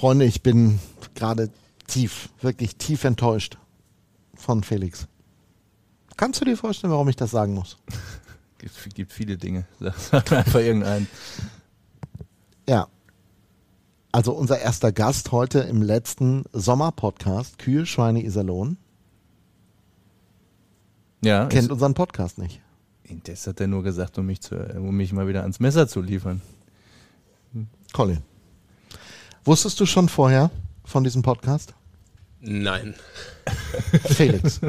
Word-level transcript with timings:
Freunde, 0.00 0.24
ich 0.24 0.42
bin 0.42 0.78
gerade 1.14 1.50
tief, 1.86 2.30
wirklich 2.40 2.76
tief 2.76 3.04
enttäuscht 3.04 3.58
von 4.34 4.62
Felix. 4.62 5.06
Kannst 6.16 6.40
du 6.40 6.46
dir 6.46 6.56
vorstellen, 6.56 6.90
warum 6.90 7.10
ich 7.10 7.16
das 7.16 7.30
sagen 7.32 7.52
muss? 7.52 7.76
Gibt, 8.56 8.94
gibt 8.94 9.12
viele 9.12 9.36
Dinge. 9.36 9.66
Sag 9.98 10.32
einfach 10.32 10.60
irgendeinen. 10.60 11.06
Ja. 12.66 12.88
Also 14.10 14.32
unser 14.32 14.58
erster 14.60 14.90
Gast 14.90 15.32
heute 15.32 15.58
im 15.60 15.82
letzten 15.82 16.44
Sommerpodcast, 16.54 17.58
Kühe, 17.58 17.84
Schweine, 17.84 18.24
Iserlohn, 18.24 18.78
Ja, 21.22 21.44
kennt 21.44 21.70
unseren 21.70 21.92
Podcast 21.92 22.38
nicht. 22.38 22.62
das 23.24 23.46
hat 23.46 23.60
er 23.60 23.66
nur 23.66 23.82
gesagt, 23.82 24.16
um 24.16 24.24
mich, 24.24 24.40
zu, 24.40 24.56
um 24.78 24.96
mich 24.96 25.12
mal 25.12 25.28
wieder 25.28 25.42
ans 25.42 25.60
Messer 25.60 25.86
zu 25.88 26.00
liefern. 26.00 26.40
Colin. 27.92 28.29
Wusstest 29.44 29.80
du 29.80 29.86
schon 29.86 30.08
vorher 30.08 30.50
von 30.84 31.04
diesem 31.04 31.22
Podcast? 31.22 31.74
Nein. 32.40 32.94
Felix. 34.14 34.60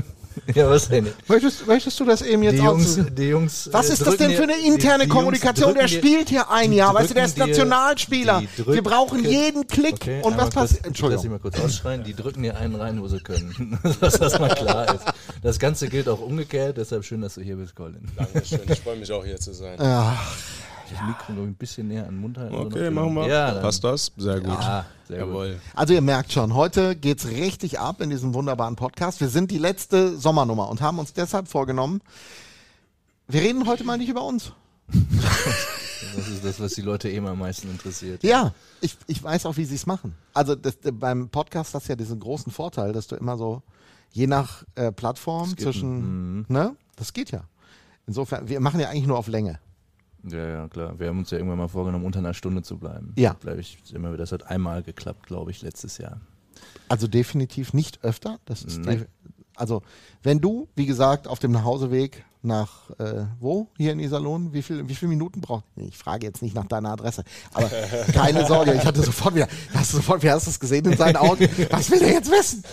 Ja, 0.55 0.69
was 0.69 0.87
denn? 0.87 1.07
möchtest, 1.27 1.67
möchtest 1.67 1.99
du 1.99 2.05
das 2.05 2.21
eben 2.21 2.41
jetzt 2.43 2.57
Die 2.57 2.63
Jungs, 2.63 2.99
die 3.17 3.23
Jungs. 3.23 3.69
Was 3.73 3.89
äh, 3.89 3.93
ist 3.93 4.01
das 4.01 4.07
drücken 4.09 4.29
denn 4.29 4.37
für 4.37 4.43
eine 4.43 4.57
interne 4.65 5.03
die- 5.03 5.09
die 5.09 5.15
Kommunikation? 5.15 5.69
Jungs 5.75 5.79
Der 5.79 5.87
drücken 5.99 6.07
spielt 6.07 6.29
hier 6.29 6.49
ein 6.49 6.71
Jahr, 6.71 6.93
weißt 6.93 7.09
du, 7.09 7.13
der 7.15 7.25
ist 7.25 7.37
drücken 7.37 7.49
Nationalspieler. 7.49 8.41
die 8.57 8.65
Wir 8.67 8.81
brauchen 8.81 9.19
drücken- 9.23 9.29
jeden 9.29 9.67
Klick. 9.67 9.95
Okay, 9.95 10.21
Und 10.23 10.37
was 10.37 10.49
passiert? 10.49 10.55
kurz- 10.55 10.71
Lass 10.71 10.87
Entschuldigung. 10.87 11.25
ich 11.25 11.31
mal 11.31 11.39
kurz 11.39 11.59
ausschreien. 11.59 12.03
Die 12.05 12.13
drücken 12.13 12.43
dir 12.43 12.57
einen 12.57 12.75
rein, 12.75 13.01
wo 13.01 13.07
sie 13.09 13.19
können. 13.19 13.77
dass 13.99 14.13
das 14.19 14.39
mal 14.39 14.55
klar 14.55 14.95
ist. 14.95 15.03
Das 15.43 15.59
Ganze 15.59 15.89
gilt 15.89 16.07
auch 16.07 16.21
umgekehrt. 16.21 16.77
Deshalb 16.77 17.03
schön, 17.03 17.19
dass 17.21 17.35
du 17.35 17.41
hier 17.41 17.57
bist, 17.57 17.75
Colin. 17.75 18.07
Dankeschön. 18.15 18.61
Ich 18.69 18.79
freue 18.79 18.95
mich 18.97 19.11
auch 19.11 19.25
hier 19.25 19.37
zu 19.37 19.53
sein. 19.53 19.77
Ach, 19.79 20.33
Das 20.91 21.07
Mikro 21.07 21.33
noch 21.33 21.43
ein 21.43 21.55
bisschen 21.55 21.87
näher 21.87 22.03
an 22.03 22.15
den 22.15 22.21
Mund 22.21 22.37
halten. 22.37 22.55
Okay, 22.55 22.79
oder? 22.79 22.91
machen 22.91 23.15
wir. 23.15 23.27
Ja, 23.27 23.53
Passt 23.59 23.83
das? 23.83 24.11
Sehr 24.17 24.39
gut. 24.39 24.49
Ja, 24.49 24.85
sehr 25.07 25.19
gut. 25.19 25.27
Jawohl. 25.27 25.59
Also 25.73 25.93
ihr 25.93 26.01
merkt 26.01 26.31
schon, 26.31 26.53
heute 26.53 26.95
geht's 26.95 27.27
richtig 27.27 27.79
ab 27.79 28.01
in 28.01 28.09
diesem 28.09 28.33
wunderbaren 28.33 28.75
Podcast. 28.75 29.21
Wir 29.21 29.29
sind 29.29 29.51
die 29.51 29.57
letzte 29.57 30.17
Sommernummer 30.17 30.69
und 30.69 30.81
haben 30.81 30.99
uns 30.99 31.13
deshalb 31.13 31.47
vorgenommen, 31.47 32.01
wir 33.27 33.41
reden 33.41 33.65
heute 33.67 33.83
mal 33.83 33.97
nicht 33.97 34.09
über 34.09 34.23
uns. 34.23 34.51
Das 36.15 36.27
ist 36.27 36.43
das, 36.43 36.59
was 36.59 36.73
die 36.73 36.81
Leute 36.81 37.09
eben 37.09 37.27
am 37.27 37.39
meisten 37.39 37.69
interessiert. 37.69 38.23
Ja, 38.23 38.53
ich, 38.81 38.97
ich 39.07 39.23
weiß 39.23 39.45
auch, 39.45 39.55
wie 39.57 39.65
sie 39.65 39.75
es 39.75 39.85
machen. 39.85 40.15
Also 40.33 40.55
das, 40.55 40.77
beim 40.93 41.29
Podcast 41.29 41.73
hast 41.73 41.87
du 41.87 41.93
ja 41.93 41.95
diesen 41.95 42.19
großen 42.19 42.51
Vorteil, 42.51 42.91
dass 42.91 43.07
du 43.07 43.15
immer 43.15 43.37
so, 43.37 43.61
je 44.11 44.27
nach 44.27 44.63
äh, 44.75 44.91
Plattform 44.91 45.57
zwischen, 45.57 46.45
ne, 46.49 46.75
das 46.95 47.13
geht 47.13 47.31
ja. 47.31 47.43
Insofern, 48.07 48.49
wir 48.49 48.59
machen 48.59 48.79
ja 48.79 48.89
eigentlich 48.89 49.07
nur 49.07 49.17
auf 49.17 49.27
Länge. 49.27 49.59
Ja, 50.23 50.47
ja, 50.47 50.67
klar. 50.67 50.99
Wir 50.99 51.07
haben 51.07 51.19
uns 51.19 51.31
ja 51.31 51.37
irgendwann 51.37 51.57
mal 51.57 51.67
vorgenommen, 51.67 52.05
unter 52.05 52.19
einer 52.19 52.33
Stunde 52.33 52.61
zu 52.61 52.77
bleiben. 52.77 53.13
Ja. 53.17 53.35
Bleib 53.39 53.57
ich 53.57 53.77
immer 53.93 54.09
wieder. 54.09 54.19
Das 54.19 54.31
hat 54.31 54.47
einmal 54.47 54.83
geklappt, 54.83 55.25
glaube 55.25 55.51
ich, 55.51 55.61
letztes 55.61 55.97
Jahr. 55.97 56.21
Also 56.89 57.07
definitiv 57.07 57.73
nicht 57.73 58.03
öfter. 58.03 58.39
Das 58.45 58.63
ist 58.63 58.81
also 59.55 59.83
wenn 60.23 60.39
du, 60.39 60.67
wie 60.75 60.85
gesagt, 60.85 61.27
auf 61.27 61.39
dem 61.39 61.51
Nachhauseweg 61.51 62.23
nach 62.41 62.89
äh, 62.97 63.25
wo 63.39 63.67
hier 63.77 63.91
in 63.91 63.99
Iserlohn, 63.99 64.53
wie 64.53 64.63
viel, 64.63 64.87
wie 64.87 64.95
viele 64.95 65.09
Minuten 65.09 65.41
brauchst 65.41 65.65
nee, 65.75 65.85
Ich 65.87 65.97
frage 65.97 66.25
jetzt 66.25 66.41
nicht 66.41 66.55
nach 66.55 66.65
deiner 66.65 66.89
Adresse, 66.89 67.23
aber 67.53 67.69
keine 68.13 68.47
Sorge, 68.47 68.73
ich 68.73 68.85
hatte 68.85 69.03
sofort 69.03 69.35
wieder, 69.35 69.47
hast 69.75 69.93
du 69.93 69.97
sofort, 69.97 70.23
wie 70.23 70.31
hast 70.31 70.47
du 70.47 70.49
es 70.49 70.59
gesehen 70.59 70.85
in 70.85 70.97
seinen 70.97 71.17
Augen? 71.17 71.47
Was 71.69 71.91
will 71.91 71.99
der 71.99 72.13
jetzt 72.13 72.31
wissen? 72.31 72.63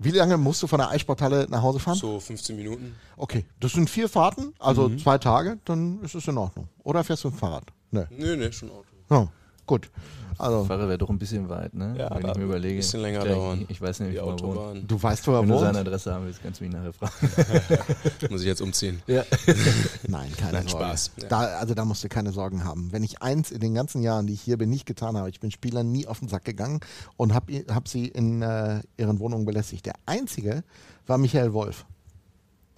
Wie 0.00 0.10
lange 0.10 0.36
musst 0.36 0.62
du 0.62 0.66
von 0.68 0.78
der 0.78 0.90
Eissporthalle 0.90 1.46
nach 1.50 1.62
Hause 1.62 1.80
fahren? 1.80 1.96
So 1.96 2.20
15 2.20 2.54
Minuten. 2.56 2.94
Okay, 3.16 3.44
das 3.58 3.72
sind 3.72 3.90
vier 3.90 4.08
Fahrten, 4.08 4.54
also 4.60 4.88
Mhm. 4.88 4.98
zwei 4.98 5.18
Tage, 5.18 5.58
dann 5.64 6.00
ist 6.02 6.14
es 6.14 6.28
in 6.28 6.38
Ordnung. 6.38 6.68
Oder 6.84 7.02
fährst 7.02 7.24
du 7.24 7.28
ein 7.28 7.34
Fahrrad? 7.34 7.64
Nö. 7.90 8.04
Nee, 8.10 8.36
nee, 8.36 8.52
schon 8.52 8.70
Auto. 8.70 8.84
Ja, 9.10 9.26
gut. 9.66 9.90
Also 10.38 10.64
Fahrer 10.64 10.88
wäre 10.88 10.98
doch 10.98 11.10
ein 11.10 11.18
bisschen 11.18 11.48
weit, 11.48 11.74
ne? 11.74 11.94
Ja, 11.98 12.10
Wenn 12.14 12.30
ich 12.30 12.36
mir 12.36 12.44
überlege. 12.44 12.74
ein 12.74 12.78
bisschen 12.78 13.00
länger 13.00 13.26
ich, 13.26 13.32
dauern. 13.32 13.64
Ich 13.68 13.80
weiß 13.80 14.00
wie 14.00 14.14
wo 14.14 14.18
er 14.18 14.24
wohnt. 14.26 14.42
Autobahn. 14.42 14.84
du 14.86 15.02
weißt, 15.02 15.26
wo 15.26 15.32
er 15.32 15.42
Wenn 15.42 15.48
du 15.48 15.58
seine 15.58 15.78
wohnt? 15.78 15.88
Adresse 15.88 16.14
haben 16.14 16.26
willst, 16.26 16.42
kannst 16.42 16.60
du 16.60 16.64
mich 16.64 16.72
nachher 16.72 16.92
fragen. 16.92 18.30
Muss 18.30 18.40
ich 18.42 18.46
jetzt 18.46 18.60
umziehen. 18.62 19.02
Ja. 19.06 19.24
Nein, 20.06 20.32
keine 20.36 20.52
Nein, 20.52 20.68
Sorge. 20.68 20.84
Spaß. 20.84 21.10
Ja. 21.22 21.28
Da, 21.28 21.38
also 21.58 21.74
da 21.74 21.84
musst 21.84 22.04
du 22.04 22.08
keine 22.08 22.32
Sorgen 22.32 22.64
haben. 22.64 22.92
Wenn 22.92 23.02
ich 23.02 23.20
eins 23.20 23.50
in 23.50 23.60
den 23.60 23.74
ganzen 23.74 24.02
Jahren, 24.02 24.26
die 24.26 24.34
ich 24.34 24.40
hier 24.40 24.58
bin, 24.58 24.70
nicht 24.70 24.86
getan 24.86 25.16
habe, 25.16 25.28
ich 25.28 25.40
bin 25.40 25.50
Spielern 25.50 25.90
nie 25.90 26.06
auf 26.06 26.20
den 26.20 26.28
Sack 26.28 26.44
gegangen 26.44 26.80
und 27.16 27.34
habe 27.34 27.64
hab 27.68 27.88
sie 27.88 28.06
in 28.06 28.42
äh, 28.42 28.80
ihren 28.96 29.18
Wohnungen 29.18 29.44
belästigt. 29.44 29.86
Der 29.86 29.94
einzige 30.06 30.62
war 31.06 31.18
Michael 31.18 31.52
Wolf. 31.52 31.84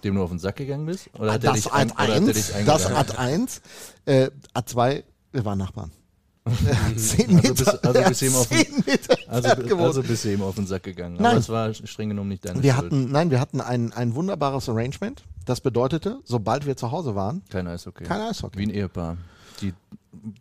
Dem 0.03 0.15
du 0.15 0.23
auf 0.23 0.31
den 0.31 0.39
Sack 0.39 0.55
gegangen 0.55 0.87
bist? 0.87 1.09
Oder 1.13 1.33
hat 1.33 1.43
er 1.43 1.51
das 1.51 1.61
dich, 1.61 1.71
ein, 1.71 1.91
Ad 1.91 2.03
oder 2.03 2.15
hat 2.15 2.21
er 2.21 2.27
1, 2.27 2.33
dich 2.33 2.65
das? 2.65 2.85
Ad 2.87 3.17
1, 3.17 3.61
äh, 4.05 4.31
Ad 4.53 4.71
2, 4.71 5.03
wir 5.31 5.45
waren 5.45 5.59
Nachbarn. 5.59 5.91
Zehn 6.97 7.27
Also 7.29 7.35
Meter, 7.35 7.53
bist- 7.53 7.85
also 7.85 7.99
hat 8.01 8.07
bist 8.09 8.21
du 8.21 8.25
ihm 8.25 8.35
auf 8.35 8.47
den- 8.47 8.57
zehn 8.65 8.83
Meter 8.85 9.15
Also, 9.27 9.49
also 9.77 10.03
bist 10.03 10.25
du 10.25 10.33
ihm 10.33 10.41
auf 10.41 10.55
den 10.55 10.65
Sack 10.67 10.83
gegangen. 10.83 11.15
Nein. 11.17 11.25
Aber 11.27 11.37
es 11.37 11.49
war 11.49 11.73
streng 11.73 12.09
genommen 12.09 12.29
nicht 12.29 12.43
deine 12.45 12.63
wir 12.63 12.73
Schuld. 12.73 12.85
hatten, 12.85 13.11
nein, 13.11 13.29
wir 13.29 13.39
hatten 13.39 13.61
ein, 13.61 13.93
ein 13.93 14.15
wunderbares 14.15 14.67
Arrangement. 14.67 15.23
Das 15.45 15.61
bedeutete, 15.61 16.19
sobald 16.23 16.65
wir 16.65 16.75
zu 16.77 16.91
Hause 16.91 17.13
waren, 17.15 17.43
Kein 17.49 17.67
Eishockey. 17.67 18.03
kein 18.05 18.21
Eishockey. 18.21 18.57
Wie 18.59 18.63
ein 18.63 18.69
Ehepaar. 18.71 19.17
Die, 19.61 19.73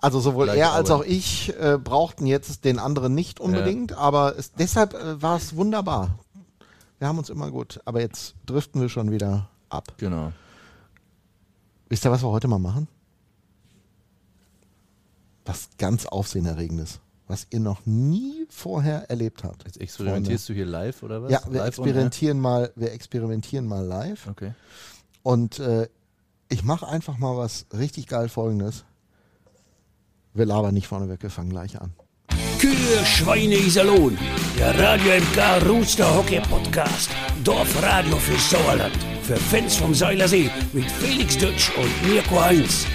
Also 0.00 0.20
sowohl 0.20 0.48
er 0.48 0.72
als 0.72 0.90
auch 0.90 1.04
ich 1.04 1.54
äh, 1.60 1.76
brauchten 1.76 2.24
jetzt 2.26 2.64
den 2.64 2.78
anderen 2.78 3.14
nicht 3.14 3.38
unbedingt, 3.38 3.92
aber 3.92 4.36
es, 4.38 4.52
deshalb 4.52 4.94
äh, 4.94 5.20
war 5.20 5.36
es 5.36 5.54
wunderbar. 5.56 6.18
Wir 6.98 7.08
haben 7.08 7.18
uns 7.18 7.28
immer 7.30 7.50
gut, 7.50 7.80
aber 7.84 8.00
jetzt 8.00 8.34
driften 8.46 8.80
wir 8.80 8.88
schon 8.88 9.10
wieder 9.10 9.48
ab. 9.68 9.92
genau. 9.98 10.32
Wisst 11.90 12.04
ihr, 12.06 12.10
was 12.10 12.22
wir 12.22 12.28
heute 12.30 12.46
mal 12.48 12.58
machen? 12.58 12.88
Was 15.50 15.68
ganz 15.78 16.06
Aufsehenerregendes, 16.06 17.00
was 17.26 17.48
ihr 17.50 17.58
noch 17.58 17.84
nie 17.84 18.46
vorher 18.50 19.10
erlebt 19.10 19.42
habt. 19.42 19.64
Jetzt 19.64 19.80
experimentierst 19.80 20.48
du 20.48 20.52
hier 20.52 20.64
live 20.66 21.02
oder 21.02 21.22
was? 21.24 21.32
Ja, 21.32 21.40
wir 21.48 21.58
live 21.58 21.68
experimentieren 21.68 22.38
mal, 22.38 22.72
wir 22.76 22.92
experimentieren 22.92 23.66
mal 23.66 23.84
live 23.84 24.28
Okay. 24.28 24.52
und 25.24 25.58
äh, 25.58 25.88
ich 26.48 26.62
mache 26.62 26.86
einfach 26.86 27.18
mal 27.18 27.36
was 27.36 27.66
richtig 27.72 28.06
geil 28.06 28.28
Folgendes. 28.28 28.84
Wir 30.34 30.46
labern 30.46 30.72
nicht 30.74 30.86
vorneweg, 30.86 31.20
wir 31.22 31.30
fangen 31.30 31.50
gleich 31.50 31.80
an. 31.80 31.92
Kühe, 32.60 33.04
Schweine, 33.04 33.56
Iserlohn. 33.56 34.16
Der 34.56 34.78
Radio 34.78 35.12
MK 35.20 35.66
Rooster 35.68 36.14
Hockey 36.16 36.40
Podcast. 36.40 37.10
Dorfradio 37.42 38.16
für 38.18 38.38
Sauerland. 38.38 38.96
Für 39.22 39.36
Fans 39.36 39.76
vom 39.76 39.94
Seilersee 39.94 40.48
mit 40.72 40.84
Felix 40.90 41.36
Dutsch 41.38 41.70
und 41.76 42.08
Mirko 42.08 42.40
Heinz. 42.40 42.86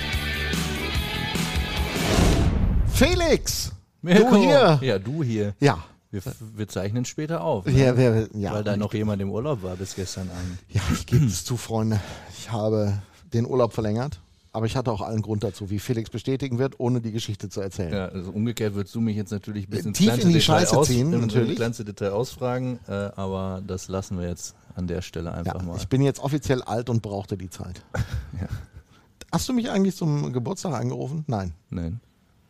Felix! 2.96 3.72
Mirko. 4.02 4.36
Du 4.36 4.38
hier! 4.42 4.80
Ja, 4.82 5.00
du 5.00 5.24
hier. 5.24 5.54
Ja. 5.60 5.84
Wir, 6.12 6.22
wir 6.56 6.68
zeichnen 6.70 7.04
später 7.04 7.44
auf. 7.44 7.66
Ne? 7.66 7.74
Ja, 7.74 7.98
wer, 7.98 8.30
ja, 8.34 8.54
Weil 8.54 8.64
da 8.64 8.78
noch 8.78 8.94
jemand 8.94 9.22
im 9.22 9.30
Urlaub 9.32 9.64
war 9.64 9.76
bis 9.76 9.96
gestern 9.96 10.30
Abend. 10.30 10.60
ja, 10.70 10.82
ich 10.94 11.06
gebe 11.06 11.26
es 11.26 11.44
zu, 11.44 11.58
Freunde. 11.58 12.00
Ich 12.38 12.52
habe 12.52 12.94
den 13.34 13.46
Urlaub 13.46 13.74
verlängert, 13.74 14.22
aber 14.54 14.66
ich 14.66 14.78
hatte 14.78 14.94
auch 14.94 15.02
allen 15.02 15.22
Grund 15.22 15.44
dazu, 15.44 15.70
wie 15.70 15.80
Felix 15.80 16.10
bestätigen 16.10 16.58
wird, 16.58 16.80
ohne 16.80 17.02
die 17.02 17.12
Geschichte 17.12 17.50
zu 17.50 17.60
erzählen. 17.60 17.92
Ja, 17.94 18.06
also 18.06 18.32
umgekehrt 18.32 18.76
würdest 18.76 18.96
du 18.96 19.02
mich 19.02 19.18
jetzt 19.18 19.32
natürlich 19.32 19.68
bis 19.68 19.86
ins 19.86 19.98
Tief 19.98 20.14
in 20.14 20.30
die 20.30 20.36
Detail 20.36 20.40
Scheiße 20.42 20.78
aus, 20.78 20.88
ziehen, 20.88 21.10
natürlich. 21.10 21.58
Kleinste 21.58 21.84
Detail 21.84 22.12
ausfragen, 22.12 22.80
äh, 22.88 22.92
aber 22.94 23.62
das 23.68 23.90
lassen 23.90 24.18
wir 24.18 24.30
jetzt 24.30 24.56
an 24.76 24.88
der 24.88 25.02
Stelle 25.02 25.34
einfach 25.34 25.56
Ja, 25.60 25.64
mal. 25.64 25.76
ich 25.76 25.90
bin 25.90 26.02
jetzt 26.02 26.22
offiziell 26.22 26.62
alt 26.62 26.90
und 26.90 27.02
brauchte 27.02 27.36
die 27.36 27.50
Zeit. 27.50 27.84
Hast 29.34 29.50
du 29.50 29.54
mich 29.54 29.70
eigentlich 29.70 29.98
zum 29.98 30.32
Geburtstag 30.32 30.74
angerufen? 30.76 31.26
Nein. 31.28 31.52
Nein. 31.70 32.00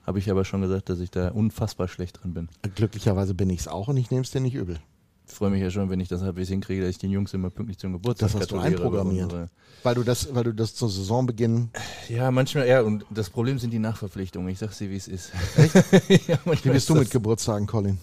Habe 0.06 0.20
ich 0.20 0.30
aber 0.30 0.46
schon 0.46 0.62
gesagt, 0.62 0.90
dass 0.90 1.00
ich 1.00 1.10
da 1.10 1.30
unfassbar 1.30 1.88
schlecht 1.88 2.22
drin 2.22 2.34
bin. 2.34 2.50
Glücklicherweise 2.76 3.34
bin 3.34 3.50
ich 3.50 3.62
es 3.62 3.68
auch 3.68 3.88
und 3.88 3.98
ich 3.98 4.12
nehme 4.12 4.24
es 4.24 4.32
dir 4.32 4.42
nicht 4.42 4.54
übel. 4.54 4.80
Ich 5.28 5.34
freue 5.34 5.50
mich 5.50 5.62
ja 5.62 5.72
schon, 5.72 5.90
wenn 5.90 6.00
ich 6.00 6.08
das 6.08 6.22
halbwegs 6.22 6.50
hinkriege, 6.50 6.82
dass 6.82 6.92
ich 6.92 6.98
den 7.00 7.10
Jungs 7.10 7.34
immer 7.34 7.50
pünktlich 7.50 7.80
zum 7.80 7.94
Geburtstag 7.94 8.32
Das 8.32 8.42
hast 8.42 8.52
du 8.52 8.60
einprogrammiert. 8.60 9.34
Weil 9.82 9.96
du 9.96 10.04
das, 10.04 10.34
weil 10.36 10.44
du 10.44 10.54
das 10.54 10.76
zur 10.76 10.90
Saisonbeginn. 10.90 11.70
Ja, 12.10 12.30
manchmal, 12.30 12.68
ja, 12.68 12.82
und 12.82 13.06
das 13.10 13.32
Problem 13.32 13.58
sind 13.58 13.72
die 13.72 13.80
Nachverpflichtungen. 13.80 14.50
Ich 14.50 14.60
sag's 14.60 14.78
dir, 14.78 14.92
wie 14.92 14.96
es 14.96 15.08
ist. 15.08 15.32
ja, 16.28 16.38
Wie 16.46 16.70
bist 16.70 16.90
du 16.90 16.96
mit 16.96 17.10
Geburtstagen, 17.10 17.66
Colin? 17.66 17.98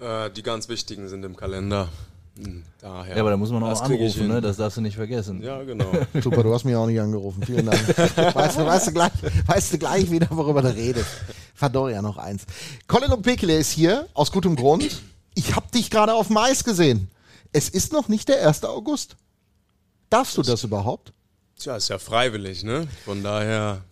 Äh, 0.00 0.30
die 0.30 0.42
ganz 0.42 0.68
wichtigen 0.70 1.08
sind 1.08 1.24
im 1.24 1.36
Kalender. 1.36 1.88
Daher. 2.80 3.14
Ja, 3.14 3.20
aber 3.20 3.30
da 3.30 3.36
muss 3.36 3.50
man 3.50 3.62
auch 3.62 3.68
Das 3.68 3.82
anrufen, 3.82 4.26
ne? 4.26 4.40
Das 4.40 4.56
darfst 4.56 4.76
du 4.76 4.80
nicht 4.80 4.96
vergessen. 4.96 5.40
Ja, 5.40 5.62
genau. 5.62 5.86
Super, 6.20 6.42
du 6.42 6.52
hast 6.52 6.64
mich 6.64 6.74
auch 6.74 6.86
nicht 6.86 7.00
angerufen. 7.00 7.42
Vielen 7.44 7.66
Dank. 7.66 7.80
Weißt 8.34 8.58
du, 8.58 8.66
weißt 8.66 8.88
du, 8.88 8.92
gleich, 8.92 9.12
weißt 9.46 9.72
du 9.72 9.78
gleich 9.78 10.10
wieder, 10.10 10.26
worüber 10.30 10.60
du 10.60 10.74
redest. 10.74 11.06
Verdorr 11.54 11.90
ja 11.90 12.02
noch 12.02 12.18
eins. 12.18 12.44
Colin 12.88 13.12
und 13.12 13.22
Pekele 13.22 13.56
ist 13.56 13.70
hier, 13.70 14.08
aus 14.14 14.32
gutem 14.32 14.56
Grund. 14.56 15.02
Ich 15.34 15.54
habe 15.54 15.66
dich 15.72 15.90
gerade 15.90 16.14
auf 16.14 16.28
Mais 16.28 16.64
gesehen. 16.64 17.08
Es 17.52 17.68
ist 17.68 17.92
noch 17.92 18.08
nicht 18.08 18.28
der 18.28 18.46
1. 18.46 18.64
August. 18.64 19.16
Darfst 20.10 20.36
du 20.36 20.42
das 20.42 20.64
überhaupt? 20.64 21.12
Tja, 21.56 21.76
ist 21.76 21.88
ja 21.88 21.98
freiwillig, 21.98 22.64
ne? 22.64 22.88
Von 23.04 23.22
daher, 23.22 23.82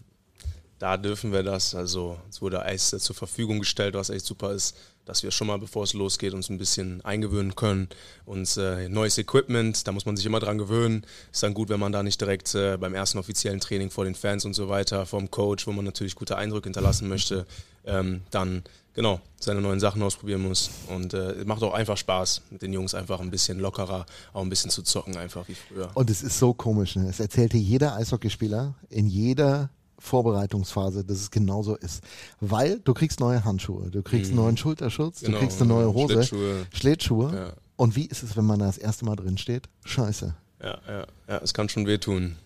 da 0.82 0.96
dürfen 0.96 1.32
wir 1.32 1.44
das. 1.44 1.76
Also, 1.76 2.18
es 2.28 2.42
wurde 2.42 2.64
Eis 2.64 2.90
zur 2.90 3.14
Verfügung 3.14 3.60
gestellt, 3.60 3.94
was 3.94 4.10
echt 4.10 4.26
super 4.26 4.50
ist, 4.50 4.76
dass 5.04 5.22
wir 5.22 5.30
schon 5.30 5.46
mal, 5.46 5.58
bevor 5.58 5.84
es 5.84 5.92
losgeht, 5.92 6.34
uns 6.34 6.50
ein 6.50 6.58
bisschen 6.58 7.04
eingewöhnen 7.04 7.54
können. 7.54 7.88
Uns 8.26 8.56
äh, 8.56 8.88
neues 8.88 9.16
Equipment, 9.16 9.86
da 9.86 9.92
muss 9.92 10.06
man 10.06 10.16
sich 10.16 10.26
immer 10.26 10.40
dran 10.40 10.58
gewöhnen. 10.58 11.06
Ist 11.30 11.44
dann 11.44 11.54
gut, 11.54 11.68
wenn 11.68 11.78
man 11.78 11.92
da 11.92 12.02
nicht 12.02 12.20
direkt 12.20 12.52
äh, 12.56 12.76
beim 12.78 12.94
ersten 12.94 13.18
offiziellen 13.18 13.60
Training 13.60 13.90
vor 13.90 14.04
den 14.04 14.16
Fans 14.16 14.44
und 14.44 14.54
so 14.54 14.68
weiter, 14.68 15.06
vom 15.06 15.30
Coach, 15.30 15.68
wo 15.68 15.72
man 15.72 15.84
natürlich 15.84 16.16
gute 16.16 16.36
Eindrücke 16.36 16.64
hinterlassen 16.64 17.08
möchte, 17.08 17.46
ähm, 17.86 18.22
dann 18.32 18.64
genau, 18.92 19.20
seine 19.38 19.60
neuen 19.60 19.78
Sachen 19.78 20.02
ausprobieren 20.02 20.42
muss. 20.42 20.68
Und 20.88 21.14
äh, 21.14 21.44
macht 21.46 21.62
auch 21.62 21.74
einfach 21.74 21.96
Spaß, 21.96 22.42
mit 22.50 22.62
den 22.62 22.72
Jungs 22.72 22.96
einfach 22.96 23.20
ein 23.20 23.30
bisschen 23.30 23.60
lockerer, 23.60 24.04
auch 24.32 24.42
ein 24.42 24.50
bisschen 24.50 24.70
zu 24.70 24.82
zocken, 24.82 25.16
einfach 25.16 25.46
wie 25.46 25.54
früher. 25.54 25.92
Und 25.94 26.10
es 26.10 26.24
ist 26.24 26.40
so 26.40 26.52
komisch. 26.52 26.96
Ne? 26.96 27.08
Es 27.08 27.20
erzählte 27.20 27.56
jeder 27.56 27.94
Eishockeyspieler 27.94 28.74
in 28.90 29.06
jeder 29.06 29.70
Vorbereitungsphase, 30.02 31.04
dass 31.04 31.18
es 31.18 31.30
genauso 31.30 31.76
ist. 31.76 32.02
Weil 32.40 32.80
du 32.80 32.92
kriegst 32.92 33.20
neue 33.20 33.44
Handschuhe, 33.44 33.90
du 33.90 34.02
kriegst 34.02 34.30
einen 34.30 34.40
neuen 34.40 34.56
Schulterschutz, 34.56 35.20
Genau, 35.20 35.38
du 35.38 35.38
kriegst 35.38 35.60
eine 35.60 35.68
neue 35.68 35.86
ja, 35.86 35.94
Hose, 35.94 36.12
Schlittschuhe. 36.14 36.66
Schlittschuhe. 36.72 37.34
Ja. 37.34 37.52
Und 37.76 37.96
wie 37.96 38.06
ist 38.06 38.22
es, 38.22 38.36
wenn 38.36 38.44
man 38.44 38.58
da 38.58 38.66
das 38.66 38.78
erste 38.78 39.04
Mal 39.04 39.16
drin 39.16 39.38
steht? 39.38 39.68
Scheiße. 39.84 40.34
Ja, 40.62 40.78
ja, 40.86 41.06
ja, 41.28 41.38
es 41.38 41.54
kann 41.54 41.68
schon 41.68 41.86
wehtun. 41.86 42.36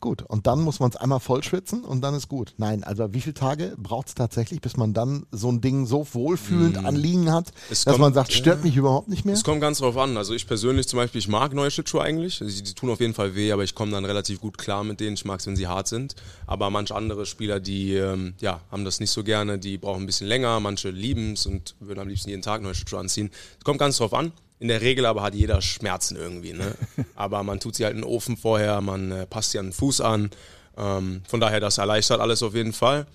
Gut, 0.00 0.22
und 0.22 0.46
dann 0.46 0.62
muss 0.62 0.80
man 0.80 0.88
es 0.88 0.96
einmal 0.96 1.20
vollschwitzen 1.20 1.84
und 1.84 2.00
dann 2.00 2.14
ist 2.14 2.28
gut. 2.28 2.54
Nein, 2.56 2.84
also 2.84 3.12
wie 3.12 3.20
viele 3.20 3.34
Tage 3.34 3.74
braucht 3.76 4.08
es 4.08 4.14
tatsächlich, 4.14 4.62
bis 4.62 4.78
man 4.78 4.94
dann 4.94 5.26
so 5.30 5.52
ein 5.52 5.60
Ding 5.60 5.84
so 5.84 6.06
wohlfühlend 6.12 6.82
anliegen 6.86 7.30
hat. 7.30 7.52
Es 7.70 7.84
dass 7.84 7.92
kommt- 7.92 8.00
man 8.00 8.14
sagt, 8.14 8.32
stört 8.32 8.64
mich 8.64 8.76
überhaupt 8.76 9.08
nicht 9.08 9.26
mehr? 9.26 9.34
Es 9.34 9.44
kommt 9.44 9.60
ganz 9.60 9.78
drauf 9.80 9.98
an. 9.98 10.16
Also 10.16 10.32
ich 10.32 10.46
persönlich 10.46 10.88
zum 10.88 10.96
Beispiel, 10.96 11.18
ich 11.18 11.28
mag 11.28 11.52
neue 11.52 11.70
Schlittschuhe 11.70 12.00
eigentlich. 12.00 12.38
Die, 12.38 12.62
die 12.62 12.72
tun 12.72 12.88
auf 12.88 13.00
jeden 13.00 13.12
Fall 13.12 13.34
weh, 13.34 13.52
aber 13.52 13.62
ich 13.62 13.74
komme 13.74 13.92
dann 13.92 14.06
relativ 14.06 14.40
gut 14.40 14.56
klar 14.56 14.84
mit 14.84 15.00
denen. 15.00 15.14
Ich 15.14 15.26
mag 15.26 15.40
es, 15.40 15.46
wenn 15.46 15.56
sie 15.56 15.66
hart 15.66 15.86
sind. 15.86 16.14
Aber 16.46 16.70
manche 16.70 16.94
andere 16.94 17.26
Spieler, 17.26 17.60
die 17.60 17.94
ähm, 17.94 18.32
ja, 18.40 18.60
haben 18.70 18.86
das 18.86 19.00
nicht 19.00 19.10
so 19.10 19.22
gerne, 19.22 19.58
die 19.58 19.76
brauchen 19.76 20.02
ein 20.04 20.06
bisschen 20.06 20.28
länger. 20.28 20.60
Manche 20.60 20.88
lieben 20.88 21.34
es 21.34 21.44
und 21.44 21.76
würden 21.78 22.00
am 22.00 22.08
liebsten 22.08 22.30
jeden 22.30 22.40
Tag 22.42 22.62
neue 22.62 22.74
Schlittschuhe 22.74 23.00
anziehen. 23.00 23.30
Es 23.58 23.64
kommt 23.64 23.78
ganz 23.78 23.98
drauf 23.98 24.14
an. 24.14 24.32
In 24.60 24.68
der 24.68 24.80
Regel 24.82 25.06
aber 25.06 25.22
hat 25.22 25.34
jeder 25.34 25.60
Schmerzen 25.62 26.16
irgendwie. 26.16 26.52
Ne? 26.52 26.74
aber 27.16 27.42
man 27.42 27.58
tut 27.58 27.74
sie 27.74 27.84
halt 27.84 27.94
in 27.96 28.02
den 28.02 28.08
Ofen 28.08 28.36
vorher, 28.36 28.80
man 28.80 29.10
äh, 29.10 29.26
passt 29.26 29.50
sie 29.50 29.58
an 29.58 29.66
den 29.66 29.72
Fuß 29.72 30.00
an. 30.02 30.30
Ähm, 30.76 31.22
von 31.26 31.40
daher, 31.40 31.60
das 31.60 31.78
erleichtert 31.78 32.20
alles 32.20 32.42
auf 32.42 32.54
jeden 32.54 32.72
Fall. 32.72 33.06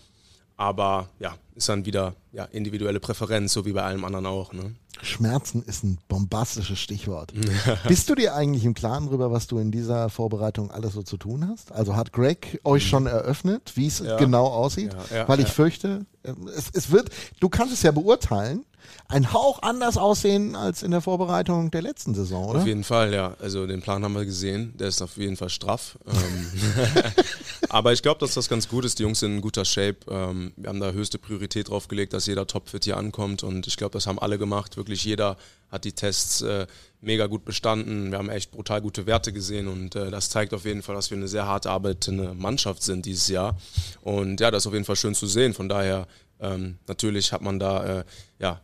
Aber 0.58 1.10
ja, 1.20 1.36
ist 1.56 1.70
dann 1.70 1.86
wieder 1.86 2.16
ja, 2.32 2.46
individuelle 2.46 3.00
Präferenz, 3.00 3.54
so 3.54 3.66
wie 3.66 3.74
bei 3.74 3.84
allem 3.84 4.06
anderen 4.06 4.26
auch. 4.26 4.54
Ne? 4.54 4.74
Schmerzen 5.02 5.64
ist 5.64 5.84
ein 5.84 5.98
bombastisches 6.08 6.80
Stichwort. 6.80 7.34
Bist 7.88 8.10
du 8.10 8.16
dir 8.16 8.36
eigentlich 8.36 8.64
im 8.64 8.74
Klaren 8.74 9.06
darüber, 9.06 9.32
was 9.32 9.48
du 9.48 9.60
in 9.60 9.72
dieser 9.72 10.10
Vorbereitung 10.10 10.72
alles 10.72 10.94
so 10.94 11.04
zu 11.04 11.18
tun 11.18 11.48
hast? 11.50 11.72
Also 11.72 11.96
hat 11.96 12.12
Greg 12.14 12.60
euch 12.64 12.88
schon 12.88 13.06
eröffnet, 13.06 13.74
wie 13.76 13.88
es 13.88 14.00
Ja. 14.00 14.18
genau 14.18 14.48
aussieht? 14.48 14.96
Ja, 15.12 15.18
ja, 15.18 15.28
Weil 15.28 15.42
ich 15.42 15.50
fürchte, 15.50 16.06
äh, 16.24 16.34
es, 16.56 16.70
es 16.74 16.92
wird, 16.92 17.10
du 17.40 17.50
kannst 17.50 17.74
es 17.74 17.84
ja 17.84 17.92
beurteilen, 17.92 18.66
ein 19.08 19.34
Hauch 19.34 19.62
anders 19.62 19.98
aussehen 19.98 20.56
als 20.56 20.84
in 20.84 20.92
der 20.92 21.02
Vorbereitung 21.02 21.72
der 21.72 21.82
letzten 21.82 22.16
Saison, 22.16 22.46
oder? 22.46 22.60
Auf 22.60 22.68
jeden 22.68 22.84
Fall, 22.84 23.14
ja. 23.14 23.36
Also 23.40 23.68
den 23.68 23.82
Plan 23.82 24.04
haben 24.04 24.14
wir 24.14 24.26
gesehen. 24.26 24.74
Der 24.78 24.88
ist 24.88 25.02
auf 25.02 25.18
jeden 25.18 25.38
Fall 25.38 25.50
straff. 25.50 25.98
Ähm, 26.08 26.52
Aber 27.70 27.94
ich 27.94 28.02
glaube, 28.02 28.20
dass 28.20 28.34
das 28.34 28.50
ganz 28.50 28.68
gut 28.68 28.86
ist. 28.86 29.00
Die 29.00 29.04
Jungs 29.04 29.20
sind 29.20 29.36
in 29.36 29.42
guter 29.42 29.66
Shape. 29.66 29.98
Ähm, 30.10 30.54
Wir 30.56 30.70
haben 30.70 30.80
da 30.80 30.92
höchste 30.92 31.18
Priorität 31.18 31.70
drauf 31.70 31.88
gelegt, 31.88 32.14
dass 32.14 32.26
jeder 32.26 32.48
topfit 32.48 32.86
hier 32.86 32.98
ankommt. 32.98 33.44
Und 33.44 33.68
ich 33.68 33.78
glaube, 33.78 33.94
das 33.94 34.08
haben 34.08 34.20
alle 34.20 34.38
gemacht. 34.38 34.78
Wirklich 34.78 35.04
jeder 35.04 35.38
hat 35.72 35.84
die 35.84 35.92
Tests 35.92 36.42
äh, 36.42 36.68
mega 37.02 37.28
gut 37.28 37.46
bestanden. 37.46 38.12
Wir 38.12 38.18
haben 38.18 38.30
echt 38.30 38.52
brutal 38.52 38.82
gute 38.82 39.06
Werte 39.06 39.34
gesehen. 39.34 39.68
Und 39.68 39.96
äh, 39.96 40.12
das 40.12 40.30
zeigt 40.30 40.54
auf 40.54 40.66
jeden 40.66 40.82
Fall, 40.82 40.96
dass 40.96 41.10
wir 41.12 41.18
eine 41.18 41.28
sehr 41.28 41.46
hart 41.46 41.68
arbeitende 41.68 42.34
Mannschaft 42.34 42.84
sind 42.84 43.06
dieses 43.06 43.28
Jahr. 43.28 43.58
Und 44.02 44.40
ja, 44.40 44.52
das 44.52 44.64
ist 44.64 44.68
auf 44.68 44.74
jeden 44.74 44.86
Fall 44.86 44.96
schön 44.96 45.16
zu 45.16 45.28
sehen. 45.28 45.54
Von 45.54 45.70
daher, 45.70 46.08
ähm, 46.40 46.78
natürlich 46.88 47.32
hat 47.32 47.42
man 47.42 47.60
da, 47.60 48.00
äh, 48.00 48.04
ja, 48.40 48.62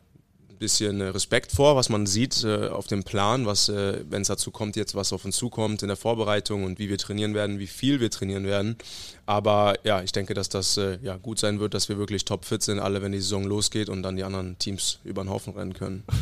bisschen 0.62 1.02
äh, 1.02 1.06
Respekt 1.06 1.52
vor, 1.52 1.76
was 1.76 1.90
man 1.90 2.06
sieht 2.06 2.44
äh, 2.46 2.70
auf 2.70 2.88
dem 2.88 3.04
Plan, 3.04 3.46
was, 3.46 3.68
äh, 3.68 4.04
wenn 4.10 4.22
es 4.22 4.30
dazu 4.30 4.52
kommt, 4.52 4.76
jetzt 4.78 4.96
was 4.96 5.12
auf 5.12 5.26
uns 5.26 5.36
zukommt 5.36 5.82
in 5.82 5.90
der 5.90 5.98
Vorbereitung 5.98 6.64
und 6.64 6.80
wie 6.80 6.88
wir 6.88 6.98
trainieren 6.98 7.34
werden, 7.34 7.60
wie 7.60 7.68
viel 7.68 8.00
wir 8.00 8.10
trainieren 8.12 8.46
werden. 8.46 8.78
Aber 9.26 9.76
ja, 9.84 10.02
ich 10.02 10.12
denke, 10.12 10.34
dass 10.34 10.50
das 10.50 10.78
äh, 10.78 11.00
ja, 11.02 11.18
gut 11.18 11.40
sein 11.40 11.60
wird, 11.60 11.74
dass 11.74 11.90
wir 11.90 11.98
wirklich 11.98 12.26
topfit 12.26 12.64
sind, 12.64 12.80
alle, 12.80 13.02
wenn 13.02 13.12
die 13.12 13.20
Saison 13.20 13.44
losgeht 13.44 13.90
und 13.90 14.04
dann 14.04 14.16
die 14.16 14.24
anderen 14.24 14.58
Teams 14.60 15.00
über 15.04 15.24
den 15.24 15.30
Haufen 15.30 15.54
rennen 15.54 15.74
können. 15.74 16.04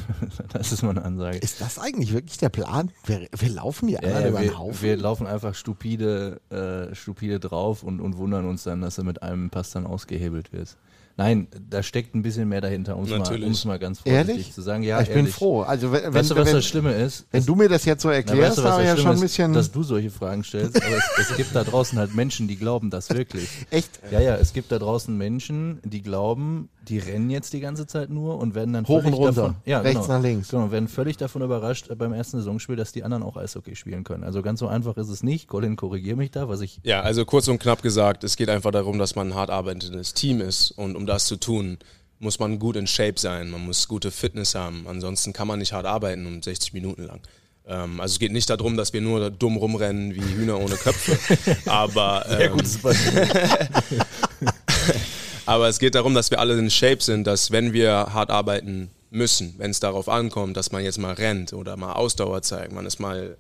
Das 0.51 0.71
ist 0.71 0.81
mal 0.81 0.91
eine 0.91 1.03
Ansage. 1.03 1.38
Ist 1.38 1.62
das 1.62 1.77
eigentlich 1.77 2.12
wirklich 2.12 2.38
der 2.38 2.50
Plan? 2.50 2.91
Wir, 3.06 3.27
wir 3.38 3.50
laufen 3.50 3.88
hier 3.88 4.00
Ja, 4.01 4.15
alle 4.15 4.24
ja, 4.24 4.30
über 4.30 4.39
den 4.39 4.57
Haufen. 4.57 4.81
wir 4.81 4.97
laufen 4.97 5.27
einfach 5.27 5.53
stupide, 5.53 6.39
äh, 6.50 6.95
stupide 6.95 7.39
drauf 7.39 7.83
und, 7.83 8.00
und 8.00 8.18
wundern 8.18 8.47
uns 8.47 8.63
dann, 8.63 8.81
dass 8.81 8.97
er 8.97 9.03
mit 9.03 9.21
einem 9.21 9.50
Pass 9.50 9.71
dann 9.71 9.86
ausgehebelt 9.86 10.51
wird. 10.51 10.75
Nein, 11.19 11.50
da 11.69 11.83
steckt 11.83 12.16
ein 12.16 12.21
bisschen 12.21 12.48
mehr 12.48 12.62
dahinter, 12.62 12.95
um 12.95 13.04
es 13.04 13.10
mal, 13.10 13.71
mal 13.71 13.77
ganz 13.77 14.00
vorsichtig 14.00 14.30
Ehrlich? 14.30 14.54
zu 14.54 14.62
sagen. 14.62 14.83
Ja, 14.83 15.01
ich 15.01 15.10
bin 15.10 15.18
ehrlich. 15.18 15.36
froh. 15.36 15.63
Also 15.63 15.92
wenn, 15.92 16.13
Weißt 16.13 16.31
du, 16.31 16.36
was 16.38 16.48
wenn, 16.48 16.56
das 16.56 16.66
Schlimme 16.66 16.94
ist? 16.94 17.25
wenn 17.31 17.45
du 17.45 17.56
mir 17.56 17.68
das 17.68 17.83
jetzt 17.83 18.04
so 18.04 18.07
Na, 18.07 18.16
erklärst, 18.16 18.42
weißt 18.42 18.57
du, 18.60 18.63
was 18.63 18.71
habe 18.71 18.83
ich 18.83 18.88
das 18.88 18.98
ja 19.00 19.04
schon 19.04 19.12
ein 19.12 19.16
ist? 19.16 19.21
bisschen... 19.21 19.51
Dass 19.51 19.69
du 19.69 19.83
solche 19.83 20.12
Fragen 20.12 20.45
stellst, 20.45 20.81
aber 20.81 20.95
es, 20.95 21.30
es 21.30 21.36
gibt 21.36 21.54
da 21.54 21.66
draußen 21.66 22.00
halt 22.00 22.16
Menschen, 22.16 22.48
die 22.48 22.56
glauben 22.56 22.89
das 22.89 23.10
wirklich. 23.10 23.50
Echt? 23.69 24.00
Ja, 24.12 24.21
ja, 24.21 24.38
es 24.38 24.54
gibt 24.54 24.71
da 24.71 24.80
draußen 24.80 25.18
Menschen, 25.18 25.81
die 25.83 26.01
glauben, 26.01 26.69
die 26.89 27.00
rennen 27.00 27.30
jetzt 27.30 27.53
die 27.53 27.59
ganze 27.59 27.86
Zeit 27.86 28.09
nur 28.09 28.39
und 28.39 28.56
werden 28.56 28.74
dann 28.74 28.88
Hoch 28.88 29.01
völlig 29.01 29.18
und 29.18 29.25
runter, 29.25 29.41
davon, 29.41 29.56
ja, 29.65 29.80
rechts 29.80 30.01
genau, 30.01 30.18
nach 30.18 30.24
links. 30.24 30.50
Genau, 30.50 30.63
und 30.63 30.71
werden 30.71 30.88
völlig 30.88 31.18
davon 31.18 31.41
überrascht 31.41 31.89
beim 31.97 32.13
ersten 32.13 32.38
Saisonspiel, 32.38 32.75
dass 32.75 32.91
die 32.91 33.03
anderen 33.03 33.24
auch 33.24 33.38
Eishockey 33.38 33.75
spielen 33.75 34.03
können. 34.03 34.24
Also 34.24 34.41
ganz 34.41 34.59
so 34.59 34.68
einfach 34.68 34.97
ist 34.97 35.09
es 35.09 35.24
nicht. 35.24 35.47
Colin, 35.47 35.75
korrigier 35.75 36.15
mich 36.15 36.31
da, 36.31 36.50
was 36.50 36.62
ich 36.62 36.80
Ja, 36.83 37.01
also 37.01 37.25
kurz 37.25 37.47
und 37.47 37.59
knapp 37.59 37.83
gesagt, 37.83 38.24
es 38.24 38.36
geht 38.36 38.50
einfach 38.50 38.71
darum, 38.71 38.97
dass 38.97 39.15
man 39.15 39.30
ein 39.30 39.36
hart 39.36 39.51
arbeitendes 39.51 40.13
Team 40.13 40.41
ist 40.41 40.71
und 40.71 40.95
um 40.95 41.06
das 41.06 41.25
zu 41.25 41.36
tun, 41.36 41.77
muss 42.19 42.39
man 42.39 42.59
gut 42.59 42.75
in 42.75 42.88
Shape 42.88 43.18
sein, 43.18 43.50
man 43.50 43.65
muss 43.65 43.88
gute 43.88 44.12
Fitness 44.12 44.56
haben, 44.56 44.86
ansonsten 44.88 45.31
kann 45.31 45.47
man 45.47 45.59
nicht 45.59 45.74
hart 45.74 45.86
arbeiten 45.86 46.25
um 46.25 46.41
60 46.41 46.74
Minuten 46.74 47.03
lang. 47.03 47.21
Ähm, 47.69 48.00
also 48.00 48.13
es 48.13 48.19
geht 48.19 48.31
nicht 48.31 48.50
darum, 48.50 48.75
dass 48.75 48.94
wir 48.94 49.01
nur 49.01 49.30
dumm 49.30 49.56
rumrennen 49.56 50.15
wie 50.15 50.21
Hühner 50.21 50.59
ohne 50.59 50.75
Köpfe, 50.75 51.18
aber, 51.69 52.25
ähm, 52.30 52.57
aber 55.50 55.68
es 55.68 55.80
geht 55.80 55.96
darum, 55.96 56.13
dass 56.13 56.30
wir 56.30 56.40
alle 56.40 56.57
in 56.57 56.69
Shape 56.69 57.01
sind, 57.01 57.25
dass 57.25 57.50
wenn 57.50 57.74
wir 57.74 58.13
hart 58.13 58.30
arbeiten 58.30 58.92
müssen, 59.10 59.56
wenn 59.57 59.72
es 59.72 59.80
darauf 59.80 60.07
ankommt, 60.07 60.56
dass 60.56 60.72
man 60.72 60.84
jetzt 60.84 61.00
mal 61.00 61.13
rennt 61.13 61.54
oder 61.54 61.75
mal 61.75 61.94
Ausdauer 61.94 62.44
zeigt, 62.44 62.72
man 62.72 62.86
ist 62.86 63.00
mal 63.00 63.36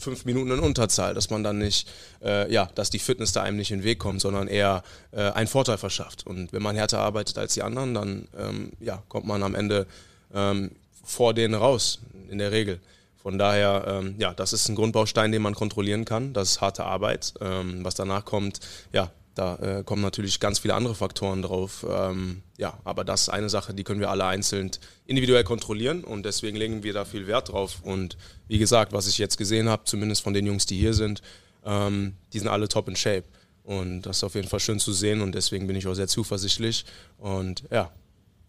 fünf 0.00 0.24
Minuten 0.24 0.50
in 0.50 0.58
Unterzahl, 0.58 1.14
dass 1.14 1.30
man 1.30 1.44
dann 1.44 1.58
nicht, 1.58 1.88
äh, 2.20 2.52
ja, 2.52 2.68
dass 2.74 2.90
die 2.90 2.98
Fitness 2.98 3.30
da 3.30 3.42
einem 3.42 3.58
nicht 3.58 3.70
in 3.70 3.78
den 3.78 3.84
Weg 3.84 4.00
kommt, 4.00 4.20
sondern 4.20 4.48
eher 4.48 4.82
äh, 5.12 5.30
einen 5.30 5.46
Vorteil 5.46 5.78
verschafft. 5.78 6.26
Und 6.26 6.52
wenn 6.52 6.62
man 6.62 6.74
härter 6.74 6.98
arbeitet 6.98 7.38
als 7.38 7.54
die 7.54 7.62
anderen, 7.62 7.94
dann 7.94 8.28
ähm, 8.36 8.72
ja, 8.80 9.00
kommt 9.08 9.26
man 9.26 9.44
am 9.44 9.54
Ende 9.54 9.86
ähm, 10.34 10.72
vor 11.04 11.32
denen 11.32 11.54
raus, 11.54 12.00
in 12.28 12.38
der 12.38 12.50
Regel. 12.50 12.80
Von 13.22 13.38
daher, 13.38 13.84
ähm, 13.86 14.16
ja, 14.18 14.34
das 14.34 14.52
ist 14.52 14.68
ein 14.68 14.74
Grundbaustein, 14.74 15.30
den 15.30 15.42
man 15.42 15.54
kontrollieren 15.54 16.04
kann. 16.04 16.32
Das 16.32 16.50
ist 16.50 16.60
harte 16.60 16.84
Arbeit. 16.84 17.34
Ähm, 17.40 17.84
was 17.84 17.94
danach 17.94 18.24
kommt, 18.24 18.58
ja, 18.92 19.12
da 19.34 19.56
äh, 19.56 19.84
kommen 19.84 20.02
natürlich 20.02 20.40
ganz 20.40 20.58
viele 20.58 20.74
andere 20.74 20.94
Faktoren 20.94 21.42
drauf. 21.42 21.86
Ähm, 21.88 22.42
ja, 22.58 22.78
aber 22.84 23.04
das 23.04 23.22
ist 23.22 23.28
eine 23.28 23.48
Sache, 23.48 23.74
die 23.74 23.84
können 23.84 24.00
wir 24.00 24.10
alle 24.10 24.24
einzeln 24.24 24.70
individuell 25.06 25.44
kontrollieren 25.44 26.04
und 26.04 26.24
deswegen 26.24 26.56
legen 26.56 26.82
wir 26.82 26.92
da 26.92 27.04
viel 27.04 27.26
Wert 27.26 27.50
drauf. 27.50 27.78
Und 27.82 28.16
wie 28.48 28.58
gesagt, 28.58 28.92
was 28.92 29.06
ich 29.06 29.18
jetzt 29.18 29.36
gesehen 29.38 29.68
habe, 29.68 29.84
zumindest 29.84 30.22
von 30.22 30.34
den 30.34 30.46
Jungs, 30.46 30.66
die 30.66 30.78
hier 30.78 30.94
sind, 30.94 31.22
ähm, 31.64 32.14
die 32.32 32.38
sind 32.38 32.48
alle 32.48 32.68
top 32.68 32.88
in 32.88 32.96
Shape. 32.96 33.24
Und 33.62 34.02
das 34.02 34.18
ist 34.18 34.24
auf 34.24 34.34
jeden 34.34 34.48
Fall 34.48 34.60
schön 34.60 34.80
zu 34.80 34.92
sehen 34.92 35.20
und 35.20 35.34
deswegen 35.34 35.66
bin 35.66 35.76
ich 35.76 35.86
auch 35.86 35.94
sehr 35.94 36.08
zuversichtlich. 36.08 36.84
Und 37.18 37.64
ja, 37.70 37.92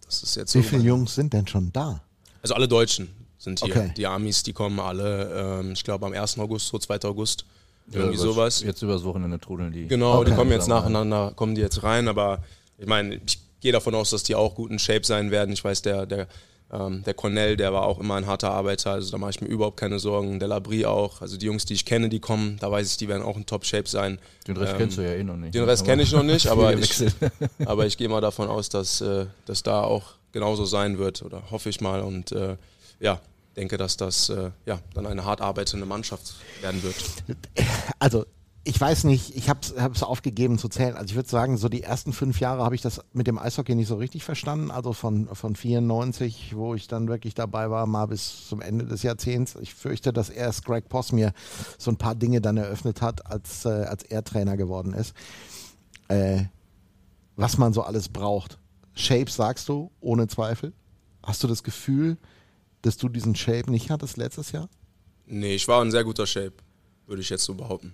das 0.06 0.24
ist 0.24 0.36
jetzt 0.36 0.56
Wie 0.56 0.62
so. 0.62 0.70
viele 0.70 0.84
Jungs 0.84 1.14
sind 1.14 1.34
denn 1.34 1.48
schon 1.48 1.72
da? 1.72 2.02
Also 2.42 2.56
alle 2.56 2.68
Deutschen 2.68 3.10
sind 3.38 3.60
hier. 3.60 3.76
Okay. 3.76 3.94
Die 3.96 4.08
Amis, 4.08 4.44
die 4.44 4.54
kommen 4.54 4.80
alle, 4.80 5.60
ähm, 5.60 5.74
ich 5.74 5.84
glaube 5.84 6.06
am 6.06 6.14
1. 6.14 6.40
August, 6.40 6.68
so 6.68 6.80
2. 6.80 7.04
August. 7.04 7.46
Irgendwie 7.92 8.18
Ja, 8.18 8.22
sowas. 8.24 8.62
Jetzt 8.62 8.82
übers 8.82 9.04
Wochenende 9.04 9.40
trudeln 9.40 9.72
die. 9.72 9.88
Genau, 9.88 10.24
die 10.24 10.32
Okay. 10.32 10.38
kommen 10.40 10.52
jetzt 10.52 10.68
nacheinander, 10.68 11.34
kommen 11.36 11.56
die 11.56 11.62
jetzt 11.62 11.84
rein, 11.84 12.08
aber 12.08 12.44
ich 12.78 12.88
meine, 12.88 13.16
ich 13.26 13.40
gehe 13.60 13.72
davon 13.72 13.94
aus, 13.96 14.10
dass 14.12 14.24
die 14.24 14.36
auch 14.36 14.56
gut 14.56 14.72
in 14.72 14.80
Shape 14.80 15.06
sein 15.06 15.30
werden. 15.32 15.52
Ich 15.54 15.64
weiß, 15.64 15.82
der, 15.82 16.06
der, 16.06 16.28
ähm, 16.72 17.04
der 17.04 17.14
Cornell, 17.14 17.58
der 17.58 17.74
war 17.74 17.84
auch 17.86 18.00
immer 18.00 18.16
ein 18.16 18.26
harter 18.26 18.52
Arbeiter, 18.52 18.92
also 18.92 19.12
da 19.12 19.18
mache 19.18 19.32
ich 19.32 19.42
mir 19.42 19.48
überhaupt 19.48 19.78
keine 19.78 20.00
Sorgen. 20.00 20.40
Der 20.40 20.48
Labrie 20.48 20.86
auch, 20.86 21.22
also 21.22 21.36
die 21.38 21.46
Jungs, 21.48 21.66
die 21.66 21.74
ich 21.74 21.86
kenne, 21.86 22.08
die 22.10 22.20
kommen, 22.20 22.58
da 22.60 22.72
weiß 22.72 22.90
ich, 22.90 22.98
die 22.98 23.08
werden 23.10 23.24
auch 23.24 23.36
in 23.38 23.46
Top-Shape 23.46 23.88
sein. 23.90 24.20
Den 24.48 24.56
Rest 24.58 24.74
Ähm, 24.74 24.78
kennst 24.80 24.98
du 24.98 25.02
ja 25.04 25.12
eh 25.14 25.24
noch 25.24 25.36
nicht. 25.36 25.54
Den 25.54 25.66
Rest 25.66 25.84
kenne 25.86 26.02
ich 26.04 26.12
noch 26.14 26.24
nicht, 26.24 26.48
aber 26.50 26.74
ich, 26.74 26.92
aber 27.66 27.86
ich 27.86 27.98
gehe 27.98 28.08
mal 28.10 28.22
davon 28.22 28.48
aus, 28.48 28.70
dass 28.70 29.02
äh, 29.02 29.26
das 29.46 29.64
da 29.64 29.84
auch 29.84 30.14
genauso 30.32 30.64
sein 30.66 30.98
wird 30.98 31.22
oder 31.24 31.52
hoffe 31.52 31.68
ich 31.70 31.82
mal 31.82 32.00
und 32.02 32.32
äh, 32.32 32.56
ja, 33.02 33.20
denke, 33.56 33.78
dass 33.78 33.98
das 33.98 34.30
äh, 34.30 34.52
ja, 34.66 34.80
dann 34.94 35.06
eine 35.06 35.26
hart 35.26 35.42
arbeitende 35.42 35.86
Mannschaft 35.86 36.36
werden 36.62 36.82
wird. 36.84 36.96
Also 38.00 38.26
ich 38.64 38.80
weiß 38.80 39.06
nicht, 39.06 39.36
ich 39.36 39.50
habe 39.50 39.60
es 39.64 40.04
aufgegeben 40.04 40.60
zu 40.60 40.70
zählen. 40.70 40.96
Also 40.96 41.08
ich 41.08 41.16
würde 41.16 41.30
sagen, 41.30 41.58
so 41.58 41.68
die 41.68 41.82
ersten 41.82 42.14
fünf 42.14 42.40
Jahre 42.40 42.64
habe 42.64 42.76
ich 42.76 42.82
das 42.82 43.02
mit 43.12 43.26
dem 43.26 43.40
Eishockey 43.40 43.74
nicht 43.74 43.88
so 43.88 43.96
richtig 43.96 44.24
verstanden. 44.24 44.70
Also 44.70 44.94
von, 44.94 45.28
von 45.34 45.56
94, 45.56 46.56
wo 46.56 46.76
ich 46.76 46.88
dann 46.88 47.08
wirklich 47.08 47.34
dabei 47.34 47.72
war, 47.72 47.88
mal 47.88 48.06
bis 48.06 48.48
zum 48.48 48.62
Ende 48.62 48.86
des 48.86 49.02
Jahrzehnts. 49.02 49.56
Ich 49.60 49.74
fürchte, 49.74 50.14
dass 50.14 50.30
erst 50.30 50.66
Greg 50.66 50.90
Poss 50.90 51.12
mir 51.12 51.34
so 51.80 51.90
ein 51.90 51.98
paar 51.98 52.14
Dinge 52.14 52.40
dann 52.40 52.58
eröffnet 52.58 53.02
hat, 53.02 53.26
als, 53.26 53.66
äh, 53.66 53.70
als 53.70 54.04
er 54.04 54.24
Trainer 54.24 54.58
geworden 54.58 54.94
ist. 54.94 55.16
Äh, 56.08 56.44
was 57.36 57.58
man 57.58 57.74
so 57.74 57.82
alles 57.82 58.10
braucht. 58.10 58.60
Shape 58.94 59.32
sagst 59.32 59.70
du, 59.70 59.90
ohne 60.02 60.28
Zweifel. 60.28 60.74
Hast 61.24 61.44
du 61.44 61.48
das 61.48 61.64
Gefühl, 61.64 62.18
dass 62.82 62.98
du 62.98 63.10
diesen 63.10 63.36
Shape 63.36 63.72
nicht 63.72 63.90
hattest 63.90 64.18
letztes 64.18 64.52
Jahr? 64.52 64.70
Nee, 65.26 65.56
ich 65.56 65.68
war 65.68 65.82
in 65.82 65.92
sehr 65.92 66.04
guter 66.04 66.28
Shape, 66.28 66.54
würde 67.08 67.22
ich 67.22 67.30
jetzt 67.30 67.44
so 67.44 67.54
behaupten. 67.54 67.94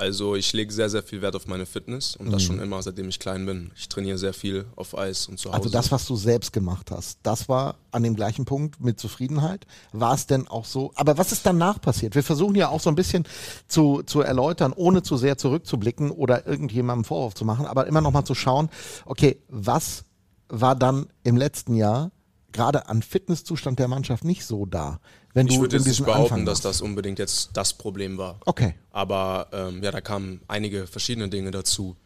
Also 0.00 0.34
ich 0.34 0.54
lege 0.54 0.72
sehr, 0.72 0.88
sehr 0.88 1.02
viel 1.02 1.20
Wert 1.20 1.36
auf 1.36 1.46
meine 1.46 1.66
Fitness 1.66 2.16
und 2.16 2.32
das 2.32 2.42
schon 2.42 2.58
immer, 2.58 2.80
seitdem 2.80 3.10
ich 3.10 3.18
klein 3.18 3.44
bin. 3.44 3.70
Ich 3.76 3.86
trainiere 3.86 4.16
sehr 4.16 4.32
viel 4.32 4.64
auf 4.74 4.96
Eis 4.96 5.26
und 5.26 5.38
zu 5.38 5.50
Hause. 5.50 5.58
Also 5.58 5.68
das, 5.68 5.92
was 5.92 6.06
du 6.06 6.16
selbst 6.16 6.54
gemacht 6.54 6.90
hast, 6.90 7.18
das 7.22 7.50
war 7.50 7.74
an 7.90 8.02
dem 8.02 8.16
gleichen 8.16 8.46
Punkt 8.46 8.80
mit 8.80 8.98
Zufriedenheit. 8.98 9.66
War 9.92 10.14
es 10.14 10.26
denn 10.26 10.48
auch 10.48 10.64
so? 10.64 10.90
Aber 10.94 11.18
was 11.18 11.32
ist 11.32 11.44
danach 11.44 11.82
passiert? 11.82 12.14
Wir 12.14 12.22
versuchen 12.22 12.54
ja 12.54 12.70
auch 12.70 12.80
so 12.80 12.88
ein 12.88 12.94
bisschen 12.94 13.24
zu, 13.68 14.02
zu 14.02 14.22
erläutern, 14.22 14.72
ohne 14.74 15.02
zu 15.02 15.18
sehr 15.18 15.36
zurückzublicken 15.36 16.10
oder 16.10 16.46
irgendjemandem 16.46 17.04
Vorwurf 17.04 17.34
zu 17.34 17.44
machen, 17.44 17.66
aber 17.66 17.86
immer 17.86 18.00
noch 18.00 18.12
mal 18.12 18.24
zu 18.24 18.34
schauen, 18.34 18.70
okay, 19.04 19.42
was 19.48 20.04
war 20.48 20.76
dann 20.76 21.08
im 21.24 21.36
letzten 21.36 21.74
Jahr 21.74 22.10
gerade 22.52 22.88
an 22.88 23.02
Fitnesszustand 23.02 23.78
der 23.78 23.88
Mannschaft 23.88 24.24
nicht 24.24 24.44
so 24.44 24.66
da? 24.66 25.00
Wenn 25.32 25.46
ich 25.46 25.60
würde 25.60 25.76
jetzt 25.76 25.86
nicht 25.86 26.04
behaupten, 26.04 26.22
Anfang 26.22 26.46
dass 26.46 26.60
das 26.60 26.80
unbedingt 26.80 27.18
jetzt 27.18 27.50
das 27.54 27.74
Problem 27.74 28.18
war. 28.18 28.40
Okay. 28.46 28.74
Aber 28.90 29.48
ähm, 29.52 29.82
ja, 29.82 29.90
da 29.90 30.00
kamen 30.00 30.40
einige 30.48 30.86
verschiedene 30.86 31.28
Dinge 31.28 31.50
dazu. 31.50 31.96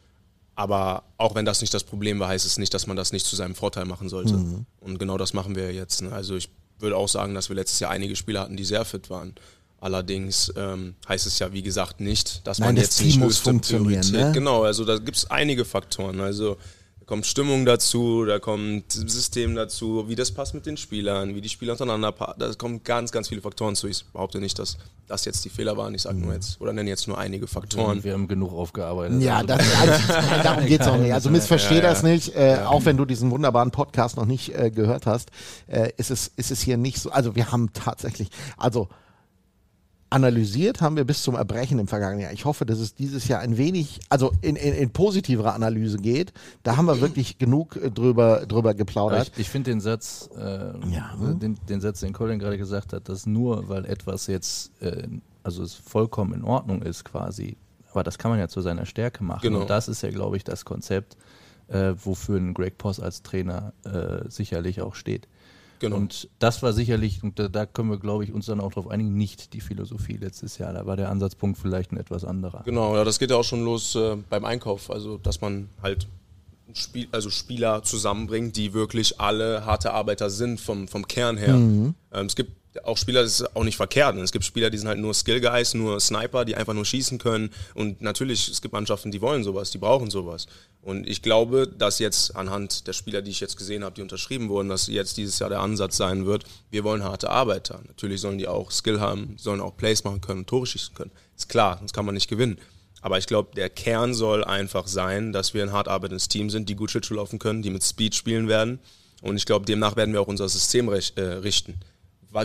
Aber 0.54 1.04
auch 1.16 1.34
wenn 1.34 1.44
das 1.44 1.60
nicht 1.60 1.74
das 1.74 1.84
Problem 1.84 2.20
war, 2.20 2.28
heißt 2.28 2.46
es 2.46 2.58
nicht, 2.58 2.72
dass 2.74 2.86
man 2.86 2.96
das 2.96 3.12
nicht 3.12 3.26
zu 3.26 3.34
seinem 3.34 3.54
Vorteil 3.54 3.86
machen 3.86 4.08
sollte. 4.08 4.34
Mhm. 4.34 4.66
Und 4.80 4.98
genau 4.98 5.18
das 5.18 5.32
machen 5.32 5.56
wir 5.56 5.72
jetzt. 5.72 6.02
Ne? 6.02 6.12
Also 6.12 6.36
ich 6.36 6.48
würde 6.78 6.96
auch 6.96 7.08
sagen, 7.08 7.34
dass 7.34 7.48
wir 7.48 7.56
letztes 7.56 7.80
Jahr 7.80 7.90
einige 7.90 8.14
Spieler 8.14 8.42
hatten, 8.42 8.56
die 8.56 8.64
sehr 8.64 8.84
fit 8.84 9.10
waren. 9.10 9.34
Allerdings 9.80 10.52
ähm, 10.56 10.94
heißt 11.08 11.26
es 11.26 11.38
ja, 11.38 11.52
wie 11.52 11.62
gesagt, 11.62 12.00
nicht, 12.00 12.46
dass 12.46 12.58
Nein, 12.58 12.68
man 12.68 12.76
das 12.76 12.84
jetzt 12.84 12.98
Team 12.98 13.06
nicht 13.06 13.20
muss 13.20 13.38
funktionieren, 13.38 14.00
Priorität. 14.00 14.26
ne? 14.28 14.32
Genau, 14.32 14.62
also 14.62 14.84
da 14.84 14.96
gibt 14.98 15.16
es 15.16 15.30
einige 15.30 15.64
Faktoren. 15.64 16.20
Also 16.20 16.56
da 17.04 17.06
kommt 17.06 17.26
Stimmung 17.26 17.66
dazu, 17.66 18.25
da 18.25 18.38
kommt 18.38 18.90
System 18.90 19.54
dazu, 19.54 20.08
wie 20.08 20.14
das 20.14 20.32
passt 20.32 20.54
mit 20.54 20.64
den 20.64 20.78
Spielern, 20.78 21.34
wie 21.34 21.42
die 21.42 21.50
Spieler 21.50 21.73
untereinander 21.73 22.12
passen. 22.12 22.40
Da 22.40 22.50
kommen 22.54 22.82
ganz, 22.82 23.12
ganz 23.12 23.28
viele 23.28 23.42
Faktoren 23.42 23.76
zu. 23.76 23.88
Ich 23.88 24.06
behaupte 24.06 24.40
nicht, 24.40 24.58
dass 24.58 24.78
das 25.06 25.26
jetzt 25.26 25.44
die 25.44 25.50
Fehler 25.50 25.76
waren. 25.76 25.94
Ich 25.94 26.00
sage 26.00 26.16
nur 26.16 26.32
jetzt, 26.32 26.62
oder 26.62 26.73
nenne 26.73 26.88
jetzt 26.88 27.06
nur 27.06 27.18
einige 27.18 27.46
Faktoren. 27.46 28.02
Wir 28.04 28.14
haben 28.14 28.26
genug 28.26 28.54
aufgearbeitet. 28.54 29.20
Ja, 29.20 29.37
Also, 29.37 29.49
das, 29.49 29.61
also, 29.80 30.42
darum 30.42 30.64
geht's 30.64 30.87
auch 30.87 30.96
nicht. 30.96 31.12
Also 31.12 31.28
missversteh 31.28 31.75
Ja, 31.75 31.82
ja. 31.82 31.88
das 31.90 32.02
nicht. 32.02 32.34
Äh, 32.34 32.61
Auch 32.64 32.87
wenn 32.87 32.96
du 32.96 33.04
diesen 33.04 33.30
wunderbaren 33.30 33.70
Podcast 33.70 34.16
noch 34.16 34.25
nicht 34.25 34.58
äh, 34.58 34.70
gehört 34.70 35.04
hast, 35.04 35.30
äh, 35.66 35.90
ist, 35.99 36.11
es, 36.11 36.28
ist 36.37 36.50
es 36.50 36.62
hier 36.62 36.78
nicht 36.78 36.99
so. 36.99 37.11
Also 37.11 37.37
wir 37.37 37.52
haben 37.52 37.70
tatsächlich, 37.75 38.28
also 38.56 38.88
analysiert 40.14 40.80
haben 40.80 40.97
wir 40.97 41.04
bis 41.04 41.23
zum 41.23 41.35
Erbrechen 41.35 41.80
im 41.80 41.88
vergangenen 41.88 42.21
Jahr. 42.23 42.33
Ich 42.33 42.44
hoffe, 42.44 42.64
dass 42.64 42.78
es 42.78 42.94
dieses 42.94 43.26
Jahr 43.26 43.40
ein 43.40 43.56
wenig, 43.59 43.99
also 44.09 44.33
in, 44.42 44.54
in, 44.54 44.73
in 44.73 44.90
positivere 44.90 45.52
Analyse 45.52 45.99
geht. 45.99 46.33
Da 46.62 46.76
haben 46.76 46.87
wir 46.87 47.00
wirklich 47.00 47.38
genug 47.38 47.76
äh, 47.76 47.90
drüber, 47.90 48.47
drüber 48.47 48.75
geplaudert. 48.75 49.33
ich, 49.35 49.40
ich 49.40 49.50
finde 49.50 49.73
den 49.73 49.80
Satz, 49.80 50.30
äh, 50.37 50.73
den, 51.35 51.59
den 51.68 51.80
Satz, 51.80 52.00
den 52.00 52.12
Colin 52.12 52.38
gerade 52.38 52.59
gesagt 52.59 52.92
hat, 52.92 53.09
dass 53.09 53.26
nur 53.26 53.68
weil 53.68 53.85
etwas 53.87 54.28
jetzt, 54.28 54.71
äh, 54.80 55.09
also 55.42 55.64
es 55.64 55.75
vollkommen 55.75 56.33
in 56.33 56.44
Ordnung 56.44 56.83
ist 56.83 57.04
quasi, 57.04 57.56
aber 57.90 58.04
das 58.04 58.16
kann 58.16 58.30
man 58.30 58.38
ja 58.38 58.47
zu 58.47 58.61
seiner 58.61 58.87
Stärke 58.87 59.25
machen. 59.25 59.42
Genau. 59.42 59.62
Und 59.62 59.71
das 59.71 59.88
ist 59.88 60.02
ja, 60.02 60.11
glaube 60.11 60.37
ich, 60.37 60.44
das 60.44 60.64
Konzept, 60.64 61.16
äh, 61.66 61.94
wofür 62.02 62.38
ein 62.38 62.54
Greg 62.54 62.78
Poss 62.78 63.00
als 63.00 63.23
Trainer 63.23 63.73
äh, 63.85 64.28
sicherlich 64.28 64.80
auch 64.80 64.94
steht. 64.94 65.26
Genau. 65.78 65.97
Und 65.97 66.28
das 66.38 66.62
war 66.62 66.73
sicherlich, 66.73 67.23
und 67.23 67.38
da, 67.38 67.49
da 67.49 67.66
können 67.66 67.90
wir, 67.90 67.99
glaube 67.99 68.25
ich, 68.25 68.33
uns 68.33 68.47
dann 68.47 68.61
auch 68.61 68.71
darauf 68.73 68.90
einigen, 68.90 69.14
nicht 69.14 69.52
die 69.52 69.61
Philosophie 69.61 70.16
letztes 70.16 70.59
Jahr. 70.59 70.73
Da 70.73 70.87
war 70.87 70.97
der 70.97 71.11
Ansatzpunkt 71.11 71.59
vielleicht 71.59 71.93
ein 71.93 71.97
etwas 71.97 72.25
anderer. 72.25 72.62
Genau, 72.64 72.97
ja, 72.97 73.04
das 73.04 73.19
geht 73.19 73.31
ja 73.31 73.37
auch 73.37 73.45
schon 73.45 73.64
los 73.64 73.95
äh, 73.95 74.16
beim 74.31 74.45
Einkauf. 74.45 74.90
Also, 74.90 75.19
dass 75.19 75.40
man 75.40 75.69
halt 75.83 76.07
Spiel, 76.73 77.09
also 77.12 77.31
Spieler 77.31 77.83
zusammenbringt, 77.83 78.57
die 78.57 78.73
wirklich 78.73 79.21
alle 79.21 79.66
harte 79.66 79.93
Arbeiter 79.93 80.31
sind 80.31 80.61
vom, 80.61 80.88
vom 80.88 81.07
Kern 81.07 81.37
her. 81.37 81.54
Ähm, 81.54 81.95
es 82.12 82.35
gibt 82.35 82.52
auch 82.83 82.99
Spieler, 82.99 83.23
das 83.23 83.40
ist 83.40 83.57
auch 83.57 83.64
nicht 83.64 83.76
verkehrt. 83.76 84.16
Es 84.16 84.33
gibt 84.33 84.45
Spieler, 84.45 84.71
die 84.71 84.78
sind 84.78 84.88
halt 84.88 84.99
nur 84.99 85.14
Skill 85.14 85.40
Guys, 85.40 85.75
nur 85.75 86.00
Sniper, 86.00 86.45
die 86.45 86.57
einfach 86.57 86.75
nur 86.75 86.85
schießen 86.85 87.19
können. 87.19 87.50
Und 87.75 88.02
natürlich, 88.02 88.49
es 88.49 88.61
gibt 88.61 88.73
Mannschaften, 88.73 89.11
die 89.11 89.21
wollen 89.21 89.45
sowas, 89.45 89.71
die 89.71 89.78
brauchen 89.78 90.11
sowas. 90.11 90.47
Und 90.83 91.09
ich 91.09 91.23
glaube, 91.23 91.69
dass 91.69 91.99
jetzt 91.99 92.35
anhand 92.37 92.87
der 92.87 92.93
Spieler, 92.93 93.23
die 93.23 93.31
ich 93.31 93.40
jetzt 93.40 93.57
gesehen 93.57 93.85
habe, 93.85 93.95
die 93.95 94.02
unterschrieben 94.02 94.49
wurden, 94.49 94.69
dass 94.69 94.88
jetzt 94.88 95.16
dieses 95.16 95.38
Jahr 95.38 95.50
der 95.50 95.61
Ansatz 95.61 95.97
sein 95.97 96.26
wird, 96.26 96.45
wir 96.71 96.85
wollen 96.85 97.04
harte 97.04 97.31
Arbeiter. 97.31 97.81
Natürlich 97.87 98.21
sollen 98.21 98.38
die 98.38 98.49
auch 98.49 98.71
Skill 98.71 99.00
haben, 99.00 99.37
sollen 99.38 99.61
auch 99.61 99.76
Plays 99.76 100.04
machen 100.04 100.21
können, 100.21 100.47
Tore 100.47 100.66
schießen 100.66 100.95
können. 100.95 101.12
Ist 101.37 101.49
klar, 101.49 101.78
sonst 101.78 101.93
kann 101.93 102.04
man 102.04 102.14
nicht 102.14 102.28
gewinnen. 102.28 102.59
Aber 103.00 103.19
ich 103.19 103.26
glaube, 103.26 103.54
der 103.54 103.69
Kern 103.71 104.14
soll 104.14 104.45
einfach 104.45 104.87
sein, 104.87 105.33
dass 105.33 105.52
wir 105.52 105.62
ein 105.62 105.73
hart 105.73 105.88
arbeitendes 105.88 106.28
Team 106.28 106.49
sind, 106.49 106.69
die 106.69 106.75
gut 106.75 106.90
Schlittschuh 106.90 107.14
laufen 107.14 107.38
können, 107.38 107.62
die 107.62 107.71
mit 107.71 107.85
Speed 107.85 108.14
spielen 108.14 108.49
werden. 108.49 108.78
Und 109.21 109.37
ich 109.37 109.47
glaube, 109.47 109.66
demnach 109.66 109.97
werden 109.97 110.12
wir 110.12 110.21
auch 110.21 110.26
unser 110.26 110.49
System 110.49 110.88
äh, 110.88 111.23
richten. 111.23 111.81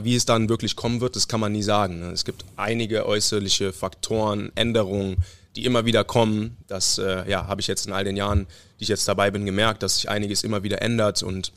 Wie 0.04 0.16
es 0.16 0.26
dann 0.26 0.50
wirklich 0.50 0.76
kommen 0.76 1.02
wird, 1.02 1.16
das 1.16 1.28
kann 1.28 1.40
man 1.40 1.52
nie 1.52 1.64
sagen. 1.64 2.00
ne? 2.00 2.12
Es 2.12 2.26
gibt 2.26 2.46
einige 2.56 3.06
äußerliche 3.06 3.74
Faktoren, 3.74 4.52
Änderungen, 4.56 5.18
die 5.56 5.66
immer 5.66 5.86
wieder 5.86 6.04
kommen. 6.04 6.58
Das 6.68 6.98
äh, 7.00 7.30
ja, 7.30 7.48
habe 7.48 7.62
ich 7.62 7.68
jetzt 7.68 7.88
in 7.88 7.94
all 7.94 8.04
den 8.04 8.16
Jahren, 8.16 8.46
die 8.80 8.84
ich 8.84 8.90
jetzt 8.90 9.08
dabei 9.08 9.32
bin, 9.32 9.46
gemerkt, 9.46 9.82
dass 9.82 9.96
sich 9.96 10.10
einiges 10.10 10.44
immer 10.44 10.64
wieder 10.64 10.82
ändert 10.82 11.24
und 11.24 11.52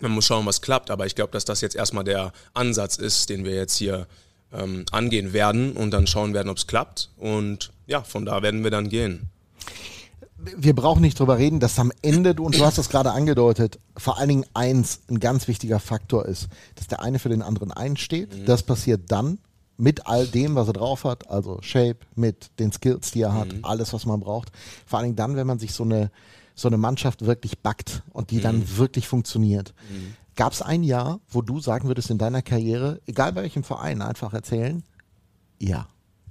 man 0.00 0.12
muss 0.12 0.26
schauen, 0.26 0.46
was 0.46 0.62
klappt. 0.62 0.90
Aber 0.90 1.06
ich 1.06 1.14
glaube, 1.14 1.32
dass 1.32 1.44
das 1.44 1.60
jetzt 1.60 1.76
erstmal 1.76 2.04
der 2.04 2.32
Ansatz 2.54 2.96
ist, 2.96 3.28
den 3.30 3.44
wir 3.44 3.54
jetzt 3.54 3.76
hier 3.76 4.06
ähm, 4.52 4.84
angehen 4.90 5.32
werden 5.32 5.72
und 5.72 5.90
dann 5.90 6.06
schauen 6.06 6.34
werden, 6.34 6.48
ob 6.48 6.56
es 6.56 6.66
klappt. 6.66 7.10
Und 7.16 7.70
ja, 7.86 8.02
von 8.02 8.24
da 8.24 8.42
werden 8.42 8.64
wir 8.64 8.70
dann 8.70 8.88
gehen. 8.88 9.28
Wir 10.56 10.74
brauchen 10.74 11.02
nicht 11.02 11.18
drüber 11.18 11.38
reden, 11.38 11.60
dass 11.60 11.78
am 11.78 11.92
Ende, 12.02 12.34
du, 12.34 12.44
und 12.44 12.58
du 12.58 12.64
hast 12.64 12.78
das 12.78 12.88
gerade 12.88 13.12
angedeutet, 13.12 13.78
vor 13.96 14.18
allen 14.18 14.28
Dingen 14.28 14.46
eins 14.54 15.00
ein 15.08 15.20
ganz 15.20 15.48
wichtiger 15.48 15.80
Faktor 15.80 16.26
ist, 16.26 16.48
dass 16.76 16.86
der 16.86 17.02
eine 17.02 17.18
für 17.18 17.28
den 17.28 17.42
anderen 17.42 17.72
einsteht. 17.72 18.48
Das 18.48 18.62
passiert 18.62 19.10
dann 19.12 19.38
mit 19.76 20.06
all 20.06 20.26
dem, 20.26 20.54
was 20.54 20.68
er 20.68 20.74
drauf 20.74 21.04
hat, 21.04 21.30
also 21.30 21.58
Shape, 21.62 21.98
mit 22.14 22.50
den 22.58 22.70
Skills, 22.70 23.10
die 23.12 23.22
er 23.22 23.34
hat, 23.34 23.48
alles, 23.62 23.92
was 23.92 24.04
man 24.06 24.20
braucht. 24.20 24.50
Vor 24.86 24.98
allen 24.98 25.06
Dingen 25.06 25.16
dann, 25.16 25.36
wenn 25.36 25.46
man 25.46 25.58
sich 25.58 25.72
so 25.72 25.84
eine, 25.84 26.10
so 26.54 26.68
eine 26.68 26.76
Mannschaft 26.76 27.24
wirklich 27.24 27.60
backt 27.60 28.02
und 28.10 28.30
die 28.30 28.40
dann 28.40 28.76
wirklich 28.76 29.08
funktioniert. 29.08 29.74
Gab 30.36 30.52
es 30.52 30.62
ein 30.62 30.82
Jahr, 30.82 31.20
wo 31.28 31.42
du 31.42 31.60
sagen 31.60 31.88
würdest 31.88 32.10
in 32.10 32.18
deiner 32.18 32.42
Karriere, 32.42 33.00
egal 33.06 33.32
bei 33.32 33.42
welchem 33.42 33.64
Verein, 33.64 34.02
einfach 34.02 34.32
erzählen, 34.32 34.82
ja, 35.58 35.86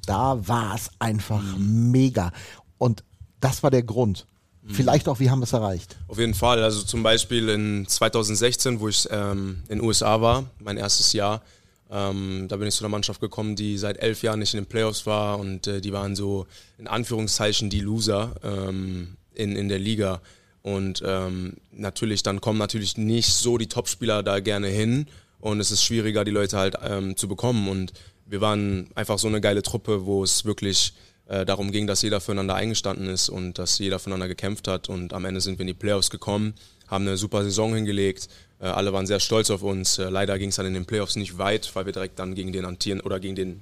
da 0.06 0.48
war 0.48 0.76
es 0.76 0.90
einfach 1.00 1.44
mega. 1.58 2.32
Und 2.78 3.04
das 3.40 3.64
war 3.64 3.72
der 3.72 3.84
Grund. 3.84 4.26
Vielleicht 4.72 5.08
auch, 5.08 5.20
wie 5.20 5.30
haben 5.30 5.40
wir 5.40 5.46
es 5.46 5.54
erreicht? 5.54 5.96
Auf 6.08 6.20
jeden 6.20 6.36
Fall. 6.36 6.62
Also 6.62 6.84
zum 6.84 7.02
Beispiel 7.02 7.50
in 7.50 7.88
2016, 7.88 8.80
wo 8.80 8.88
ich 8.88 9.08
ähm, 9.10 9.64
in 9.68 9.80
den 9.80 9.88
USA 9.88 10.22
war, 10.22 10.46
mein 10.60 10.78
erstes 10.78 11.14
Jahr, 11.14 11.42
ähm, 11.90 12.46
da 12.48 12.58
bin 12.58 12.68
ich 12.68 12.76
zu 12.76 12.84
einer 12.84 12.92
Mannschaft 12.92 13.20
gekommen, 13.20 13.56
die 13.56 13.78
seit 13.78 13.98
elf 13.98 14.22
Jahren 14.22 14.40
nicht 14.40 14.54
in 14.54 14.62
den 14.62 14.68
Playoffs 14.68 15.06
war 15.08 15.40
und 15.40 15.66
äh, 15.66 15.82
die 15.82 15.92
waren 15.92 16.16
so 16.16 16.46
in 16.78 16.88
Anführungszeichen 16.88 17.72
die 17.72 17.80
Loser 17.80 18.36
ähm, 18.44 19.16
in, 19.34 19.56
in 19.56 19.70
der 19.70 19.80
Liga. 19.80 20.22
Und 20.62 21.02
ähm, 21.04 21.56
natürlich, 21.72 22.22
dann 22.22 22.42
kommen 22.42 22.60
natürlich 22.60 22.96
nicht 22.98 23.34
so 23.34 23.58
die 23.58 23.68
Topspieler 23.68 24.22
da 24.22 24.40
gerne 24.40 24.68
hin 24.68 25.08
und 25.40 25.60
es 25.60 25.72
ist 25.72 25.84
schwieriger, 25.84 26.26
die 26.26 26.32
Leute 26.32 26.58
halt 26.58 26.76
ähm, 26.84 27.16
zu 27.18 27.28
bekommen. 27.28 27.70
Und 27.70 27.94
wir 28.26 28.42
waren 28.42 28.90
einfach 28.94 29.18
so 29.18 29.28
eine 29.28 29.42
geile 29.42 29.64
Truppe, 29.64 30.06
wo 30.06 30.24
es 30.24 30.46
wirklich 30.46 30.94
äh, 31.30 31.46
darum 31.46 31.72
ging, 31.72 31.86
dass 31.86 32.02
jeder 32.02 32.20
füreinander 32.20 32.56
eingestanden 32.56 33.08
ist 33.08 33.30
und 33.30 33.60
dass 33.60 33.78
jeder 33.78 34.00
füreinander 34.00 34.28
gekämpft 34.28 34.68
hat. 34.68 34.90
Und 34.90 35.14
am 35.14 35.26
Ende 35.26 35.42
sind 35.42 35.60
wir 35.60 35.62
in 35.62 35.68
die 35.68 35.74
Playoffs 35.74 36.10
gekommen, 36.10 36.56
haben 36.88 37.08
eine 37.08 37.18
super 37.18 37.44
Saison 37.44 37.76
hingelegt. 37.76 38.28
Äh, 38.60 38.66
alle 38.66 38.94
waren 38.94 39.06
sehr 39.06 39.20
stolz 39.20 39.52
auf 39.52 39.62
uns. 39.62 40.00
Äh, 40.00 40.10
leider 40.10 40.40
ging 40.40 40.50
es 40.50 40.56
dann 40.56 40.66
in 40.66 40.74
den 40.74 40.86
Playoffs 40.86 41.16
nicht 41.16 41.38
weit, 41.38 41.70
weil 41.76 41.86
wir 41.86 41.94
direkt 41.94 42.18
dann 42.18 42.34
gegen 42.34 42.52
den 42.52 42.66
Antieren 42.66 43.00
oder 43.00 43.20
gegen 43.20 43.36
den 43.36 43.62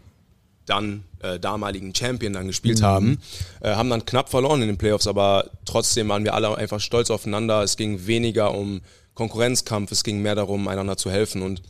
dann 0.65 1.03
äh, 1.19 1.39
damaligen 1.39 1.93
Champion 1.93 2.33
dann 2.33 2.47
gespielt 2.47 2.81
haben. 2.81 3.19
Äh, 3.61 3.75
haben 3.75 3.89
dann 3.89 4.05
knapp 4.05 4.29
verloren 4.29 4.61
in 4.61 4.67
den 4.67 4.77
Playoffs, 4.77 5.07
aber 5.07 5.49
trotzdem 5.65 6.09
waren 6.09 6.23
wir 6.23 6.33
alle 6.33 6.57
einfach 6.57 6.79
stolz 6.79 7.09
aufeinander. 7.09 7.63
Es 7.63 7.75
ging 7.77 8.07
weniger 8.07 8.53
um 8.53 8.81
Konkurrenzkampf, 9.13 9.91
es 9.91 10.03
ging 10.03 10.21
mehr 10.21 10.35
darum, 10.35 10.67
einander 10.67 10.95
zu 10.95 11.09
helfen 11.09 11.41
und 11.41 11.61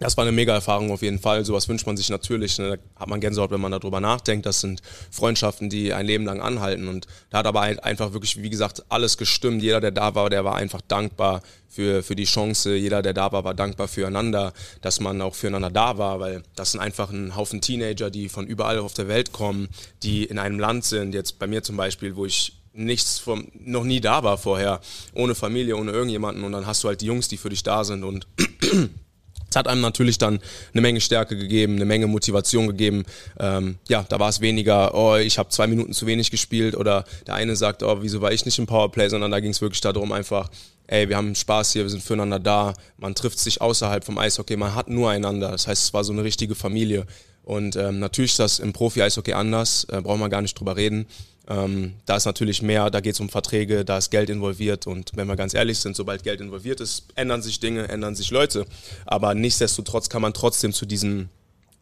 das 0.00 0.16
war 0.16 0.24
eine 0.24 0.32
mega 0.32 0.54
Erfahrung 0.54 0.90
auf 0.90 1.02
jeden 1.02 1.18
Fall. 1.18 1.44
Sowas 1.44 1.68
wünscht 1.68 1.86
man 1.86 1.96
sich 1.96 2.08
natürlich. 2.08 2.58
Ne? 2.58 2.78
Da 2.78 3.00
hat 3.00 3.08
man 3.08 3.20
Gänsehaut, 3.20 3.50
wenn 3.50 3.60
man 3.60 3.70
darüber 3.70 4.00
nachdenkt. 4.00 4.46
Das 4.46 4.60
sind 4.60 4.80
Freundschaften, 5.10 5.68
die 5.68 5.92
ein 5.92 6.06
Leben 6.06 6.24
lang 6.24 6.40
anhalten. 6.40 6.88
Und 6.88 7.06
da 7.28 7.38
hat 7.38 7.46
aber 7.46 7.60
einfach 7.60 8.14
wirklich, 8.14 8.42
wie 8.42 8.50
gesagt, 8.50 8.82
alles 8.88 9.18
gestimmt. 9.18 9.62
Jeder, 9.62 9.80
der 9.80 9.90
da 9.90 10.14
war, 10.14 10.30
der 10.30 10.44
war 10.44 10.56
einfach 10.56 10.80
dankbar 10.80 11.42
für, 11.68 12.02
für 12.02 12.16
die 12.16 12.24
Chance. 12.24 12.74
Jeder, 12.74 13.02
der 13.02 13.12
da 13.12 13.30
war, 13.30 13.44
war 13.44 13.54
dankbar 13.54 13.88
füreinander, 13.88 14.54
dass 14.80 15.00
man 15.00 15.20
auch 15.20 15.34
füreinander 15.34 15.70
da 15.70 15.98
war, 15.98 16.18
weil 16.18 16.42
das 16.56 16.72
sind 16.72 16.80
einfach 16.80 17.10
ein 17.10 17.36
Haufen 17.36 17.60
Teenager, 17.60 18.10
die 18.10 18.30
von 18.30 18.46
überall 18.46 18.78
auf 18.78 18.94
der 18.94 19.06
Welt 19.06 19.32
kommen, 19.32 19.68
die 20.02 20.24
in 20.24 20.38
einem 20.38 20.58
Land 20.58 20.84
sind. 20.84 21.14
Jetzt 21.14 21.38
bei 21.38 21.46
mir 21.46 21.62
zum 21.62 21.76
Beispiel, 21.76 22.16
wo 22.16 22.24
ich 22.24 22.54
nichts 22.72 23.18
vom, 23.18 23.48
noch 23.58 23.84
nie 23.84 24.00
da 24.00 24.22
war 24.22 24.38
vorher, 24.38 24.80
ohne 25.12 25.34
Familie, 25.34 25.76
ohne 25.76 25.92
irgendjemanden. 25.92 26.44
Und 26.44 26.52
dann 26.52 26.66
hast 26.66 26.82
du 26.84 26.88
halt 26.88 27.02
die 27.02 27.06
Jungs, 27.06 27.28
die 27.28 27.36
für 27.36 27.50
dich 27.50 27.62
da 27.62 27.84
sind 27.84 28.02
und 28.02 28.26
es 29.50 29.56
hat 29.56 29.66
einem 29.66 29.80
natürlich 29.80 30.18
dann 30.18 30.40
eine 30.72 30.80
Menge 30.80 31.00
Stärke 31.00 31.36
gegeben, 31.36 31.76
eine 31.76 31.84
Menge 31.84 32.06
Motivation 32.06 32.68
gegeben. 32.68 33.04
Ähm, 33.38 33.76
ja, 33.88 34.04
da 34.08 34.18
war 34.18 34.28
es 34.28 34.40
weniger, 34.40 34.94
oh, 34.94 35.16
ich 35.16 35.38
habe 35.38 35.48
zwei 35.48 35.66
Minuten 35.66 35.92
zu 35.92 36.06
wenig 36.06 36.30
gespielt 36.30 36.76
oder 36.76 37.04
der 37.26 37.34
eine 37.34 37.56
sagt, 37.56 37.82
oh, 37.82 37.98
wieso 38.00 38.20
war 38.20 38.32
ich 38.32 38.44
nicht 38.44 38.58
im 38.58 38.66
Powerplay, 38.66 39.08
sondern 39.08 39.30
da 39.30 39.40
ging 39.40 39.50
es 39.50 39.60
wirklich 39.60 39.80
darum 39.80 40.12
einfach, 40.12 40.48
ey, 40.86 41.08
wir 41.08 41.16
haben 41.16 41.34
Spaß 41.34 41.72
hier, 41.72 41.82
wir 41.82 41.90
sind 41.90 42.02
füreinander 42.02 42.38
da, 42.38 42.74
man 42.98 43.14
trifft 43.14 43.38
sich 43.38 43.60
außerhalb 43.60 44.04
vom 44.04 44.18
Eishockey, 44.18 44.56
man 44.56 44.74
hat 44.74 44.88
nur 44.88 45.10
einander. 45.10 45.50
Das 45.50 45.66
heißt, 45.66 45.84
es 45.84 45.94
war 45.94 46.04
so 46.04 46.12
eine 46.12 46.24
richtige 46.24 46.54
Familie. 46.54 47.06
Und 47.50 47.74
ähm, 47.74 47.98
natürlich 47.98 48.30
ist 48.30 48.38
das 48.38 48.60
im 48.60 48.72
Profi-Eishockey 48.72 49.32
anders, 49.32 49.82
äh, 49.90 50.00
brauchen 50.00 50.20
wir 50.20 50.28
gar 50.28 50.40
nicht 50.40 50.56
drüber 50.56 50.76
reden. 50.76 51.06
Ähm, 51.48 51.94
da 52.06 52.14
ist 52.14 52.24
natürlich 52.24 52.62
mehr, 52.62 52.90
da 52.90 53.00
geht 53.00 53.14
es 53.14 53.20
um 53.20 53.28
Verträge, 53.28 53.84
da 53.84 53.98
ist 53.98 54.10
Geld 54.10 54.30
involviert 54.30 54.86
und 54.86 55.10
wenn 55.16 55.26
wir 55.26 55.34
ganz 55.34 55.52
ehrlich 55.52 55.80
sind, 55.80 55.96
sobald 55.96 56.22
Geld 56.22 56.40
involviert 56.40 56.80
ist, 56.80 57.06
ändern 57.16 57.42
sich 57.42 57.58
Dinge, 57.58 57.88
ändern 57.88 58.14
sich 58.14 58.30
Leute. 58.30 58.66
Aber 59.04 59.34
nichtsdestotrotz 59.34 60.08
kann 60.08 60.22
man 60.22 60.32
trotzdem 60.32 60.72
zu 60.72 60.86
diesen 60.86 61.28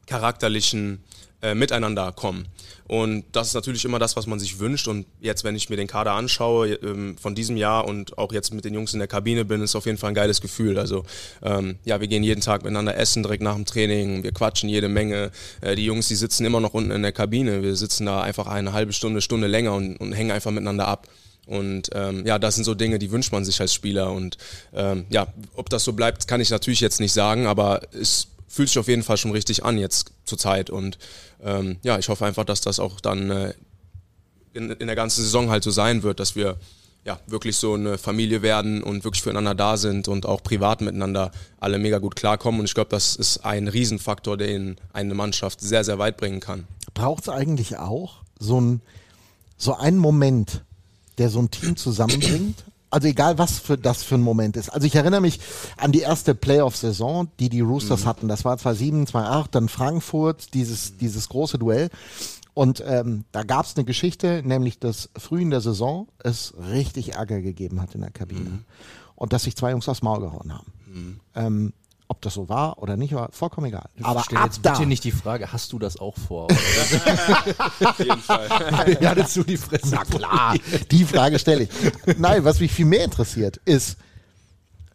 charakterlichen 0.07 1.05
äh, 1.43 1.55
Miteinander 1.55 2.13
kommen. 2.13 2.47
Und 2.89 3.25
das 3.33 3.49
ist 3.49 3.55
natürlich 3.55 3.85
immer 3.85 3.99
das, 3.99 4.17
was 4.17 4.27
man 4.27 4.39
sich 4.41 4.59
wünscht. 4.59 4.89
Und 4.89 5.07
jetzt, 5.21 5.45
wenn 5.45 5.55
ich 5.55 5.69
mir 5.69 5.77
den 5.77 5.87
Kader 5.87 6.13
anschaue 6.13 6.73
ähm, 6.75 7.17
von 7.19 7.35
diesem 7.35 7.57
Jahr 7.57 7.87
und 7.87 8.17
auch 8.17 8.33
jetzt 8.33 8.53
mit 8.55 8.65
den 8.65 8.75
Jungs 8.75 8.95
in 8.95 8.99
der 8.99 9.09
Kabine 9.09 9.45
bin, 9.45 9.61
ist 9.61 9.77
auf 9.77 9.85
jeden 9.85 9.99
Fall 9.99 10.09
ein 10.09 10.15
geiles 10.15 10.41
Gefühl. 10.41 10.79
Also 10.79 11.05
ähm, 11.43 11.77
ja, 11.85 12.01
wir 12.01 12.09
gehen 12.09 12.23
jeden 12.23 12.41
Tag 12.41 12.63
miteinander 12.63 12.97
essen 12.97 13.23
direkt 13.23 13.43
nach 13.43 13.55
dem 13.55 13.67
Training. 13.67 14.23
Wir 14.23 14.33
quatschen 14.33 14.71
jede 14.71 14.89
Menge. 14.89 15.31
Äh, 15.61 15.77
die 15.77 15.85
Jungs, 15.85 16.09
die 16.09 16.15
sitzen 16.15 16.47
immer 16.47 16.61
noch 16.61 16.73
unten 16.73 16.91
in 16.91 17.03
der 17.03 17.13
Kabine. 17.13 17.63
Wir 17.63 17.77
sitzen 17.77 18.07
da 18.07 18.23
einfach 18.23 18.47
eine 18.47 18.73
halbe 18.73 18.95
Stunde, 18.95 19.21
Stunde 19.21 19.49
länger 19.49 19.75
und, 19.75 19.97
und 19.99 20.13
hängen 20.13 20.31
einfach 20.31 20.51
miteinander 20.51 20.89
ab. 20.89 21.09
Und 21.47 21.91
ähm, 21.95 22.27
ja, 22.27 22.39
das 22.39 22.57
sind 22.57 22.65
so 22.65 22.75
Dinge, 22.75 22.99
die 22.99 23.11
wünscht 23.11 23.33
man 23.33 23.45
sich 23.45 23.61
als 23.61 23.73
Spieler. 23.73 24.13
Und 24.13 24.39
ähm, 24.75 25.05
ja, 25.11 25.29
ob 25.55 25.69
das 25.69 25.85
so 25.85 25.93
bleibt, 25.93 26.27
kann 26.27 26.41
ich 26.41 26.51
natürlich 26.51 26.81
jetzt 26.81 27.01
nicht 27.01 27.13
sagen, 27.13 27.47
aber 27.47 27.81
es 27.93 28.29
fühlt 28.49 28.69
sich 28.69 28.79
auf 28.79 28.89
jeden 28.89 29.03
Fall 29.03 29.17
schon 29.17 29.31
richtig 29.31 29.65
an 29.65 29.79
jetzt 29.79 30.13
zur 30.25 30.39
Zeit. 30.39 30.71
Und 30.71 30.99
ähm, 31.43 31.77
ja, 31.83 31.99
ich 31.99 32.09
hoffe 32.09 32.27
einfach, 32.27 32.45
dass 32.45 32.61
das 32.61 32.81
auch 32.81 33.01
dann 33.01 33.31
äh, 33.31 33.55
in, 34.55 34.71
in 34.71 34.87
der 34.87 34.97
ganzen 34.97 35.23
Saison 35.23 35.51
halt 35.51 35.63
so 35.63 35.71
sein 35.71 36.03
wird, 36.03 36.19
dass 36.19 36.35
wir 36.35 36.59
ja, 37.05 37.19
wirklich 37.27 37.57
so 37.57 37.75
eine 37.75 37.97
Familie 37.97 38.43
werden 38.43 38.83
und 38.83 39.05
wirklich 39.05 39.23
füreinander 39.23 39.55
da 39.55 39.77
sind 39.79 40.09
und 40.09 40.27
auch 40.27 40.43
privat 40.43 40.83
miteinander 40.83 41.31
alle 41.59 41.79
mega 41.79 41.99
gut 41.99 42.17
klarkommen. 42.17 42.61
Und 42.61 42.67
ich 42.67 42.75
glaube, 42.75 42.91
das 42.91 43.17
ist 43.17 43.47
ein 43.47 43.69
Riesenfaktor, 43.69 44.37
den 44.37 44.77
eine 44.93 45.15
Mannschaft 45.15 45.61
sehr, 45.61 45.85
sehr 45.85 45.99
weit 45.99 46.19
bringen 46.19 46.41
kann. 46.41 46.67
Braucht 46.93 47.23
es 47.23 47.29
eigentlich 47.31 47.79
auch 47.79 48.17
so, 48.39 48.61
ein, 48.61 48.83
so 49.57 49.75
einen 49.75 49.97
Moment, 49.97 50.65
der 51.17 51.31
so 51.31 51.39
ein 51.39 51.51
Team 51.51 51.77
zusammenbringt? 51.77 52.65
Also 52.91 53.09
egal, 53.09 53.37
was 53.39 53.59
für 53.59 53.77
das 53.77 54.03
für 54.03 54.15
ein 54.15 54.23
Moment 54.23 54.57
ist. 54.57 54.71
Also 54.71 54.87
ich 54.87 54.95
erinnere 54.95 55.21
mich 55.21 55.41
an 55.77 55.93
die 55.93 56.01
erste 56.01 56.35
Playoff-Saison, 56.35 57.29
die 57.39 57.49
die 57.49 57.61
Roosters 57.61 58.05
mhm. 58.05 58.09
hatten. 58.09 58.29
Das 58.29 58.45
war 58.45 58.57
2007, 58.57 59.07
2008, 59.09 59.55
dann 59.55 59.69
Frankfurt, 59.69 60.55
dieses, 60.55 60.97
dieses 60.97 61.29
große 61.29 61.59
Duell. 61.59 61.91
Und 62.55 62.83
ähm, 62.87 63.25
da 63.31 63.45
gab 63.45 63.67
es 63.67 63.77
eine 63.77 63.85
Geschichte, 63.85 64.43
nämlich 64.45 64.79
dass 64.79 65.11
früh 65.17 65.43
in 65.43 65.51
der 65.51 65.61
Saison 65.61 66.09
es 66.19 66.55
richtig 66.73 67.15
Ärger 67.15 67.41
gegeben 67.41 67.81
hat 67.81 67.95
in 67.95 68.01
der 68.01 68.11
Kabine. 68.11 68.51
Mhm. 68.51 68.65
Und 69.15 69.33
dass 69.33 69.45
sich 69.45 69.55
zwei 69.55 69.73
Jungs 69.73 69.89
aufs 69.89 70.03
Maul 70.03 70.21
gehauen 70.21 70.53
haben. 70.53 70.73
Mhm. 70.87 71.21
Ähm, 71.35 71.73
ob 72.09 72.23
das 72.23 72.35
so 72.35 72.49
war 72.49 72.79
oder 72.83 72.97
nicht, 72.97 73.15
war 73.15 73.31
vollkommen 73.33 73.67
egal. 73.67 73.89
Aber 74.03 74.23
Stell 74.25 74.39
jetzt 74.43 74.63
bitte 74.63 74.87
nicht 74.87 75.05
die 75.05 75.13
Frage, 75.13 75.53
hast 75.53 75.73
du 75.73 75.79
das 75.79 75.99
auch 75.99 76.17
vor? 76.17 76.45
Auf 77.85 77.99
jeden 77.99 78.19
Fall. 78.19 78.99
ja, 79.01 79.15
das 79.15 79.35
du 79.35 79.45
die 79.45 79.59
Fresse. 79.59 79.95
Na 79.95 80.05
klar, 80.05 80.57
die 80.91 81.05
Frage 81.05 81.39
stelle 81.39 81.65
ich. 81.65 81.71
Nein, 82.17 82.45
was 82.45 82.61
mich 82.61 82.73
viel 82.73 82.87
mehr 82.87 83.05
interessiert, 83.05 83.59
ist 83.67 83.99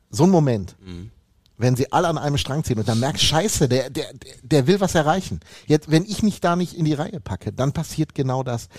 so 0.10 0.24
ein 0.24 0.32
Moment, 0.32 0.76
mhm. 0.84 1.12
wenn 1.58 1.76
sie 1.76 1.92
alle 1.92 2.08
an 2.08 2.18
einem 2.18 2.38
Strang 2.38 2.64
ziehen 2.64 2.80
und 2.80 2.88
dann 2.88 3.00
merkst, 3.00 3.24
scheiße, 3.24 3.70
der, 3.70 3.92
der, 3.92 4.08
der 4.42 4.66
will 4.66 4.82
was 4.82 4.96
erreichen. 4.96 5.40
Jetzt, 5.68 5.92
wenn 5.92 6.06
ich 6.06 6.24
mich 6.24 6.42
da 6.42 6.56
nicht 6.56 6.74
in 6.74 6.86
die 6.86 6.94
Reihe 6.94 7.20
packe, 7.20 7.54
dann 7.54 7.74
passiert 7.74 8.16
genau 8.16 8.42
das. 8.42 8.70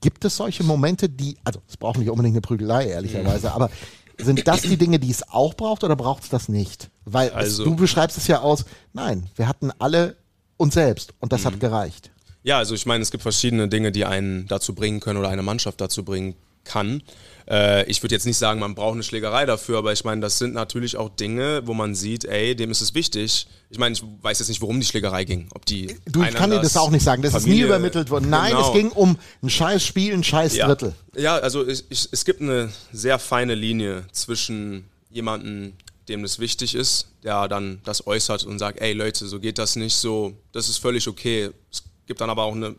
Gibt 0.00 0.24
es 0.24 0.36
solche 0.36 0.62
Momente, 0.62 1.08
die, 1.08 1.36
also 1.42 1.60
es 1.68 1.76
braucht 1.76 1.98
nicht 1.98 2.08
unbedingt 2.08 2.34
eine 2.34 2.40
Prügelei, 2.40 2.86
ehrlicherweise, 2.86 3.48
mhm. 3.48 3.52
aber 3.54 3.70
sind 4.18 4.46
das 4.46 4.62
die 4.62 4.76
Dinge, 4.76 4.98
die 4.98 5.10
es 5.10 5.28
auch 5.28 5.54
braucht 5.54 5.84
oder 5.84 5.96
braucht 5.96 6.24
es 6.24 6.28
das 6.28 6.48
nicht? 6.48 6.90
Weil 7.04 7.30
also, 7.30 7.62
es, 7.62 7.68
du 7.68 7.76
beschreibst 7.76 8.16
es 8.16 8.26
ja 8.26 8.40
aus, 8.40 8.64
nein, 8.92 9.28
wir 9.36 9.48
hatten 9.48 9.70
alle 9.78 10.16
uns 10.56 10.74
selbst 10.74 11.14
und 11.20 11.32
das 11.32 11.44
hat 11.44 11.54
mhm. 11.54 11.60
gereicht. 11.60 12.10
Ja, 12.42 12.58
also 12.58 12.74
ich 12.74 12.86
meine, 12.86 13.02
es 13.02 13.10
gibt 13.10 13.22
verschiedene 13.22 13.68
Dinge, 13.68 13.92
die 13.92 14.04
einen 14.04 14.46
dazu 14.46 14.74
bringen 14.74 15.00
können 15.00 15.18
oder 15.18 15.28
eine 15.28 15.42
Mannschaft 15.42 15.80
dazu 15.80 16.04
bringen 16.04 16.34
kann. 16.68 17.02
Äh, 17.48 17.88
ich 17.90 18.02
würde 18.02 18.14
jetzt 18.14 18.26
nicht 18.26 18.36
sagen, 18.36 18.60
man 18.60 18.74
braucht 18.74 18.94
eine 18.94 19.02
Schlägerei 19.02 19.46
dafür, 19.46 19.78
aber 19.78 19.92
ich 19.92 20.04
meine, 20.04 20.20
das 20.20 20.38
sind 20.38 20.52
natürlich 20.52 20.96
auch 20.96 21.08
Dinge, 21.08 21.62
wo 21.64 21.72
man 21.72 21.94
sieht, 21.94 22.24
ey, 22.26 22.54
dem 22.54 22.70
ist 22.70 22.82
es 22.82 22.94
wichtig. 22.94 23.46
Ich 23.70 23.78
meine, 23.78 23.94
ich 23.94 24.02
weiß 24.22 24.38
jetzt 24.38 24.48
nicht, 24.48 24.60
worum 24.60 24.78
die 24.78 24.86
Schlägerei 24.86 25.24
ging. 25.24 25.48
Ob 25.54 25.64
die 25.64 25.96
du, 26.06 26.22
ich 26.22 26.34
kann 26.34 26.50
dir 26.50 26.60
das 26.60 26.76
auch 26.76 26.90
nicht 26.90 27.02
sagen. 27.02 27.22
Das 27.22 27.32
Familie, 27.32 27.54
ist 27.54 27.58
nie 27.58 27.64
übermittelt 27.64 28.10
worden. 28.10 28.28
Nein, 28.28 28.52
genau. 28.52 28.66
es 28.66 28.72
ging 28.74 28.90
um 28.90 29.18
ein 29.42 29.50
scheiß 29.50 29.82
Spiel, 29.82 30.12
ein 30.12 30.24
scheiß 30.24 30.56
ja. 30.56 30.66
Drittel. 30.66 30.94
Ja, 31.16 31.36
also 31.36 31.66
ich, 31.66 31.84
ich, 31.88 32.08
es 32.10 32.24
gibt 32.24 32.42
eine 32.42 32.70
sehr 32.92 33.18
feine 33.18 33.54
Linie 33.54 34.04
zwischen 34.12 34.84
jemandem, 35.10 35.72
dem 36.08 36.22
das 36.22 36.38
wichtig 36.38 36.74
ist, 36.74 37.08
der 37.24 37.48
dann 37.48 37.80
das 37.84 38.06
äußert 38.06 38.44
und 38.44 38.58
sagt, 38.58 38.80
ey 38.80 38.92
Leute, 38.92 39.26
so 39.26 39.40
geht 39.40 39.58
das 39.58 39.76
nicht, 39.76 39.94
so, 39.94 40.34
das 40.52 40.68
ist 40.68 40.78
völlig 40.78 41.08
okay. 41.08 41.50
Es 41.70 41.82
gibt 42.06 42.20
dann 42.20 42.30
aber 42.30 42.44
auch 42.44 42.54
eine, 42.54 42.74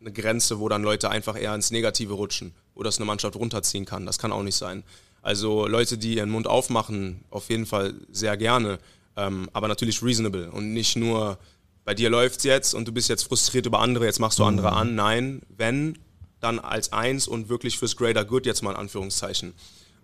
eine 0.00 0.12
Grenze, 0.12 0.58
wo 0.58 0.68
dann 0.68 0.82
Leute 0.82 1.10
einfach 1.10 1.40
eher 1.40 1.54
ins 1.54 1.70
Negative 1.70 2.12
rutschen 2.14 2.52
oder 2.74 2.88
es 2.88 2.98
eine 2.98 3.06
Mannschaft 3.06 3.36
runterziehen 3.36 3.84
kann. 3.84 4.06
Das 4.06 4.18
kann 4.18 4.32
auch 4.32 4.42
nicht 4.42 4.56
sein. 4.56 4.84
Also 5.22 5.66
Leute, 5.66 5.98
die 5.98 6.16
ihren 6.16 6.30
Mund 6.30 6.46
aufmachen, 6.46 7.24
auf 7.30 7.50
jeden 7.50 7.66
Fall 7.66 7.94
sehr 8.10 8.36
gerne, 8.36 8.78
ähm, 9.16 9.50
aber 9.52 9.68
natürlich 9.68 10.02
reasonable 10.02 10.50
und 10.50 10.72
nicht 10.72 10.96
nur, 10.96 11.38
bei 11.84 11.94
dir 11.94 12.08
läuft 12.10 12.38
es 12.38 12.44
jetzt 12.44 12.74
und 12.74 12.88
du 12.88 12.92
bist 12.92 13.08
jetzt 13.08 13.24
frustriert 13.24 13.66
über 13.66 13.80
andere, 13.80 14.06
jetzt 14.06 14.18
machst 14.18 14.38
du 14.38 14.44
andere 14.44 14.70
mhm. 14.70 14.76
an. 14.76 14.94
Nein, 14.94 15.42
wenn, 15.56 15.98
dann 16.40 16.58
als 16.58 16.92
eins 16.92 17.28
und 17.28 17.48
wirklich 17.48 17.78
fürs 17.78 17.96
Greater 17.96 18.24
Good 18.24 18.46
jetzt 18.46 18.62
mal 18.62 18.70
in 18.70 18.76
Anführungszeichen. 18.76 19.52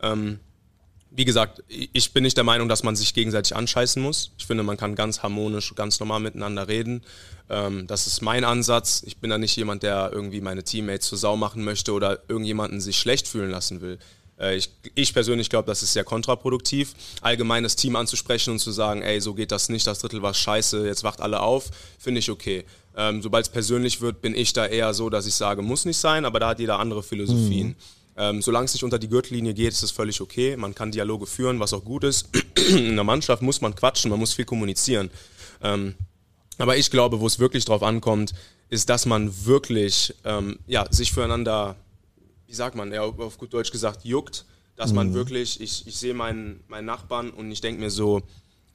Ähm, 0.02 0.38
wie 1.16 1.24
gesagt, 1.24 1.64
ich 1.68 2.12
bin 2.12 2.22
nicht 2.22 2.37
der 2.37 2.44
Meinung, 2.44 2.68
dass 2.68 2.83
man 2.83 2.94
sich 2.94 3.14
gegenseitig 3.14 3.57
anscheißen 3.57 4.02
muss. 4.02 4.33
Ich 4.37 4.46
finde, 4.46 4.62
man 4.62 4.76
kann 4.76 4.94
ganz 4.94 5.22
harmonisch, 5.22 5.74
ganz 5.74 5.98
normal 5.98 6.20
miteinander 6.20 6.68
reden. 6.68 7.02
Ähm, 7.48 7.87
das 7.87 8.07
ist 8.07 8.20
mein 8.20 8.44
Ansatz. 8.44 9.02
Ich 9.07 9.16
bin 9.16 9.31
da 9.31 9.38
nicht 9.38 9.57
jemand, 9.57 9.83
der 9.83 10.11
irgendwie 10.12 10.42
meine 10.42 10.62
Teammates 10.62 11.09
zur 11.09 11.16
Sau 11.16 11.37
machen 11.37 11.64
möchte 11.64 11.92
oder 11.92 12.20
irgendjemanden 12.29 12.83
sich 12.83 12.98
schlecht 12.98 13.29
fühlen 13.29 13.50
lassen 13.50 13.81
will. 13.81 13.98
Äh, 14.38 14.57
ich, 14.57 14.70
ich, 14.94 15.14
persönlich 15.14 15.48
glaube, 15.48 15.66
das 15.66 15.83
ist 15.83 15.94
sehr 15.94 16.05
kontraproduktiv, 16.05 16.92
allgemein 17.22 17.62
das 17.62 17.76
Team 17.76 17.96
anzusprechen 17.96 18.50
und 18.50 18.59
zu 18.59 18.70
sagen, 18.70 19.00
ey, 19.00 19.18
so 19.20 19.33
geht 19.33 19.52
das 19.52 19.70
nicht, 19.70 19.87
das 19.87 20.00
Drittel 20.00 20.20
war 20.20 20.35
scheiße, 20.35 20.87
jetzt 20.87 21.02
wacht 21.02 21.22
alle 21.22 21.40
auf, 21.40 21.70
finde 21.98 22.18
ich 22.18 22.31
okay. 22.31 22.64
Ähm, 22.94 23.22
Sobald 23.22 23.46
es 23.46 23.52
persönlich 23.52 24.02
wird, 24.02 24.20
bin 24.20 24.35
ich 24.35 24.52
da 24.52 24.66
eher 24.66 24.92
so, 24.92 25.09
dass 25.09 25.26
ich 25.26 25.35
sage, 25.35 25.62
muss 25.62 25.87
nicht 25.87 25.98
sein, 25.98 26.26
aber 26.26 26.40
da 26.40 26.48
hat 26.48 26.61
jeder 26.61 26.79
andere 26.79 27.02
Philosophien. 27.02 27.68
Mhm. 27.68 27.76
Ähm, 28.18 28.40
solange 28.40 28.64
es 28.64 28.72
nicht 28.72 28.85
unter 28.85 28.98
die 28.98 29.09
Gürtellinie 29.09 29.52
geht, 29.52 29.72
ist 29.72 29.83
es 29.83 29.90
völlig 29.90 30.20
okay. 30.20 30.57
Man 30.57 30.74
kann 30.74 30.90
Dialoge 30.90 31.26
führen, 31.26 31.61
was 31.61 31.72
auch 31.74 31.85
gut 31.85 32.05
ist. 32.05 32.29
In 32.68 32.94
der 32.94 33.05
Mannschaft 33.05 33.42
muss 33.42 33.61
man 33.61 33.74
quatschen, 33.74 34.11
man 34.11 34.18
muss 34.18 34.33
viel 34.33 34.46
kommunizieren. 34.46 35.11
Ähm, 35.62 35.94
aber 36.59 36.76
ich 36.76 36.90
glaube, 36.90 37.20
wo 37.20 37.26
es 37.26 37.38
wirklich 37.38 37.66
drauf 37.66 37.83
ankommt, 37.83 38.33
ist, 38.70 38.88
dass 38.88 39.07
man 39.07 39.44
wirklich 39.44 40.14
ähm, 40.24 40.59
ja, 40.66 40.87
sich 40.90 41.12
füreinander, 41.12 41.76
wie 42.46 42.55
sagt 42.55 42.74
man, 42.74 42.92
ja, 42.92 43.02
auf 43.02 43.38
gut 43.38 43.52
Deutsch 43.52 43.70
gesagt, 43.70 44.05
juckt. 44.05 44.46
Dass 44.76 44.90
mhm. 44.90 44.96
man 44.96 45.14
wirklich, 45.14 45.61
ich, 45.61 45.87
ich 45.87 45.96
sehe 45.96 46.14
meinen, 46.14 46.61
meinen 46.68 46.87
Nachbarn 46.87 47.31
und 47.31 47.50
ich 47.50 47.61
denke 47.61 47.81
mir 47.81 47.90
so, 47.90 48.22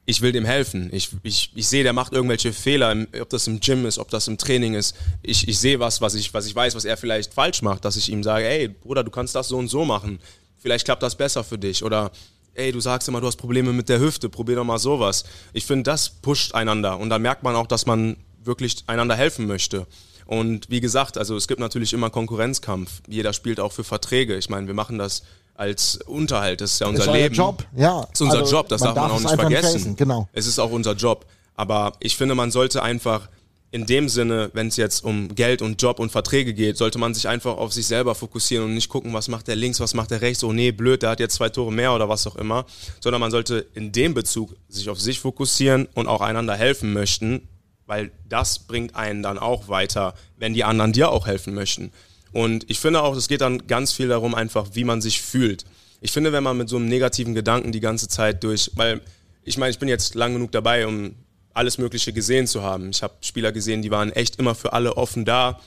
ich 0.04 0.20
will 0.20 0.32
dem 0.32 0.44
helfen. 0.44 0.90
Ich, 0.92 1.10
ich, 1.22 1.52
ich 1.54 1.68
sehe, 1.68 1.84
der 1.84 1.92
macht 1.92 2.12
irgendwelche 2.12 2.52
Fehler, 2.52 3.06
ob 3.20 3.28
das 3.30 3.46
im 3.46 3.60
Gym 3.60 3.86
ist, 3.86 3.98
ob 3.98 4.10
das 4.10 4.26
im 4.26 4.36
Training 4.36 4.74
ist. 4.74 4.96
Ich, 5.22 5.46
ich 5.46 5.58
sehe 5.58 5.78
was, 5.78 6.00
was 6.00 6.14
ich, 6.14 6.34
was 6.34 6.46
ich 6.46 6.54
weiß, 6.54 6.74
was 6.74 6.84
er 6.84 6.96
vielleicht 6.96 7.32
falsch 7.32 7.62
macht, 7.62 7.84
dass 7.84 7.96
ich 7.96 8.10
ihm 8.10 8.22
sage, 8.22 8.46
ey, 8.46 8.68
Bruder, 8.68 9.04
du 9.04 9.10
kannst 9.10 9.34
das 9.34 9.48
so 9.48 9.58
und 9.58 9.68
so 9.68 9.84
machen. 9.84 10.18
Vielleicht 10.58 10.84
klappt 10.84 11.02
das 11.02 11.14
besser 11.14 11.44
für 11.44 11.58
dich. 11.58 11.84
Oder, 11.84 12.10
ey, 12.54 12.72
du 12.72 12.80
sagst 12.80 13.08
immer, 13.08 13.20
du 13.20 13.28
hast 13.28 13.36
Probleme 13.36 13.72
mit 13.72 13.88
der 13.88 14.00
Hüfte, 14.00 14.28
probier 14.28 14.56
doch 14.56 14.64
mal 14.64 14.78
sowas. 14.78 15.24
Ich 15.52 15.66
finde, 15.66 15.84
das 15.84 16.10
pusht 16.10 16.54
einander. 16.54 16.98
Und 16.98 17.10
da 17.10 17.18
merkt 17.18 17.44
man 17.44 17.54
auch, 17.54 17.68
dass 17.68 17.86
man 17.86 18.16
wirklich 18.42 18.82
einander 18.88 19.14
helfen 19.14 19.46
möchte. 19.46 19.86
Und 20.26 20.68
wie 20.68 20.80
gesagt, 20.80 21.16
also 21.16 21.36
es 21.36 21.46
gibt 21.46 21.60
natürlich 21.60 21.92
immer 21.92 22.10
Konkurrenzkampf. 22.10 23.02
Jeder 23.06 23.32
spielt 23.32 23.60
auch 23.60 23.72
für 23.72 23.84
Verträge. 23.84 24.36
Ich 24.36 24.48
meine, 24.48 24.66
wir 24.66 24.74
machen 24.74 24.98
das 24.98 25.22
als 25.54 25.96
Unterhalt. 26.06 26.60
Das 26.60 26.72
ist 26.72 26.80
ja 26.80 26.86
unser 26.86 27.04
ist 27.04 27.12
Leben. 27.12 27.34
Job, 27.34 27.64
ja. 27.76 28.00
Das 28.00 28.10
ist 28.12 28.20
unser 28.22 28.38
also, 28.40 28.56
Job, 28.56 28.68
das 28.68 28.80
darf 28.80 28.94
man 28.94 29.10
auch 29.10 29.20
nicht 29.20 29.34
vergessen. 29.34 29.96
Genau. 29.96 30.28
Es 30.32 30.46
ist 30.46 30.58
auch 30.58 30.70
unser 30.70 30.94
Job. 30.94 31.26
Aber 31.54 31.92
ich 32.00 32.16
finde, 32.16 32.34
man 32.34 32.50
sollte 32.50 32.82
einfach 32.82 33.28
in 33.72 33.86
dem 33.86 34.08
Sinne, 34.10 34.50
wenn 34.52 34.68
es 34.68 34.76
jetzt 34.76 35.02
um 35.02 35.34
Geld 35.34 35.62
und 35.62 35.80
Job 35.80 35.98
und 35.98 36.12
Verträge 36.12 36.52
geht, 36.52 36.76
sollte 36.76 36.98
man 36.98 37.14
sich 37.14 37.26
einfach 37.26 37.56
auf 37.56 37.72
sich 37.72 37.86
selber 37.86 38.14
fokussieren 38.14 38.66
und 38.66 38.74
nicht 38.74 38.90
gucken, 38.90 39.14
was 39.14 39.28
macht 39.28 39.48
der 39.48 39.56
links, 39.56 39.80
was 39.80 39.94
macht 39.94 40.10
der 40.10 40.20
rechts, 40.20 40.44
oh 40.44 40.52
nee, 40.52 40.72
blöd, 40.72 41.02
der 41.02 41.10
hat 41.10 41.20
jetzt 41.20 41.36
zwei 41.36 41.48
Tore 41.48 41.72
mehr 41.72 41.94
oder 41.94 42.06
was 42.08 42.26
auch 42.26 42.36
immer, 42.36 42.66
sondern 43.00 43.20
man 43.20 43.30
sollte 43.30 43.66
in 43.72 43.90
dem 43.90 44.12
Bezug 44.12 44.54
sich 44.68 44.90
auf 44.90 45.00
sich 45.00 45.20
fokussieren 45.20 45.88
und 45.94 46.06
auch 46.06 46.20
einander 46.20 46.54
helfen 46.54 46.92
möchten, 46.92 47.48
weil 47.86 48.12
das 48.28 48.58
bringt 48.58 48.94
einen 48.94 49.22
dann 49.22 49.38
auch 49.38 49.68
weiter, 49.68 50.14
wenn 50.36 50.52
die 50.52 50.64
anderen 50.64 50.92
dir 50.92 51.10
auch 51.10 51.26
helfen 51.26 51.54
möchten. 51.54 51.92
Und 52.32 52.68
ich 52.70 52.80
finde 52.80 53.02
auch, 53.02 53.16
es 53.16 53.28
geht 53.28 53.42
dann 53.42 53.66
ganz 53.66 53.92
viel 53.92 54.08
darum, 54.08 54.34
einfach, 54.34 54.68
wie 54.72 54.84
man 54.84 55.00
sich 55.00 55.20
fühlt. 55.20 55.64
Ich 56.00 56.12
finde, 56.12 56.32
wenn 56.32 56.42
man 56.42 56.56
mit 56.56 56.68
so 56.68 56.76
einem 56.76 56.86
negativen 56.86 57.34
Gedanken 57.34 57.72
die 57.72 57.80
ganze 57.80 58.08
Zeit 58.08 58.42
durch, 58.42 58.70
weil 58.74 59.00
ich 59.44 59.58
meine, 59.58 59.70
ich 59.70 59.78
bin 59.78 59.88
jetzt 59.88 60.14
lang 60.14 60.32
genug 60.32 60.52
dabei, 60.52 60.86
um 60.86 61.14
alles 61.54 61.78
Mögliche 61.78 62.12
gesehen 62.12 62.46
zu 62.46 62.62
haben. 62.62 62.90
Ich 62.90 63.02
habe 63.02 63.14
Spieler 63.20 63.52
gesehen, 63.52 63.82
die 63.82 63.90
waren 63.90 64.12
echt 64.12 64.36
immer 64.36 64.54
für 64.54 64.72
alle 64.72 64.96
offen 64.96 65.24
da. 65.24 65.60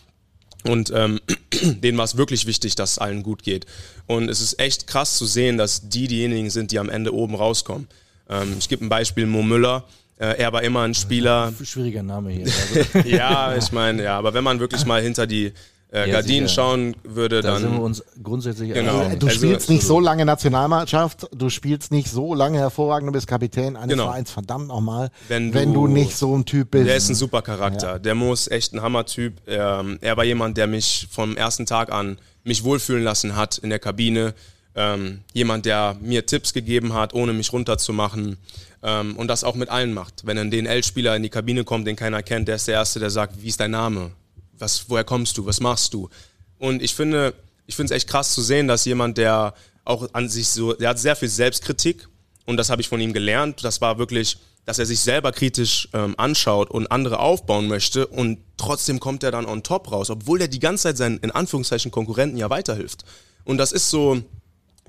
Und 0.64 0.92
ähm, 0.96 1.20
denen 1.62 1.98
war 1.98 2.06
es 2.06 2.18
wirklich 2.18 2.48
wichtig, 2.48 2.76
dass 2.76 2.94
es 2.94 2.98
allen 2.98 3.22
gut 3.22 3.44
geht. 3.44 3.66
Und 4.08 4.30
es 4.30 4.42
ist 4.42 4.60
echt 4.60 4.88
krass 4.88 5.18
zu 5.18 5.26
sehen, 5.26 5.58
dass 5.58 5.90
die 5.90 6.08
diejenigen 6.08 6.50
sind, 6.50 6.72
die 6.72 6.80
am 6.80 6.90
Ende 6.90 7.14
oben 7.14 7.36
rauskommen. 7.36 7.88
Ähm, 8.30 8.56
ich 8.58 8.68
gebe 8.68 8.84
ein 8.84 8.90
Beispiel, 8.90 9.26
Mo 9.26 9.44
Müller 9.44 9.86
Äh, 10.18 10.38
er 10.38 10.54
war 10.54 10.64
immer 10.64 10.84
ein 10.84 10.96
Spieler. 10.96 11.54
Schwieriger 11.62 12.02
Name 12.02 12.32
hier. 12.32 12.48
Also. 12.94 13.10
ja, 13.10 13.56
ich 13.58 13.72
meine, 13.74 14.04
ja, 14.04 14.18
aber 14.18 14.34
wenn 14.34 14.46
man 14.46 14.62
wirklich 14.62 14.86
mal 14.86 15.02
hinter 15.02 15.28
die 15.28 15.52
äh, 15.96 16.12
Gardinen 16.12 16.48
sicher. 16.48 16.62
schauen 16.62 16.96
würde, 17.04 17.42
da 17.42 17.54
dann. 17.54 17.62
sind 17.62 17.74
wir 17.74 17.82
uns 17.82 18.04
grundsätzlich 18.22 18.74
genau. 18.74 19.00
Also, 19.00 19.18
du 19.18 19.30
spielst 19.30 19.62
also, 19.62 19.74
nicht 19.74 19.86
so 19.86 20.00
lange 20.00 20.26
Nationalmannschaft, 20.26 21.28
du 21.34 21.50
spielst 21.50 21.92
nicht 21.92 22.10
so 22.10 22.34
lange 22.34 22.58
hervorragend, 22.60 23.08
du 23.08 23.14
bist 23.14 23.28
Kapitän 23.28 23.78
eines 23.78 23.94
genau. 23.94 24.08
Vereins, 24.08 24.30
verdammt 24.30 24.68
nochmal, 24.68 25.10
wenn, 25.30 25.54
wenn 25.54 25.74
du, 25.74 25.88
nicht 25.88 26.18
so 26.18 26.36
ein 26.36 26.46
Typ 26.46 26.72
bist. 26.72 26.88
Der 26.88 26.98
ist 26.98 27.10
ein 27.10 27.16
super 27.16 27.42
Charakter. 27.42 27.94
Ja. 27.94 28.00
Der 28.00 28.16
muss 28.16 28.50
echt 28.50 28.74
ein 28.74 28.82
Hammertyp. 28.82 29.36
Er, 29.46 29.86
er 30.02 30.18
war 30.18 30.26
jemand, 30.26 30.58
der 30.58 30.68
mich 30.68 31.08
vom 31.10 31.38
ersten 31.38 31.66
Tag 31.66 31.92
an 31.92 32.18
mich 32.44 32.64
wohlfühlen 32.64 33.04
lassen 33.04 33.36
hat 33.36 33.58
in 33.58 33.70
der 33.70 33.80
Kabine. 33.80 34.34
Ähm, 34.78 35.22
jemand, 35.32 35.66
der 35.66 35.96
mir 36.02 36.26
Tipps 36.26 36.52
gegeben 36.52 36.94
hat, 36.94 37.14
ohne 37.14 37.32
mich 37.32 37.54
runterzumachen. 37.54 38.36
Ähm, 38.84 39.16
und 39.16 39.30
das 39.30 39.46
auch 39.46 39.56
mit 39.56 39.70
allen 39.70 39.94
macht. 39.94 40.26
Wenn 40.26 40.38
ein 40.38 40.52
DNL-Spieler 40.52 41.16
in 41.16 41.24
die 41.24 41.30
Kabine 41.30 41.64
kommt, 41.64 41.88
den 41.88 41.96
keiner 41.96 42.22
kennt, 42.22 42.50
der 42.50 42.56
ist 42.56 42.68
der 42.68 42.76
Erste, 42.76 43.00
der 43.00 43.10
sagt, 43.10 43.42
wie 43.42 43.48
ist 43.48 43.62
dein 43.62 43.72
Name? 43.72 44.12
Was, 44.58 44.90
woher 44.90 45.04
kommst 45.04 45.38
du? 45.38 45.46
Was 45.46 45.60
machst 45.60 45.94
du? 45.94 46.10
Und 46.58 46.82
ich 46.82 46.96
finde, 46.96 47.34
ich 47.68 47.76
finde 47.76 47.94
es 47.94 47.98
echt 47.98 48.10
krass 48.10 48.34
zu 48.34 48.42
sehen, 48.42 48.68
dass 48.68 48.86
jemand, 48.86 49.18
der 49.18 49.54
auch 49.84 50.08
an 50.14 50.30
sich 50.30 50.48
so, 50.48 50.74
der 50.74 50.90
hat 50.90 51.00
sehr 51.00 51.16
viel 51.16 51.30
Selbstkritik 51.30 52.08
und 52.46 52.58
das 52.58 52.70
habe 52.70 52.82
ich 52.82 52.90
von 52.90 53.00
ihm 53.02 53.14
gelernt. 53.14 53.64
Das 53.64 53.82
war 53.82 53.98
wirklich, 53.98 54.38
dass 54.66 54.80
er 54.80 54.86
sich 54.86 55.00
selber 55.00 55.32
kritisch 55.32 55.90
ähm, 55.94 56.16
anschaut 56.18 56.72
und 56.72 56.92
andere 56.92 57.20
aufbauen 57.20 57.68
möchte 57.68 58.08
und 58.08 58.40
trotzdem 58.58 59.00
kommt 59.00 59.24
er 59.24 59.32
dann 59.32 59.46
on 59.46 59.64
top 59.64 59.92
raus, 59.92 60.10
obwohl 60.10 60.42
er 60.42 60.48
die 60.48 60.60
ganze 60.60 60.84
Zeit 60.84 60.98
seinen, 60.98 61.20
in 61.20 61.32
Anführungszeichen, 61.32 61.92
Konkurrenten 61.92 62.38
ja 62.38 62.50
weiterhilft. 62.50 63.04
Und 63.44 63.58
das 63.58 63.72
ist 63.72 63.90
so, 63.90 64.22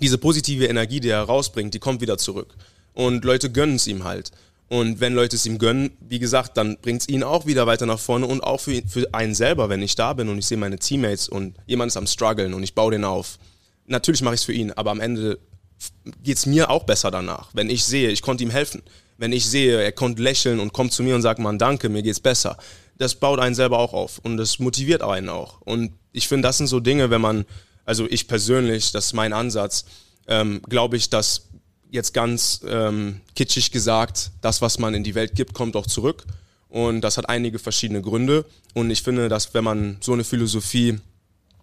diese 0.00 0.18
positive 0.18 0.66
Energie, 0.66 1.00
die 1.00 1.08
er 1.08 1.22
rausbringt, 1.22 1.74
die 1.74 1.78
kommt 1.78 2.00
wieder 2.00 2.18
zurück. 2.18 2.54
Und 2.94 3.24
Leute 3.24 3.50
gönnen 3.50 3.76
es 3.76 3.86
ihm 3.86 4.04
halt. 4.04 4.30
Und 4.68 4.98
wenn 5.00 5.14
Leute 5.14 5.36
es 5.36 5.46
ihm 5.46 5.58
gönnen, 5.58 5.92
wie 6.00 6.18
gesagt, 6.18 6.56
dann 6.56 6.76
bringt 6.78 7.02
es 7.02 7.08
ihn 7.08 7.22
auch 7.22 7.46
wieder 7.46 7.66
weiter 7.66 7.86
nach 7.86 8.00
vorne 8.00 8.26
und 8.26 8.42
auch 8.42 8.60
für, 8.60 8.82
für 8.86 9.14
einen 9.14 9.34
selber, 9.34 9.68
wenn 9.68 9.80
ich 9.80 9.94
da 9.94 10.12
bin 10.12 10.28
und 10.28 10.38
ich 10.38 10.46
sehe 10.46 10.58
meine 10.58 10.78
Teammates 10.78 11.28
und 11.28 11.56
jemand 11.66 11.90
ist 11.90 11.96
am 11.96 12.06
struggeln 12.06 12.52
und 12.52 12.62
ich 12.64 12.74
baue 12.74 12.90
den 12.90 13.04
auf. 13.04 13.38
Natürlich 13.86 14.22
mache 14.22 14.34
ich 14.34 14.40
es 14.40 14.44
für 14.44 14.52
ihn, 14.52 14.72
aber 14.72 14.90
am 14.90 15.00
Ende 15.00 15.38
geht 16.24 16.38
es 16.38 16.46
mir 16.46 16.70
auch 16.70 16.84
besser 16.84 17.10
danach, 17.12 17.50
wenn 17.52 17.70
ich 17.70 17.84
sehe, 17.84 18.10
ich 18.10 18.22
konnte 18.22 18.42
ihm 18.42 18.50
helfen. 18.50 18.82
Wenn 19.18 19.32
ich 19.32 19.46
sehe, 19.46 19.80
er 19.80 19.92
konnte 19.92 20.22
lächeln 20.22 20.60
und 20.60 20.72
kommt 20.72 20.92
zu 20.92 21.02
mir 21.02 21.14
und 21.14 21.22
sagt, 21.22 21.38
man, 21.38 21.58
danke, 21.58 21.88
mir 21.88 22.02
geht's 22.02 22.20
besser. 22.20 22.58
Das 22.98 23.14
baut 23.14 23.38
einen 23.38 23.54
selber 23.54 23.78
auch 23.78 23.94
auf 23.94 24.18
und 24.18 24.36
das 24.36 24.58
motiviert 24.58 25.02
einen 25.02 25.28
auch. 25.28 25.60
Und 25.62 25.92
ich 26.12 26.28
finde, 26.28 26.48
das 26.48 26.58
sind 26.58 26.66
so 26.66 26.80
Dinge, 26.80 27.08
wenn 27.08 27.20
man, 27.20 27.46
also 27.84 28.06
ich 28.10 28.28
persönlich, 28.28 28.92
das 28.92 29.06
ist 29.06 29.12
mein 29.12 29.32
Ansatz, 29.32 29.86
ähm, 30.26 30.60
glaube 30.68 30.96
ich, 30.96 31.08
dass 31.08 31.45
jetzt 31.96 32.14
ganz 32.14 32.60
ähm, 32.68 33.20
kitschig 33.34 33.72
gesagt, 33.72 34.30
das, 34.40 34.62
was 34.62 34.78
man 34.78 34.94
in 34.94 35.02
die 35.02 35.16
Welt 35.16 35.34
gibt, 35.34 35.52
kommt 35.54 35.74
auch 35.74 35.88
zurück. 35.88 36.24
Und 36.68 37.00
das 37.00 37.16
hat 37.16 37.28
einige 37.28 37.58
verschiedene 37.58 38.02
Gründe. 38.02 38.44
Und 38.74 38.90
ich 38.90 39.02
finde, 39.02 39.28
dass 39.28 39.52
wenn 39.54 39.64
man 39.64 39.96
so 40.00 40.12
eine 40.12 40.22
Philosophie 40.22 40.98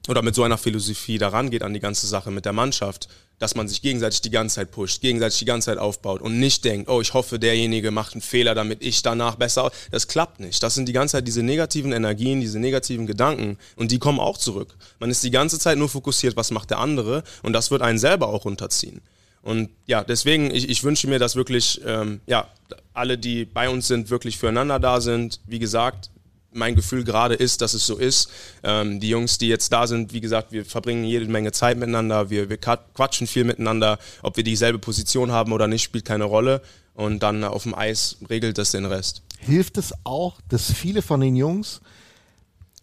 oder 0.10 0.22
mit 0.22 0.36
so 0.36 0.44
einer 0.44 0.58
Philosophie 0.58 1.18
daran 1.18 1.50
geht 1.50 1.64
an 1.64 1.74
die 1.74 1.80
ganze 1.80 2.08
Sache 2.08 2.30
mit 2.30 2.44
der 2.44 2.52
Mannschaft, 2.52 3.08
dass 3.40 3.56
man 3.56 3.68
sich 3.68 3.82
gegenseitig 3.82 4.22
die 4.22 4.30
ganze 4.30 4.56
Zeit 4.56 4.72
pusht, 4.72 5.02
gegenseitig 5.02 5.40
die 5.40 5.46
ganze 5.46 5.68
Zeit 5.68 5.78
aufbaut 5.78 6.22
und 6.22 6.40
nicht 6.40 6.64
denkt, 6.66 6.90
oh, 6.90 7.02
ich 7.02 7.14
hoffe, 7.14 7.40
derjenige 7.40 7.92
macht 7.92 8.14
einen 8.14 8.22
Fehler, 8.22 8.56
damit 8.56 8.82
ich 8.84 9.02
danach 9.02 9.36
besser. 9.36 9.72
Das 9.92 10.08
klappt 10.08 10.40
nicht. 10.40 10.62
Das 10.62 10.76
sind 10.76 10.88
die 10.88 10.94
ganze 10.94 11.14
Zeit 11.14 11.28
diese 11.28 11.44
negativen 11.44 11.92
Energien, 11.92 12.42
diese 12.42 12.60
negativen 12.60 13.06
Gedanken 13.06 13.58
und 13.76 13.92
die 13.92 14.00
kommen 14.00 14.20
auch 14.20 14.38
zurück. 14.38 14.76
Man 15.00 15.10
ist 15.10 15.24
die 15.24 15.32
ganze 15.32 15.60
Zeit 15.60 15.78
nur 15.78 15.90
fokussiert, 15.90 16.36
was 16.36 16.52
macht 16.52 16.70
der 16.70 16.80
andere 16.80 17.24
und 17.42 17.54
das 17.54 17.72
wird 17.72 17.82
einen 17.82 18.00
selber 18.00 18.28
auch 18.28 18.46
runterziehen. 18.46 19.02
Und 19.44 19.70
ja, 19.86 20.04
deswegen, 20.04 20.50
ich, 20.52 20.70
ich 20.70 20.84
wünsche 20.84 21.08
mir, 21.08 21.20
dass 21.20 21.36
wirklich, 21.36 21.82
ähm, 21.86 22.22
ja, 22.26 22.48
alle, 22.94 23.18
die 23.18 23.46
bei 23.46 23.70
uns 23.70 23.88
sind, 23.88 24.10
wirklich 24.10 24.38
füreinander 24.38 24.80
da 24.80 25.02
sind. 25.02 25.42
Wie 25.46 25.60
gesagt, 25.60 26.10
mein 26.54 26.76
Gefühl 26.76 27.04
gerade 27.04 27.36
ist, 27.36 27.62
dass 27.62 27.74
es 27.74 27.86
so 27.86 27.98
ist. 27.98 28.30
Ähm, 28.64 29.00
die 29.00 29.10
Jungs, 29.10 29.38
die 29.38 29.50
jetzt 29.50 29.74
da 29.74 29.86
sind, 29.86 30.14
wie 30.14 30.22
gesagt, 30.22 30.52
wir 30.54 30.64
verbringen 30.66 31.04
jede 31.04 31.26
Menge 31.26 31.52
Zeit 31.52 31.78
miteinander, 31.78 32.30
wir, 32.30 32.50
wir 32.50 32.58
quatschen 32.58 33.28
viel 33.28 33.44
miteinander. 33.44 34.00
Ob 34.22 34.38
wir 34.38 34.44
dieselbe 34.44 34.80
Position 34.80 35.32
haben 35.32 35.52
oder 35.52 35.68
nicht, 35.68 35.84
spielt 35.84 36.06
keine 36.06 36.24
Rolle. 36.24 36.62
Und 36.94 37.22
dann 37.22 37.44
auf 37.44 37.64
dem 37.64 37.76
Eis 37.76 38.18
regelt 38.30 38.58
das 38.58 38.72
den 38.72 38.86
Rest. 38.86 39.24
Hilft 39.40 39.78
es 39.78 39.94
auch, 40.04 40.38
dass 40.48 40.72
viele 40.72 41.02
von 41.02 41.20
den 41.20 41.36
Jungs, 41.36 41.82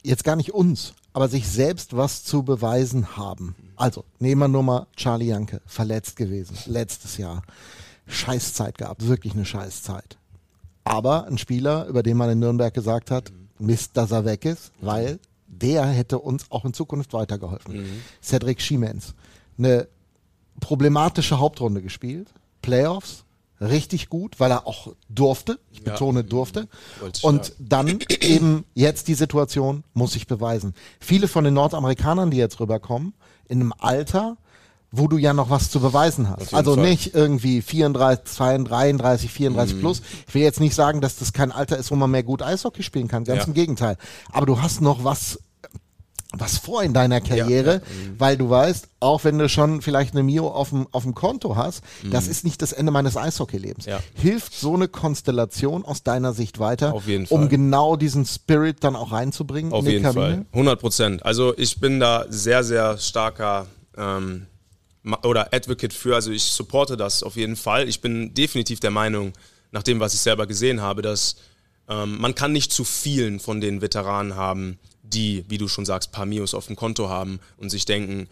jetzt 0.02 0.24
gar 0.24 0.36
nicht 0.36 0.52
uns, 0.52 0.94
aber 1.12 1.28
sich 1.28 1.48
selbst 1.48 1.96
was 1.96 2.24
zu 2.24 2.42
beweisen 2.42 3.16
haben. 3.16 3.54
Also, 3.80 4.04
nehmen 4.18 4.42
wir 4.42 4.48
nur 4.48 4.62
mal 4.62 4.86
Charlie 4.94 5.28
Janke, 5.28 5.62
verletzt 5.64 6.16
gewesen, 6.16 6.54
letztes 6.66 7.16
Jahr. 7.16 7.42
Scheißzeit 8.06 8.76
gehabt, 8.76 9.06
wirklich 9.06 9.32
eine 9.32 9.46
Scheißzeit. 9.46 10.18
Aber 10.84 11.26
ein 11.26 11.38
Spieler, 11.38 11.86
über 11.86 12.02
den 12.02 12.18
man 12.18 12.28
in 12.28 12.40
Nürnberg 12.40 12.74
gesagt 12.74 13.10
hat, 13.10 13.32
Mist, 13.58 13.96
dass 13.96 14.10
er 14.10 14.26
weg 14.26 14.44
ist, 14.44 14.72
weil 14.82 15.18
der 15.46 15.86
hätte 15.86 16.18
uns 16.18 16.50
auch 16.50 16.66
in 16.66 16.74
Zukunft 16.74 17.14
weitergeholfen. 17.14 17.78
Mhm. 17.78 18.02
Cedric 18.22 18.60
Schiemens. 18.60 19.14
Eine 19.56 19.88
problematische 20.60 21.38
Hauptrunde 21.38 21.80
gespielt, 21.80 22.28
Playoffs, 22.60 23.24
richtig 23.60 24.10
gut, 24.10 24.40
weil 24.40 24.50
er 24.50 24.66
auch 24.66 24.92
durfte, 25.08 25.58
ich 25.70 25.82
betone 25.82 26.22
durfte. 26.22 26.68
Und 27.22 27.54
dann 27.58 28.00
eben 28.20 28.64
jetzt 28.74 29.08
die 29.08 29.14
Situation, 29.14 29.84
muss 29.94 30.16
ich 30.16 30.26
beweisen. 30.26 30.74
Viele 30.98 31.28
von 31.28 31.44
den 31.44 31.54
Nordamerikanern, 31.54 32.30
die 32.30 32.36
jetzt 32.36 32.60
rüberkommen, 32.60 33.14
in 33.50 33.60
einem 33.60 33.74
Alter, 33.78 34.36
wo 34.92 35.06
du 35.06 35.18
ja 35.18 35.32
noch 35.32 35.50
was 35.50 35.70
zu 35.70 35.80
beweisen 35.80 36.28
hast. 36.28 36.54
Also 36.54 36.74
Fall. 36.74 36.88
nicht 36.88 37.14
irgendwie 37.14 37.62
34, 37.62 38.24
32, 38.24 38.68
33, 38.68 39.30
34 39.30 39.76
mm. 39.76 39.80
plus. 39.80 40.02
Ich 40.26 40.34
will 40.34 40.42
jetzt 40.42 40.60
nicht 40.60 40.74
sagen, 40.74 41.00
dass 41.00 41.16
das 41.16 41.32
kein 41.32 41.52
Alter 41.52 41.76
ist, 41.76 41.90
wo 41.90 41.96
man 41.96 42.10
mehr 42.10 42.22
gut 42.22 42.42
Eishockey 42.42 42.82
spielen 42.82 43.08
kann. 43.08 43.24
Ganz 43.24 43.42
ja. 43.42 43.46
im 43.46 43.54
Gegenteil. 43.54 43.96
Aber 44.32 44.46
du 44.46 44.60
hast 44.60 44.80
noch 44.80 45.04
was 45.04 45.38
was 46.32 46.58
vor 46.58 46.82
in 46.82 46.92
deiner 46.92 47.20
Karriere, 47.20 47.70
ja, 47.70 47.76
ja. 47.78 47.82
weil 48.18 48.36
du 48.36 48.48
weißt, 48.48 48.88
auch 49.00 49.24
wenn 49.24 49.38
du 49.38 49.48
schon 49.48 49.82
vielleicht 49.82 50.14
eine 50.14 50.22
Mio 50.22 50.48
auf 50.48 50.70
dem, 50.70 50.86
auf 50.92 51.02
dem 51.02 51.14
Konto 51.14 51.56
hast, 51.56 51.82
mhm. 52.02 52.10
das 52.10 52.28
ist 52.28 52.44
nicht 52.44 52.62
das 52.62 52.72
Ende 52.72 52.92
meines 52.92 53.16
Eishockeylebens. 53.16 53.86
Ja. 53.86 54.00
Hilft 54.14 54.54
so 54.54 54.74
eine 54.74 54.88
Konstellation 54.88 55.84
aus 55.84 56.02
deiner 56.02 56.32
Sicht 56.32 56.58
weiter, 56.58 56.94
um 57.30 57.48
genau 57.48 57.96
diesen 57.96 58.26
Spirit 58.26 58.84
dann 58.84 58.94
auch 58.94 59.12
reinzubringen? 59.12 59.72
Auf 59.72 59.86
jeden 59.86 60.02
Kabine? 60.02 60.24
Fall, 60.24 60.46
100 60.52 60.80
Prozent. 60.80 61.26
Also 61.26 61.56
ich 61.56 61.80
bin 61.80 61.98
da 61.98 62.26
sehr, 62.28 62.62
sehr 62.62 62.98
starker 62.98 63.66
ähm, 63.96 64.46
oder 65.22 65.52
Advocate 65.52 65.92
für, 65.92 66.14
also 66.14 66.30
ich 66.30 66.44
supporte 66.44 66.96
das 66.96 67.22
auf 67.22 67.36
jeden 67.36 67.56
Fall. 67.56 67.88
Ich 67.88 68.00
bin 68.00 68.34
definitiv 68.34 68.80
der 68.80 68.90
Meinung, 68.90 69.32
nach 69.72 69.82
dem, 69.82 70.00
was 70.00 70.14
ich 70.14 70.20
selber 70.20 70.46
gesehen 70.46 70.80
habe, 70.80 71.02
dass 71.02 71.36
ähm, 71.88 72.18
man 72.18 72.34
kann 72.34 72.52
nicht 72.52 72.72
zu 72.72 72.84
vielen 72.84 73.40
von 73.40 73.60
den 73.60 73.80
Veteranen 73.80 74.36
haben, 74.36 74.78
die, 75.12 75.44
wie 75.48 75.58
du 75.58 75.68
schon 75.68 75.86
sagst, 75.86 76.12
paar 76.12 76.26
Mios 76.26 76.54
auf 76.54 76.66
dem 76.66 76.76
Konto 76.76 77.08
haben 77.08 77.40
und 77.56 77.70
sich 77.70 77.84
denken, 77.84 78.28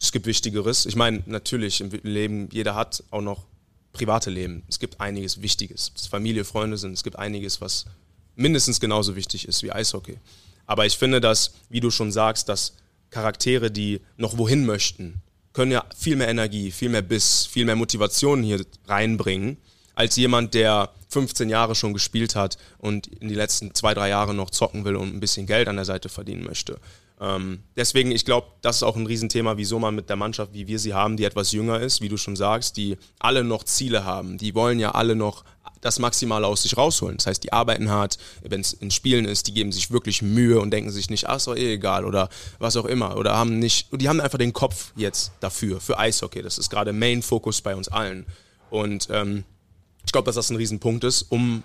es 0.00 0.12
gibt 0.12 0.26
Wichtigeres. 0.26 0.86
Ich 0.86 0.96
meine, 0.96 1.22
natürlich 1.26 1.80
im 1.80 1.90
Leben, 2.02 2.48
jeder 2.52 2.74
hat 2.74 3.02
auch 3.10 3.22
noch 3.22 3.44
private 3.92 4.30
Leben. 4.30 4.64
Es 4.68 4.78
gibt 4.78 5.00
einiges 5.00 5.40
Wichtiges, 5.40 5.92
dass 5.94 6.06
Familie, 6.06 6.44
Freunde 6.44 6.76
sind. 6.76 6.92
Es 6.92 7.04
gibt 7.04 7.16
einiges, 7.16 7.60
was 7.60 7.86
mindestens 8.34 8.80
genauso 8.80 9.16
wichtig 9.16 9.46
ist 9.46 9.62
wie 9.62 9.72
Eishockey. 9.72 10.18
Aber 10.66 10.86
ich 10.86 10.98
finde, 10.98 11.20
dass, 11.20 11.54
wie 11.68 11.80
du 11.80 11.90
schon 11.90 12.10
sagst, 12.10 12.48
dass 12.48 12.74
Charaktere, 13.10 13.70
die 13.70 14.00
noch 14.16 14.36
wohin 14.38 14.66
möchten, 14.66 15.22
können 15.52 15.70
ja 15.70 15.84
viel 15.96 16.16
mehr 16.16 16.28
Energie, 16.28 16.72
viel 16.72 16.88
mehr 16.88 17.02
Biss, 17.02 17.46
viel 17.46 17.64
mehr 17.64 17.76
Motivation 17.76 18.42
hier 18.42 18.64
reinbringen 18.86 19.56
als 19.94 20.16
jemand, 20.16 20.54
der 20.54 20.90
15 21.08 21.48
Jahre 21.48 21.74
schon 21.74 21.92
gespielt 21.92 22.34
hat 22.34 22.58
und 22.78 23.06
in 23.06 23.28
die 23.28 23.34
letzten 23.34 23.74
zwei, 23.74 23.94
drei 23.94 24.08
Jahre 24.08 24.34
noch 24.34 24.50
zocken 24.50 24.84
will 24.84 24.96
und 24.96 25.14
ein 25.14 25.20
bisschen 25.20 25.46
Geld 25.46 25.68
an 25.68 25.76
der 25.76 25.84
Seite 25.84 26.08
verdienen 26.08 26.44
möchte. 26.44 26.80
Ähm, 27.20 27.62
deswegen, 27.76 28.10
ich 28.10 28.24
glaube, 28.24 28.48
das 28.60 28.76
ist 28.76 28.82
auch 28.82 28.96
ein 28.96 29.06
Riesenthema, 29.06 29.56
wieso 29.56 29.78
man 29.78 29.94
mit 29.94 30.08
der 30.08 30.16
Mannschaft, 30.16 30.52
wie 30.52 30.66
wir 30.66 30.78
sie 30.78 30.94
haben, 30.94 31.16
die 31.16 31.24
etwas 31.24 31.52
jünger 31.52 31.80
ist, 31.80 32.00
wie 32.00 32.08
du 32.08 32.16
schon 32.16 32.34
sagst, 32.34 32.76
die 32.76 32.96
alle 33.20 33.44
noch 33.44 33.64
Ziele 33.64 34.04
haben. 34.04 34.36
Die 34.36 34.54
wollen 34.54 34.80
ja 34.80 34.90
alle 34.92 35.14
noch 35.14 35.44
das 35.80 35.98
Maximale 35.98 36.46
aus 36.46 36.62
sich 36.62 36.76
rausholen. 36.76 37.18
Das 37.18 37.26
heißt, 37.26 37.44
die 37.44 37.52
arbeiten 37.52 37.90
hart, 37.90 38.18
wenn 38.42 38.60
es 38.60 38.72
in 38.72 38.90
Spielen 38.90 39.26
ist, 39.26 39.46
die 39.46 39.54
geben 39.54 39.70
sich 39.70 39.90
wirklich 39.90 40.22
Mühe 40.22 40.58
und 40.58 40.70
denken 40.70 40.90
sich 40.90 41.10
nicht, 41.10 41.28
ach, 41.28 41.36
ist 41.36 41.46
doch 41.46 41.56
eh 41.56 41.74
egal 41.74 42.04
oder 42.04 42.30
was 42.58 42.76
auch 42.76 42.86
immer. 42.86 43.16
Oder 43.16 43.36
haben 43.36 43.58
nicht, 43.58 43.88
die 43.92 44.08
haben 44.08 44.20
einfach 44.20 44.38
den 44.38 44.52
Kopf 44.52 44.92
jetzt 44.96 45.32
dafür, 45.40 45.80
für 45.80 45.98
Eishockey. 45.98 46.42
Das 46.42 46.58
ist 46.58 46.70
gerade 46.70 46.92
Main-Fokus 46.92 47.60
bei 47.60 47.76
uns 47.76 47.88
allen. 47.88 48.26
Und 48.70 49.08
ähm, 49.10 49.44
ich 50.04 50.12
glaube, 50.12 50.26
dass 50.26 50.36
das 50.36 50.50
ein 50.50 50.56
Riesenpunkt 50.56 51.04
ist, 51.04 51.22
um 51.30 51.62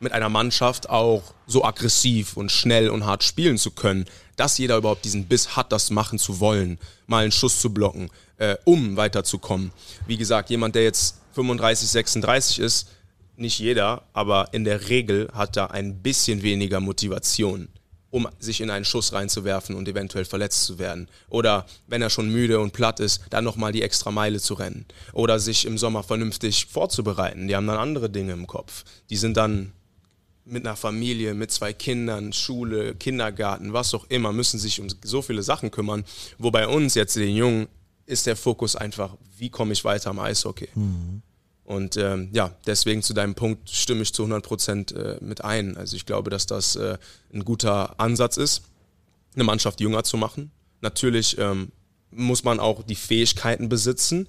mit 0.00 0.12
einer 0.12 0.28
Mannschaft 0.28 0.90
auch 0.90 1.22
so 1.46 1.64
aggressiv 1.64 2.36
und 2.36 2.50
schnell 2.50 2.90
und 2.90 3.06
hart 3.06 3.22
spielen 3.22 3.56
zu 3.56 3.70
können, 3.70 4.04
dass 4.36 4.58
jeder 4.58 4.76
überhaupt 4.76 5.04
diesen 5.04 5.26
Biss 5.26 5.56
hat, 5.56 5.70
das 5.70 5.90
machen 5.90 6.18
zu 6.18 6.40
wollen, 6.40 6.78
mal 7.06 7.22
einen 7.22 7.32
Schuss 7.32 7.60
zu 7.60 7.72
blocken, 7.72 8.10
äh, 8.38 8.56
um 8.64 8.96
weiterzukommen. 8.96 9.70
Wie 10.06 10.16
gesagt, 10.16 10.50
jemand, 10.50 10.74
der 10.74 10.82
jetzt 10.82 11.16
35, 11.34 11.88
36 11.88 12.58
ist, 12.58 12.88
nicht 13.36 13.58
jeder, 13.58 14.02
aber 14.12 14.48
in 14.52 14.64
der 14.64 14.88
Regel 14.88 15.28
hat 15.32 15.56
er 15.56 15.70
ein 15.70 16.02
bisschen 16.02 16.42
weniger 16.42 16.80
Motivation 16.80 17.68
um 18.12 18.28
sich 18.38 18.60
in 18.60 18.70
einen 18.70 18.84
Schuss 18.84 19.14
reinzuwerfen 19.14 19.74
und 19.74 19.88
eventuell 19.88 20.26
verletzt 20.26 20.64
zu 20.64 20.78
werden. 20.78 21.08
Oder 21.30 21.64
wenn 21.86 22.02
er 22.02 22.10
schon 22.10 22.30
müde 22.30 22.60
und 22.60 22.74
platt 22.74 23.00
ist, 23.00 23.22
dann 23.30 23.42
nochmal 23.42 23.72
die 23.72 23.82
extra 23.82 24.10
Meile 24.10 24.38
zu 24.38 24.52
rennen. 24.52 24.84
Oder 25.14 25.40
sich 25.40 25.64
im 25.64 25.78
Sommer 25.78 26.02
vernünftig 26.02 26.66
vorzubereiten. 26.66 27.48
Die 27.48 27.56
haben 27.56 27.66
dann 27.66 27.78
andere 27.78 28.10
Dinge 28.10 28.34
im 28.34 28.46
Kopf. 28.46 28.84
Die 29.08 29.16
sind 29.16 29.38
dann 29.38 29.72
mit 30.44 30.66
einer 30.66 30.76
Familie, 30.76 31.32
mit 31.32 31.52
zwei 31.52 31.72
Kindern, 31.72 32.34
Schule, 32.34 32.94
Kindergarten, 32.96 33.72
was 33.72 33.94
auch 33.94 34.04
immer, 34.10 34.30
müssen 34.32 34.60
sich 34.60 34.78
um 34.78 34.88
so 35.02 35.22
viele 35.22 35.42
Sachen 35.42 35.70
kümmern. 35.70 36.04
Wo 36.36 36.50
bei 36.50 36.68
uns 36.68 36.94
jetzt 36.94 37.16
den 37.16 37.34
Jungen 37.34 37.66
ist 38.04 38.26
der 38.26 38.36
Fokus 38.36 38.76
einfach, 38.76 39.16
wie 39.38 39.48
komme 39.48 39.72
ich 39.72 39.84
weiter 39.84 40.10
am 40.10 40.18
Eishockey. 40.18 40.68
Mhm. 40.74 41.22
Und 41.64 41.96
ähm, 41.96 42.28
ja, 42.32 42.54
deswegen 42.66 43.02
zu 43.02 43.14
deinem 43.14 43.34
Punkt 43.34 43.70
stimme 43.70 44.02
ich 44.02 44.12
zu 44.12 44.22
100 44.22 44.44
Prozent 44.44 44.92
äh, 44.92 45.16
mit 45.20 45.44
ein. 45.44 45.76
Also 45.76 45.96
ich 45.96 46.06
glaube, 46.06 46.30
dass 46.30 46.46
das 46.46 46.76
äh, 46.76 46.98
ein 47.32 47.44
guter 47.44 47.98
Ansatz 48.00 48.36
ist, 48.36 48.62
eine 49.34 49.44
Mannschaft 49.44 49.80
jünger 49.80 50.02
zu 50.02 50.16
machen. 50.16 50.50
Natürlich 50.80 51.38
ähm, 51.38 51.70
muss 52.10 52.44
man 52.44 52.60
auch 52.60 52.82
die 52.82 52.96
Fähigkeiten 52.96 53.68
besitzen, 53.68 54.28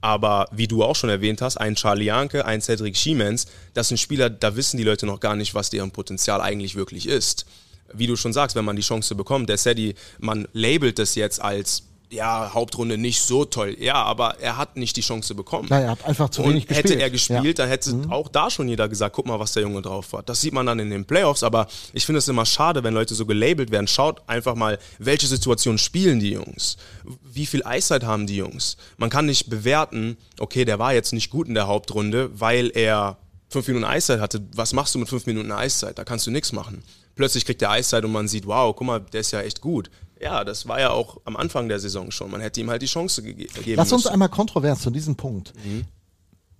aber 0.00 0.46
wie 0.52 0.68
du 0.68 0.84
auch 0.84 0.94
schon 0.94 1.08
erwähnt 1.08 1.40
hast, 1.40 1.56
ein 1.56 1.74
Charlie 1.74 2.04
Janke, 2.04 2.44
ein 2.44 2.60
Cedric 2.60 2.96
Schiemens, 2.96 3.46
das 3.72 3.88
sind 3.88 3.98
Spieler, 3.98 4.28
da 4.28 4.54
wissen 4.54 4.76
die 4.76 4.84
Leute 4.84 5.06
noch 5.06 5.20
gar 5.20 5.34
nicht, 5.34 5.54
was 5.54 5.70
deren 5.70 5.90
Potenzial 5.90 6.42
eigentlich 6.42 6.74
wirklich 6.74 7.08
ist. 7.08 7.46
Wie 7.92 8.06
du 8.06 8.14
schon 8.14 8.34
sagst, 8.34 8.54
wenn 8.54 8.64
man 8.64 8.76
die 8.76 8.82
Chance 8.82 9.14
bekommt, 9.14 9.48
der 9.48 9.56
Sedi, 9.56 9.94
man 10.18 10.46
labelt 10.52 10.98
das 10.98 11.14
jetzt 11.14 11.40
als 11.40 11.84
ja, 12.14 12.52
Hauptrunde 12.54 12.96
nicht 12.96 13.20
so 13.20 13.44
toll. 13.44 13.76
Ja, 13.78 13.96
aber 13.96 14.40
er 14.40 14.56
hat 14.56 14.76
nicht 14.76 14.96
die 14.96 15.00
Chance 15.00 15.34
bekommen. 15.34 15.66
Nein, 15.68 15.84
er 15.84 15.90
hat 15.90 16.04
einfach 16.04 16.30
zu 16.30 16.44
wenig 16.44 16.66
gespielt. 16.66 16.90
Hätte 16.92 17.02
er 17.02 17.10
gespielt, 17.10 17.44
ja. 17.44 17.52
dann 17.52 17.68
hätte 17.68 17.94
mhm. 17.94 18.12
auch 18.12 18.28
da 18.28 18.50
schon 18.50 18.68
jeder 18.68 18.88
gesagt, 18.88 19.14
guck 19.14 19.26
mal, 19.26 19.38
was 19.38 19.52
der 19.52 19.64
Junge 19.64 19.82
drauf 19.82 20.12
hat. 20.12 20.28
Das 20.28 20.40
sieht 20.40 20.52
man 20.54 20.66
dann 20.66 20.78
in 20.78 20.90
den 20.90 21.04
Playoffs, 21.04 21.42
aber 21.42 21.66
ich 21.92 22.06
finde 22.06 22.20
es 22.20 22.28
immer 22.28 22.46
schade, 22.46 22.82
wenn 22.84 22.94
Leute 22.94 23.14
so 23.14 23.26
gelabelt 23.26 23.70
werden. 23.70 23.88
Schaut 23.88 24.22
einfach 24.28 24.54
mal, 24.54 24.78
welche 24.98 25.26
Situationen 25.26 25.78
spielen 25.78 26.20
die 26.20 26.30
Jungs? 26.30 26.76
Wie 27.22 27.46
viel 27.46 27.64
Eiszeit 27.64 28.04
haben 28.04 28.26
die 28.26 28.36
Jungs? 28.36 28.76
Man 28.96 29.10
kann 29.10 29.26
nicht 29.26 29.50
bewerten, 29.50 30.16
okay, 30.38 30.64
der 30.64 30.78
war 30.78 30.94
jetzt 30.94 31.12
nicht 31.12 31.30
gut 31.30 31.48
in 31.48 31.54
der 31.54 31.66
Hauptrunde, 31.66 32.30
weil 32.38 32.70
er 32.74 33.18
fünf 33.48 33.66
Minuten 33.68 33.84
Eiszeit 33.84 34.20
hatte. 34.20 34.42
Was 34.54 34.72
machst 34.72 34.94
du 34.94 34.98
mit 34.98 35.08
fünf 35.08 35.26
Minuten 35.26 35.52
Eiszeit? 35.52 35.98
Da 35.98 36.04
kannst 36.04 36.26
du 36.26 36.30
nichts 36.30 36.52
machen. 36.52 36.82
Plötzlich 37.14 37.44
kriegt 37.44 37.62
er 37.62 37.70
Eiszeit 37.70 38.04
und 38.04 38.10
man 38.10 38.26
sieht, 38.26 38.46
wow, 38.46 38.74
guck 38.74 38.86
mal, 38.86 39.00
der 39.00 39.20
ist 39.20 39.30
ja 39.30 39.40
echt 39.40 39.60
gut 39.60 39.90
ja, 40.24 40.42
das 40.42 40.66
war 40.66 40.80
ja 40.80 40.90
auch 40.90 41.20
am 41.26 41.36
Anfang 41.36 41.68
der 41.68 41.78
Saison 41.78 42.10
schon. 42.10 42.30
Man 42.30 42.40
hätte 42.40 42.58
ihm 42.58 42.70
halt 42.70 42.80
die 42.80 42.86
Chance 42.86 43.22
gegeben. 43.22 43.52
Lass 43.76 43.92
uns 43.92 44.06
einmal 44.06 44.30
kontrovers 44.30 44.80
zu 44.80 44.90
diesem 44.90 45.16
Punkt. 45.16 45.52
Mhm. 45.62 45.84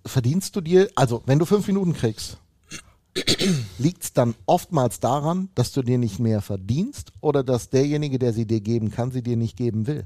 Verdienst 0.05 0.55
du 0.55 0.61
dir, 0.61 0.87
also 0.93 1.23
wenn 1.25 1.39
du 1.39 1.45
fünf 1.45 1.65
Minuten 1.65 1.93
kriegst, 1.93 2.37
liegt 3.79 4.03
es 4.03 4.13
dann 4.13 4.35
oftmals 4.45 4.99
daran, 4.99 5.49
dass 5.55 5.71
du 5.71 5.81
dir 5.81 5.97
nicht 5.97 6.19
mehr 6.19 6.43
verdienst 6.43 7.11
oder 7.21 7.43
dass 7.43 7.71
derjenige, 7.71 8.19
der 8.19 8.33
sie 8.33 8.45
dir 8.45 8.61
geben 8.61 8.91
kann, 8.91 9.11
sie 9.11 9.23
dir 9.23 9.35
nicht 9.35 9.57
geben 9.57 9.87
will? 9.87 10.05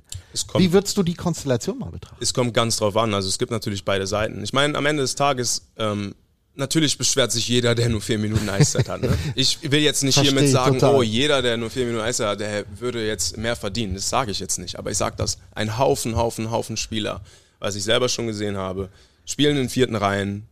Wie 0.56 0.72
würdest 0.72 0.96
du 0.96 1.04
die 1.04 1.16
Konstellation 1.16 1.80
mal 1.80 1.92
betrachten? 1.92 2.24
Es 2.24 2.34
kommt 2.34 2.54
ganz 2.54 2.78
drauf 2.78 2.96
an. 2.96 3.14
Also 3.14 3.28
es 3.28 3.38
gibt 3.38 3.52
natürlich 3.52 3.84
beide 3.84 4.08
Seiten. 4.08 4.42
Ich 4.42 4.54
meine, 4.54 4.78
am 4.78 4.86
Ende 4.86 5.04
des 5.04 5.16
Tages 5.16 5.64
ähm, 5.76 6.16
Natürlich 6.60 6.98
beschwert 6.98 7.32
sich 7.32 7.48
jeder, 7.48 7.74
der 7.74 7.88
nur 7.88 8.02
vier 8.02 8.20
Minuten 8.20 8.50
Eiszeit 8.50 8.90
hat. 8.90 9.02
Ne? 9.02 9.18
Ich 9.36 9.60
will 9.72 9.80
jetzt 9.80 10.04
nicht 10.04 10.16
Versteh 10.16 10.34
hiermit 10.34 10.52
sagen, 10.52 10.78
total. 10.78 10.96
oh, 10.96 11.02
jeder, 11.02 11.42
der 11.42 11.56
nur 11.56 11.70
vier 11.70 11.86
Minuten 11.86 12.04
Eiszeit 12.04 12.28
hat, 12.28 12.40
der 12.42 12.66
würde 12.78 13.08
jetzt 13.08 13.38
mehr 13.38 13.56
verdienen. 13.56 13.94
Das 13.94 14.10
sage 14.10 14.32
ich 14.32 14.40
jetzt 14.42 14.60
nicht. 14.60 14.78
Aber 14.78 14.92
ich 14.92 14.98
sage 14.98 15.16
das. 15.18 15.38
Ein 15.56 15.78
Haufen, 15.78 16.18
Haufen, 16.18 16.52
Haufen 16.52 16.76
Spieler, 16.76 17.22
was 17.60 17.78
ich 17.78 17.84
selber 17.86 18.10
schon 18.10 18.28
gesehen 18.28 18.58
habe, 18.58 18.90
spielen 19.26 19.56
in 19.56 19.70
vierten 19.70 19.96
Reihen 19.96 20.48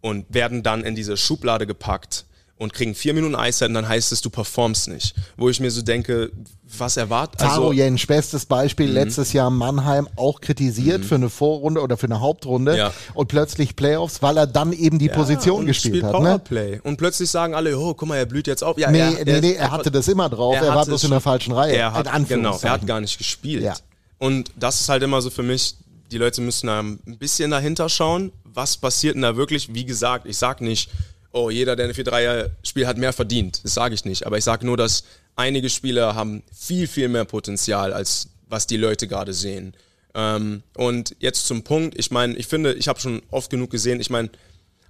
und 0.00 0.32
werden 0.32 0.62
dann 0.62 0.84
in 0.84 0.94
diese 0.94 1.16
Schublade 1.16 1.66
gepackt 1.66 2.24
und 2.58 2.72
kriegen 2.74 2.94
vier 2.94 3.14
Minuten 3.14 3.34
Eiszeit 3.34 3.68
und 3.68 3.74
dann 3.74 3.88
heißt 3.88 4.12
es, 4.12 4.20
du 4.20 4.30
performst 4.30 4.88
nicht. 4.88 5.14
Wo 5.36 5.48
ich 5.48 5.60
mir 5.60 5.70
so 5.70 5.82
denke, 5.82 6.32
was 6.76 6.96
erwartet. 6.96 7.40
Also, 7.40 7.54
Taro 7.54 7.72
Jensch, 7.72 8.06
bestes 8.06 8.44
Beispiel, 8.44 8.88
mhm. 8.88 8.94
letztes 8.94 9.32
Jahr 9.32 9.50
Mannheim 9.50 10.08
auch 10.16 10.40
kritisiert 10.40 11.02
mhm. 11.02 11.04
für 11.04 11.14
eine 11.14 11.30
Vorrunde 11.30 11.80
oder 11.80 11.96
für 11.96 12.06
eine 12.06 12.20
Hauptrunde 12.20 12.76
ja. 12.76 12.92
und 13.14 13.28
plötzlich 13.28 13.76
Playoffs, 13.76 14.22
weil 14.22 14.36
er 14.36 14.46
dann 14.46 14.72
eben 14.72 14.98
die 14.98 15.06
ja, 15.06 15.14
Position 15.14 15.66
gespielt 15.66 16.02
hat. 16.02 16.12
Ne? 16.12 16.18
Powerplay. 16.18 16.70
Ne? 16.72 16.82
Und 16.82 16.96
plötzlich 16.96 17.30
sagen 17.30 17.54
alle, 17.54 17.78
oh, 17.78 17.94
guck 17.94 18.08
mal, 18.08 18.16
er 18.16 18.26
blüht 18.26 18.48
jetzt 18.48 18.64
auf. 18.64 18.76
Ja, 18.76 18.90
nee, 18.90 18.98
er, 18.98 19.24
nee, 19.24 19.40
nee, 19.40 19.52
er 19.52 19.70
hatte 19.70 19.90
das 19.90 20.08
immer 20.08 20.28
drauf, 20.28 20.56
er, 20.56 20.64
er 20.64 20.74
war 20.74 20.84
bloß 20.84 21.04
in 21.04 21.10
der 21.10 21.20
falschen 21.20 21.52
Reihe. 21.52 21.76
Er 21.76 21.92
hat, 21.92 22.08
genau, 22.28 22.58
er 22.60 22.70
hat 22.70 22.86
gar 22.86 23.00
nicht 23.00 23.16
gespielt. 23.18 23.62
Ja. 23.62 23.74
Und 24.18 24.50
das 24.56 24.80
ist 24.80 24.88
halt 24.88 25.02
immer 25.04 25.22
so 25.22 25.30
für 25.30 25.44
mich, 25.44 25.76
die 26.10 26.18
Leute 26.18 26.40
müssen 26.40 26.66
da 26.66 26.80
ein 26.80 27.18
bisschen 27.18 27.50
dahinter 27.50 27.88
schauen, 27.88 28.32
was 28.44 28.76
passiert 28.76 29.14
denn 29.14 29.22
da 29.22 29.36
wirklich. 29.36 29.74
Wie 29.74 29.84
gesagt, 29.84 30.26
ich 30.26 30.36
sag 30.36 30.60
nicht, 30.60 30.90
oh, 31.32 31.50
jeder, 31.50 31.76
der 31.76 31.84
eine 31.84 31.94
4-3er 31.94 32.50
spielt, 32.62 32.86
hat 32.86 32.98
mehr 32.98 33.12
verdient. 33.12 33.60
Das 33.64 33.74
sage 33.74 33.94
ich 33.94 34.04
nicht. 34.04 34.26
Aber 34.26 34.38
ich 34.38 34.44
sage 34.44 34.66
nur, 34.66 34.76
dass 34.76 35.04
einige 35.36 35.70
Spieler 35.70 36.14
haben 36.14 36.42
viel, 36.52 36.86
viel 36.86 37.08
mehr 37.08 37.24
Potenzial, 37.24 37.92
als 37.92 38.28
was 38.48 38.66
die 38.66 38.76
Leute 38.76 39.08
gerade 39.08 39.32
sehen. 39.32 39.74
Ähm, 40.14 40.62
und 40.74 41.14
jetzt 41.20 41.46
zum 41.46 41.62
Punkt, 41.62 41.98
ich 41.98 42.10
meine, 42.10 42.34
ich 42.36 42.46
finde, 42.46 42.74
ich 42.74 42.88
habe 42.88 43.00
schon 43.00 43.22
oft 43.30 43.50
genug 43.50 43.70
gesehen, 43.70 44.00
ich 44.00 44.10
meine, 44.10 44.30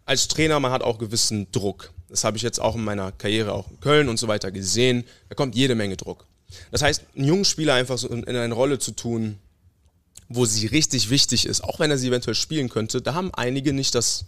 als 0.04 0.28
Trainer, 0.28 0.58
man 0.58 0.72
hat 0.72 0.82
auch 0.82 0.98
gewissen 0.98 1.50
Druck. 1.52 1.92
Das 2.08 2.24
habe 2.24 2.36
ich 2.38 2.42
jetzt 2.42 2.60
auch 2.60 2.76
in 2.76 2.84
meiner 2.84 3.12
Karriere, 3.12 3.52
auch 3.52 3.70
in 3.70 3.80
Köln 3.80 4.08
und 4.08 4.18
so 4.18 4.28
weiter 4.28 4.50
gesehen. 4.50 5.04
Da 5.28 5.34
kommt 5.34 5.54
jede 5.54 5.74
Menge 5.74 5.96
Druck. 5.96 6.24
Das 6.70 6.80
heißt, 6.80 7.04
einen 7.14 7.26
jungen 7.26 7.44
Spieler 7.44 7.74
einfach 7.74 7.98
so 7.98 8.08
in 8.08 8.24
eine 8.24 8.54
Rolle 8.54 8.78
zu 8.78 8.92
tun, 8.92 9.38
wo 10.28 10.46
sie 10.46 10.66
richtig 10.66 11.10
wichtig 11.10 11.46
ist, 11.46 11.62
auch 11.62 11.78
wenn 11.78 11.90
er 11.90 11.98
sie 11.98 12.08
eventuell 12.08 12.34
spielen 12.34 12.68
könnte, 12.68 13.02
da 13.02 13.14
haben 13.14 13.32
einige 13.34 13.72
nicht 13.72 13.94
das 13.94 14.26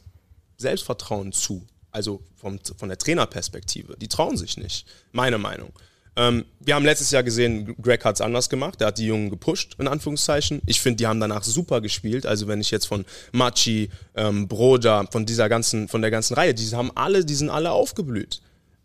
Selbstvertrauen 0.57 1.33
zu 1.33 1.66
also 1.92 2.22
vom, 2.37 2.59
von 2.76 2.88
der 2.88 2.98
Trainerperspektive. 2.98 3.96
Die 3.96 4.09
trauen 4.09 4.37
sich 4.37 4.57
nicht, 4.57 4.87
meine 5.12 5.38
Meinung. 5.38 5.72
Ähm, 6.16 6.44
wir 6.59 6.74
haben 6.74 6.85
letztes 6.85 7.11
Jahr 7.12 7.22
gesehen, 7.22 7.76
Greg 7.81 8.05
hat 8.05 8.16
es 8.16 8.20
anders 8.20 8.48
gemacht. 8.48 8.81
Der 8.81 8.88
hat 8.88 8.98
die 8.98 9.07
Jungen 9.07 9.31
gepusht, 9.31 9.76
in 9.79 9.88
Anführungszeichen. 9.88 10.61
Ich 10.66 10.81
finde, 10.81 10.96
die 10.96 11.07
haben 11.07 11.20
danach 11.20 11.44
super 11.44 11.81
gespielt. 11.81 12.26
Also 12.26 12.48
wenn 12.48 12.61
ich 12.61 12.70
jetzt 12.70 12.87
von 12.87 13.05
Machi, 13.33 13.90
ähm, 14.16 14.48
Broda, 14.48 15.07
von 15.11 15.24
dieser 15.24 15.48
ganzen, 15.48 15.88
von 15.88 16.03
der 16.03 16.11
ganzen 16.11 16.35
Reihe, 16.35 16.53
die 16.53 16.66
haben 16.74 16.90
alle, 16.94 17.24
die 17.24 17.35
sind 17.35 17.50
alle 17.50 17.70
aufgeblüht. 17.70 18.42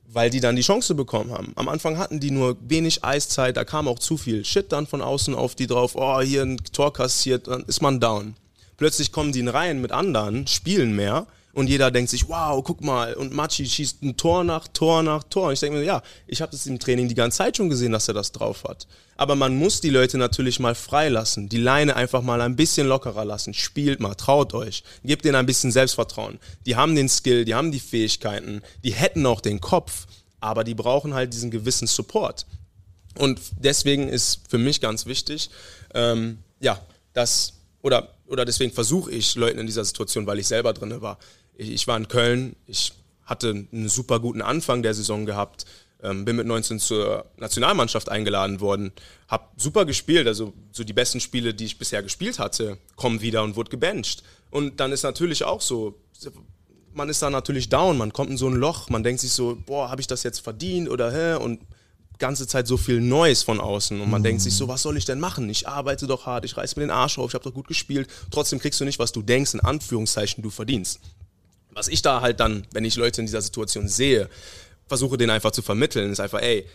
Weil 0.08 0.30
die 0.30 0.40
dann 0.40 0.56
die 0.56 0.62
Chance 0.62 0.94
bekommen 0.96 1.32
haben. 1.32 1.52
Am 1.56 1.68
Anfang 1.68 1.98
hatten 1.98 2.20
die 2.20 2.32
nur 2.32 2.58
wenig 2.62 3.04
Eiszeit, 3.04 3.58
da 3.58 3.66
kam 3.66 3.88
auch 3.88 4.00
zu 4.00 4.18
viel 4.18 4.46
Shit 4.46 4.72
dann 4.72 4.88
von 4.88 5.02
außen 5.02 5.36
auf 5.36 5.56
die 5.56 5.68
drauf. 5.68 5.96
Oh, 5.96 6.22
hier 6.22 6.44
ein 6.44 6.58
Tor 6.72 6.94
kassiert, 6.94 7.48
dann 7.48 7.64
ist 7.64 7.82
man 7.82 8.00
down. 8.00 8.36
Plötzlich 8.78 9.12
kommen 9.12 9.32
die 9.32 9.40
in 9.40 9.48
Reihen 9.48 9.82
mit 9.82 9.92
anderen, 9.92 10.48
spielen 10.48 10.96
mehr 10.96 11.28
und 11.56 11.68
jeder 11.68 11.90
denkt 11.90 12.10
sich, 12.10 12.28
wow, 12.28 12.62
guck 12.62 12.82
mal, 12.82 13.14
und 13.14 13.34
Machi 13.34 13.66
schießt 13.66 14.04
ein 14.04 14.18
Tor 14.18 14.44
nach 14.44 14.68
Tor 14.68 15.04
nach 15.04 15.24
Tor. 15.24 15.48
Und 15.48 15.54
ich 15.54 15.62
denke 15.62 15.80
mir, 15.80 15.86
ja, 15.86 16.04
ich 16.28 16.42
habe 16.42 16.52
das 16.52 16.66
im 16.66 16.80
Training 16.80 17.08
die 17.08 17.16
ganze 17.16 17.38
Zeit 17.38 17.56
schon 17.56 17.70
gesehen, 17.70 17.94
dass 17.94 18.10
er 18.10 18.14
das 18.14 18.34
drauf 18.34 18.66
hat. 18.66 18.88
Aber 19.16 19.38
man 19.38 19.58
muss 19.58 19.80
die 19.80 19.90
Leute 19.90 20.18
natürlich 20.18 20.60
mal 20.60 20.76
freilassen, 20.76 21.48
die 21.48 21.58
Leine 21.58 21.96
einfach 21.96 22.22
mal 22.22 22.42
ein 22.42 22.58
bisschen 22.58 22.88
lockerer 22.88 23.24
lassen. 23.24 23.54
Spielt 23.54 24.02
mal, 24.02 24.16
traut 24.16 24.54
euch, 24.54 24.84
gebt 25.06 25.24
denen 25.24 25.38
ein 25.38 25.46
bisschen 25.46 25.72
Selbstvertrauen. 25.72 26.40
Die 26.66 26.76
haben 26.76 26.94
den 26.94 27.08
Skill, 27.08 27.46
die 27.46 27.56
haben 27.56 27.72
die 27.72 27.80
Fähigkeiten, 27.80 28.62
die 28.84 28.92
hätten 28.92 29.26
auch 29.26 29.40
den 29.40 29.62
Kopf, 29.62 30.08
aber 30.42 30.66
die 30.66 30.76
brauchen 30.76 31.14
halt 31.14 31.34
diesen 31.34 31.52
gewissen 31.52 31.88
Support. 31.88 32.46
Und 33.18 33.40
deswegen 33.58 34.10
ist 34.10 34.42
für 34.50 34.58
mich 34.58 34.82
ganz 34.82 35.06
wichtig, 35.06 35.50
ähm, 35.94 36.40
ja, 36.60 36.82
dass, 37.14 37.54
oder, 37.82 38.10
oder 38.28 38.44
deswegen 38.44 38.74
versuche 38.74 39.10
ich 39.12 39.36
Leuten 39.36 39.60
in 39.60 39.68
dieser 39.68 39.86
Situation, 39.86 40.28
weil 40.28 40.40
ich 40.40 40.48
selber 40.48 40.74
drin 40.74 41.00
war, 41.00 41.18
ich, 41.58 41.72
ich 41.72 41.88
war 41.88 41.98
in 41.98 42.08
Köln, 42.08 42.56
ich 42.68 42.94
hatte 43.24 43.50
einen 43.50 43.90
super 43.90 44.20
guten 44.20 44.42
Anfang 44.42 44.84
der 44.84 44.94
Saison 44.94 45.26
gehabt, 45.26 45.66
ähm, 46.04 46.26
bin 46.26 46.36
mit 46.36 46.46
19 46.46 46.80
zur 46.80 47.26
Nationalmannschaft 47.38 48.10
eingeladen 48.10 48.60
worden, 48.60 48.92
habe 49.28 49.46
super 49.58 49.86
gespielt, 49.86 50.28
also 50.28 50.54
so 50.72 50.84
die 50.84 50.94
besten 50.94 51.20
Spiele, 51.20 51.54
die 51.54 51.66
ich 51.66 51.80
bisher 51.80 52.04
gespielt 52.04 52.40
hatte, 52.40 52.78
kommen 52.96 53.22
wieder 53.22 53.44
und 53.44 53.56
wurde 53.56 53.72
gebencht. 53.72 54.24
Und 54.52 54.80
dann 54.80 54.92
ist 54.92 55.04
natürlich 55.04 55.44
auch 55.44 55.62
so, 55.62 56.00
man 56.94 57.10
ist 57.10 57.22
da 57.22 57.30
natürlich 57.30 57.70
down, 57.70 57.98
man 57.98 58.14
kommt 58.14 58.30
in 58.30 58.38
so 58.38 58.48
ein 58.48 58.56
Loch, 58.56 58.90
man 58.90 59.04
denkt 59.04 59.22
sich 59.22 59.32
so, 59.32 59.58
boah, 59.66 59.90
habe 59.90 60.02
ich 60.02 60.08
das 60.08 60.24
jetzt 60.24 60.40
verdient 60.40 60.90
oder 60.90 61.12
hä? 61.12 61.44
Und 61.44 61.62
ganze 62.18 62.48
Zeit 62.48 62.66
so 62.66 62.78
viel 62.78 63.02
Neues 63.02 63.44
von 63.44 63.60
außen 63.60 64.00
und 64.00 64.10
man 64.10 64.22
mhm. 64.22 64.26
denkt 64.26 64.42
sich 64.42 64.54
so, 64.54 64.70
was 64.70 64.84
soll 64.84 64.96
ich 64.96 65.04
denn 65.04 65.20
machen? 65.20 65.50
Ich 65.50 65.68
arbeite 65.68 66.08
doch 66.08 66.26
hart, 66.26 66.46
ich 66.46 66.56
reiß 66.56 66.78
mir 66.78 66.84
den 66.84 66.92
Arsch 66.92 67.18
auf, 67.18 67.32
ich 67.32 67.34
habe 67.34 67.44
doch 67.44 67.54
gut 67.54 67.68
gespielt. 67.68 68.08
Trotzdem 68.32 68.60
kriegst 68.60 68.80
du 68.80 68.86
nicht, 68.86 69.00
was 69.00 69.12
du 69.12 69.22
denkst, 69.22 69.54
in 69.54 69.60
Anführungszeichen, 69.60 70.42
du 70.42 70.50
verdienst 70.50 71.02
was 71.76 71.90
ich 71.90 72.02
da 72.02 72.22
halt 72.22 72.40
dann, 72.40 72.66
wenn 72.72 72.86
ich 72.86 72.96
Leute 72.96 73.22
in 73.22 73.28
dieser 73.28 73.42
Situation 73.42 73.88
sehe, 73.88 74.30
versuche 74.88 75.18
denen 75.18 75.32
einfach 75.32 75.52
zu 75.52 75.62
vermitteln, 75.62 76.12
ist 76.12 76.22
einfach, 76.22 76.42
ey, 76.42 76.66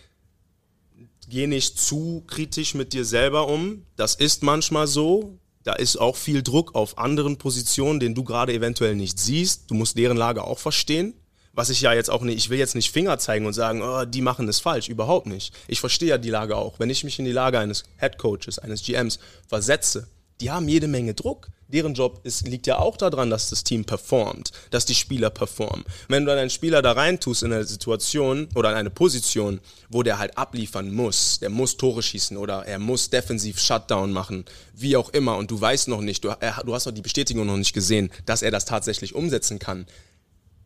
geh 1.29 1.47
nicht 1.47 1.79
zu 1.79 2.23
kritisch 2.27 2.75
mit 2.75 2.93
dir 2.93 3.05
selber 3.05 3.49
um. 3.49 3.87
Das 3.97 4.15
ist 4.15 4.43
manchmal 4.43 4.87
so. 4.87 5.39
Da 5.63 5.75
ist 5.75 5.97
auch 5.97 6.17
viel 6.17 6.43
Druck 6.43 6.75
auf 6.75 6.99
anderen 6.99 7.39
Positionen, 7.39 8.01
den 8.01 8.15
du 8.15 8.25
gerade 8.25 8.53
eventuell 8.53 8.95
nicht 8.95 9.19
siehst. 9.19 9.71
Du 9.71 9.75
musst 9.75 9.97
deren 9.97 10.17
Lage 10.17 10.45
auch 10.45 10.59
verstehen. 10.59 11.15
Was 11.53 11.71
ich 11.71 11.81
ja 11.81 11.93
jetzt 11.93 12.11
auch 12.11 12.23
nicht, 12.23 12.37
ich 12.37 12.49
will 12.49 12.59
jetzt 12.59 12.75
nicht 12.75 12.91
Finger 12.91 13.19
zeigen 13.19 13.45
und 13.45 13.53
sagen, 13.53 13.83
oh, 13.83 14.05
die 14.05 14.23
machen 14.23 14.49
es 14.49 14.61
falsch, 14.61 14.89
überhaupt 14.89 15.27
nicht. 15.27 15.55
Ich 15.67 15.81
verstehe 15.81 16.11
ja 16.11 16.19
die 16.19 16.31
Lage 16.31 16.57
auch. 16.57 16.79
Wenn 16.79 16.91
ich 16.91 17.05
mich 17.05 17.19
in 17.19 17.25
die 17.25 17.33
Lage 17.33 17.59
eines 17.59 17.85
Head 17.99 18.19
Coaches, 18.19 18.59
eines 18.59 18.83
GMs 18.83 19.19
versetze, 19.49 20.09
die 20.41 20.51
haben 20.51 20.69
jede 20.69 20.89
Menge 20.89 21.15
Druck 21.15 21.49
deren 21.72 21.94
Job 21.94 22.20
ist, 22.24 22.46
liegt 22.46 22.66
ja 22.66 22.78
auch 22.78 22.96
daran, 22.96 23.30
dass 23.30 23.50
das 23.50 23.64
Team 23.64 23.85
performt, 23.85 24.50
dass 24.70 24.85
die 24.85 24.94
Spieler 24.94 25.30
performen. 25.30 25.85
Wenn 26.09 26.24
du 26.24 26.30
dann 26.30 26.38
einen 26.38 26.50
Spieler 26.50 26.83
da 26.83 26.92
reintust 26.92 27.42
in 27.42 27.52
eine 27.52 27.64
Situation 27.64 28.48
oder 28.54 28.70
in 28.70 28.76
eine 28.76 28.90
Position, 28.90 29.61
wo 29.88 30.02
der 30.02 30.18
halt 30.18 30.37
abliefern 30.37 30.92
muss, 30.92 31.40
der 31.40 31.50
muss 31.50 31.76
Tore 31.76 32.02
schießen 32.02 32.37
oder 32.37 32.66
er 32.66 32.78
muss 32.78 33.11
defensiv 33.11 33.59
Shutdown 33.59 34.12
machen, 34.12 34.44
wie 34.74 34.96
auch 34.96 35.11
immer, 35.11 35.37
und 35.37 35.50
du 35.50 35.61
weißt 35.61 35.88
noch 35.88 36.00
nicht, 36.00 36.24
du, 36.24 36.28
er, 36.28 36.62
du 36.64 36.74
hast 36.74 36.87
noch 36.87 36.94
die 36.94 37.02
Bestätigung 37.02 37.46
noch 37.46 37.56
nicht 37.56 37.72
gesehen, 37.72 38.11
dass 38.26 38.42
er 38.42 38.50
das 38.50 38.64
tatsächlich 38.64 39.14
umsetzen 39.14 39.59
kann, 39.59 39.87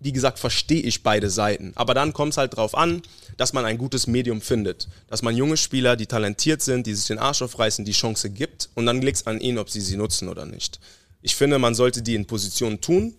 wie 0.04 0.12
gesagt, 0.12 0.38
verstehe 0.38 0.82
ich 0.82 1.02
beide 1.02 1.30
Seiten. 1.30 1.72
Aber 1.76 1.94
dann 1.94 2.12
kommt 2.12 2.32
es 2.32 2.36
halt 2.36 2.52
darauf 2.52 2.76
an, 2.76 3.00
dass 3.38 3.54
man 3.54 3.64
ein 3.64 3.78
gutes 3.78 4.06
Medium 4.06 4.42
findet. 4.42 4.86
Dass 5.08 5.22
man 5.22 5.34
junge 5.34 5.56
Spieler, 5.56 5.96
die 5.96 6.04
talentiert 6.04 6.60
sind, 6.60 6.86
die 6.86 6.94
sich 6.94 7.06
den 7.06 7.18
Arsch 7.18 7.40
aufreißen, 7.40 7.86
die 7.86 7.92
Chance 7.92 8.28
gibt. 8.28 8.68
Und 8.74 8.84
dann 8.84 9.00
liegt 9.00 9.16
es 9.16 9.26
an 9.26 9.40
ihnen, 9.40 9.56
ob 9.56 9.70
sie 9.70 9.80
sie 9.80 9.96
nutzen 9.96 10.28
oder 10.28 10.44
nicht. 10.44 10.78
Ich 11.22 11.34
finde, 11.34 11.58
man 11.58 11.74
sollte 11.74 12.02
die 12.02 12.14
in 12.14 12.26
Positionen 12.26 12.82
tun, 12.82 13.14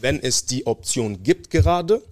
wenn 0.00 0.18
es 0.20 0.46
die 0.46 0.66
Option 0.66 1.22
gibt 1.22 1.50
gerade. 1.50 2.02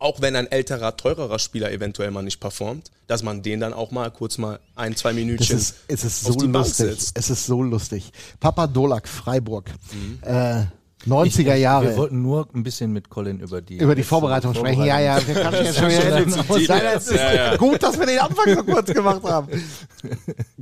Auch 0.00 0.20
wenn 0.20 0.34
ein 0.34 0.50
älterer, 0.50 0.96
teurerer 0.96 1.38
Spieler 1.38 1.70
eventuell 1.70 2.10
mal 2.10 2.22
nicht 2.22 2.40
performt, 2.40 2.90
dass 3.06 3.22
man 3.22 3.44
den 3.44 3.60
dann 3.60 3.72
auch 3.72 3.92
mal 3.92 4.10
kurz 4.10 4.36
mal 4.36 4.58
ein, 4.74 4.96
zwei 4.96 5.12
Minütchen 5.12 5.56
es 5.56 5.70
ist, 5.70 5.76
es 5.86 6.04
ist 6.04 6.20
so 6.24 6.40
lustig. 6.40 6.98
Es 7.14 7.30
ist 7.30 7.46
so 7.46 7.62
lustig. 7.62 8.10
Papa 8.40 8.66
Dolak, 8.66 9.06
Freiburg. 9.06 9.70
Mhm. 9.92 10.18
Äh, 10.22 10.66
90er 11.06 11.54
Jahre. 11.54 11.88
Wir 11.88 11.96
wollten 11.96 12.22
nur 12.22 12.48
ein 12.54 12.62
bisschen 12.62 12.92
mit 12.92 13.08
Colin 13.08 13.40
über 13.40 13.60
die 13.60 13.78
über 13.78 13.94
die 13.94 14.02
Vorbereitung, 14.02 14.54
sprechen. 14.54 14.84
Ja, 14.84 15.00
ja, 15.00 15.26
wir 15.26 15.34
können 15.34 15.64
jetzt 15.64 15.76
schon 15.78 15.88
wieder 15.88 17.14
ja, 17.16 17.34
ja. 17.34 17.56
Gut, 17.56 17.82
dass 17.82 17.98
wir 17.98 18.06
den 18.06 18.18
Anfang 18.18 18.54
so 18.54 18.62
kurz 18.64 18.92
gemacht 18.92 19.22
haben. 19.24 19.48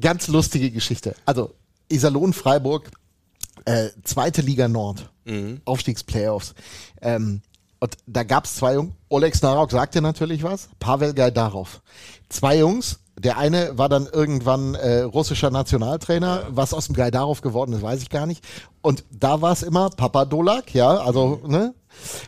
Ganz 0.00 0.28
lustige 0.28 0.70
Geschichte. 0.70 1.14
Also 1.24 1.54
Iserlohn 1.88 2.32
Freiburg, 2.32 2.90
äh, 3.64 3.88
zweite 4.04 4.42
Liga 4.42 4.68
Nord, 4.68 5.10
mhm. 5.24 5.60
Aufstiegsplayoffs. 5.64 6.54
Ähm, 7.00 7.42
und 7.80 7.96
da 8.06 8.22
gab 8.22 8.44
es 8.44 8.54
zwei 8.54 8.74
Jungs. 8.74 8.92
Oleg 9.08 9.34
Snarok 9.34 9.72
sagte 9.72 10.00
natürlich 10.00 10.42
was. 10.44 10.68
Pavel 10.78 11.14
Gajdarov. 11.14 11.82
Zwei 12.28 12.58
Jungs, 12.58 13.00
der 13.22 13.38
eine 13.38 13.78
war 13.78 13.88
dann 13.88 14.06
irgendwann 14.06 14.74
äh, 14.74 15.00
russischer 15.02 15.50
Nationaltrainer, 15.50 16.48
was 16.50 16.74
aus 16.74 16.86
dem 16.86 16.96
Gaidarov 16.96 17.40
geworden 17.40 17.72
ist, 17.72 17.82
weiß 17.82 18.02
ich 18.02 18.10
gar 18.10 18.26
nicht. 18.26 18.44
Und 18.80 19.04
da 19.10 19.40
war 19.40 19.52
es 19.52 19.62
immer 19.62 19.90
Papa 19.90 20.24
Dolak, 20.24 20.74
ja, 20.74 20.88
also 20.88 21.40
ne, 21.46 21.74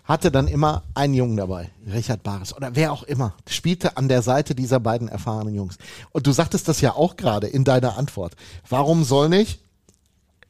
hatte 0.05 0.31
dann 0.31 0.47
immer 0.47 0.85
einen 0.95 1.15
Jungen 1.15 1.37
dabei, 1.37 1.71
Richard 1.93 2.23
Bares 2.23 2.57
oder 2.57 2.77
wer 2.77 2.93
auch 2.93 3.03
immer, 3.03 3.35
spielte 3.49 3.97
an 3.97 4.09
der 4.09 4.23
Seite 4.23 4.55
dieser 4.55 4.79
beiden 4.79 5.09
erfahrenen 5.09 5.55
Jungs. 5.55 5.79
Und 6.13 6.27
du 6.27 6.33
sagtest 6.33 6.69
das 6.69 6.81
ja 6.81 6.95
auch 6.95 7.17
gerade 7.17 7.49
in 7.49 7.65
deiner 7.65 7.99
Antwort. 7.99 8.35
Warum 8.69 9.05
soll 9.05 9.29
nicht? 9.29 9.64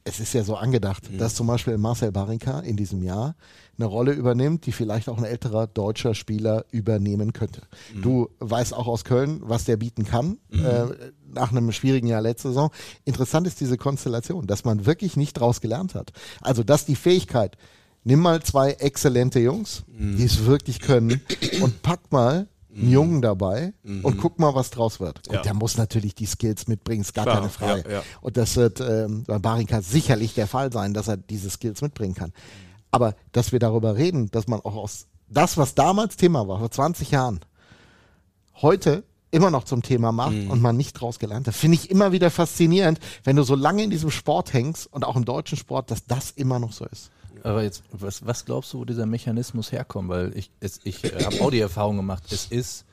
Es 0.07 0.19
ist 0.19 0.33
ja 0.35 0.43
so 0.43 0.55
angedacht, 0.55 1.11
mhm. 1.11 1.17
dass 1.17 1.33
zum 1.33 1.47
Beispiel 1.47 1.79
Marcel 1.79 2.11
Barinka 2.11 2.59
in 2.59 2.77
diesem 2.77 3.01
Jahr 3.01 3.35
eine 3.75 3.87
Rolle 3.87 4.13
übernimmt, 4.13 4.67
die 4.67 4.71
vielleicht 4.71 5.09
auch 5.09 5.17
ein 5.17 5.23
älterer 5.23 5.65
deutscher 5.65 6.13
Spieler 6.13 6.63
übernehmen 6.69 7.33
könnte. 7.33 7.63
Mhm. 7.93 8.01
Du 8.03 8.29
weißt 8.39 8.75
auch 8.75 8.85
aus 8.85 9.03
Köln, 9.03 9.41
was 9.43 9.65
der 9.65 9.77
bieten 9.77 10.05
kann 10.05 10.37
mhm. 10.51 10.63
äh, 10.63 10.85
nach 11.33 11.49
einem 11.49 11.71
schwierigen 11.71 12.05
Jahr 12.05 12.21
letzte 12.21 12.49
Saison. 12.49 12.69
Interessant 13.03 13.47
ist 13.47 13.59
diese 13.59 13.77
Konstellation, 13.77 14.45
dass 14.45 14.63
man 14.63 14.85
wirklich 14.85 15.17
nicht 15.17 15.33
draus 15.33 15.59
gelernt 15.59 15.95
hat. 15.95 16.13
Also, 16.39 16.63
dass 16.63 16.85
die 16.85 16.95
Fähigkeit, 16.95 17.57
nimm 18.03 18.19
mal 18.19 18.43
zwei 18.43 18.73
exzellente 18.73 19.39
Jungs, 19.39 19.85
mhm. 19.87 20.17
die 20.17 20.23
es 20.25 20.45
wirklich 20.45 20.81
können 20.81 21.21
und 21.61 21.81
pack 21.81 22.11
mal 22.11 22.47
einen. 22.75 22.89
Jungen 22.89 23.21
dabei 23.21 23.73
mhm. 23.83 24.03
und 24.03 24.17
guck 24.17 24.39
mal, 24.39 24.53
was 24.53 24.69
draus 24.69 24.99
wird. 24.99 25.27
Und 25.27 25.35
ja. 25.35 25.41
der 25.41 25.53
muss 25.53 25.77
natürlich 25.77 26.15
die 26.15 26.25
Skills 26.25 26.67
mitbringen, 26.67 27.01
ist 27.01 27.13
gar 27.13 27.25
Klar, 27.25 27.37
keine 27.37 27.49
Frage. 27.49 27.83
Ja, 27.87 27.95
ja. 27.97 28.03
Und 28.21 28.37
das 28.37 28.55
wird 28.55 28.81
ähm, 28.81 29.23
bei 29.25 29.39
Barinka 29.39 29.81
sicherlich 29.81 30.33
der 30.33 30.47
Fall 30.47 30.71
sein, 30.71 30.93
dass 30.93 31.07
er 31.07 31.17
diese 31.17 31.49
Skills 31.49 31.81
mitbringen 31.81 32.15
kann. 32.15 32.33
Aber 32.91 33.15
dass 33.31 33.51
wir 33.51 33.59
darüber 33.59 33.95
reden, 33.95 34.29
dass 34.31 34.47
man 34.47 34.61
auch 34.61 34.75
aus 34.75 35.07
das, 35.27 35.57
was 35.57 35.75
damals 35.75 36.17
Thema 36.17 36.47
war, 36.47 36.59
vor 36.59 36.71
20 36.71 37.11
Jahren, 37.11 37.39
heute 38.61 39.03
immer 39.31 39.51
noch 39.51 39.65
zum 39.65 39.81
Thema 39.81 40.11
macht 40.11 40.33
mhm. 40.33 40.49
und 40.49 40.61
man 40.61 40.77
nicht 40.77 40.93
draus 40.93 41.19
gelernt 41.19 41.47
hat, 41.47 41.55
finde 41.55 41.75
ich 41.75 41.89
immer 41.91 42.11
wieder 42.11 42.31
faszinierend, 42.31 42.99
wenn 43.23 43.35
du 43.35 43.43
so 43.43 43.55
lange 43.55 43.83
in 43.83 43.89
diesem 43.89 44.11
Sport 44.11 44.53
hängst 44.53 44.87
und 44.91 45.03
auch 45.03 45.15
im 45.15 45.25
deutschen 45.25 45.57
Sport, 45.57 45.91
dass 45.91 46.05
das 46.05 46.31
immer 46.31 46.59
noch 46.59 46.71
so 46.71 46.85
ist. 46.85 47.11
Aber 47.45 47.61
jetzt, 47.61 47.83
was, 47.91 48.25
was 48.25 48.43
glaubst 48.43 48.73
du, 48.73 48.79
wo 48.79 48.85
dieser 48.85 49.05
Mechanismus 49.05 49.71
herkommt? 49.71 50.09
Weil 50.09 50.35
ich, 50.35 50.49
ich 50.83 51.03
habe 51.03 51.41
auch 51.41 51.51
die 51.51 51.59
Erfahrung 51.59 51.95
gemacht, 51.95 52.23
es 52.31 52.47
ist 52.47 52.85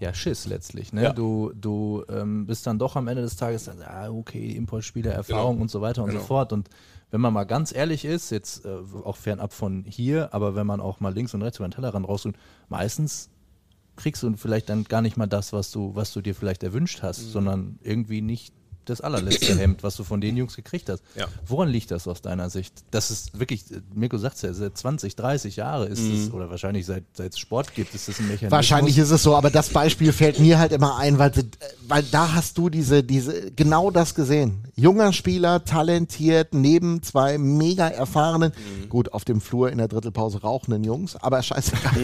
ja 0.00 0.14
Schiss 0.14 0.46
letztlich. 0.46 0.94
Ne? 0.94 1.02
Ja. 1.02 1.12
Du, 1.12 1.52
du 1.54 2.04
ähm, 2.08 2.46
bist 2.46 2.66
dann 2.66 2.78
doch 2.78 2.96
am 2.96 3.06
Ende 3.08 3.20
des 3.20 3.36
Tages, 3.36 3.68
ah, 3.68 4.08
okay, 4.10 4.52
Importspieler, 4.52 5.12
Erfahrung 5.12 5.56
genau. 5.56 5.62
und 5.62 5.70
so 5.70 5.82
weiter 5.82 6.02
und 6.04 6.08
genau. 6.08 6.20
so 6.20 6.26
fort. 6.26 6.54
Und 6.54 6.70
wenn 7.10 7.20
man 7.20 7.34
mal 7.34 7.44
ganz 7.44 7.74
ehrlich 7.74 8.06
ist, 8.06 8.30
jetzt 8.30 8.64
äh, 8.64 8.78
auch 9.04 9.16
fernab 9.16 9.52
von 9.52 9.84
hier, 9.84 10.32
aber 10.32 10.54
wenn 10.54 10.66
man 10.66 10.80
auch 10.80 11.00
mal 11.00 11.12
links 11.12 11.34
und 11.34 11.42
rechts 11.42 11.58
über 11.58 11.68
den 11.68 11.72
Tellerrand 11.72 12.08
rausholt, 12.08 12.36
meistens 12.70 13.28
kriegst 13.96 14.22
du 14.22 14.34
vielleicht 14.36 14.70
dann 14.70 14.84
gar 14.84 15.02
nicht 15.02 15.18
mal 15.18 15.26
das, 15.26 15.52
was 15.52 15.70
du, 15.70 15.94
was 15.94 16.14
du 16.14 16.22
dir 16.22 16.34
vielleicht 16.34 16.62
erwünscht 16.62 17.02
hast, 17.02 17.24
mhm. 17.24 17.28
sondern 17.28 17.78
irgendwie 17.82 18.22
nicht 18.22 18.54
das 18.88 19.00
allerletzte 19.00 19.56
Hemd, 19.58 19.82
was 19.82 19.96
du 19.96 20.04
von 20.04 20.20
den 20.20 20.36
Jungs 20.36 20.56
gekriegt 20.56 20.88
hast. 20.88 21.02
Ja. 21.16 21.26
Woran 21.46 21.68
liegt 21.68 21.90
das 21.90 22.06
aus 22.08 22.22
deiner 22.22 22.50
Sicht? 22.50 22.74
Das 22.90 23.10
ist 23.10 23.38
wirklich, 23.38 23.64
Mirko 23.94 24.18
sagt 24.18 24.36
es 24.36 24.42
ja, 24.42 24.52
seit 24.52 24.76
20, 24.76 25.16
30 25.16 25.56
Jahre 25.56 25.86
ist 25.86 26.00
mhm. 26.00 26.14
es, 26.14 26.32
oder 26.32 26.50
wahrscheinlich 26.50 26.86
seit, 26.86 27.04
seit 27.14 27.32
es 27.32 27.38
Sport 27.38 27.74
gibt, 27.74 27.94
ist 27.94 28.08
das 28.08 28.18
ein 28.18 28.26
Mechanismus. 28.26 28.52
Wahrscheinlich 28.52 28.98
ist 28.98 29.10
es 29.10 29.22
so, 29.22 29.36
aber 29.36 29.50
das 29.50 29.70
Beispiel 29.70 30.12
fällt 30.12 30.38
mir 30.38 30.58
halt 30.58 30.72
immer 30.72 30.96
ein, 30.98 31.18
weil, 31.18 31.32
weil 31.86 32.02
da 32.04 32.34
hast 32.34 32.58
du 32.58 32.68
diese, 32.68 33.02
diese, 33.02 33.50
genau 33.52 33.90
das 33.90 34.14
gesehen. 34.14 34.64
Junger 34.76 35.12
Spieler, 35.12 35.64
talentiert, 35.64 36.54
neben 36.54 37.02
zwei 37.02 37.38
mega 37.38 37.88
erfahrenen, 37.88 38.52
mhm. 38.52 38.88
gut, 38.88 39.12
auf 39.12 39.24
dem 39.24 39.40
Flur 39.40 39.70
in 39.70 39.78
der 39.78 39.88
Drittelpause 39.88 40.40
rauchenden 40.40 40.84
Jungs, 40.84 41.16
aber 41.16 41.42
scheißegal. 41.42 42.02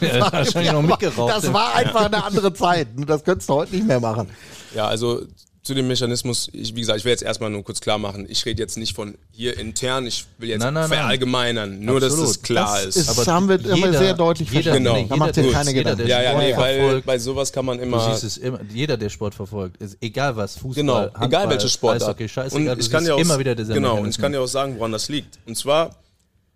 ja, 0.00 0.32
wahrscheinlich 0.32 0.72
noch 0.72 0.82
mitgeraucht. 0.82 1.32
Das 1.32 1.52
war 1.52 1.74
einfach 1.74 2.06
eine 2.06 2.24
andere 2.24 2.52
Zeit. 2.54 2.88
Das 3.06 3.24
könntest 3.24 3.48
du 3.48 3.54
heute 3.54 3.74
nicht 3.74 3.86
mehr 3.86 4.00
machen. 4.00 4.28
Ja, 4.74 4.86
also 4.86 5.22
zu 5.62 5.74
dem 5.74 5.86
Mechanismus, 5.86 6.48
ich, 6.52 6.74
wie 6.74 6.80
gesagt, 6.80 6.98
ich 6.98 7.04
will 7.04 7.12
jetzt 7.12 7.22
erstmal 7.22 7.48
nur 7.48 7.62
kurz 7.62 7.80
klar 7.80 7.96
machen, 7.96 8.26
ich 8.28 8.44
rede 8.44 8.60
jetzt 8.60 8.76
nicht 8.76 8.96
von 8.96 9.16
hier 9.30 9.56
intern, 9.56 10.08
ich 10.08 10.26
will 10.38 10.48
jetzt 10.48 10.60
nein, 10.60 10.74
nein, 10.74 10.88
verallgemeinern, 10.88 11.70
nein. 11.70 11.84
nur 11.84 12.02
Absolut. 12.02 12.24
dass 12.24 12.30
es 12.30 12.42
klar 12.42 12.82
das 12.84 12.96
ist. 12.96 13.08
Das 13.08 13.18
aber 13.20 13.32
haben 13.32 13.48
wir 13.48 13.60
jeder, 13.60 13.96
sehr 13.96 14.14
deutlich 14.14 14.50
jeder, 14.50 14.72
verstanden. 14.72 14.94
Genau. 14.94 15.08
Da 15.08 15.16
macht 15.16 15.36
ihr 15.36 15.52
keine 15.52 15.72
Gedanken. 15.72 16.08
Ja, 16.08 16.20
ja, 16.20 16.36
nee, 16.36 16.56
weil 16.56 17.00
bei 17.02 17.16
sowas 17.16 17.52
kann 17.52 17.64
man 17.64 17.78
immer... 17.78 18.04
Du 18.04 18.12
siehst 18.12 18.24
es 18.24 18.36
immer, 18.38 18.58
jeder, 18.72 18.96
der 18.96 19.08
Sport 19.08 19.36
verfolgt, 19.36 19.80
ist, 19.80 19.96
egal 20.00 20.36
was, 20.36 20.56
Fußball, 20.56 20.74
genau, 20.74 20.94
Handball, 20.96 21.26
egal 21.28 21.50
welche 21.50 21.68
Sport. 21.68 22.02
Eishockey, 22.02 22.28
scheißegal, 22.28 22.74
und 22.74 22.80
ich 22.80 22.90
kann 22.90 23.06
ja 23.06 23.14
auch, 23.14 23.18
immer 23.18 23.38
wieder 23.38 23.54
dieser 23.54 23.74
Genau, 23.74 23.98
und 24.00 24.08
ich 24.08 24.18
kann 24.18 24.34
ja 24.34 24.40
auch 24.40 24.48
sagen, 24.48 24.76
woran 24.78 24.90
das 24.90 25.08
liegt. 25.08 25.38
Und 25.46 25.56
zwar, 25.56 25.94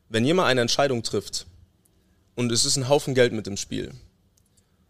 wenn 0.09 0.25
jemand 0.25 0.49
eine 0.49 0.63
Entscheidung 0.63 1.05
trifft 1.05 1.47
und 2.35 2.51
es 2.51 2.65
ist 2.65 2.77
ein 2.77 2.89
Haufen 2.89 3.15
Geld 3.15 3.33
mit 3.33 3.47
dem 3.47 3.57
Spiel 3.57 3.93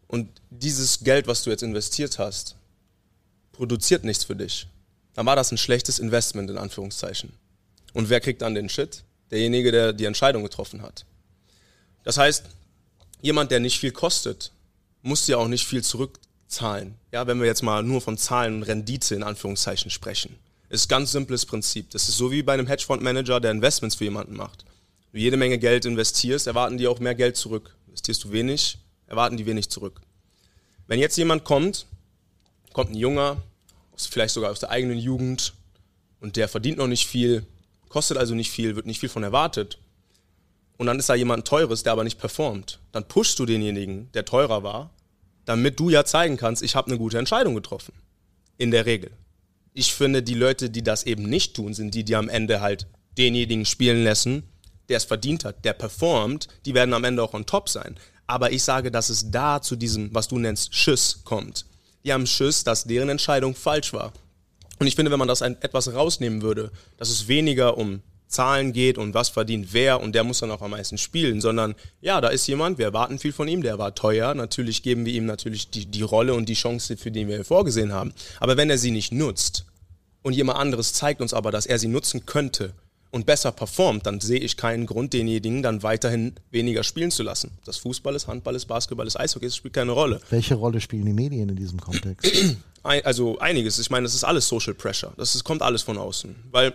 und 0.06 0.30
dieses 0.48 1.00
Geld, 1.00 1.26
was 1.26 1.44
du 1.44 1.50
jetzt 1.50 1.62
investiert 1.62 2.18
hast, 2.18 2.56
produziert 3.56 4.04
nichts 4.04 4.24
für 4.24 4.36
dich 4.36 4.68
dann 5.16 5.26
war 5.26 5.34
das 5.34 5.50
ein 5.50 5.58
schlechtes 5.58 5.98
Investment 5.98 6.50
in 6.50 6.58
Anführungszeichen. 6.58 7.32
Und 7.94 8.10
wer 8.10 8.20
kriegt 8.20 8.42
dann 8.42 8.54
den 8.54 8.68
Shit? 8.68 9.02
Derjenige, 9.30 9.72
der 9.72 9.92
die 9.94 10.04
Entscheidung 10.04 10.42
getroffen 10.42 10.82
hat. 10.82 11.06
Das 12.04 12.18
heißt, 12.18 12.44
jemand, 13.22 13.50
der 13.50 13.58
nicht 13.58 13.80
viel 13.80 13.92
kostet, 13.92 14.52
muss 15.02 15.26
ja 15.26 15.38
auch 15.38 15.48
nicht 15.48 15.66
viel 15.66 15.82
zurückzahlen. 15.82 16.96
Ja, 17.12 17.26
wenn 17.26 17.40
wir 17.40 17.46
jetzt 17.46 17.62
mal 17.62 17.82
nur 17.82 18.02
von 18.02 18.18
Zahlen 18.18 18.56
und 18.56 18.62
Rendite 18.64 19.14
in 19.14 19.22
Anführungszeichen 19.22 19.90
sprechen. 19.90 20.36
Ist 20.68 20.86
ein 20.86 20.88
ganz 20.88 21.12
simples 21.12 21.46
Prinzip. 21.46 21.90
Das 21.90 22.10
ist 22.10 22.18
so 22.18 22.30
wie 22.30 22.42
bei 22.42 22.52
einem 22.52 22.66
Hedgefondsmanager, 22.66 23.40
der 23.40 23.52
Investments 23.52 23.96
für 23.96 24.04
jemanden 24.04 24.36
macht. 24.36 24.66
Du 25.12 25.18
jede 25.18 25.38
Menge 25.38 25.58
Geld 25.58 25.86
investierst, 25.86 26.46
erwarten 26.46 26.76
die 26.76 26.88
auch 26.88 27.00
mehr 27.00 27.14
Geld 27.14 27.38
zurück. 27.38 27.74
Investierst 27.86 28.22
du 28.24 28.32
wenig, 28.32 28.76
erwarten 29.06 29.38
die 29.38 29.46
wenig 29.46 29.70
zurück. 29.70 30.02
Wenn 30.86 31.00
jetzt 31.00 31.16
jemand 31.16 31.44
kommt, 31.44 31.86
kommt 32.76 32.90
ein 32.90 32.98
junger, 32.98 33.38
vielleicht 33.96 34.34
sogar 34.34 34.50
aus 34.50 34.60
der 34.60 34.68
eigenen 34.68 34.98
Jugend 34.98 35.54
und 36.20 36.36
der 36.36 36.46
verdient 36.46 36.76
noch 36.76 36.86
nicht 36.86 37.06
viel, 37.06 37.46
kostet 37.88 38.18
also 38.18 38.34
nicht 38.34 38.50
viel, 38.50 38.76
wird 38.76 38.84
nicht 38.84 39.00
viel 39.00 39.08
von 39.08 39.22
erwartet. 39.22 39.78
Und 40.76 40.86
dann 40.86 40.98
ist 40.98 41.08
da 41.08 41.14
jemand 41.14 41.48
Teures, 41.48 41.84
der 41.84 41.92
aber 41.92 42.04
nicht 42.04 42.18
performt. 42.18 42.78
Dann 42.92 43.08
pushst 43.08 43.38
du 43.38 43.46
denjenigen, 43.46 44.12
der 44.12 44.26
teurer 44.26 44.62
war, 44.62 44.90
damit 45.46 45.80
du 45.80 45.88
ja 45.88 46.04
zeigen 46.04 46.36
kannst, 46.36 46.62
ich 46.62 46.76
habe 46.76 46.88
eine 46.88 46.98
gute 46.98 47.16
Entscheidung 47.16 47.54
getroffen. 47.54 47.94
In 48.58 48.70
der 48.70 48.84
Regel. 48.84 49.10
Ich 49.72 49.94
finde, 49.94 50.22
die 50.22 50.34
Leute, 50.34 50.68
die 50.68 50.82
das 50.82 51.04
eben 51.04 51.22
nicht 51.22 51.56
tun, 51.56 51.72
sind 51.72 51.94
die, 51.94 52.04
die 52.04 52.14
am 52.14 52.28
Ende 52.28 52.60
halt 52.60 52.86
denjenigen 53.16 53.64
spielen 53.64 54.04
lassen, 54.04 54.42
der 54.90 54.98
es 54.98 55.04
verdient 55.04 55.46
hat, 55.46 55.64
der 55.64 55.72
performt, 55.72 56.48
die 56.66 56.74
werden 56.74 56.92
am 56.92 57.04
Ende 57.04 57.22
auch 57.22 57.32
on 57.32 57.46
top 57.46 57.70
sein. 57.70 57.96
Aber 58.26 58.52
ich 58.52 58.62
sage, 58.62 58.90
dass 58.90 59.08
es 59.08 59.30
da 59.30 59.62
zu 59.62 59.76
diesem, 59.76 60.14
was 60.14 60.28
du 60.28 60.38
nennst, 60.38 60.74
Schiss 60.74 61.24
kommt 61.24 61.64
die 62.06 62.12
haben 62.12 62.26
Schiss, 62.26 62.64
dass 62.64 62.84
deren 62.84 63.08
Entscheidung 63.08 63.54
falsch 63.54 63.92
war. 63.92 64.12
Und 64.78 64.86
ich 64.86 64.94
finde, 64.94 65.10
wenn 65.10 65.18
man 65.18 65.28
das 65.28 65.42
ein, 65.42 65.60
etwas 65.60 65.92
rausnehmen 65.92 66.40
würde, 66.40 66.70
dass 66.96 67.10
es 67.10 67.28
weniger 67.28 67.76
um 67.76 68.00
Zahlen 68.28 68.72
geht 68.72 68.98
und 68.98 69.14
was 69.14 69.28
verdient 69.28 69.68
wer 69.72 70.00
und 70.00 70.14
der 70.14 70.24
muss 70.24 70.40
dann 70.40 70.50
auch 70.50 70.62
am 70.62 70.72
meisten 70.72 70.98
spielen, 70.98 71.40
sondern 71.40 71.74
ja, 72.00 72.20
da 72.20 72.28
ist 72.28 72.46
jemand, 72.46 72.78
wir 72.78 72.86
erwarten 72.86 73.18
viel 73.18 73.32
von 73.32 73.48
ihm, 73.48 73.62
der 73.62 73.78
war 73.78 73.94
teuer, 73.94 74.34
natürlich 74.34 74.82
geben 74.82 75.06
wir 75.06 75.12
ihm 75.12 75.26
natürlich 75.26 75.70
die, 75.70 75.86
die 75.86 76.02
Rolle 76.02 76.34
und 76.34 76.48
die 76.48 76.54
Chance, 76.54 76.96
für 76.96 77.10
die 77.10 77.28
wir 77.28 77.44
vorgesehen 77.44 77.92
haben. 77.92 78.12
Aber 78.40 78.56
wenn 78.56 78.70
er 78.70 78.78
sie 78.78 78.90
nicht 78.90 79.12
nutzt 79.12 79.64
und 80.22 80.34
jemand 80.34 80.58
anderes 80.58 80.92
zeigt 80.92 81.20
uns 81.20 81.34
aber, 81.34 81.50
dass 81.50 81.66
er 81.66 81.78
sie 81.78 81.88
nutzen 81.88 82.26
könnte, 82.26 82.72
und 83.10 83.26
besser 83.26 83.52
performt, 83.52 84.06
dann 84.06 84.20
sehe 84.20 84.40
ich 84.40 84.56
keinen 84.56 84.86
Grund, 84.86 85.12
denjenigen 85.12 85.62
dann 85.62 85.82
weiterhin 85.82 86.34
weniger 86.50 86.84
spielen 86.84 87.10
zu 87.10 87.22
lassen. 87.22 87.52
Das 87.64 87.78
Fußball 87.78 88.14
ist, 88.14 88.26
Handball 88.26 88.54
ist, 88.54 88.66
Basketball 88.66 89.06
ist, 89.06 89.18
Eishockey, 89.18 89.46
das 89.46 89.56
spielt 89.56 89.74
keine 89.74 89.92
Rolle. 89.92 90.20
Welche 90.30 90.54
Rolle 90.54 90.80
spielen 90.80 91.06
die 91.06 91.12
Medien 91.12 91.48
in 91.48 91.56
diesem 91.56 91.80
Kontext? 91.80 92.30
Also 92.86 93.36
einiges. 93.40 93.80
Ich 93.80 93.90
meine, 93.90 94.04
das 94.04 94.14
ist 94.14 94.22
alles 94.22 94.46
Social 94.46 94.72
Pressure. 94.72 95.12
Das 95.16 95.34
ist, 95.34 95.42
kommt 95.42 95.60
alles 95.60 95.82
von 95.82 95.98
außen. 95.98 96.36
Weil 96.52 96.72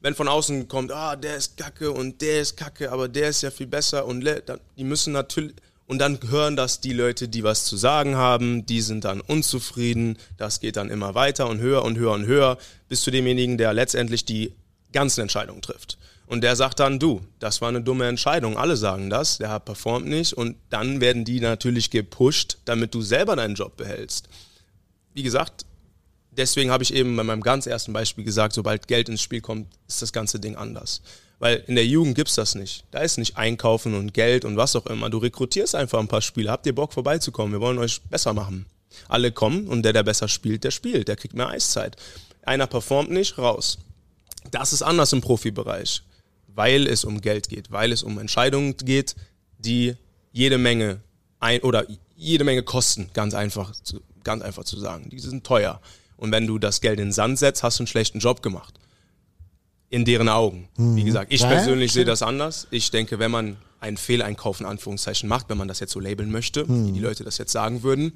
wenn 0.00 0.16
von 0.16 0.26
außen 0.26 0.66
kommt, 0.66 0.90
ah, 0.90 1.14
der 1.14 1.36
ist 1.36 1.56
kacke 1.56 1.92
und 1.92 2.20
der 2.20 2.40
ist 2.40 2.56
kacke, 2.56 2.90
aber 2.90 3.06
der 3.06 3.28
ist 3.28 3.42
ja 3.42 3.52
viel 3.52 3.68
besser 3.68 4.04
und 4.04 4.28
die 4.76 4.82
müssen 4.82 5.12
natürlich 5.12 5.54
und 5.90 5.98
dann 5.98 6.20
hören 6.28 6.54
das 6.54 6.80
die 6.80 6.92
Leute, 6.92 7.26
die 7.26 7.42
was 7.42 7.64
zu 7.64 7.76
sagen 7.76 8.14
haben, 8.14 8.64
die 8.64 8.80
sind 8.80 9.04
dann 9.04 9.20
unzufrieden, 9.20 10.18
das 10.38 10.60
geht 10.60 10.76
dann 10.76 10.88
immer 10.88 11.16
weiter 11.16 11.48
und 11.48 11.58
höher 11.58 11.82
und 11.84 11.98
höher 11.98 12.12
und 12.12 12.26
höher 12.26 12.58
bis 12.88 13.00
zu 13.00 13.10
demjenigen, 13.10 13.58
der 13.58 13.72
letztendlich 13.72 14.24
die 14.24 14.52
ganzen 14.92 15.22
Entscheidungen 15.22 15.62
trifft. 15.62 15.98
Und 16.26 16.42
der 16.42 16.54
sagt 16.54 16.78
dann, 16.78 17.00
du, 17.00 17.22
das 17.40 17.60
war 17.60 17.68
eine 17.68 17.82
dumme 17.82 18.06
Entscheidung, 18.06 18.56
alle 18.56 18.76
sagen 18.76 19.10
das, 19.10 19.38
der 19.38 19.50
hat 19.50 19.64
performt 19.64 20.06
nicht 20.06 20.32
und 20.32 20.56
dann 20.70 21.00
werden 21.00 21.24
die 21.24 21.40
natürlich 21.40 21.90
gepusht, 21.90 22.58
damit 22.66 22.94
du 22.94 23.02
selber 23.02 23.34
deinen 23.34 23.56
Job 23.56 23.76
behältst. 23.76 24.28
Wie 25.12 25.24
gesagt, 25.24 25.66
deswegen 26.30 26.70
habe 26.70 26.84
ich 26.84 26.94
eben 26.94 27.16
bei 27.16 27.24
meinem 27.24 27.42
ganz 27.42 27.66
ersten 27.66 27.92
Beispiel 27.92 28.24
gesagt, 28.24 28.54
sobald 28.54 28.86
Geld 28.86 29.08
ins 29.08 29.22
Spiel 29.22 29.40
kommt, 29.40 29.66
ist 29.88 30.02
das 30.02 30.12
ganze 30.12 30.38
Ding 30.38 30.54
anders. 30.54 31.02
Weil 31.40 31.64
in 31.66 31.74
der 31.74 31.86
Jugend 31.86 32.14
gibt's 32.14 32.34
das 32.34 32.54
nicht. 32.54 32.84
Da 32.90 33.00
ist 33.00 33.18
nicht 33.18 33.36
Einkaufen 33.36 33.94
und 33.94 34.14
Geld 34.14 34.44
und 34.44 34.56
was 34.56 34.76
auch 34.76 34.86
immer. 34.86 35.08
Du 35.08 35.18
rekrutierst 35.18 35.74
einfach 35.74 35.98
ein 35.98 36.06
paar 36.06 36.20
Spieler. 36.20 36.52
Habt 36.52 36.66
ihr 36.66 36.74
Bock 36.74 36.92
vorbeizukommen? 36.92 37.52
Wir 37.52 37.60
wollen 37.60 37.78
euch 37.78 38.02
besser 38.02 38.34
machen. 38.34 38.66
Alle 39.08 39.32
kommen 39.32 39.66
und 39.66 39.82
der, 39.82 39.94
der 39.94 40.02
besser 40.02 40.28
spielt, 40.28 40.64
der 40.64 40.70
spielt. 40.70 41.08
Der 41.08 41.16
kriegt 41.16 41.34
mehr 41.34 41.48
Eiszeit. 41.48 41.96
Einer 42.42 42.66
performt 42.66 43.10
nicht, 43.10 43.38
raus. 43.38 43.78
Das 44.50 44.72
ist 44.72 44.82
anders 44.82 45.12
im 45.12 45.20
Profibereich, 45.20 46.02
weil 46.48 46.86
es 46.86 47.04
um 47.04 47.20
Geld 47.20 47.48
geht, 47.48 47.70
weil 47.70 47.92
es 47.92 48.02
um 48.02 48.18
Entscheidungen 48.18 48.76
geht, 48.76 49.14
die 49.58 49.94
jede 50.32 50.58
Menge 50.58 51.00
ein 51.38 51.60
oder 51.60 51.86
jede 52.16 52.44
Menge 52.44 52.62
kosten, 52.62 53.10
ganz 53.14 53.34
einfach, 53.34 53.72
zu, 53.72 54.00
ganz 54.24 54.42
einfach 54.42 54.64
zu 54.64 54.78
sagen. 54.78 55.08
Die 55.10 55.18
sind 55.18 55.44
teuer. 55.44 55.80
Und 56.16 56.32
wenn 56.32 56.46
du 56.46 56.58
das 56.58 56.80
Geld 56.80 56.98
in 57.00 57.06
den 57.08 57.12
Sand 57.12 57.38
setzt, 57.38 57.62
hast 57.62 57.78
du 57.78 57.82
einen 57.82 57.86
schlechten 57.86 58.18
Job 58.18 58.42
gemacht. 58.42 58.74
In 59.88 60.04
deren 60.04 60.28
Augen. 60.28 60.68
Wie 60.76 61.02
gesagt, 61.02 61.32
ich 61.32 61.40
Ja, 61.40 61.48
persönlich 61.48 61.92
sehe 61.92 62.04
das 62.04 62.22
anders. 62.22 62.68
Ich 62.70 62.90
denke, 62.90 63.18
wenn 63.18 63.30
man 63.30 63.56
einen 63.80 63.96
Fehleinkauf 63.96 64.60
in 64.60 64.66
Anführungszeichen 64.66 65.28
macht, 65.28 65.48
wenn 65.48 65.58
man 65.58 65.66
das 65.66 65.80
jetzt 65.80 65.92
so 65.92 65.98
labeln 66.00 66.30
möchte, 66.30 66.68
wie 66.68 66.92
die 66.92 67.00
Leute 67.00 67.24
das 67.24 67.38
jetzt 67.38 67.52
sagen 67.52 67.82
würden, 67.82 68.12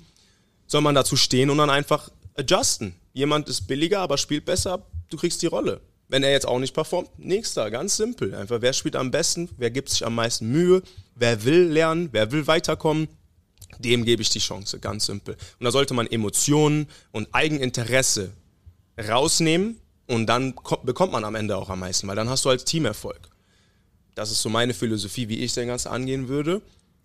soll 0.67 0.83
man 0.83 0.95
dazu 0.95 1.17
stehen 1.17 1.51
und 1.51 1.59
dann 1.59 1.71
einfach 1.71 2.11
adjusten. 2.37 2.95
Jemand 3.13 3.49
ist 3.49 3.63
billiger, 3.67 4.01
aber 4.01 4.19
spielt 4.19 4.45
besser, 4.45 4.87
du 5.09 5.17
kriegst 5.17 5.43
die 5.43 5.47
Rolle. 5.47 5.81
Wenn 6.15 6.23
er 6.23 6.31
jetzt 6.31 6.47
auch 6.47 6.61
nicht 6.61 6.75
performt, 6.75 7.09
nächster, 7.19 7.73
ganz 7.73 7.97
simpel. 7.97 8.37
Einfach, 8.37 8.61
wer 8.61 8.73
spielt 8.73 8.95
am 8.95 9.11
besten, 9.11 9.49
wer 9.57 9.73
gibt 9.73 9.89
sich 9.89 10.07
am 10.07 10.15
meisten 10.15 10.49
Mühe, 10.49 10.81
wer 11.17 11.43
will 11.43 11.65
lernen, 11.65 12.11
wer 12.13 12.31
will 12.31 12.47
weiterkommen, 12.47 13.09
dem 13.81 14.05
gebe 14.05 14.23
ich 14.23 14.31
die 14.31 14.39
Chance, 14.39 14.79
ganz 14.79 15.07
simpel. 15.07 15.35
Und 15.59 15.65
da 15.65 15.73
sollte 15.73 15.93
man 15.93 16.07
Emotionen 16.07 16.87
und 17.11 17.27
Eigeninteresse 17.33 18.31
rausnehmen 18.97 19.81
und 20.07 20.27
dann 20.27 20.55
ko- 20.55 20.79
bekommt 20.85 21.11
man 21.11 21.25
am 21.25 21.35
Ende 21.35 21.57
auch 21.57 21.69
am 21.69 21.81
meisten, 21.81 22.07
weil 22.07 22.15
dann 22.15 22.29
hast 22.29 22.45
du 22.45 22.51
als 22.51 22.65
Team 22.65 22.85
Erfolg. 22.85 23.19
Das 24.15 24.31
ist 24.31 24.41
so 24.41 24.49
meine 24.49 24.73
Philosophie, 24.73 25.29
wie 25.29 25.41
ich 25.41 25.53
den 25.53 25.67
Ganzen 25.67 25.89
angehen 25.89 26.29
würde. 26.29 26.63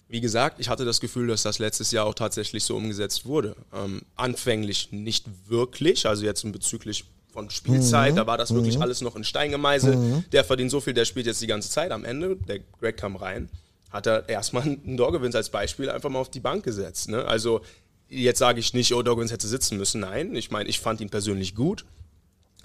Wie 0.07 0.21
gesagt, 0.21 0.59
ich 0.59 0.69
hatte 0.69 0.85
das 0.85 0.99
Gefühl, 0.99 1.25
dass 1.25 1.41
das 1.41 1.57
letztes 1.57 1.89
Jahr 1.89 2.05
auch 2.05 2.13
tatsächlich 2.13 2.63
so 2.63 2.77
umgesetzt 2.77 3.25
wurde. 3.25 3.55
Ähm, 3.73 4.03
anfänglich 4.15 4.91
nicht 4.91 5.25
wirklich, 5.47 6.05
also 6.05 6.25
jetzt 6.25 6.43
bezüglich 6.51 7.05
von 7.31 7.49
Spielzeit, 7.49 8.17
da 8.17 8.25
war 8.27 8.37
das 8.37 8.53
wirklich 8.53 8.81
alles 8.81 9.01
noch 9.01 9.15
in 9.15 9.23
Stein 9.23 9.51
gemeißelt. 9.51 10.31
Der 10.31 10.43
verdient 10.43 10.71
so 10.71 10.81
viel, 10.81 10.93
der 10.93 11.05
spielt 11.05 11.25
jetzt 11.25 11.41
die 11.41 11.47
ganze 11.47 11.69
Zeit. 11.69 11.91
Am 11.91 12.05
Ende, 12.05 12.35
der 12.35 12.59
Greg 12.79 12.97
kam 12.97 13.15
rein, 13.15 13.49
hat 13.91 14.07
er 14.07 14.27
erstmal 14.27 14.63
einen 14.63 14.97
Dorgewins 14.97 15.35
als 15.35 15.49
Beispiel 15.49 15.89
einfach 15.89 16.09
mal 16.09 16.19
auf 16.19 16.31
die 16.31 16.39
Bank 16.39 16.63
gesetzt. 16.63 17.09
Ne? 17.09 17.25
Also 17.25 17.61
jetzt 18.09 18.39
sage 18.39 18.59
ich 18.59 18.73
nicht, 18.73 18.93
oh, 18.93 19.01
Dorgewins 19.01 19.31
hätte 19.31 19.47
sitzen 19.47 19.77
müssen. 19.77 20.01
Nein, 20.01 20.35
ich 20.35 20.51
meine, 20.51 20.69
ich 20.69 20.79
fand 20.79 21.01
ihn 21.01 21.09
persönlich 21.09 21.55
gut. 21.55 21.85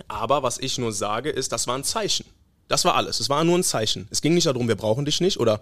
Aber 0.08 0.42
was 0.42 0.58
ich 0.58 0.78
nur 0.78 0.92
sage, 0.92 1.30
ist, 1.30 1.52
das 1.52 1.66
war 1.66 1.76
ein 1.76 1.84
Zeichen. 1.84 2.24
Das 2.68 2.84
war 2.84 2.94
alles. 2.94 3.20
Es 3.20 3.28
war 3.28 3.44
nur 3.44 3.58
ein 3.58 3.62
Zeichen. 3.62 4.08
Es 4.10 4.22
ging 4.22 4.34
nicht 4.34 4.46
darum, 4.46 4.66
wir 4.66 4.76
brauchen 4.76 5.04
dich 5.04 5.20
nicht 5.20 5.38
oder 5.38 5.60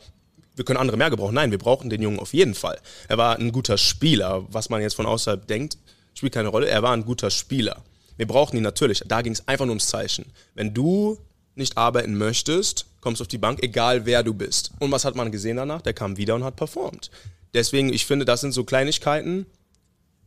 wir 0.54 0.64
können 0.64 0.78
andere 0.78 0.96
mehr 0.96 1.10
gebrauchen. 1.10 1.34
Nein, 1.34 1.50
wir 1.50 1.58
brauchen 1.58 1.90
den 1.90 2.02
Jungen 2.02 2.20
auf 2.20 2.32
jeden 2.32 2.54
Fall. 2.54 2.78
Er 3.08 3.18
war 3.18 3.36
ein 3.36 3.52
guter 3.52 3.78
Spieler. 3.78 4.44
Was 4.48 4.70
man 4.70 4.80
jetzt 4.80 4.94
von 4.94 5.06
außerhalb 5.06 5.46
denkt, 5.46 5.76
spielt 6.14 6.32
keine 6.32 6.48
Rolle. 6.48 6.68
Er 6.68 6.82
war 6.82 6.92
ein 6.92 7.04
guter 7.04 7.30
Spieler. 7.30 7.82
Wir 8.16 8.26
brauchen 8.26 8.56
ihn 8.56 8.62
natürlich. 8.62 9.02
Da 9.06 9.22
ging 9.22 9.32
es 9.32 9.46
einfach 9.48 9.64
nur 9.64 9.72
ums 9.72 9.86
Zeichen. 9.86 10.26
Wenn 10.54 10.74
du 10.74 11.18
nicht 11.54 11.76
arbeiten 11.76 12.16
möchtest, 12.16 12.86
kommst 13.00 13.20
du 13.20 13.24
auf 13.24 13.28
die 13.28 13.38
Bank, 13.38 13.62
egal 13.62 14.06
wer 14.06 14.22
du 14.22 14.34
bist. 14.34 14.70
Und 14.78 14.90
was 14.90 15.04
hat 15.04 15.16
man 15.16 15.32
gesehen 15.32 15.56
danach? 15.56 15.82
Der 15.82 15.92
kam 15.92 16.16
wieder 16.16 16.34
und 16.34 16.44
hat 16.44 16.56
performt. 16.56 17.10
Deswegen, 17.54 17.92
ich 17.92 18.06
finde, 18.06 18.24
das 18.24 18.40
sind 18.40 18.52
so 18.52 18.64
Kleinigkeiten, 18.64 19.46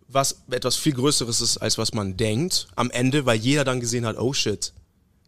was 0.08 0.44
etwas 0.52 0.76
viel 0.76 0.94
Größeres 0.94 1.42
ist, 1.42 1.58
als 1.58 1.78
was 1.78 1.94
man 1.94 2.18
denkt. 2.18 2.68
Am 2.76 2.92
Ende, 2.92 3.26
weil 3.26 3.38
jeder 3.38 3.64
dann 3.64 3.80
gesehen 3.80 4.06
hat, 4.06 4.18
oh 4.18 4.34
shit, 4.34 4.74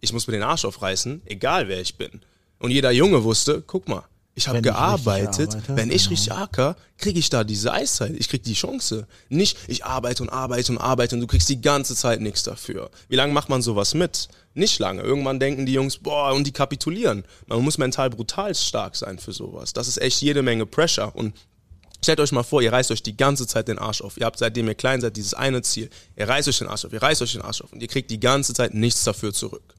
ich 0.02 0.14
muss 0.14 0.28
mir 0.28 0.34
den 0.34 0.44
Arsch 0.44 0.66
aufreißen, 0.66 1.24
egal 1.26 1.68
wer 1.68 1.82
ich 1.82 1.96
bin. 1.96 2.22
Und 2.60 2.72
jeder 2.72 2.92
Junge 2.92 3.24
wusste, 3.24 3.64
guck 3.66 3.88
mal, 3.88 4.04
ich 4.38 4.48
habe 4.48 4.60
ich 4.60 4.64
gearbeitet, 4.64 5.56
arbeite, 5.56 5.76
wenn 5.76 5.90
ich 5.90 6.04
genau. 6.04 6.10
richtig 6.12 6.32
acker, 6.32 6.76
kriege 7.00 7.18
ich 7.18 7.32
da 7.32 7.44
diese 7.44 7.74
Eiszeit, 7.74 8.14
ich 8.16 8.30
krieg 8.30 8.44
die 8.44 8.54
Chance. 8.54 9.08
Nicht, 9.30 9.58
ich 9.68 9.84
arbeite 9.84 10.22
und 10.22 10.30
arbeite 10.30 10.72
und 10.72 10.78
arbeite 10.78 11.16
und 11.16 11.22
du 11.22 11.28
kriegst 11.28 11.50
die 11.50 11.60
ganze 11.60 11.96
Zeit 11.96 12.22
nichts 12.22 12.44
dafür. 12.44 12.92
Wie 13.10 13.16
lange 13.16 13.34
macht 13.34 13.50
man 13.50 13.64
sowas 13.64 13.96
mit? 13.96 14.28
Nicht 14.54 14.78
lange. 14.78 15.02
Irgendwann 15.02 15.40
denken 15.40 15.66
die 15.66 15.74
Jungs, 15.74 15.98
boah, 15.98 16.34
und 16.34 16.46
die 16.46 16.52
kapitulieren. 16.52 17.24
Man 17.48 17.64
muss 17.64 17.80
mental 17.80 18.12
brutal 18.12 18.54
stark 18.54 18.96
sein 18.96 19.18
für 19.18 19.34
sowas. 19.34 19.74
Das 19.74 19.88
ist 19.88 20.00
echt 20.00 20.22
jede 20.22 20.44
Menge 20.44 20.68
Pressure 20.68 21.16
und 21.16 21.34
Stellt 22.04 22.20
euch 22.20 22.32
mal 22.32 22.44
vor, 22.44 22.62
ihr 22.62 22.72
reißt 22.72 22.92
euch 22.92 23.02
die 23.02 23.18
ganze 23.18 23.48
Zeit 23.48 23.68
den 23.68 23.80
Arsch 23.80 24.02
auf. 24.02 24.18
Ihr 24.18 24.28
habt 24.28 24.38
seitdem 24.38 24.68
ihr 24.68 24.76
klein 24.76 25.02
seid 25.02 25.18
dieses 25.18 25.34
eine 25.34 25.64
Ziel. 25.64 25.90
Ihr 26.16 26.30
reißt 26.30 26.48
euch 26.48 26.60
den 26.60 26.68
Arsch 26.68 26.86
auf, 26.86 26.94
ihr 26.94 27.02
reißt 27.02 27.24
euch 27.24 27.34
den 27.34 27.42
Arsch 27.42 27.62
auf 27.62 27.74
und 27.74 27.82
ihr 27.82 27.88
kriegt 27.88 28.12
die 28.12 28.20
ganze 28.20 28.54
Zeit 28.54 28.76
nichts 28.76 29.04
dafür 29.04 29.34
zurück. 29.34 29.74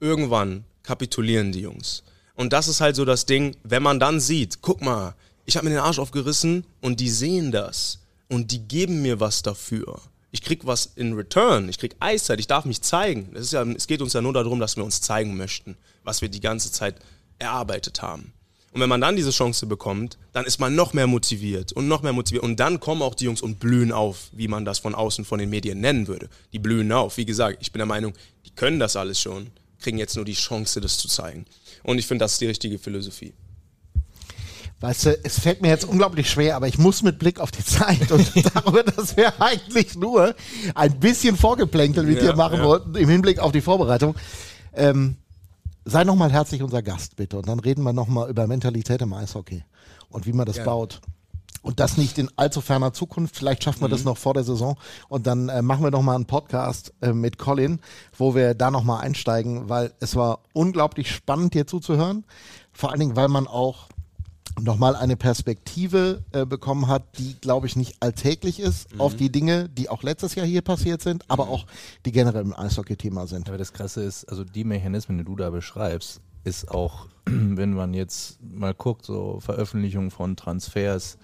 Irgendwann 0.00 0.64
kapitulieren 0.82 1.52
die 1.52 1.60
Jungs. 1.60 2.02
Und 2.36 2.52
das 2.52 2.68
ist 2.68 2.80
halt 2.80 2.96
so 2.96 3.04
das 3.04 3.26
Ding, 3.26 3.56
wenn 3.64 3.82
man 3.82 3.98
dann 3.98 4.20
sieht, 4.20 4.60
guck 4.62 4.82
mal, 4.82 5.14
ich 5.46 5.56
habe 5.56 5.64
mir 5.64 5.74
den 5.74 5.80
Arsch 5.80 5.98
aufgerissen 5.98 6.64
und 6.80 7.00
die 7.00 7.08
sehen 7.08 7.50
das 7.50 8.00
und 8.28 8.52
die 8.52 8.60
geben 8.60 9.02
mir 9.02 9.20
was 9.20 9.42
dafür. 9.42 10.00
Ich 10.30 10.42
krieg 10.42 10.66
was 10.66 10.92
in 10.96 11.14
return, 11.14 11.68
ich 11.68 11.78
krieg 11.78 11.96
Eiszeit, 11.98 12.38
ich 12.38 12.46
darf 12.46 12.66
mich 12.66 12.82
zeigen. 12.82 13.30
Das 13.32 13.44
ist 13.44 13.52
ja, 13.52 13.62
es 13.62 13.86
geht 13.86 14.02
uns 14.02 14.12
ja 14.12 14.20
nur 14.20 14.34
darum, 14.34 14.60
dass 14.60 14.76
wir 14.76 14.84
uns 14.84 15.00
zeigen 15.00 15.36
möchten, 15.36 15.76
was 16.04 16.20
wir 16.20 16.28
die 16.28 16.40
ganze 16.40 16.70
Zeit 16.70 16.96
erarbeitet 17.38 18.02
haben. 18.02 18.32
Und 18.72 18.82
wenn 18.82 18.90
man 18.90 19.00
dann 19.00 19.16
diese 19.16 19.30
Chance 19.30 19.64
bekommt, 19.64 20.18
dann 20.34 20.44
ist 20.44 20.60
man 20.60 20.74
noch 20.74 20.92
mehr 20.92 21.06
motiviert 21.06 21.72
und 21.72 21.88
noch 21.88 22.02
mehr 22.02 22.12
motiviert. 22.12 22.44
Und 22.44 22.60
dann 22.60 22.78
kommen 22.78 23.00
auch 23.00 23.14
die 23.14 23.24
Jungs 23.24 23.40
und 23.40 23.58
blühen 23.58 23.90
auf, 23.90 24.28
wie 24.32 24.48
man 24.48 24.66
das 24.66 24.80
von 24.80 24.94
außen 24.94 25.24
von 25.24 25.38
den 25.38 25.48
Medien 25.48 25.80
nennen 25.80 26.08
würde. 26.08 26.28
Die 26.52 26.58
blühen 26.58 26.92
auf. 26.92 27.16
Wie 27.16 27.24
gesagt, 27.24 27.56
ich 27.62 27.72
bin 27.72 27.78
der 27.78 27.86
Meinung, 27.86 28.12
die 28.44 28.50
können 28.50 28.78
das 28.78 28.96
alles 28.96 29.18
schon, 29.18 29.46
kriegen 29.80 29.96
jetzt 29.96 30.16
nur 30.16 30.26
die 30.26 30.34
Chance, 30.34 30.82
das 30.82 30.98
zu 30.98 31.08
zeigen. 31.08 31.46
Und 31.86 31.98
ich 31.98 32.06
finde, 32.06 32.24
das 32.24 32.32
ist 32.32 32.40
die 32.40 32.46
richtige 32.46 32.78
Philosophie. 32.78 33.32
Weißt 34.80 35.06
du, 35.06 35.24
es 35.24 35.38
fällt 35.38 35.62
mir 35.62 35.68
jetzt 35.68 35.84
unglaublich 35.84 36.28
schwer, 36.28 36.56
aber 36.56 36.66
ich 36.66 36.78
muss 36.78 37.02
mit 37.02 37.18
Blick 37.18 37.38
auf 37.38 37.50
die 37.52 37.64
Zeit 37.64 38.10
und 38.10 38.30
darüber, 38.54 38.82
dass 38.82 39.16
wir 39.16 39.40
eigentlich 39.40 39.94
nur 39.94 40.34
ein 40.74 40.98
bisschen 40.98 41.36
Vorgeplänkel 41.36 42.02
mit 42.02 42.20
Ja, 42.20 42.32
dir 42.32 42.36
machen 42.36 42.58
ja. 42.58 42.64
wollten 42.64 42.94
im 42.96 43.08
Hinblick 43.08 43.38
auf 43.38 43.52
die 43.52 43.60
Vorbereitung. 43.60 44.16
Ähm, 44.74 45.16
sei 45.84 46.02
nochmal 46.02 46.32
herzlich 46.32 46.60
unser 46.60 46.82
Gast, 46.82 47.14
bitte. 47.14 47.38
Und 47.38 47.48
dann 47.48 47.60
reden 47.60 47.84
wir 47.84 47.92
nochmal 47.92 48.28
über 48.28 48.46
Mentalität 48.48 49.00
im 49.00 49.12
Eishockey 49.12 49.62
und 50.10 50.26
wie 50.26 50.32
man 50.32 50.44
das 50.44 50.56
Gerne. 50.56 50.70
baut. 50.70 51.00
Und 51.66 51.80
das 51.80 51.96
nicht 51.96 52.16
in 52.16 52.30
allzu 52.36 52.60
ferner 52.60 52.92
Zukunft. 52.92 53.34
Vielleicht 53.36 53.64
schaffen 53.64 53.80
wir 53.80 53.88
das 53.88 54.00
Mhm. 54.00 54.06
noch 54.06 54.18
vor 54.18 54.34
der 54.34 54.44
Saison. 54.44 54.78
Und 55.08 55.26
dann 55.26 55.48
äh, 55.48 55.62
machen 55.62 55.82
wir 55.82 55.90
noch 55.90 56.00
mal 56.02 56.14
einen 56.14 56.26
Podcast 56.26 56.92
äh, 57.00 57.12
mit 57.12 57.38
Colin, 57.38 57.80
wo 58.16 58.36
wir 58.36 58.54
da 58.54 58.70
noch 58.70 58.84
mal 58.84 59.00
einsteigen, 59.00 59.68
weil 59.68 59.92
es 59.98 60.14
war 60.14 60.38
unglaublich 60.52 61.10
spannend, 61.10 61.54
dir 61.54 61.66
zuzuhören. 61.66 62.24
Vor 62.72 62.90
allen 62.92 63.00
Dingen, 63.00 63.16
weil 63.16 63.26
man 63.26 63.48
auch 63.48 63.88
nochmal 64.60 64.94
eine 64.94 65.16
Perspektive 65.16 66.22
äh, 66.30 66.46
bekommen 66.46 66.86
hat, 66.86 67.18
die, 67.18 67.34
glaube 67.40 67.66
ich, 67.66 67.74
nicht 67.74 67.96
alltäglich 68.00 68.60
ist 68.60 68.94
Mhm. 68.94 69.00
auf 69.00 69.16
die 69.16 69.32
Dinge, 69.32 69.68
die 69.68 69.88
auch 69.88 70.04
letztes 70.04 70.36
Jahr 70.36 70.46
hier 70.46 70.62
passiert 70.62 71.02
sind, 71.02 71.28
aber 71.28 71.48
auch 71.48 71.66
die 72.04 72.12
generell 72.12 72.42
im 72.42 72.56
Eishockey-Thema 72.56 73.26
sind. 73.26 73.48
Aber 73.48 73.58
das 73.58 73.72
Krasse 73.72 74.02
ist, 74.04 74.24
also 74.30 74.44
die 74.44 74.62
Mechanismen, 74.64 75.18
die 75.18 75.24
du 75.24 75.34
da 75.34 75.50
beschreibst, 75.50 76.20
ist 76.46 76.70
auch, 76.70 77.06
wenn 77.26 77.74
man 77.74 77.92
jetzt 77.92 78.38
mal 78.42 78.72
guckt, 78.72 79.04
so 79.04 79.40
Veröffentlichungen 79.40 80.10
von 80.10 80.36
Transfers, 80.36 81.18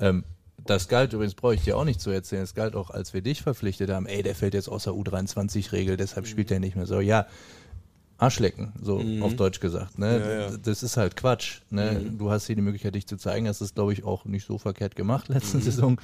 ähm, 0.00 0.24
das 0.66 0.88
galt 0.88 1.12
übrigens, 1.12 1.34
brauche 1.34 1.54
ich 1.54 1.62
dir 1.62 1.76
auch 1.76 1.84
nicht 1.84 2.00
zu 2.00 2.10
erzählen, 2.10 2.42
es 2.42 2.54
galt 2.54 2.74
auch, 2.74 2.90
als 2.90 3.14
wir 3.14 3.22
dich 3.22 3.42
verpflichtet 3.42 3.90
haben, 3.90 4.06
ey, 4.06 4.22
der 4.22 4.34
fällt 4.34 4.54
jetzt 4.54 4.68
aus 4.68 4.84
der 4.84 4.94
U23-Regel, 4.94 5.96
deshalb 5.96 6.26
spielt 6.26 6.50
er 6.50 6.58
nicht 6.58 6.74
mehr 6.74 6.86
so. 6.86 7.00
Ja, 7.00 7.26
Arschlecken, 8.18 8.72
so 8.82 9.00
auf 9.20 9.36
Deutsch 9.36 9.60
gesagt. 9.60 9.98
Ne? 9.98 10.18
Ja, 10.18 10.50
ja. 10.50 10.56
Das 10.56 10.82
ist 10.82 10.96
halt 10.96 11.16
Quatsch. 11.16 11.60
Ne? 11.70 12.00
Du 12.16 12.30
hast 12.30 12.46
hier 12.46 12.56
die 12.56 12.62
Möglichkeit, 12.62 12.94
dich 12.94 13.06
zu 13.06 13.18
zeigen. 13.18 13.44
Das 13.44 13.60
ist, 13.60 13.74
glaube 13.74 13.92
ich, 13.92 14.04
auch 14.04 14.24
nicht 14.24 14.46
so 14.46 14.56
verkehrt 14.56 14.96
gemacht 14.96 15.28
letzte 15.28 15.60
Saison. 15.60 16.00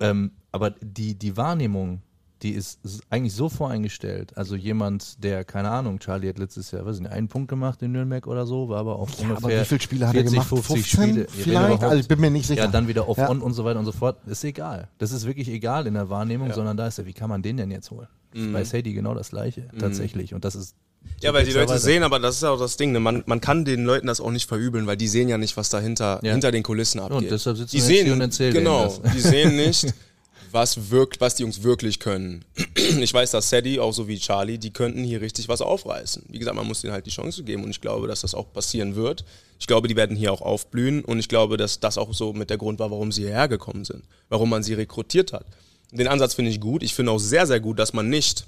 Ähm, 0.00 0.32
aber 0.50 0.70
die, 0.70 1.14
die 1.14 1.36
Wahrnehmung 1.36 2.00
die 2.42 2.50
ist 2.50 2.80
eigentlich 3.10 3.34
so 3.34 3.48
voreingestellt. 3.48 4.36
Also 4.36 4.56
jemand, 4.56 5.22
der, 5.22 5.44
keine 5.44 5.70
Ahnung, 5.70 5.98
Charlie 6.00 6.28
hat 6.28 6.38
letztes 6.38 6.70
Jahr, 6.72 6.84
weiß 6.84 6.96
ich 6.96 7.02
nicht, 7.02 7.12
einen 7.12 7.28
Punkt 7.28 7.48
gemacht 7.48 7.80
in 7.82 7.92
Nürnberg 7.92 8.26
oder 8.26 8.46
so, 8.46 8.68
war 8.68 8.78
aber 8.80 8.96
auf 8.96 9.10
Ja, 9.18 9.28
ungefähr 9.28 9.36
aber 9.50 9.60
wie 9.60 9.64
viele 9.64 9.80
Spiele 9.80 10.08
hat 10.08 10.14
er 10.14 10.22
40, 10.22 10.32
gemacht? 10.32 10.48
50 10.48 10.74
15 10.96 11.08
Spiele. 11.08 11.20
Ja, 11.22 11.28
vielleicht? 11.30 11.82
Also 11.84 11.96
ich 11.98 12.08
bin 12.08 12.20
mir 12.20 12.30
nicht 12.30 12.46
sicher. 12.46 12.62
Ja, 12.62 12.66
dann 12.68 12.88
wieder 12.88 13.08
auf 13.08 13.16
Ja. 13.18 13.30
On 13.30 13.40
und 13.40 13.52
so 13.54 13.64
weiter 13.64 13.78
und 13.78 13.84
so 13.84 13.92
fort. 13.92 14.18
Ist 14.26 14.42
egal. 14.44 14.88
Das 14.98 15.12
ist 15.12 15.26
wirklich 15.26 15.48
egal 15.48 15.86
in 15.86 15.94
der 15.94 16.10
Wahrnehmung, 16.10 16.52
sondern 16.52 16.76
da 16.76 16.86
ist 16.88 16.98
ja, 16.98 17.06
wie 17.06 17.12
kann 17.12 17.28
man 17.30 17.42
den 17.42 17.56
denn 17.56 17.70
jetzt 17.70 17.90
holen? 17.90 18.08
Mhm. 18.34 18.52
Bei 18.52 18.64
Sadie 18.64 18.92
genau 18.94 19.14
das 19.14 19.30
Gleiche, 19.30 19.68
tatsächlich. 19.78 20.34
Und 20.34 20.44
das 20.44 20.54
ist. 20.54 20.74
Ja, 21.20 21.30
so 21.30 21.34
weil 21.36 21.44
die 21.44 21.50
ja 21.52 21.60
Leute 21.60 21.78
sehen, 21.78 22.02
aber 22.04 22.18
das 22.20 22.36
ist 22.36 22.42
ja 22.42 22.50
auch 22.50 22.58
das 22.58 22.76
Ding, 22.76 22.92
ne? 22.92 23.00
man, 23.00 23.22
man 23.26 23.40
kann 23.40 23.64
den 23.64 23.84
Leuten 23.84 24.06
das 24.06 24.20
auch 24.20 24.30
nicht 24.30 24.48
verübeln, 24.48 24.86
weil 24.86 24.96
die 24.96 25.08
sehen 25.08 25.28
ja 25.28 25.36
nicht, 25.36 25.56
was 25.56 25.68
dahinter 25.68 26.20
Ja. 26.22 26.30
hinter 26.32 26.52
den 26.52 26.62
Kulissen 26.62 27.00
abgeht. 27.00 27.30
deshalb 27.30 27.56
sitzen 27.56 27.74
die 27.74 27.80
sehen, 27.80 28.04
hier 28.04 28.12
und 28.14 28.20
erzählen 28.20 28.54
Genau, 28.54 28.84
das. 28.84 29.12
die 29.12 29.20
sehen 29.20 29.56
nicht, 29.56 29.92
was, 30.52 30.90
wirkt, 30.90 31.20
was 31.20 31.34
die 31.34 31.42
Jungs 31.42 31.62
wirklich 31.62 31.98
können. 31.98 32.44
Ich 33.00 33.14
weiß, 33.14 33.30
dass 33.30 33.48
Sadie, 33.48 33.80
auch 33.80 33.92
so 33.92 34.06
wie 34.08 34.18
Charlie, 34.18 34.58
die 34.58 34.72
könnten 34.72 35.02
hier 35.04 35.20
richtig 35.20 35.48
was 35.48 35.62
aufreißen. 35.62 36.24
Wie 36.28 36.38
gesagt, 36.38 36.56
man 36.56 36.66
muss 36.66 36.80
denen 36.80 36.92
halt 36.92 37.06
die 37.06 37.10
Chance 37.10 37.42
geben 37.44 37.64
und 37.64 37.70
ich 37.70 37.80
glaube, 37.80 38.06
dass 38.06 38.20
das 38.20 38.34
auch 38.34 38.52
passieren 38.52 38.96
wird. 38.96 39.24
Ich 39.58 39.66
glaube, 39.66 39.88
die 39.88 39.96
werden 39.96 40.16
hier 40.16 40.32
auch 40.32 40.42
aufblühen 40.42 41.04
und 41.04 41.18
ich 41.18 41.28
glaube, 41.28 41.56
dass 41.56 41.80
das 41.80 41.96
auch 41.96 42.12
so 42.12 42.32
mit 42.32 42.50
der 42.50 42.58
Grund 42.58 42.80
war, 42.80 42.90
warum 42.90 43.12
sie 43.12 43.22
hierher 43.22 43.48
gekommen 43.48 43.84
sind, 43.84 44.04
warum 44.28 44.50
man 44.50 44.62
sie 44.62 44.74
rekrutiert 44.74 45.32
hat. 45.32 45.46
Den 45.92 46.08
Ansatz 46.08 46.34
finde 46.34 46.50
ich 46.50 46.60
gut. 46.60 46.82
Ich 46.82 46.94
finde 46.94 47.12
auch 47.12 47.18
sehr, 47.18 47.46
sehr 47.46 47.60
gut, 47.60 47.78
dass 47.78 47.92
man 47.92 48.08
nicht 48.08 48.44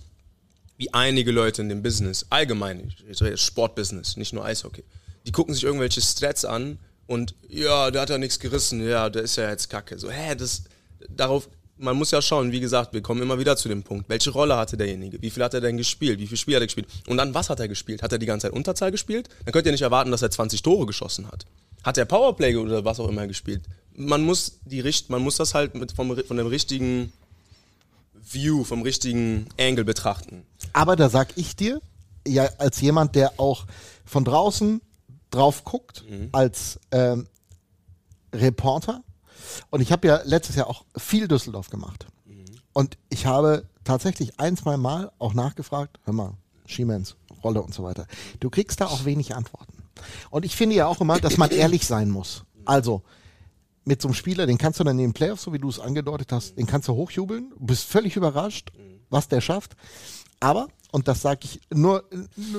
wie 0.77 0.93
einige 0.93 1.31
Leute 1.31 1.63
in 1.63 1.69
dem 1.69 1.83
Business, 1.83 2.27
allgemein, 2.31 2.93
Sportbusiness, 3.37 4.17
nicht 4.17 4.33
nur 4.33 4.45
Eishockey, 4.45 4.83
die 5.27 5.33
gucken 5.33 5.55
sich 5.55 5.65
irgendwelche 5.65 6.01
Stats 6.01 6.45
an 6.45 6.79
und 7.07 7.35
ja, 7.49 7.91
der 7.91 8.03
hat 8.03 8.11
ja 8.11 8.19
nichts 8.19 8.39
gerissen, 8.39 8.87
ja, 8.87 9.11
der 9.11 9.23
ist 9.23 9.37
ja 9.37 9.49
jetzt 9.49 9.71
kacke. 9.71 9.99
So, 9.99 10.11
hä, 10.11 10.35
das, 10.35 10.65
darauf, 11.09 11.49
man 11.77 11.97
muss 11.97 12.11
ja 12.11 12.23
schauen, 12.23 12.53
wie 12.53 12.61
gesagt, 12.61 12.93
wir 12.93 13.03
kommen 13.03 13.23
immer 13.23 13.39
wieder 13.39 13.57
zu 13.57 13.69
dem 13.69 13.83
Punkt, 13.83 14.09
welche 14.09 14.31
Rolle 14.31 14.57
hatte 14.57 14.77
derjenige, 14.77 15.21
wie 15.21 15.31
viel 15.31 15.43
hat 15.43 15.55
er 15.55 15.61
denn 15.61 15.77
gespielt, 15.77 16.19
wie 16.21 16.27
viel 16.27 16.37
Spiel 16.37 16.55
hat 16.55 16.63
er 16.63 16.67
gespielt 16.67 16.87
und 17.09 17.17
dann, 17.17 17.35
was 17.35 17.51
hat 17.51 17.61
er 17.61 17.69
gespielt? 17.69 18.03
Hat 18.03 18.13
er 18.13 18.19
die 18.19 18.27
ganze 18.27 18.47
Zeit 18.47 18.57
Unterzahl 18.57 18.91
gespielt? 18.91 19.29
Dann 19.45 19.53
könnt 19.53 19.67
ihr 19.67 19.73
nicht 19.73 19.83
erwarten, 19.83 20.11
dass 20.11 20.23
er 20.23 20.31
20 20.31 20.63
Tore 20.63 20.87
geschossen 20.87 21.27
hat. 21.27 21.47
Hat 21.83 21.99
er 21.99 22.05
Powerplay 22.05 22.57
oder 22.57 22.85
was 22.85 23.01
auch 23.01 23.09
immer 23.09 23.27
gespielt? 23.27 23.63
Man 23.95 24.23
muss 24.23 24.59
die 24.65 24.81
Richt, 24.81 25.11
man 25.11 25.23
muss 25.23 25.37
das 25.37 25.55
halt 25.55 25.75
mit 25.75 25.93
vom, 25.93 26.17
von 26.17 26.37
dem 26.37 26.47
richtigen 26.47 27.13
View, 28.15 28.65
vom 28.65 28.83
richtigen 28.83 29.47
Angle 29.61 29.85
betrachten. 29.85 30.47
Aber 30.73 30.97
da 30.97 31.09
sag 31.11 31.37
ich 31.37 31.57
dir, 31.57 31.81
ja, 32.27 32.49
als 32.59 32.81
jemand, 32.81 33.15
der 33.15 33.39
auch 33.39 33.67
von 34.05 34.25
draußen 34.25 34.81
drauf 35.31 35.65
guckt, 35.65 36.05
als 36.33 36.81
ähm, 36.91 37.27
Reporter, 38.33 39.03
und 39.71 39.81
ich 39.81 39.93
habe 39.93 40.07
ja 40.09 40.21
letztes 40.25 40.57
Jahr 40.57 40.69
auch 40.69 40.85
viel 40.97 41.29
Düsseldorf 41.29 41.71
gemacht. 41.71 42.07
Und 42.73 42.99
ich 43.09 43.27
habe 43.27 43.67
tatsächlich 43.85 44.41
ein, 44.41 44.57
zwei 44.57 44.77
Mal 44.77 45.13
auch 45.19 45.33
nachgefragt, 45.33 46.01
hör 46.05 46.13
mal, 46.13 46.33
Schiemens, 46.67 47.17
Rolle 47.43 47.63
und 47.63 47.73
so 47.73 47.85
weiter. 47.85 48.07
Du 48.41 48.51
kriegst 48.51 48.81
da 48.81 48.87
auch 48.87 49.05
wenig 49.05 49.35
Antworten. 49.35 49.85
Und 50.31 50.45
ich 50.45 50.57
finde 50.57 50.77
ja 50.77 50.87
auch 50.87 51.01
immer, 51.01 51.21
dass 51.21 51.37
man 51.37 51.51
ehrlich 51.51 51.87
sein 51.87 52.11
muss. 52.11 52.45
Also, 52.65 53.03
mit 53.85 54.01
so 54.03 54.09
einem 54.09 54.15
Spieler, 54.15 54.47
den 54.47 54.59
kannst 54.59 54.81
du 54.81 54.85
dann 54.85 54.99
in 54.99 55.07
den 55.07 55.13
Playoffs, 55.13 55.43
so 55.43 55.53
wie 55.53 55.59
du 55.59 55.69
es 55.69 55.79
angedeutet 55.79 56.33
hast, 56.33 56.57
den 56.57 56.67
kannst 56.67 56.89
du 56.89 56.95
hochjubeln, 56.95 57.51
du 57.51 57.67
bist 57.67 57.85
völlig 57.85 58.17
überrascht, 58.17 58.73
was 59.11 59.29
der 59.29 59.41
schafft. 59.41 59.77
Aber, 60.41 60.69
und 60.95 61.09
das 61.09 61.23
sage 61.23 61.41
ich 61.43 61.61
nur, 61.75 62.05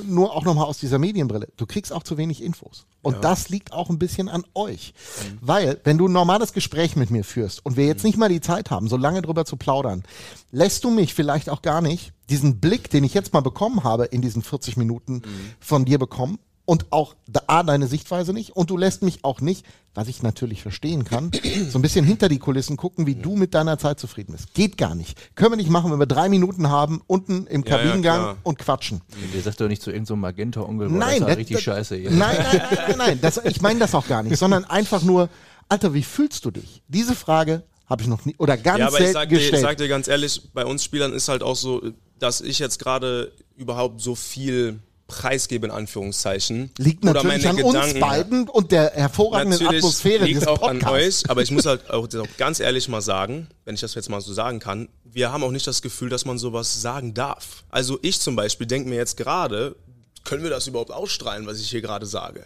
nur 0.04 0.36
auch 0.36 0.44
nochmal 0.44 0.66
aus 0.66 0.78
dieser 0.78 1.00
Medienbrille, 1.00 1.48
du 1.56 1.66
kriegst 1.66 1.94
auch 1.94 2.04
zu 2.04 2.18
wenig 2.18 2.44
Infos. 2.44 2.86
Und 3.02 3.24
das 3.24 3.48
liegt 3.48 3.72
auch 3.72 3.90
ein 3.90 3.98
bisschen 3.98 4.28
an 4.28 4.44
euch. 4.54 4.94
Weil, 5.40 5.80
wenn 5.86 5.98
du 5.98 6.10
ein 6.10 6.12
normales 6.12 6.52
Gespräch 6.52 6.98
mit 6.98 7.12
mir 7.12 7.24
führst 7.24 7.66
und 7.66 7.78
wir 7.78 7.86
jetzt 7.86 8.04
nicht 8.04 8.18
mal 8.18 8.28
die 8.28 8.42
Zeit 8.42 8.72
haben, 8.72 8.90
so 8.90 8.98
lange 8.98 9.22
drüber 9.22 9.46
zu 9.46 9.56
plaudern, 9.56 10.04
lässt 10.52 10.84
du 10.84 10.90
mich 10.90 11.14
vielleicht 11.14 11.50
auch 11.50 11.62
gar 11.62 11.80
nicht 11.80 12.12
diesen 12.30 12.60
Blick, 12.60 12.90
den 12.90 13.06
ich 13.06 13.14
jetzt 13.14 13.32
mal 13.32 13.40
bekommen 13.40 13.86
habe 13.86 14.04
in 14.04 14.22
diesen 14.22 14.42
40 14.42 14.76
Minuten 14.76 15.22
von 15.62 15.86
dir 15.86 15.98
bekommen, 15.98 16.38
und 16.66 16.92
auch 16.92 17.16
da, 17.28 17.42
A, 17.48 17.64
deine 17.64 17.88
Sichtweise 17.88 18.34
nicht 18.34 18.56
und 18.56 18.70
du 18.70 18.78
lässt 18.78 19.04
mich 19.04 19.24
auch 19.24 19.40
nicht, 19.40 19.66
was 19.96 20.08
ich 20.10 20.22
natürlich 20.22 20.62
verstehen 20.62 21.06
kann, 21.06 21.32
so 21.70 21.80
ein 21.80 21.82
bisschen 21.82 22.06
hinter 22.06 22.30
die 22.30 22.38
Kulissen 22.38 22.78
gucken, 22.78 23.08
wie 23.08 23.16
du 23.16 23.36
mit 23.36 23.54
deiner 23.56 23.78
Zeit 23.80 24.00
zufrieden 24.00 24.34
bist. 24.34 24.54
Geht 24.54 24.78
gar 24.78 24.94
nicht. 24.94 25.18
Können 25.36 25.54
wir 25.54 25.58
nicht 25.58 25.70
machen, 25.70 25.92
wenn 25.92 26.00
wir 26.00 26.06
drei 26.06 26.30
Minuten 26.30 26.70
haben, 26.70 27.02
unten 27.08 27.48
im 27.48 27.64
Ja, 27.64 27.70
ja, 27.72 27.78
Kabinengang 27.78 28.20
klar. 28.22 28.38
und 28.44 28.60
quatschen. 28.60 29.02
Der 29.34 29.42
sagt 29.42 29.60
doch 29.62 29.68
nicht 29.68 29.82
zu 29.82 29.90
irgendeinem 29.90 30.06
so 30.06 30.16
Magenta-Onkel, 30.18 30.90
boah, 30.90 30.98
Nein, 30.98 31.22
das 31.22 31.30
ist 31.32 31.38
richtig 31.38 31.56
das- 31.56 31.64
scheiße 31.64 31.96
hier. 31.96 32.12
Nein, 32.12 32.38
nein, 32.38 32.62
nein, 32.62 32.78
nein, 32.88 32.98
nein. 32.98 33.20
Das, 33.22 33.40
ich 33.44 33.62
meine 33.62 33.80
das 33.80 33.96
auch 33.96 34.08
gar 34.08 34.22
nicht, 34.22 34.38
sondern 34.38 34.66
einfach 34.66 35.02
nur, 35.02 35.30
Alter, 35.70 35.94
wie 35.94 36.04
fühlst 36.04 36.44
du 36.46 36.52
dich? 36.52 36.84
Diese 36.90 37.16
Frage 37.16 37.64
habe 37.88 38.02
ich 38.04 38.08
noch 38.10 38.26
nie 38.26 38.36
oder 38.38 38.58
ganz 38.58 38.80
Ja, 38.80 38.88
aber 38.88 38.98
ich 38.98 39.04
selten 39.06 39.14
sag, 39.14 39.30
dir, 39.30 39.36
ich 39.38 39.42
gestellt. 39.44 39.62
sag 39.64 39.78
dir 39.78 39.88
ganz 39.88 40.08
ehrlich, 40.08 40.42
bei 40.54 40.66
uns 40.66 40.84
Spielern 40.84 41.14
ist 41.14 41.28
halt 41.30 41.42
auch 41.42 41.56
so, 41.56 41.82
dass 42.20 42.42
ich 42.42 42.60
jetzt 42.60 42.80
gerade 42.80 43.32
überhaupt 43.56 44.02
so 44.02 44.14
viel 44.16 44.80
preisgebe, 45.08 45.68
in 45.68 45.72
Anführungszeichen. 45.72 46.72
Liegt 46.78 47.04
Oder 47.04 47.24
natürlich 47.24 47.44
meine 47.46 47.60
an 47.60 47.64
uns 47.66 47.74
Gedanken- 47.76 48.00
beiden 48.00 48.50
und 48.50 48.72
der 48.72 48.92
hervorragenden 48.92 49.60
Natürlich 49.60 49.84
Atmosphäre 49.84 50.26
liegt 50.26 50.38
dieses 50.38 50.48
auch 50.48 50.60
Podcasts. 50.60 50.86
an 50.86 50.94
euch, 50.94 51.30
aber 51.30 51.42
ich 51.42 51.52
muss 51.52 51.66
halt 51.66 51.90
auch 51.92 52.08
ganz 52.38 52.60
ehrlich 52.60 52.88
mal 52.88 53.02
sagen, 53.02 53.48
wenn 53.66 53.76
ich 53.76 53.82
das 53.82 53.94
jetzt 53.94 54.10
mal 54.10 54.22
so 54.22 54.34
sagen 54.34 54.60
kann, 54.60 54.90
wir 55.04 55.32
haben 55.32 55.44
auch 55.44 55.52
nicht 55.52 55.68
das 55.68 55.82
Gefühl, 55.82 56.10
dass 56.10 56.26
man 56.26 56.38
sowas 56.38 56.82
sagen 56.82 57.14
darf. 57.14 57.64
Also 57.70 58.00
ich 58.02 58.20
zum 58.20 58.36
Beispiel 58.36 58.68
denke 58.68 58.90
mir 58.90 58.96
jetzt 58.96 59.16
gerade, 59.18 59.76
können 60.24 60.44
wir 60.44 60.50
das 60.50 60.68
überhaupt 60.68 60.92
ausstrahlen, 60.92 61.46
was 61.46 61.60
ich 61.60 61.70
hier 61.70 61.82
gerade 61.82 62.06
sage? 62.06 62.46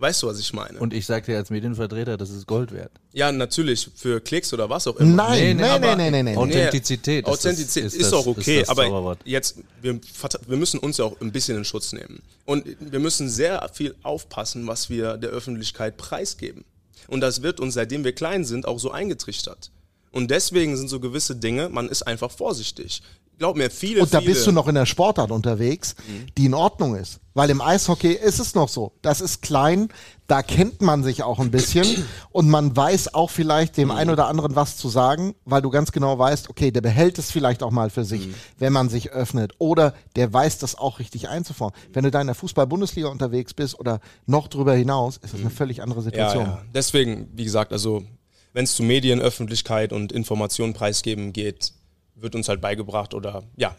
Weißt 0.00 0.22
du, 0.22 0.28
was 0.28 0.38
ich 0.38 0.52
meine? 0.52 0.78
Und 0.78 0.94
ich 0.94 1.06
sag 1.06 1.24
dir 1.26 1.36
als 1.36 1.50
Medienvertreter, 1.50 2.16
das 2.16 2.30
ist 2.30 2.46
Gold 2.46 2.70
wert. 2.72 2.92
ja, 3.12 3.32
natürlich 3.32 3.90
für 3.96 4.20
Klicks 4.20 4.52
oder 4.52 4.70
was 4.70 4.86
auch 4.86 4.94
immer. 4.96 5.12
Nein, 5.28 5.38
Nee, 5.40 5.54
nee, 5.54 5.60
nein, 5.60 5.80
nein, 5.80 5.98
nein, 5.98 6.12
nein, 6.12 6.24
nein. 6.26 6.36
Authentizität. 6.36 7.26
ist 7.26 7.30
Authentizität 7.32 7.84
ist, 7.86 8.00
das- 8.02 8.12
auch 8.12 8.26
okay, 8.26 8.60
das 8.60 8.68
aber 8.68 9.16
jetzt, 9.24 9.56
wir, 9.82 9.98
wir 10.46 10.56
müssen 10.56 10.78
uns 10.78 10.98
ja 10.98 11.04
auch 11.04 11.20
ein 11.20 11.32
bisschen 11.32 11.56
in 11.58 11.64
Schutz 11.64 11.92
nehmen. 11.92 12.22
Und 12.44 12.64
wir 12.78 13.00
müssen 13.00 13.28
sehr 13.28 13.68
viel 13.74 13.96
aufpassen, 14.04 14.66
was 14.68 14.88
wir 14.88 15.16
der 15.16 15.30
Öffentlichkeit 15.30 15.96
preisgeben. 15.96 16.64
Und 17.08 17.20
das 17.20 17.42
wird 17.42 17.58
uns, 17.58 17.74
seitdem 17.74 18.04
wir 18.04 18.12
klein 18.12 18.44
sind, 18.44 18.66
auch 18.68 18.78
so 18.78 18.92
eingetrichtert. 18.92 19.72
Und 20.12 20.30
deswegen 20.30 20.76
sind 20.76 20.88
so 20.88 21.00
gewisse 21.00 21.34
Dinge, 21.34 21.68
man 21.70 21.88
ist 21.88 22.02
einfach 22.02 22.30
vorsichtig. 22.30 23.02
Glaub 23.38 23.56
mir, 23.56 23.70
viele, 23.70 24.02
Und 24.02 24.12
da 24.12 24.18
viele, 24.18 24.32
bist 24.32 24.46
du 24.46 24.52
noch 24.52 24.66
in 24.66 24.74
der 24.74 24.84
Sportart 24.86 25.30
unterwegs, 25.30 25.94
die 26.36 26.46
in 26.46 26.54
Ordnung 26.54 26.96
ist. 26.96 27.20
Weil 27.34 27.50
im 27.50 27.60
Eishockey 27.60 28.12
ist 28.12 28.40
es 28.40 28.56
noch 28.56 28.68
so. 28.68 28.92
Das 29.00 29.20
ist 29.20 29.42
klein, 29.42 29.90
da 30.26 30.42
kennt 30.42 30.82
man 30.82 31.04
sich 31.04 31.22
auch 31.22 31.38
ein 31.38 31.52
bisschen 31.52 32.04
und 32.32 32.48
man 32.48 32.76
weiß 32.76 33.14
auch 33.14 33.30
vielleicht 33.30 33.76
dem 33.76 33.92
einen 33.92 34.10
oder 34.10 34.26
anderen 34.26 34.56
was 34.56 34.76
zu 34.76 34.88
sagen, 34.88 35.36
weil 35.44 35.62
du 35.62 35.70
ganz 35.70 35.92
genau 35.92 36.18
weißt, 36.18 36.50
okay, 36.50 36.72
der 36.72 36.80
behält 36.80 37.16
es 37.18 37.30
vielleicht 37.30 37.62
auch 37.62 37.70
mal 37.70 37.90
für 37.90 38.04
sich, 38.04 38.28
wenn 38.58 38.72
man 38.72 38.88
sich 38.88 39.12
öffnet. 39.12 39.52
Oder 39.58 39.94
der 40.16 40.32
weiß 40.32 40.58
das 40.58 40.76
auch 40.76 40.98
richtig 40.98 41.28
einzufahren. 41.28 41.72
Wenn 41.92 42.02
du 42.02 42.10
da 42.10 42.20
in 42.20 42.26
der 42.26 42.34
Fußball-Bundesliga 42.34 43.06
unterwegs 43.06 43.54
bist 43.54 43.78
oder 43.78 44.00
noch 44.26 44.48
drüber 44.48 44.74
hinaus, 44.74 45.16
ist 45.18 45.32
das 45.32 45.40
eine 45.40 45.50
völlig 45.50 45.80
andere 45.80 46.00
Ja, 46.00 46.04
Situation. 46.04 46.44
ja. 46.44 46.62
Deswegen, 46.74 47.28
wie 47.34 47.44
gesagt, 47.44 47.72
also 47.72 48.02
wenn 48.52 48.64
es 48.64 48.74
zu 48.74 48.82
Medienöffentlichkeit 48.82 49.92
und 49.92 50.10
Informationen 50.10 50.72
preisgeben 50.72 51.32
geht, 51.32 51.72
wird 52.20 52.34
uns 52.34 52.48
halt 52.48 52.60
beigebracht 52.60 53.14
oder 53.14 53.42
ja, 53.56 53.74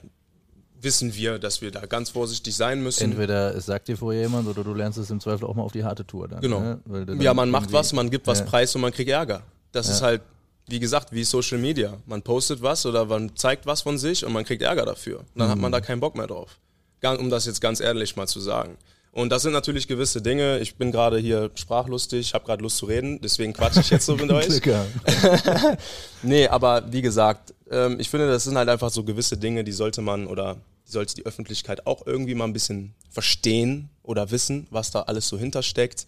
wissen 0.81 1.13
wir, 1.15 1.39
dass 1.39 1.61
wir 1.61 1.71
da 1.71 1.85
ganz 1.85 2.09
vorsichtig 2.11 2.55
sein 2.55 2.81
müssen. 2.81 3.03
Entweder 3.03 3.53
es 3.55 3.65
sagt 3.65 3.87
dir 3.89 3.97
vorher 3.97 4.21
jemand 4.23 4.47
oder 4.47 4.63
du 4.63 4.73
lernst 4.73 4.97
es 4.97 5.09
im 5.09 5.19
Zweifel 5.19 5.45
auch 5.45 5.55
mal 5.55 5.63
auf 5.63 5.73
die 5.73 5.83
harte 5.83 6.05
Tour. 6.07 6.27
Dann, 6.27 6.39
Genau. 6.41 6.59
Ne? 6.61 6.79
Dann 7.05 7.19
Ja, 7.21 7.33
man 7.33 7.49
macht 7.49 7.71
was, 7.73 7.91
man 7.93 8.09
gibt 8.09 8.27
was 8.27 8.39
Ja. 8.39 8.45
preis 8.45 8.73
und 8.75 8.81
man 8.81 8.91
kriegt 8.93 9.09
Ärger. 9.09 9.43
Das 9.73 9.89
ist 9.89 10.01
halt, 10.01 10.21
wie 10.67 10.79
gesagt, 10.79 11.11
wie 11.11 11.23
Social 11.23 11.57
Media. 11.57 11.97
Man 12.05 12.21
postet 12.21 12.61
was 12.61 12.85
oder 12.85 13.05
man 13.05 13.35
zeigt 13.35 13.65
was 13.65 13.81
von 13.81 13.97
sich 13.97 14.25
und 14.25 14.31
man 14.31 14.45
kriegt 14.45 14.61
Ärger 14.61 14.85
dafür. 14.85 15.19
Und 15.19 15.27
dann 15.35 15.49
hat 15.49 15.55
Mhm. 15.57 15.63
man 15.63 15.71
da 15.71 15.81
keinen 15.81 15.99
Bock 15.99 16.15
mehr 16.15 16.27
drauf. 16.27 16.57
Um 17.03 17.29
das 17.29 17.45
jetzt 17.45 17.59
ganz 17.61 17.79
ehrlich 17.81 18.15
mal 18.15 18.27
zu 18.27 18.39
sagen. 18.39 18.77
Und 19.11 19.31
das 19.31 19.41
sind 19.41 19.53
natürlich 19.53 19.87
gewisse 19.87 20.21
Dinge. 20.21 20.59
Ich 20.59 20.75
bin 20.75 20.91
gerade 20.91 21.17
hier 21.17 21.49
sprachlustig, 21.55 22.33
habe 22.35 22.45
gerade 22.45 22.61
Lust 22.61 22.77
zu 22.77 22.85
reden, 22.85 23.19
deswegen 23.21 23.53
quatsche 23.53 23.79
ich 23.79 23.89
jetzt 23.89 24.05
so 24.05 24.15
mit 24.15 24.29
euch. 24.31 24.47
Nee, 26.21 26.47
aber 26.47 26.83
wie 26.91 27.01
gesagt, 27.01 27.53
ähm, 27.69 27.99
ich 27.99 28.09
finde, 28.09 28.27
das 28.27 28.43
sind 28.43 28.57
halt 28.57 28.69
einfach 28.69 28.89
so 28.89 29.03
gewisse 29.03 29.37
Dinge, 29.37 29.63
die 29.63 29.71
sollte 29.71 30.01
man 30.01 30.27
oder 30.27 30.57
die 30.87 30.91
sollte 30.91 31.15
die 31.15 31.25
Öffentlichkeit 31.25 31.85
auch 31.87 32.05
irgendwie 32.05 32.35
mal 32.35 32.45
ein 32.45 32.53
bisschen 32.53 32.93
verstehen 33.09 33.89
oder 34.03 34.31
wissen, 34.31 34.67
was 34.69 34.91
da 34.91 35.01
alles 35.01 35.27
so 35.27 35.37
hintersteckt. 35.37 36.05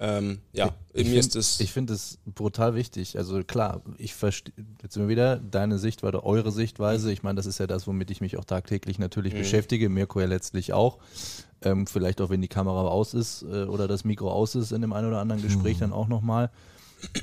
Ähm, 0.00 0.40
ja, 0.52 0.74
Ich 0.92 1.06
mir 1.06 1.20
ist 1.20 1.36
es. 1.36 1.60
Ich 1.60 1.72
finde 1.72 1.94
es 1.94 2.18
brutal 2.26 2.74
wichtig. 2.74 3.16
Also 3.16 3.44
klar, 3.44 3.80
ich 3.96 4.14
verstehe 4.14 4.52
jetzt 4.82 4.96
immer 4.96 5.08
wieder 5.08 5.36
deine 5.36 5.78
Sichtweise, 5.78 6.24
eure 6.24 6.50
Sichtweise. 6.50 7.12
Ich 7.12 7.22
meine, 7.22 7.36
das 7.36 7.46
ist 7.46 7.58
ja 7.58 7.68
das, 7.68 7.86
womit 7.86 8.10
ich 8.10 8.20
mich 8.20 8.36
auch 8.36 8.44
tagtäglich 8.44 8.98
natürlich 8.98 9.34
beschäftige. 9.34 9.88
Mirko 9.88 10.20
ja 10.20 10.26
letztlich 10.26 10.72
auch. 10.72 10.98
Ähm, 11.62 11.86
vielleicht 11.86 12.20
auch, 12.20 12.28
wenn 12.28 12.42
die 12.42 12.48
Kamera 12.48 12.88
aus 12.88 13.14
ist 13.14 13.42
äh, 13.42 13.64
oder 13.64 13.86
das 13.86 14.04
Mikro 14.04 14.30
aus 14.30 14.56
ist 14.56 14.72
in 14.72 14.82
dem 14.82 14.92
einen 14.92 15.08
oder 15.08 15.20
anderen 15.20 15.40
Gespräch 15.40 15.78
dann 15.78 15.92
auch 15.92 16.08
nochmal. 16.08 16.50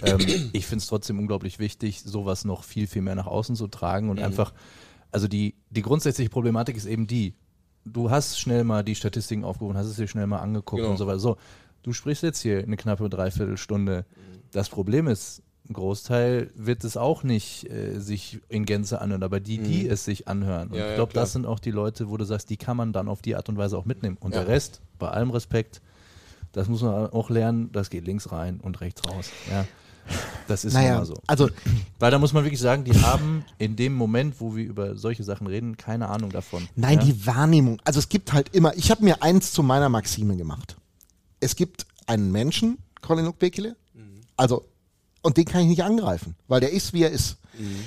Ähm, 0.01 0.19
ich 0.53 0.65
finde 0.65 0.82
es 0.82 0.88
trotzdem 0.88 1.19
unglaublich 1.19 1.59
wichtig, 1.59 2.01
sowas 2.01 2.45
noch 2.45 2.63
viel, 2.63 2.88
viel 2.88 3.01
mehr 3.01 3.15
nach 3.15 3.27
außen 3.27 3.55
zu 3.55 3.67
tragen 3.67 4.09
und 4.09 4.19
einfach, 4.19 4.53
also 5.11 5.27
die, 5.27 5.55
die 5.69 5.82
grundsätzliche 5.82 6.29
Problematik 6.29 6.75
ist 6.77 6.86
eben 6.86 7.07
die, 7.07 7.34
du 7.86 8.09
hast 8.11 8.39
schnell 8.39 8.63
mal 8.63 8.84
die 8.84 8.95
Statistiken 8.95 9.43
aufgerufen, 9.43 9.77
hast 9.77 9.88
es 9.88 9.95
dir 9.95 10.07
schnell 10.07 10.27
mal 10.27 10.39
angeguckt 10.39 10.79
Genau. 10.82 10.91
und 10.91 10.97
so 10.97 11.07
weiter. 11.07 11.19
So, 11.19 11.38
du 11.84 11.93
sprichst 11.93 12.23
jetzt 12.23 12.41
hier 12.41 12.59
eine 12.59 12.77
knappe 12.77 13.09
Dreiviertelstunde. 13.09 14.05
Das 14.51 14.69
Problem 14.69 15.07
ist, 15.07 15.41
ein 15.69 15.73
Großteil 15.73 16.51
wird 16.55 16.84
es 16.84 16.97
auch 16.97 17.23
nicht 17.23 17.69
äh, 17.69 17.99
sich 17.99 18.39
in 18.49 18.65
Gänze 18.65 18.99
anhören, 18.99 19.23
aber 19.23 19.39
die, 19.39 19.59
die 19.59 19.88
es 19.88 20.03
sich 20.05 20.27
anhören. 20.27 20.69
Und 20.69 20.75
Ja, 20.77 20.84
ja, 20.84 20.89
ich 20.89 20.95
glaube, 20.95 21.11
klar. 21.13 21.23
das 21.23 21.34
sind 21.34 21.45
auch 21.45 21.59
die 21.59 21.71
Leute, 21.71 22.09
wo 22.09 22.17
du 22.17 22.25
sagst, 22.25 22.49
die 22.49 22.57
kann 22.57 22.75
man 22.77 22.91
dann 22.93 23.07
auf 23.07 23.21
die 23.21 23.36
Art 23.36 23.47
und 23.49 23.57
Weise 23.57 23.77
auch 23.77 23.86
mitnehmen. 23.86 24.17
Und 24.19 24.34
Ja. 24.34 24.39
der 24.43 24.47
Rest, 24.49 24.82
bei 24.99 25.09
allem 25.09 25.29
Respekt, 25.29 25.82
das 26.52 26.68
muss 26.68 26.82
man 26.82 27.10
auch 27.12 27.30
lernen, 27.30 27.72
das 27.72 27.89
geht 27.89 28.06
links 28.06 28.32
rein 28.32 28.60
und 28.62 28.82
rechts 28.82 29.02
raus. 29.08 29.30
Ja. 29.49 29.66
Das 30.47 30.66
ist 30.66 30.74
Naja, 30.74 30.95
immer 30.95 31.06
so. 31.06 31.14
also 31.28 31.49
Weil 31.99 32.12
da 32.12 32.18
muss 32.20 32.34
man 32.34 32.43
wirklich 32.43 32.60
sagen, 32.60 32.84
die 32.84 32.99
haben 33.02 33.45
in 33.60 33.76
dem 33.76 33.93
Moment, 33.93 34.41
wo 34.41 34.56
wir 34.56 34.66
über 34.66 34.97
solche 34.97 35.24
Sachen 35.24 35.47
reden, 35.47 35.78
keine 35.78 36.10
Ahnung 36.10 36.32
davon. 36.32 36.68
Nein, 36.76 36.99
ja? 36.99 37.06
die 37.06 37.26
Wahrnehmung. 37.26 37.80
Also 37.86 37.99
es 37.99 38.10
gibt 38.10 38.34
halt 38.34 38.54
immer, 38.54 38.76
ich 38.76 38.89
habe 38.91 39.04
mir 39.04 39.22
eins 39.22 39.54
zu 39.54 39.64
meiner 39.64 39.89
Maxime 39.89 40.36
gemacht. 40.36 40.76
Es 41.39 41.56
gibt 41.56 41.86
einen 42.08 42.32
Menschen, 42.32 42.80
Colin 43.02 43.28
Ukbekele, 43.28 43.76
also, 44.41 44.66
und 45.22 45.38
den 45.38 45.45
kann 45.45 45.62
ich 45.62 45.68
nicht 45.68 45.84
angreifen, 45.84 46.36
weil 46.47 46.62
der 46.62 46.72
ist, 46.72 46.93
wie 46.93 47.04
er 47.04 47.12
ist. 47.12 47.38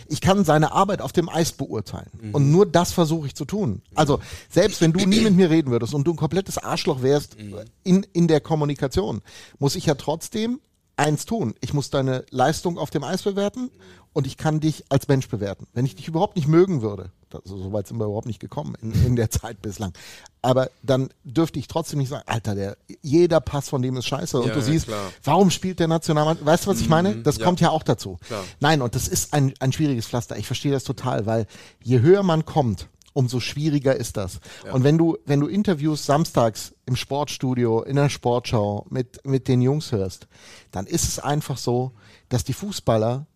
Ich 0.09 0.21
kann 0.21 0.45
seine 0.45 0.73
Arbeit 0.73 1.01
auf 1.01 1.13
dem 1.13 1.29
Eis 1.29 1.53
beurteilen. 1.53 2.11
Und 2.33 2.51
nur 2.51 2.67
das 2.67 2.93
versuche 2.93 3.27
ich 3.27 3.35
zu 3.35 3.45
tun. 3.45 3.83
Also, 3.95 4.21
selbst 4.51 4.81
wenn 4.81 4.93
du 4.93 5.05
nie 5.07 5.21
mit 5.21 5.35
mir 5.35 5.51
reden 5.51 5.71
würdest 5.71 5.95
und 5.95 6.05
du 6.07 6.13
ein 6.13 6.17
komplettes 6.17 6.59
Arschloch 6.59 7.03
wärst 7.03 7.37
in, 7.83 8.07
in 8.13 8.29
der 8.29 8.41
Kommunikation, 8.41 9.23
muss 9.59 9.77
ich 9.77 9.87
ja 9.87 9.95
trotzdem 9.95 10.61
eins 10.97 11.27
tun. 11.27 11.55
Ich 11.61 11.75
muss 11.75 11.91
deine 11.91 12.25
Leistung 12.31 12.79
auf 12.79 12.91
dem 12.91 13.05
Eis 13.05 13.23
bewerten 13.23 13.71
und 14.15 14.27
ich 14.27 14.39
kann 14.39 14.61
dich 14.61 14.85
als 14.89 15.09
Mensch 15.09 15.29
bewerten. 15.29 15.67
Wenn 15.75 15.85
ich 15.85 15.97
dich 15.97 16.09
überhaupt 16.09 16.37
nicht 16.37 16.49
mögen 16.49 16.81
würde, 16.81 17.11
das, 17.29 17.43
so 17.45 17.73
weit 17.73 17.87
sind 17.87 17.99
wir 17.99 18.07
überhaupt 18.07 18.27
nicht 18.27 18.41
gekommen 18.41 18.75
in, 18.81 18.93
in 19.05 19.17
der 19.17 19.29
Zeit 19.31 19.61
bislang, 19.61 19.93
aber 20.41 20.71
dann 20.83 21.11
dürfte 21.25 21.59
ich 21.59 21.69
trotzdem 21.69 21.99
nicht 21.99 22.09
sagen, 22.09 22.23
Alter, 22.27 22.55
der, 22.55 22.77
jeder 23.03 23.41
Pass 23.41 23.69
von 23.69 23.83
dem 23.83 23.97
ist 23.97 24.07
scheiße. 24.07 24.39
Und 24.39 24.47
Ja, 24.47 24.55
du 24.55 24.61
ja, 24.61 24.65
siehst, 24.65 24.87
klar. 24.87 25.13
warum 25.23 25.51
spielt 25.51 25.81
der 25.81 25.89
Nationalmannschaft? 25.89 26.47
Weißt 26.47 26.65
du, 26.65 26.71
was 26.71 26.81
ich 26.81 26.89
meine? 26.89 27.17
Das 27.17 27.39
ja. 27.39 27.45
kommt 27.45 27.61
ja 27.61 27.71
auch 27.71 27.83
dazu. 27.83 28.19
Klar. 28.27 28.45
Nein, 28.61 28.81
und 28.81 28.95
das 28.95 29.09
ist 29.09 29.35
ein, 29.35 29.53
ein 29.61 29.73
schwieriges 29.73 30.07
Pflaster. 30.07 30.39
Ich 30.39 30.47
verstehe 30.47 30.73
das 30.73 30.85
total, 30.85 31.27
weil 31.27 31.47
je 31.83 32.01
höher 32.01 32.23
man 32.23 32.45
kommt, 32.45 32.89
umso 33.15 33.41
schwieriger 33.41 33.97
ist 33.97 34.17
das. 34.17 34.41
Und 34.71 34.85
wenn 34.85 34.99
du, 34.99 35.17
wenn 35.25 35.41
du 35.41 35.47
Interviews 35.47 36.05
samstags 36.05 36.75
im 36.85 36.97
Sportstudio, 36.97 37.83
in 37.83 37.97
der 37.97 38.11
Sportschau 38.11 38.87
mit, 38.91 39.25
mit 39.25 39.49
den 39.49 39.63
Jungs 39.63 39.93
hörst, 39.93 40.27
dann 40.73 40.87
ist 40.87 41.05
es 41.05 41.19
einfach 41.19 41.57
so, 41.57 41.93
dass 42.29 42.45
die 42.45 42.53
Fußballer, 42.53 43.27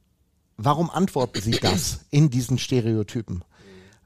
warum 0.59 0.91
antworten 0.91 1.41
sie 1.41 1.53
das 1.53 2.01
in 2.11 2.29
diesen 2.29 2.59
Stereotypen? 2.59 3.43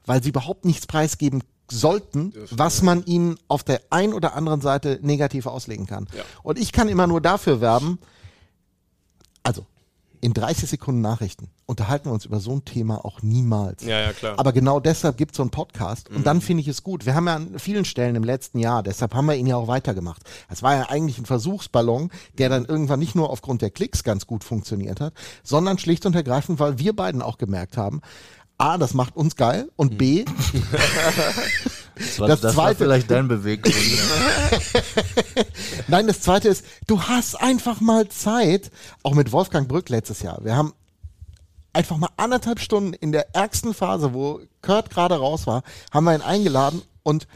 Weil 0.05 0.23
sie 0.23 0.29
überhaupt 0.29 0.63
nichts 0.63 0.87
preisgeben 0.87 1.43
sollten, 1.69 2.33
was 2.51 2.81
man 2.81 3.05
ihnen 3.05 3.37
auf 3.47 3.63
der 3.63 3.81
einen 3.89 4.13
oder 4.13 4.35
anderen 4.35 4.61
Seite 4.61 4.99
negativ 5.01 5.47
auslegen 5.47 5.87
kann. 5.87 6.07
Ja. 6.15 6.23
Und 6.43 6.59
ich 6.59 6.71
kann 6.71 6.87
immer 6.87 7.07
nur 7.07 7.19
dafür 7.19 7.61
werben, 7.61 7.99
in 10.23 10.33
30 10.33 10.69
Sekunden 10.69 11.01
Nachrichten 11.01 11.49
unterhalten 11.65 12.05
wir 12.05 12.13
uns 12.13 12.23
über 12.23 12.39
so 12.39 12.53
ein 12.53 12.63
Thema 12.63 13.03
auch 13.03 13.21
niemals. 13.21 13.83
Ja, 13.83 13.99
ja, 13.99 14.13
klar. 14.13 14.39
Aber 14.39 14.53
genau 14.53 14.79
deshalb 14.79 15.17
gibt 15.17 15.31
es 15.31 15.37
so 15.37 15.43
einen 15.43 15.49
Podcast 15.49 16.09
und 16.09 16.25
dann 16.25 16.39
finde 16.39 16.61
ich 16.61 16.69
es 16.69 16.81
gut. 16.81 17.05
Wir 17.05 17.13
haben 17.13 17.27
ja 17.27 17.35
an 17.35 17.59
vielen 17.59 17.83
Stellen 17.83 18.15
im 18.15 18.23
letzten 18.23 18.59
Jahr, 18.59 18.83
deshalb 18.83 19.13
haben 19.15 19.25
wir 19.25 19.35
ihn 19.35 19.47
ja 19.47 19.57
auch 19.57 19.67
weitergemacht. 19.67 20.21
Es 20.49 20.63
war 20.63 20.75
ja 20.75 20.89
eigentlich 20.89 21.17
ein 21.17 21.25
Versuchsballon, 21.25 22.09
der 22.37 22.47
dann 22.47 22.63
irgendwann 22.63 22.99
nicht 22.99 23.15
nur 23.15 23.29
aufgrund 23.31 23.61
der 23.61 23.69
Klicks 23.69 24.05
ganz 24.05 24.25
gut 24.25 24.45
funktioniert 24.45 25.01
hat, 25.01 25.13
sondern 25.43 25.77
schlicht 25.77 26.05
und 26.05 26.15
ergreifend, 26.15 26.57
weil 26.57 26.79
wir 26.79 26.95
beiden 26.95 27.21
auch 27.21 27.37
gemerkt 27.37 27.75
haben, 27.75 27.99
A, 28.57 28.77
das 28.77 28.93
macht 28.93 29.17
uns 29.17 29.35
geil 29.35 29.69
und 29.75 29.97
B, 29.97 30.23
Das, 31.95 32.19
war, 32.19 32.27
das 32.27 32.41
das 32.41 32.55
war 32.55 32.65
Zweite- 32.67 32.77
vielleicht 32.83 33.11
dein 33.11 33.27
Beweggrund. 33.27 33.75
Nein, 35.87 36.07
das 36.07 36.21
zweite 36.21 36.49
ist, 36.49 36.65
du 36.87 37.01
hast 37.03 37.35
einfach 37.35 37.81
mal 37.81 38.07
Zeit, 38.09 38.71
auch 39.03 39.13
mit 39.13 39.31
Wolfgang 39.31 39.67
Brück 39.67 39.89
letztes 39.89 40.21
Jahr. 40.21 40.39
Wir 40.43 40.55
haben 40.55 40.73
einfach 41.71 41.97
mal 41.97 42.09
anderthalb 42.17 42.59
Stunden 42.59 42.93
in 42.93 43.11
der 43.11 43.35
ärgsten 43.35 43.73
Phase, 43.73 44.13
wo 44.13 44.41
Kurt 44.61 44.89
gerade 44.89 45.15
raus 45.15 45.47
war, 45.47 45.63
haben 45.91 46.05
wir 46.05 46.15
ihn 46.15 46.21
eingeladen 46.21 46.81
und 47.03 47.27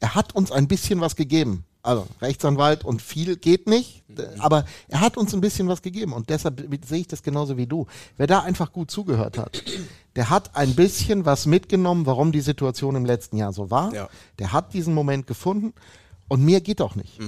er 0.00 0.14
hat 0.14 0.34
uns 0.34 0.52
ein 0.52 0.68
bisschen 0.68 1.00
was 1.00 1.16
gegeben. 1.16 1.64
Also 1.84 2.06
Rechtsanwalt 2.22 2.82
und 2.82 3.02
viel 3.02 3.36
geht 3.36 3.66
nicht, 3.68 4.04
aber 4.38 4.64
er 4.88 5.00
hat 5.00 5.18
uns 5.18 5.34
ein 5.34 5.42
bisschen 5.42 5.68
was 5.68 5.82
gegeben 5.82 6.14
und 6.14 6.30
deshalb 6.30 6.66
sehe 6.86 7.00
ich 7.00 7.08
das 7.08 7.22
genauso 7.22 7.58
wie 7.58 7.66
du. 7.66 7.86
Wer 8.16 8.26
da 8.26 8.40
einfach 8.40 8.72
gut 8.72 8.90
zugehört 8.90 9.36
hat, 9.36 9.62
der 10.16 10.30
hat 10.30 10.56
ein 10.56 10.74
bisschen 10.74 11.26
was 11.26 11.44
mitgenommen, 11.44 12.06
warum 12.06 12.32
die 12.32 12.40
Situation 12.40 12.96
im 12.96 13.04
letzten 13.04 13.36
Jahr 13.36 13.52
so 13.52 13.70
war. 13.70 13.92
Ja. 13.92 14.08
Der 14.38 14.54
hat 14.54 14.72
diesen 14.72 14.94
Moment 14.94 15.26
gefunden 15.26 15.74
und 16.26 16.42
mehr 16.42 16.62
geht 16.62 16.80
auch 16.80 16.94
nicht. 16.94 17.20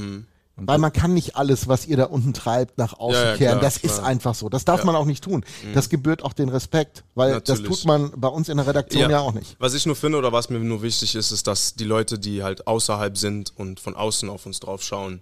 Weil 0.59 0.79
man 0.79 0.91
kann 0.91 1.13
nicht 1.13 1.37
alles, 1.37 1.69
was 1.69 1.87
ihr 1.87 1.99
da 1.99 2.05
unten 2.05 2.33
treibt, 2.33 2.79
nach 2.79 2.99
außen 2.99 3.23
Ja, 3.23 3.31
ja, 3.33 3.37
kehren. 3.37 3.59
klar, 3.59 3.63
das 3.63 3.77
ist 3.77 3.97
klar. 3.97 4.07
einfach 4.07 4.35
so. 4.35 4.49
Das 4.49 4.65
darf 4.65 4.85
man 4.85 4.97
auch 4.97 5.05
nicht 5.05 5.23
tun. 5.23 5.45
Das 5.75 5.91
gebührt 5.91 6.23
auch 6.25 6.33
den 6.33 6.49
Respekt, 6.49 7.05
weil 7.15 7.39
das 7.41 7.59
Natürlich. 7.61 7.81
tut 7.81 7.87
man 7.87 8.11
bei 8.17 8.29
uns 8.29 8.49
in 8.49 8.57
der 8.57 8.67
Redaktion 8.67 9.11
ja, 9.11 9.21
auch 9.21 9.35
nicht. 9.35 9.57
Was 9.59 9.75
ich 9.75 9.85
nur 9.85 9.97
finde 9.97 10.17
oder 10.17 10.33
was 10.33 10.49
mir 10.49 10.59
nur 10.59 10.81
wichtig 10.81 11.15
ist, 11.15 11.31
ist, 11.31 11.47
dass 11.47 11.75
die 11.75 11.85
Leute, 11.85 12.19
die 12.19 12.43
halt 12.43 12.67
außerhalb 12.67 13.19
sind 13.19 13.53
und 13.57 13.81
von 13.81 13.95
außen 13.95 14.31
auf 14.31 14.47
uns 14.47 14.59
drauf 14.59 14.83
schauen, 14.83 15.21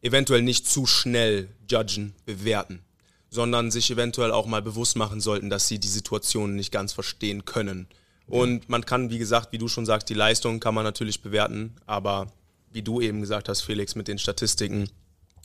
eventuell 0.00 0.40
nicht 0.40 0.66
zu 0.66 0.86
schnell 0.86 1.50
judgen, 1.70 2.14
bewerten, 2.24 2.80
sondern 3.28 3.70
sich 3.70 3.90
eventuell 3.90 4.32
auch 4.32 4.46
mal 4.46 4.62
bewusst 4.62 4.96
machen 4.96 5.20
sollten, 5.20 5.50
dass 5.50 5.68
sie 5.68 5.78
die 5.78 5.88
Situation 5.88 6.56
nicht 6.56 6.72
ganz 6.72 6.94
verstehen 6.94 7.44
können. 7.44 7.86
Und 8.26 8.68
man 8.70 8.86
kann, 8.86 9.10
wie 9.10 9.18
gesagt, 9.18 9.52
wie 9.52 9.58
du 9.58 9.68
schon 9.68 9.84
sagst, 9.84 10.08
die 10.08 10.14
Leistung 10.14 10.58
kann 10.60 10.74
man 10.74 10.84
natürlich 10.84 11.20
bewerten, 11.20 11.74
aber 11.86 12.28
wie 12.70 12.82
du 12.82 13.00
eben 13.00 13.20
gesagt 13.20 13.48
hast, 13.48 13.62
Felix, 13.62 13.94
mit 13.94 14.08
den 14.08 14.18
Statistiken, 14.18 14.88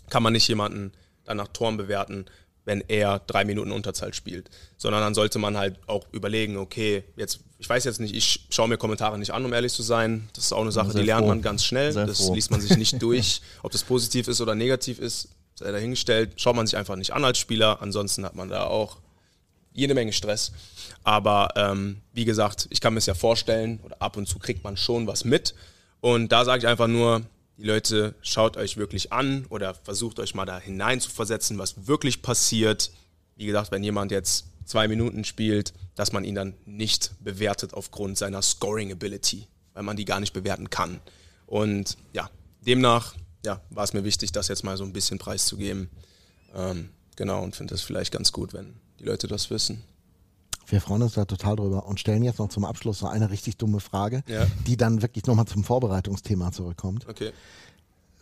kann 0.09 0.23
man 0.23 0.34
nicht 0.34 0.47
jemanden 0.47 0.91
dann 1.23 1.38
nach 1.38 1.47
Toren 1.47 1.78
bewerten, 1.78 2.26
wenn 2.65 2.84
er 2.88 3.19
drei 3.19 3.45
Minuten 3.45 3.71
Unterzahl 3.71 4.13
spielt. 4.13 4.49
Sondern 4.78 5.01
dann 5.01 5.13
sollte 5.13 5.39
man 5.39 5.57
halt 5.57 5.78
auch 5.88 6.05
überlegen, 6.11 6.57
okay, 6.57 7.03
jetzt, 7.15 7.39
ich 7.59 7.69
weiß 7.69 7.84
jetzt 7.84 7.99
nicht, 7.99 8.15
ich 8.15 8.47
schaue 8.49 8.67
mir 8.67 8.78
Kommentare 8.78 9.17
nicht 9.17 9.32
an, 9.32 9.45
um 9.45 9.53
ehrlich 9.53 9.73
zu 9.73 9.84
sein. 9.84 10.28
Das 10.34 10.45
ist 10.45 10.51
auch 10.51 10.61
eine 10.61 10.71
Sache, 10.71 10.93
die 10.93 11.03
lernt 11.03 11.21
froh. 11.21 11.30
man 11.30 11.41
ganz 11.41 11.63
schnell. 11.63 11.91
Sei 11.91 12.05
das 12.05 12.17
froh. 12.17 12.34
liest 12.34 12.51
man 12.51 12.61
sich 12.61 12.76
nicht 12.78 13.01
durch. 13.01 13.41
Ob 13.61 13.71
das 13.71 13.84
positiv 13.84 14.28
ist 14.28 14.41
oder 14.41 14.55
negativ 14.55 14.99
ist, 14.99 15.30
sei 15.55 15.71
dahingestellt. 15.71 16.34
Schaut 16.38 16.55
man 16.55 16.65
sich 16.65 16.76
einfach 16.78 16.95
nicht 16.95 17.13
an 17.13 17.23
als 17.23 17.38
Spieler. 17.38 17.82
Ansonsten 17.82 18.26
hat 18.26 18.36
man 18.36 18.49
da 18.49 18.65
auch 18.65 18.97
jede 19.73 19.93
Menge 19.93 20.13
Stress. 20.13 20.51
Aber 21.03 21.49
ähm, 21.55 21.97
wie 22.13 22.26
gesagt, 22.26 22.67
ich 22.71 22.82
kann 22.82 22.93
mir 22.93 22.99
es 22.99 23.05
ja 23.05 23.13
vorstellen, 23.13 23.80
oder 23.84 24.01
ab 24.01 24.17
und 24.17 24.28
zu 24.28 24.39
kriegt 24.39 24.63
man 24.63 24.76
schon 24.76 25.05
was 25.05 25.23
mit. 25.23 25.53
Und 26.02 26.32
da 26.32 26.46
sage 26.46 26.60
ich 26.60 26.68
einfach 26.68 26.88
nur, 26.88 27.22
die 27.58 27.64
Leute, 27.64 28.16
schaut 28.22 28.58
euch 28.58 28.78
wirklich 28.78 29.14
an 29.14 29.46
oder 29.50 29.74
versucht 29.74 30.20
euch 30.20 30.36
mal 30.36 30.46
da 30.46 30.60
hinein 30.60 31.00
zu 31.00 31.10
versetzen, 31.10 31.58
was 31.58 31.88
wirklich 31.88 32.22
passiert. 32.22 32.91
Wie 33.36 33.46
gesagt, 33.46 33.72
wenn 33.72 33.84
jemand 33.84 34.12
jetzt 34.12 34.46
zwei 34.66 34.88
Minuten 34.88 35.24
spielt, 35.24 35.74
dass 35.96 36.12
man 36.12 36.26
ihn 36.26 36.36
dann 36.36 36.54
nicht 36.66 37.12
bewertet 37.22 37.74
aufgrund 37.74 38.18
seiner 38.18 38.41
Scoring 38.41 38.91
Ability, 38.91 39.48
weil 39.74 39.84
man 39.84 39.96
die 39.96 40.06
gar 40.06 40.20
nicht 40.20 40.34
bewerten 40.34 40.70
kann. 40.70 41.00
Und 41.46 41.98
ja, 42.14 42.30
demnach 42.62 43.16
ja, 43.46 43.62
war 43.70 43.84
es 43.84 43.93
mir 43.93 44.04
wichtig, 44.04 44.32
das 44.32 44.48
jetzt 44.48 44.64
mal 44.64 44.76
so 44.76 44.84
ein 44.84 44.93
bisschen 44.93 45.20
preiszugeben. 45.20 45.89
Ähm, 46.54 46.89
genau, 47.16 47.43
und 47.43 47.56
finde 47.56 47.76
es 47.76 47.82
vielleicht 47.82 48.12
ganz 48.12 48.32
gut, 48.32 48.54
wenn 48.54 48.74
die 49.00 49.06
Leute 49.06 49.28
das 49.28 49.50
wissen. 49.50 49.84
Wir 50.68 50.82
freuen 50.82 51.01
uns 51.03 51.13
da 51.13 51.26
total 51.26 51.55
drüber 51.55 51.86
und 51.88 51.99
stellen 51.99 52.24
jetzt 52.24 52.39
noch 52.39 52.49
zum 52.49 52.66
Abschluss 52.66 52.99
so 52.99 53.07
eine 53.07 53.30
richtig 53.30 53.57
dumme 53.57 53.80
Frage, 53.80 54.24
Ja. 54.28 54.45
die 54.68 54.78
dann 54.78 55.01
wirklich 55.01 55.26
nochmal 55.26 55.45
zum 55.45 55.63
Vorbereitungsthema 55.63 56.51
zurückkommt. 56.51 57.07
Okay. 57.07 57.32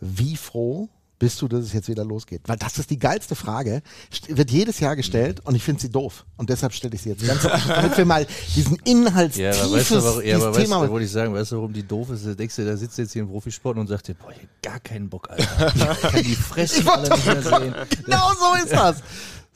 Wie 0.00 0.36
froh 0.36 0.88
bist 1.18 1.40
du, 1.40 1.48
dass 1.48 1.64
es 1.64 1.72
jetzt 1.72 1.88
wieder 1.88 2.04
losgeht? 2.04 2.42
Weil 2.46 2.56
das 2.58 2.76
ist 2.78 2.90
die 2.90 2.98
geilste 2.98 3.34
Frage. 3.34 3.80
Wird 4.28 4.50
jedes 4.50 4.80
Jahr 4.80 4.96
gestellt 4.96 5.40
und 5.46 5.54
ich 5.54 5.62
finde 5.62 5.80
sie 5.80 5.88
doof. 5.88 6.26
Und 6.36 6.50
deshalb 6.50 6.74
stelle 6.74 6.94
ich 6.96 7.02
sie 7.02 7.10
jetzt 7.10 7.24
ganz 7.26 7.44
offen, 7.46 7.68
damit 7.68 7.96
wir 7.96 8.04
mal 8.04 8.26
diesen 8.54 8.78
Ja, 9.36 9.52
aber 9.52 9.72
weißt 9.72 9.90
du, 9.92 10.04
warum, 10.04 10.22
ja, 10.22 10.36
aber 10.36 10.50
weißt, 10.50 10.60
Thema. 10.60 10.84
du, 10.84 10.90
wollte 10.92 11.06
ich 11.06 11.12
sagen, 11.12 11.32
weißt 11.32 11.52
du, 11.52 11.56
warum 11.56 11.72
die 11.72 11.86
doof 11.86 12.10
ist? 12.10 12.26
Da 12.26 12.34
denkst 12.34 12.56
du, 12.56 12.64
da 12.66 12.76
sitzt 12.76 12.98
jetzt 12.98 13.12
hier 13.12 13.22
im 13.22 13.28
Profisport 13.28 13.78
und 13.78 13.86
sagt 13.86 14.08
dir, 14.08 14.14
boah, 14.14 14.32
ich 14.32 14.38
hab 14.38 14.62
gar 14.62 14.80
keinen 14.80 15.08
Bock, 15.08 15.30
Alter. 15.30 15.72
Ich 15.94 16.00
kann 16.00 16.22
die 16.22 16.34
Fressen 16.34 16.86
alle 16.88 17.08
nicht 17.08 17.24
mehr 17.26 17.42
sehen. 17.42 17.74
genau 18.04 18.30
so 18.34 18.62
ist 18.64 18.72
das. 18.72 18.96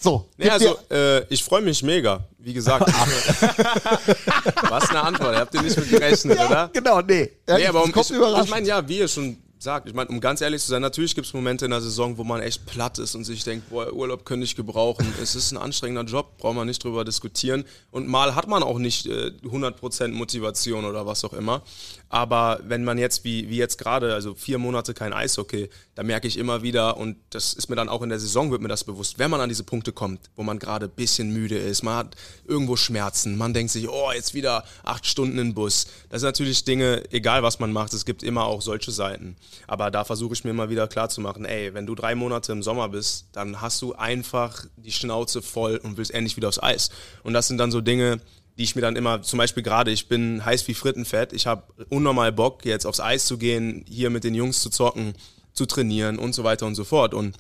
So, 0.01 0.29
Nee, 0.37 0.49
also, 0.49 0.79
äh, 0.91 1.25
ich 1.29 1.43
freue 1.43 1.61
mich 1.61 1.83
mega. 1.83 2.21
Wie 2.39 2.53
gesagt. 2.53 2.87
Was 4.71 4.91
eine 4.91 5.03
Antwort. 5.03 5.35
Habt 5.37 5.53
ihr 5.55 5.63
nicht 5.63 5.77
mit 5.77 5.91
gerechnet, 5.91 6.39
ja, 6.39 6.47
oder? 6.47 6.71
genau, 6.73 7.01
nee. 7.01 7.31
Ja, 7.49 7.57
Nee, 7.59 7.67
aber 7.67 7.83
um, 7.83 7.91
kommt 7.91 8.09
ich, 8.09 8.17
überraschend. 8.17 8.45
ich 8.45 8.51
meine, 8.51 8.67
ja, 8.69 8.89
wie 8.89 8.99
ihr 8.99 9.09
schon 9.09 9.37
sagt, 9.59 9.89
ich 9.89 9.95
meine, 9.95 10.09
um 10.11 10.21
ganz 10.21 10.41
ehrlich 10.41 10.63
zu 10.63 10.69
sein, 10.69 10.83
natürlich 10.83 11.15
gibt 11.15 11.27
es 11.27 11.33
Momente 11.33 11.65
in 11.65 11.71
der 11.71 11.81
Saison, 11.81 12.17
wo 12.17 12.25
man 12.25 12.41
echt 12.41 12.67
platt 12.67 12.99
ist 12.99 13.15
und 13.15 13.25
sich 13.25 13.43
denkt, 13.45 13.71
boah, 13.71 13.93
Urlaub 13.93 14.25
könnte 14.25 14.45
ich 14.45 14.55
gebrauchen. 14.55 15.07
es 15.23 15.35
ist 15.35 15.53
ein 15.53 15.59
anstrengender 15.59 16.05
Job, 16.05 16.39
braucht 16.39 16.55
man 16.55 16.67
nicht 16.67 16.83
drüber 16.83 17.05
diskutieren. 17.05 17.65
Und 17.91 18.09
mal 18.09 18.35
hat 18.35 18.47
man 18.47 18.63
auch 18.63 18.79
nicht 18.79 19.07
äh, 19.07 19.33
100% 19.43 20.09
Motivation 20.09 20.85
oder 20.85 21.07
was 21.07 21.25
auch 21.25 21.33
immer. 21.33 21.63
Aber 22.09 22.61
wenn 22.65 22.85
man 22.85 22.99
jetzt, 22.99 23.25
wie, 23.25 23.49
wie 23.51 23.57
jetzt 23.57 23.79
gerade, 23.79 24.15
also 24.15 24.35
vier 24.35 24.59
Monate 24.59 24.95
kein 24.95 25.13
Eishockey, 25.13 25.69
da 25.95 26.03
merke 26.03 26.29
ich 26.29 26.39
immer 26.39 26.63
wieder, 26.63 26.97
und 26.97 27.17
das 27.31 27.53
ist 27.53 27.69
mir 27.69 27.77
dann 27.77 27.89
auch 27.89 28.03
in 28.03 28.09
der 28.09 28.21
Saison, 28.21 28.51
wird 28.51 28.63
mir 28.63 28.69
das 28.69 28.85
bewusst, 28.85 29.19
wenn 29.19 29.31
man 29.31 29.41
an 29.41 29.49
diese 29.49 29.65
Punkte 29.65 29.93
kommt, 29.93 30.21
wo 30.37 30.43
man 30.43 30.59
gerade 30.59 30.87
ein 30.87 30.93
bisschen 30.93 31.33
müde 31.33 31.59
ist, 31.59 31.83
man 31.83 31.97
hat 31.97 32.17
irgendwo 32.47 32.77
Schmerzen, 32.77 33.37
man 33.37 33.53
denkt 33.53 33.73
sich, 33.73 33.89
oh, 33.89 34.11
jetzt 34.13 34.35
wieder 34.35 34.65
acht 34.85 35.05
Stunden 35.07 35.39
im 35.39 35.55
Bus. 35.55 35.87
Das 36.09 36.21
sind 36.21 36.29
natürlich 36.29 36.65
Dinge, 36.65 37.03
egal 37.11 37.43
was 37.43 37.59
man 37.59 37.73
macht, 37.73 37.93
es 37.93 38.05
gibt 38.05 38.23
immer 38.23 38.45
auch 38.45 38.63
solche 38.63 38.91
Seiten. 38.91 39.37
Aber 39.67 39.91
da 39.91 40.05
versuche 40.05 40.35
ich 40.35 40.45
mir 40.45 40.51
immer 40.51 40.71
wieder 40.71 40.89
klarzumachen, 40.89 41.45
ey, 41.45 41.75
wenn 41.75 41.87
du 41.87 41.95
drei 41.95 42.15
Monate 42.15 42.53
im 42.53 42.63
Sommer 42.63 42.89
bist, 42.89 43.29
dann 43.33 43.61
hast 43.61 43.83
du 43.83 43.95
einfach 43.95 44.65
die 44.77 44.93
Schnauze 44.93 45.43
voll 45.43 45.77
und 45.83 45.97
willst 45.97 46.13
endlich 46.13 46.37
wieder 46.37 46.49
aufs 46.49 46.63
Eis. 46.63 46.91
Und 47.23 47.33
das 47.33 47.49
sind 47.49 47.59
dann 47.59 47.71
so 47.71 47.81
Dinge, 47.81 48.21
die 48.59 48.65
ich 48.65 48.75
mir 48.75 48.83
dann 48.83 48.97
immer, 48.97 49.23
zum 49.23 49.39
Beispiel 49.39 49.63
gerade, 49.63 49.91
ich 49.91 50.09
bin 50.09 50.45
heiß 50.45 50.67
wie 50.67 50.75
Frittenfett, 50.75 51.33
ich 51.33 51.47
habe 51.47 51.63
unnormal 51.91 52.33
Bock, 52.33 52.65
jetzt 52.65 52.87
aufs 52.87 53.01
Eis 53.01 53.27
zu 53.27 53.39
gehen, 53.39 53.85
hier 53.89 54.11
mit 54.11 54.25
den 54.25 54.35
Jungs 54.35 54.61
zu 54.61 54.69
zocken, 54.69 55.15
zu 55.53 55.65
trainieren 55.67 56.19
und 56.19 56.35
so 56.35 56.45
weiter 56.45 56.67
und 56.67 56.75
so 56.75 56.85
fort. 56.85 57.15
Und 57.15 57.37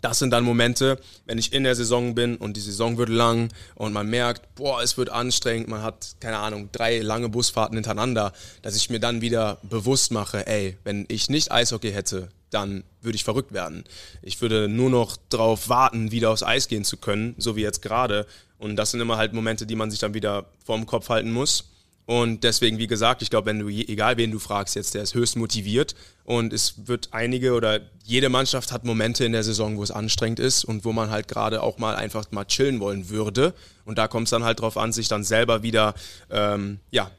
das 0.00 0.18
sind 0.18 0.30
dann 0.30 0.44
Momente, 0.44 1.00
wenn 1.26 1.38
ich 1.38 1.52
in 1.52 1.64
der 1.64 1.74
Saison 1.74 2.14
bin 2.14 2.36
und 2.36 2.56
die 2.56 2.60
Saison 2.60 2.98
wird 2.98 3.08
lang 3.08 3.52
und 3.74 3.92
man 3.92 4.08
merkt, 4.08 4.54
boah, 4.54 4.82
es 4.82 4.96
wird 4.96 5.10
anstrengend, 5.10 5.68
man 5.68 5.82
hat, 5.82 6.16
keine 6.20 6.38
Ahnung, 6.38 6.68
drei 6.72 7.00
lange 7.00 7.28
Busfahrten 7.28 7.76
hintereinander, 7.76 8.32
dass 8.62 8.76
ich 8.76 8.90
mir 8.90 9.00
dann 9.00 9.20
wieder 9.20 9.58
bewusst 9.62 10.12
mache, 10.12 10.46
ey, 10.46 10.76
wenn 10.84 11.04
ich 11.08 11.28
nicht 11.28 11.50
Eishockey 11.50 11.92
hätte, 11.92 12.28
dann 12.50 12.84
würde 13.02 13.16
ich 13.16 13.24
verrückt 13.24 13.52
werden. 13.52 13.84
Ich 14.22 14.40
würde 14.40 14.68
nur 14.68 14.90
noch 14.90 15.16
darauf 15.28 15.68
warten, 15.68 16.10
wieder 16.10 16.30
aufs 16.30 16.42
Eis 16.42 16.68
gehen 16.68 16.84
zu 16.84 16.96
können, 16.96 17.34
so 17.38 17.56
wie 17.56 17.62
jetzt 17.62 17.82
gerade. 17.82 18.26
Und 18.58 18.76
das 18.76 18.90
sind 18.90 19.00
immer 19.00 19.16
halt 19.16 19.32
Momente, 19.32 19.66
die 19.66 19.76
man 19.76 19.90
sich 19.90 20.00
dann 20.00 20.14
wieder 20.14 20.46
vorm 20.64 20.86
Kopf 20.86 21.08
halten 21.08 21.30
muss. 21.30 21.64
Und 22.08 22.42
deswegen, 22.42 22.78
wie 22.78 22.86
gesagt, 22.86 23.20
ich 23.20 23.28
glaube, 23.28 23.44
wenn 23.50 23.58
du, 23.58 23.68
egal 23.68 24.16
wen 24.16 24.30
du 24.30 24.38
fragst 24.38 24.74
jetzt, 24.76 24.94
der 24.94 25.02
ist 25.02 25.14
höchst 25.14 25.36
motiviert 25.36 25.94
und 26.24 26.54
es 26.54 26.88
wird 26.88 27.10
einige 27.12 27.52
oder 27.52 27.80
jede 28.02 28.30
Mannschaft 28.30 28.72
hat 28.72 28.82
Momente 28.82 29.26
in 29.26 29.32
der 29.32 29.44
Saison, 29.44 29.76
wo 29.76 29.82
es 29.82 29.90
anstrengend 29.90 30.40
ist 30.40 30.64
und 30.64 30.86
wo 30.86 30.92
man 30.94 31.10
halt 31.10 31.28
gerade 31.28 31.62
auch 31.62 31.76
mal 31.76 31.96
einfach 31.96 32.24
mal 32.30 32.46
chillen 32.46 32.80
wollen 32.80 33.10
würde. 33.10 33.52
Und 33.84 33.98
da 33.98 34.08
kommt 34.08 34.24
es 34.24 34.30
dann 34.30 34.42
halt 34.42 34.60
drauf 34.60 34.78
an, 34.78 34.90
sich 34.90 35.08
dann 35.08 35.22
selber 35.22 35.62
wieder, 35.62 35.92
ähm, 36.30 36.80
ja, 36.90 37.10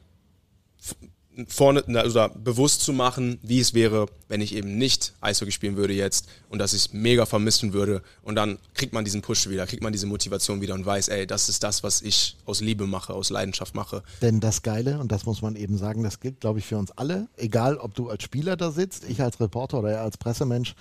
vorne 1.48 1.82
oder 1.84 2.28
bewusst 2.28 2.82
zu 2.82 2.92
machen, 2.92 3.38
wie 3.42 3.60
es 3.60 3.74
wäre, 3.74 4.06
wenn 4.28 4.40
ich 4.40 4.54
eben 4.54 4.78
nicht 4.78 5.14
Eishockey 5.20 5.52
spielen 5.52 5.76
würde 5.76 5.92
jetzt 5.92 6.28
und 6.48 6.58
dass 6.58 6.72
ich 6.72 6.86
es 6.86 6.92
mega 6.92 7.26
vermissen 7.26 7.72
würde 7.72 8.02
und 8.22 8.34
dann 8.34 8.58
kriegt 8.74 8.92
man 8.92 9.04
diesen 9.04 9.22
Push 9.22 9.48
wieder, 9.48 9.66
kriegt 9.66 9.82
man 9.82 9.92
diese 9.92 10.06
Motivation 10.06 10.60
wieder 10.60 10.74
und 10.74 10.86
weiß, 10.86 11.08
ey, 11.08 11.26
das 11.26 11.48
ist 11.48 11.62
das, 11.62 11.82
was 11.82 12.02
ich 12.02 12.36
aus 12.46 12.60
Liebe 12.60 12.86
mache, 12.86 13.14
aus 13.14 13.30
Leidenschaft 13.30 13.74
mache. 13.74 14.02
Denn 14.22 14.40
das 14.40 14.62
Geile, 14.62 14.98
und 14.98 15.12
das 15.12 15.26
muss 15.26 15.42
man 15.42 15.56
eben 15.56 15.78
sagen, 15.78 16.02
das 16.02 16.20
gilt, 16.20 16.40
glaube 16.40 16.58
ich, 16.58 16.66
für 16.66 16.78
uns 16.78 16.90
alle, 16.92 17.28
egal 17.36 17.76
ob 17.76 17.94
du 17.94 18.08
als 18.08 18.22
Spieler 18.22 18.56
da 18.56 18.70
sitzt, 18.70 19.04
ich 19.08 19.20
als 19.20 19.40
Reporter 19.40 19.80
oder 19.80 19.90
er 19.90 20.02
als 20.02 20.16
Pressemensch, 20.16 20.74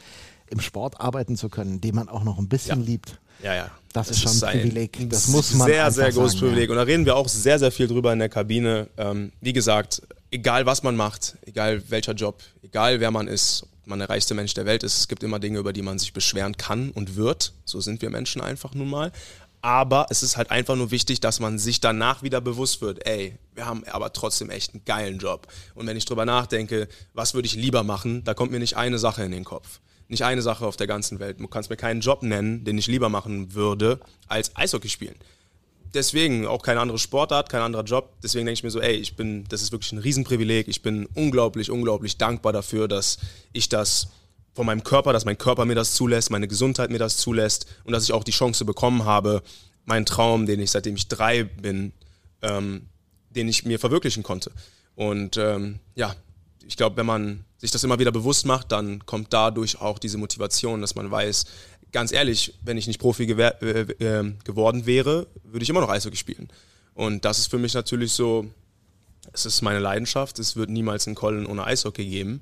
im 0.49 0.59
Sport 0.59 0.99
arbeiten 0.99 1.35
zu 1.35 1.49
können, 1.49 1.79
den 1.81 1.95
man 1.95 2.09
auch 2.09 2.23
noch 2.23 2.39
ein 2.39 2.47
bisschen 2.47 2.79
ja. 2.79 2.85
liebt. 2.85 3.19
Ja, 3.43 3.55
ja. 3.55 3.71
Das, 3.93 4.07
das 4.07 4.17
ist 4.17 4.23
schon 4.23 4.49
ein 4.49 4.61
Privileg. 4.61 5.09
Das 5.09 5.27
muss 5.29 5.53
man 5.53 5.67
sehr, 5.67 5.89
sehr 5.91 6.11
großes 6.11 6.33
sagen, 6.33 6.51
Privileg. 6.51 6.69
Ja. 6.69 6.73
Und 6.73 6.77
da 6.77 6.83
reden 6.83 7.05
wir 7.05 7.15
auch 7.15 7.27
sehr, 7.27 7.57
sehr 7.57 7.71
viel 7.71 7.87
drüber 7.87 8.13
in 8.13 8.19
der 8.19 8.29
Kabine. 8.29 8.87
Ähm, 8.97 9.31
wie 9.41 9.53
gesagt, 9.53 10.01
egal 10.31 10.65
was 10.65 10.83
man 10.83 10.95
macht, 10.95 11.37
egal 11.45 11.83
welcher 11.89 12.13
Job, 12.13 12.41
egal 12.61 12.99
wer 12.99 13.11
man 13.11 13.27
ist, 13.27 13.63
ob 13.63 13.87
man 13.87 13.99
der 13.99 14.09
reichste 14.09 14.33
Mensch 14.33 14.53
der 14.53 14.65
Welt 14.65 14.83
ist, 14.83 14.97
es 14.97 15.07
gibt 15.07 15.23
immer 15.23 15.39
Dinge, 15.39 15.59
über 15.59 15.73
die 15.73 15.81
man 15.81 15.99
sich 15.99 16.13
beschweren 16.13 16.57
kann 16.57 16.91
und 16.91 17.15
wird. 17.15 17.53
So 17.65 17.81
sind 17.81 18.01
wir 18.01 18.09
Menschen 18.09 18.41
einfach 18.41 18.73
nun 18.73 18.89
mal. 18.89 19.11
Aber 19.61 20.07
es 20.09 20.23
ist 20.23 20.37
halt 20.37 20.51
einfach 20.51 20.77
nur 20.77 20.89
wichtig, 20.89 21.19
dass 21.19 21.41
man 21.41 21.59
sich 21.59 21.81
danach 21.81 22.23
wieder 22.23 22.39
bewusst 22.39 22.81
wird, 22.81 23.05
ey, 23.05 23.37
wir 23.55 23.65
haben 23.65 23.83
aber 23.85 24.13
trotzdem 24.13 24.49
echt 24.49 24.73
einen 24.73 24.85
geilen 24.85 25.17
Job. 25.17 25.47
Und 25.75 25.85
wenn 25.85 25.97
ich 25.97 26.05
drüber 26.05 26.23
nachdenke, 26.23 26.87
was 27.13 27.33
würde 27.33 27.45
ich 27.45 27.55
lieber 27.55 27.83
machen, 27.83 28.23
da 28.23 28.33
kommt 28.33 28.51
mir 28.51 28.59
nicht 28.59 28.77
eine 28.77 28.99
Sache 28.99 29.23
in 29.23 29.31
den 29.31 29.43
Kopf. 29.43 29.81
Nicht 30.07 30.23
eine 30.23 30.41
Sache 30.41 30.65
auf 30.65 30.77
der 30.77 30.87
ganzen 30.87 31.19
Welt. 31.19 31.41
Du 31.41 31.47
kannst 31.47 31.69
mir 31.69 31.75
keinen 31.75 31.99
Job 31.99 32.23
nennen, 32.23 32.63
den 32.63 32.77
ich 32.77 32.87
lieber 32.87 33.09
machen 33.09 33.53
würde, 33.53 33.99
als 34.27 34.55
Eishockey 34.55 34.87
spielen 34.87 35.15
deswegen 35.93 36.45
auch 36.45 36.61
keine 36.61 36.79
andere 36.79 36.99
Sportart, 36.99 37.49
kein 37.49 37.61
anderer 37.61 37.83
Job. 37.83 38.13
Deswegen 38.23 38.45
denke 38.45 38.59
ich 38.59 38.63
mir 38.63 38.71
so, 38.71 38.79
ey, 38.81 38.95
ich 38.95 39.15
bin, 39.15 39.45
das 39.49 39.61
ist 39.61 39.71
wirklich 39.71 39.91
ein 39.91 39.99
Riesenprivileg. 39.99 40.67
Ich 40.67 40.81
bin 40.81 41.07
unglaublich, 41.15 41.71
unglaublich 41.71 42.17
dankbar 42.17 42.53
dafür, 42.53 42.87
dass 42.87 43.19
ich 43.53 43.69
das 43.69 44.09
von 44.53 44.65
meinem 44.65 44.83
Körper, 44.83 45.13
dass 45.13 45.25
mein 45.25 45.37
Körper 45.37 45.65
mir 45.65 45.75
das 45.75 45.93
zulässt, 45.93 46.31
meine 46.31 46.47
Gesundheit 46.47 46.89
mir 46.89 46.99
das 46.99 47.17
zulässt 47.17 47.65
und 47.83 47.93
dass 47.93 48.03
ich 48.03 48.11
auch 48.11 48.23
die 48.23 48.31
Chance 48.31 48.65
bekommen 48.65 49.05
habe, 49.05 49.41
meinen 49.85 50.05
Traum, 50.05 50.45
den 50.45 50.59
ich 50.59 50.71
seitdem 50.71 50.95
ich 50.95 51.07
drei 51.07 51.43
bin, 51.43 51.93
ähm, 52.41 52.87
den 53.29 53.47
ich 53.47 53.65
mir 53.65 53.79
verwirklichen 53.79 54.23
konnte. 54.23 54.51
Und 54.95 55.37
ähm, 55.37 55.79
ja, 55.95 56.15
ich 56.67 56.77
glaube, 56.77 56.97
wenn 56.97 57.05
man 57.05 57.45
sich 57.57 57.71
das 57.71 57.83
immer 57.83 57.99
wieder 57.99 58.11
bewusst 58.11 58.45
macht, 58.45 58.71
dann 58.71 59.05
kommt 59.05 59.33
dadurch 59.33 59.81
auch 59.81 59.99
diese 59.99 60.17
Motivation, 60.17 60.81
dass 60.81 60.95
man 60.95 61.09
weiß, 61.09 61.45
ganz 61.91 62.11
ehrlich, 62.11 62.53
wenn 62.63 62.77
ich 62.77 62.87
nicht 62.87 62.99
Profi 62.99 63.23
äh, 63.23 63.43
äh, 63.43 64.33
geworden 64.43 64.85
wäre, 64.85 65.27
würde 65.43 65.63
ich 65.63 65.69
immer 65.69 65.81
noch 65.81 65.89
Eishockey 65.89 66.17
spielen. 66.17 66.49
Und 66.93 67.25
das 67.25 67.39
ist 67.39 67.47
für 67.47 67.57
mich 67.57 67.73
natürlich 67.73 68.11
so, 68.11 68.45
es 69.33 69.45
ist 69.45 69.61
meine 69.61 69.79
Leidenschaft, 69.79 70.39
es 70.39 70.55
wird 70.55 70.69
niemals 70.69 71.07
einen 71.07 71.15
Kollen 71.15 71.45
ohne 71.45 71.63
Eishockey 71.63 72.05
geben. 72.05 72.41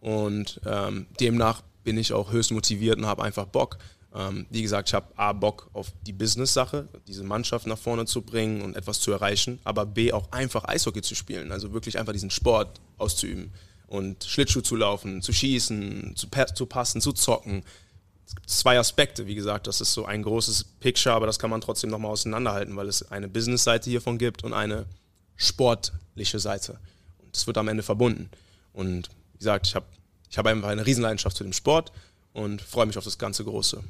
Und 0.00 0.60
ähm, 0.66 1.06
demnach 1.20 1.62
bin 1.84 1.98
ich 1.98 2.12
auch 2.12 2.32
höchst 2.32 2.50
motiviert 2.52 2.98
und 2.98 3.06
habe 3.06 3.22
einfach 3.22 3.46
Bock. 3.46 3.78
Ähm, 4.14 4.46
wie 4.50 4.62
gesagt, 4.62 4.88
ich 4.88 4.94
habe 4.94 5.06
A, 5.16 5.32
Bock 5.32 5.68
auf 5.72 5.92
die 6.06 6.12
Business-Sache, 6.12 6.88
diese 7.06 7.24
Mannschaft 7.24 7.66
nach 7.66 7.78
vorne 7.78 8.06
zu 8.06 8.22
bringen 8.22 8.62
und 8.62 8.76
etwas 8.76 9.00
zu 9.00 9.12
erreichen, 9.12 9.58
aber 9.64 9.84
B, 9.84 10.12
auch 10.12 10.32
einfach 10.32 10.64
Eishockey 10.64 11.02
zu 11.02 11.14
spielen, 11.14 11.52
also 11.52 11.72
wirklich 11.72 11.98
einfach 11.98 12.12
diesen 12.12 12.30
Sport 12.30 12.80
auszuüben 12.96 13.52
und 13.86 14.24
Schlittschuh 14.24 14.60
zu 14.60 14.76
laufen, 14.76 15.20
zu 15.22 15.32
schießen, 15.32 16.14
zu, 16.16 16.28
zu 16.54 16.66
passen, 16.66 17.00
zu 17.00 17.12
zocken 17.12 17.64
es 18.28 18.34
gibt 18.34 18.50
zwei 18.50 18.78
Aspekte, 18.78 19.26
wie 19.26 19.34
gesagt, 19.34 19.66
das 19.66 19.80
ist 19.80 19.94
so 19.94 20.04
ein 20.04 20.22
großes 20.22 20.62
Picture, 20.80 21.14
aber 21.14 21.24
das 21.26 21.38
kann 21.38 21.48
man 21.48 21.62
trotzdem 21.62 21.88
nochmal 21.88 22.10
auseinanderhalten, 22.10 22.76
weil 22.76 22.86
es 22.86 23.10
eine 23.10 23.26
Business-Seite 23.26 23.88
hiervon 23.88 24.18
gibt 24.18 24.44
und 24.44 24.52
eine 24.52 24.84
sportliche 25.36 26.38
Seite. 26.38 26.78
Und 27.22 27.34
es 27.34 27.46
wird 27.46 27.56
am 27.56 27.68
Ende 27.68 27.82
verbunden. 27.82 28.28
Und 28.74 29.08
wie 29.32 29.38
gesagt, 29.38 29.66
ich 29.68 29.74
habe 29.74 29.86
ich 30.30 30.36
hab 30.36 30.46
einfach 30.46 30.68
eine 30.68 30.84
Riesenleidenschaft 30.84 31.38
zu 31.38 31.42
dem 31.42 31.54
Sport 31.54 31.90
und 32.34 32.60
freue 32.60 32.84
mich 32.84 32.98
auf 32.98 33.04
das 33.04 33.16
ganze 33.16 33.44
Große. 33.44 33.82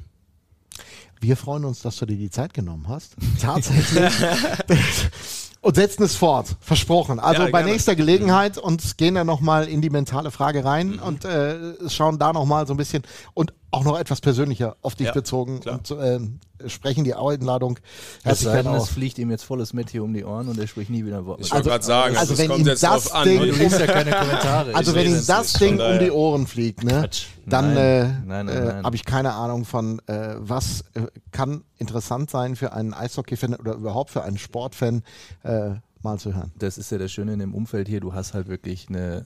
Wir 1.19 1.35
freuen 1.35 1.65
uns, 1.65 1.81
dass 1.81 1.97
du 1.97 2.05
dir 2.05 2.15
die 2.15 2.29
Zeit 2.29 2.53
genommen 2.53 2.87
hast. 2.87 3.17
Tatsächlich. 3.41 4.09
und 5.61 5.75
setzen 5.75 6.03
es 6.03 6.15
fort. 6.15 6.55
Versprochen. 6.61 7.19
Also 7.19 7.41
Ja, 7.41 7.49
bei 7.49 7.59
gerne. 7.59 7.73
nächster 7.73 7.95
Gelegenheit 7.97 8.57
und 8.57 8.97
gehen 8.97 9.15
dann 9.15 9.27
nochmal 9.27 9.67
in 9.67 9.81
die 9.81 9.89
mentale 9.89 10.31
Frage 10.31 10.63
rein 10.63 10.91
Mhm. 10.91 10.99
und 10.99 11.25
äh, 11.25 11.89
schauen 11.89 12.17
da 12.19 12.31
nochmal 12.31 12.65
so 12.67 12.73
ein 12.73 12.77
bisschen 12.77 13.03
und 13.33 13.51
auch 13.71 13.83
noch 13.83 13.99
etwas 13.99 14.19
persönlicher 14.21 14.75
auf 14.81 14.95
dich 14.95 15.07
Ja, 15.07 15.13
bezogen 15.13 15.59
klar. 15.59 15.75
und 15.79 15.91
ähm, 16.01 16.39
sprechen 16.67 17.03
die 17.03 17.13
Einladung. 17.13 17.77
Es 18.19 18.25
Herzlich 18.25 18.49
sei 18.49 18.63
denn, 18.63 18.73
es 18.73 18.89
fliegt 18.89 19.17
ihm 19.19 19.29
jetzt 19.29 19.43
volles 19.43 19.73
Met 19.73 19.89
hier 19.91 20.03
um 20.03 20.13
die 20.13 20.25
Ohren 20.25 20.47
und 20.47 20.57
er 20.59 20.65
spricht 20.67 20.89
nie 20.89 21.05
wieder 21.05 21.19
ein 21.19 21.25
Wort 21.25 21.41
Ich 21.41 21.51
wollte 21.53 21.69
gerade 21.69 21.85
sagen, 21.85 22.17
also 22.17 22.33
es 22.33 22.39
wenn 22.39 22.47
kommt 22.49 22.61
ihm 22.61 22.67
jetzt 22.67 22.81
das 22.83 23.03
drauf 23.05 23.15
an. 23.15 23.27
Ding-? 23.27 23.39
Du 23.39 23.45
liest 23.55 23.79
ja 23.79 23.85
keine 23.87 24.11
Kommentare. 24.11 24.75
Also 24.75 24.91
Ich 24.91 24.97
wenn 24.97 25.07
ihm 25.13 25.23
das 25.25 25.53
Ding 25.53 25.79
um 25.79 25.99
die. 25.99 26.09
Ohren 26.11 26.47
fliegt, 26.47 26.83
ne, 26.83 27.01
Quatsch. 27.01 27.25
dann 27.45 27.73
Nein. 27.73 27.77
äh, 27.77 28.03
Nein, 28.03 28.45
nein, 28.45 28.47
äh, 28.49 28.65
nein. 28.65 28.83
habe 28.85 28.95
ich 28.95 29.05
keine 29.05 29.33
Ahnung 29.33 29.65
von, 29.65 29.99
äh, 30.07 30.35
was 30.39 30.81
äh, 30.95 31.01
kann 31.31 31.63
interessant 31.77 32.29
sein 32.31 32.55
für 32.55 32.73
einen 32.73 32.93
Eishockey-Fan 32.93 33.55
oder 33.55 33.73
überhaupt 33.75 34.09
für 34.09 34.23
einen 34.23 34.37
Sportfan 34.39 35.03
äh, 35.43 35.71
mal 36.01 36.17
zu 36.17 36.33
hören. 36.33 36.51
das 36.57 36.77
ist 36.77 36.91
ja 36.91 36.97
das 36.97 37.11
Schöne 37.11 37.33
in 37.33 37.39
dem 37.39 37.53
Umfeld 37.53 37.87
hier, 37.87 37.99
du 37.99 38.13
hast 38.13 38.33
halt 38.33 38.47
wirklich 38.47 38.87
eine 38.89 39.25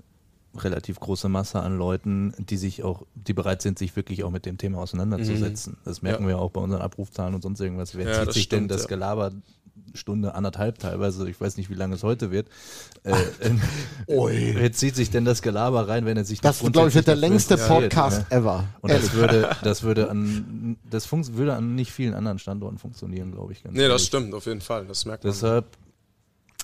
relativ 0.57 0.99
große 0.99 1.29
Masse 1.29 1.59
an 1.61 1.77
Leuten, 1.77 2.33
die 2.37 2.57
sich 2.57 2.83
auch, 2.83 3.03
die 3.15 3.33
bereit 3.33 3.61
sind, 3.61 3.79
sich 3.79 3.95
wirklich 3.95 4.23
auch 4.23 4.31
mit 4.31 4.45
dem 4.45 4.57
Thema 4.57 4.79
auseinanderzusetzen. 4.79 5.77
Das 5.85 6.01
merken 6.01 6.23
Mhm. 6.23 6.29
Ja. 6.29 6.35
wir 6.37 6.41
auch 6.41 6.51
bei 6.51 6.61
unseren 6.61 6.81
Abrufzahlen 6.81 7.33
und 7.35 7.41
sonst 7.41 7.59
irgendwas. 7.59 7.95
Wer 7.95 8.07
Ja, 8.07 8.13
zieht 8.19 8.27
das 8.27 8.33
sich 8.35 8.49
denn 8.49 8.59
stimmt, 8.59 8.71
das 8.71 8.81
ja. 8.83 8.87
Gelaber 8.89 9.31
Stunde, 9.95 10.33
anderthalb 10.35 10.79
teilweise, 10.79 11.27
ich 11.29 11.39
weiß 11.39 11.57
nicht, 11.57 11.69
wie 11.69 11.75
lange 11.75 11.95
es 11.95 12.03
heute 12.03 12.31
wird. 12.31 12.47
Äh, 13.03 13.13
Ui. 14.07 14.53
wer 14.55 14.71
zieht 14.71 14.95
sich 14.95 15.09
denn 15.11 15.25
das 15.25 15.41
Gelaber 15.41 15.87
rein, 15.87 16.05
wenn 16.05 16.17
er 16.17 16.25
sich 16.25 16.41
Das, 16.41 16.61
nicht 16.61 16.73
glaube 16.73 16.89
ich, 16.89 16.95
wird 16.95 17.07
der 17.07 17.15
längste 17.15 17.57
Podcast 17.57 18.29
ne? 18.31 18.37
ever. 18.37 18.65
Und 18.81 18.91
das 18.91 19.13
würde, 19.13 19.55
das 19.63 19.83
würde 19.83 20.09
an, 20.09 20.77
das 20.89 21.05
funkt, 21.05 21.35
würde 21.35 21.53
an 21.55 21.75
nicht 21.75 21.91
vielen 21.91 22.13
anderen 22.13 22.39
Standorten 22.39 22.77
funktionieren, 22.77 23.31
glaube 23.31 23.53
ich. 23.53 23.63
Ganz 23.63 23.75
Nee, 23.75 23.87
das 23.87 24.03
stimmt, 24.05 24.33
auf 24.33 24.45
jeden 24.45 24.61
Fall. 24.61 24.85
Das 24.85 25.05
merkt 25.05 25.23
man. 25.23 25.33
Deshalb 25.33 25.65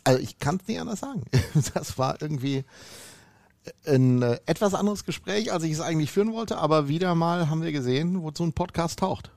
Also 0.03 0.19
ich 0.19 0.39
kann 0.39 0.57
es 0.61 0.67
nicht 0.67 0.79
anders 0.79 0.99
sagen. 0.99 1.23
Das 1.73 1.97
war 1.97 2.19
irgendwie 2.21 2.63
ein 3.85 4.21
äh, 4.21 4.39
etwas 4.45 4.73
anderes 4.73 5.05
Gespräch, 5.05 5.51
als 5.51 5.63
ich 5.63 5.71
es 5.73 5.81
eigentlich 5.81 6.11
führen 6.11 6.33
wollte, 6.33 6.57
aber 6.57 6.87
wieder 6.87 7.15
mal 7.15 7.49
haben 7.49 7.61
wir 7.61 7.71
gesehen, 7.71 8.21
wozu 8.21 8.43
ein 8.43 8.53
Podcast 8.53 8.99
taucht. 8.99 9.31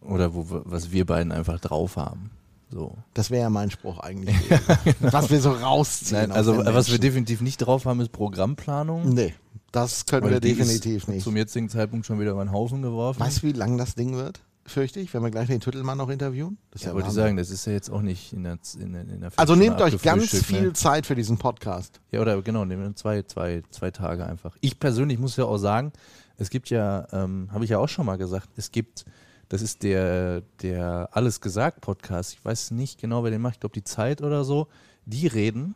oder 0.00 0.34
wo, 0.34 0.46
was 0.64 0.92
wir 0.92 1.04
beiden 1.04 1.32
einfach 1.32 1.60
drauf 1.60 1.96
haben. 1.96 2.30
So. 2.70 2.96
Das 3.14 3.30
wäre 3.30 3.42
ja 3.42 3.50
mein 3.50 3.70
Spruch 3.70 4.00
eigentlich. 4.00 4.36
gewesen. 4.48 4.94
was 5.00 5.30
wir 5.30 5.40
so 5.40 5.52
rausziehen. 5.52 6.20
Nein, 6.20 6.32
also 6.32 6.56
was 6.56 6.90
wir 6.90 6.98
definitiv 6.98 7.40
nicht 7.40 7.58
drauf 7.58 7.84
haben, 7.84 8.00
ist 8.00 8.10
Programmplanung. 8.10 9.08
Nee, 9.10 9.34
das 9.72 10.06
können 10.06 10.24
Weil 10.24 10.32
wir 10.32 10.40
definitiv 10.40 11.06
nicht. 11.06 11.22
Zum 11.22 11.36
jetzigen 11.36 11.68
Zeitpunkt 11.68 12.06
schon 12.06 12.18
wieder 12.18 12.32
über 12.32 12.44
den 12.44 12.52
Haufen 12.52 12.82
geworfen. 12.82 13.20
Weißt 13.20 13.42
du, 13.42 13.48
wie 13.48 13.52
lang 13.52 13.78
das 13.78 13.94
Ding 13.94 14.16
wird? 14.16 14.40
Fürchte 14.66 15.00
ich, 15.00 15.12
wenn 15.14 15.22
wir 15.22 15.30
gleich 15.30 15.46
den 15.46 15.60
Tüttelmann 15.60 15.98
noch 15.98 16.08
interviewen. 16.08 16.58
Das 16.70 16.82
ist 16.82 16.86
ja, 16.86 16.94
wollte 16.94 17.08
ich 17.08 17.14
sagen, 17.14 17.36
das 17.36 17.50
ist 17.50 17.66
ja 17.66 17.72
jetzt 17.72 17.90
auch 17.90 18.02
nicht 18.02 18.32
in 18.32 18.44
der, 18.44 18.58
in 18.78 18.92
der, 18.92 19.02
in 19.02 19.20
der 19.20 19.30
Also 19.36 19.54
nehmt 19.54 19.80
euch 19.80 20.02
ganz 20.02 20.24
abgefrühstückt, 20.24 20.44
viel 20.44 20.62
Ne? 20.62 20.72
Zeit 20.72 21.06
für 21.06 21.14
diesen 21.14 21.38
Podcast. 21.38 22.00
Ja, 22.10 22.20
oder 22.20 22.42
genau, 22.42 22.68
wir 22.68 22.96
zwei, 22.96 23.22
zwei, 23.22 23.62
zwei 23.70 23.90
Tage 23.90 24.26
einfach. 24.26 24.56
Ich 24.60 24.78
persönlich 24.78 25.18
muss 25.18 25.36
ja 25.36 25.44
auch 25.44 25.58
sagen, 25.58 25.92
es 26.36 26.50
gibt 26.50 26.70
ja, 26.70 27.06
ähm, 27.12 27.48
habe 27.52 27.64
ich 27.64 27.70
ja 27.70 27.78
auch 27.78 27.88
schon 27.88 28.06
mal 28.06 28.16
gesagt, 28.16 28.50
es 28.56 28.70
gibt, 28.70 29.04
das 29.48 29.62
ist 29.62 29.82
der, 29.82 30.42
der 30.62 31.08
Alles 31.12 31.40
gesagt 31.40 31.80
Podcast. 31.80 32.34
Ich 32.34 32.44
weiß 32.44 32.72
nicht 32.72 33.00
genau, 33.00 33.24
wer 33.24 33.30
den 33.30 33.40
macht. 33.40 33.54
Ich 33.54 33.60
glaube, 33.60 33.74
die 33.74 33.84
Zeit 33.84 34.22
oder 34.22 34.44
so. 34.44 34.68
Die 35.04 35.26
reden, 35.26 35.74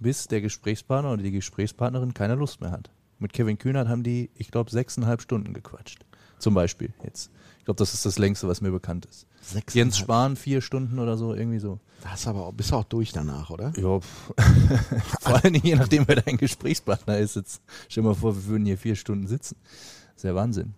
bis 0.00 0.26
der 0.26 0.40
Gesprächspartner 0.40 1.12
oder 1.12 1.22
die 1.22 1.30
Gesprächspartnerin 1.30 2.14
keine 2.14 2.34
Lust 2.34 2.60
mehr 2.60 2.72
hat. 2.72 2.90
Mit 3.18 3.32
Kevin 3.32 3.56
Kühnert 3.56 3.88
haben 3.88 4.02
die, 4.02 4.30
ich 4.34 4.50
glaube, 4.50 4.70
sechseinhalb 4.70 5.22
Stunden 5.22 5.54
gequatscht. 5.54 6.04
Zum 6.42 6.54
Beispiel 6.54 6.92
jetzt. 7.04 7.30
Ich 7.60 7.64
glaube, 7.64 7.78
das 7.78 7.94
ist 7.94 8.04
das 8.04 8.18
längste, 8.18 8.48
was 8.48 8.60
mir 8.60 8.72
bekannt 8.72 9.06
ist. 9.06 9.26
Sechseinhalb. 9.40 9.74
Jens 9.74 9.96
Spahn 9.96 10.34
vier 10.34 10.60
Stunden 10.60 10.98
oder 10.98 11.16
so, 11.16 11.34
irgendwie 11.34 11.60
so. 11.60 11.78
Das 12.02 12.26
aber 12.26 12.46
auch, 12.46 12.52
bist 12.52 12.72
du 12.72 12.74
auch 12.74 12.84
durch 12.84 13.12
danach, 13.12 13.50
oder? 13.50 13.72
Ja, 13.76 14.00
vor 15.20 15.40
allen 15.40 15.54
Dingen 15.54 15.64
je 15.64 15.76
nachdem, 15.76 16.08
wer 16.08 16.16
dein 16.16 16.36
Gesprächspartner 16.36 17.18
ist. 17.18 17.36
Jetzt 17.36 17.62
stell 17.88 18.02
dir 18.02 18.08
mal 18.08 18.16
vor, 18.16 18.34
wir 18.34 18.44
würden 18.46 18.66
hier 18.66 18.76
vier 18.76 18.96
Stunden 18.96 19.28
sitzen. 19.28 19.56
Das 19.62 20.16
ist 20.16 20.24
ja 20.24 20.34
Wahnsinn. 20.34 20.74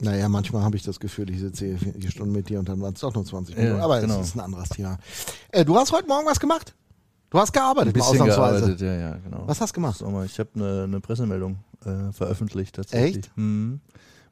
Naja, 0.00 0.28
manchmal 0.28 0.62
habe 0.64 0.76
ich 0.76 0.82
das 0.82 0.98
Gefühl, 0.98 1.30
ich 1.30 1.38
sitze 1.38 1.66
hier 1.66 1.78
vier 1.78 2.10
Stunden 2.10 2.32
mit 2.32 2.48
dir 2.48 2.58
und 2.58 2.68
dann 2.68 2.80
waren 2.80 2.94
es 2.94 3.00
doch 3.00 3.14
nur 3.14 3.24
20 3.24 3.56
Minuten. 3.56 3.76
Ja, 3.76 3.84
aber 3.84 4.00
genau. 4.00 4.18
das 4.18 4.26
ist 4.26 4.34
ein 4.34 4.40
anderes 4.40 4.70
Thema. 4.70 4.98
Äh, 5.52 5.64
du 5.64 5.76
hast 5.76 5.92
heute 5.92 6.08
Morgen 6.08 6.26
was 6.26 6.40
gemacht? 6.40 6.74
Du 7.30 7.38
hast 7.38 7.52
gearbeitet, 7.52 7.90
Ein 7.90 7.92
bisschen 7.92 8.20
ausnahmsweise. 8.20 8.60
gearbeitet, 8.60 8.80
ja, 8.80 8.94
ja, 8.94 9.16
genau. 9.18 9.44
Was 9.46 9.60
hast 9.60 9.70
du 9.70 9.74
gemacht? 9.74 10.00
Mal, 10.00 10.26
ich 10.26 10.38
habe 10.40 10.50
eine, 10.56 10.82
eine 10.82 11.00
Pressemeldung 11.00 11.58
äh, 11.84 12.12
veröffentlicht 12.12 12.74
tatsächlich. 12.74 13.18
Echt? 13.24 13.36
Mhm. 13.36 13.80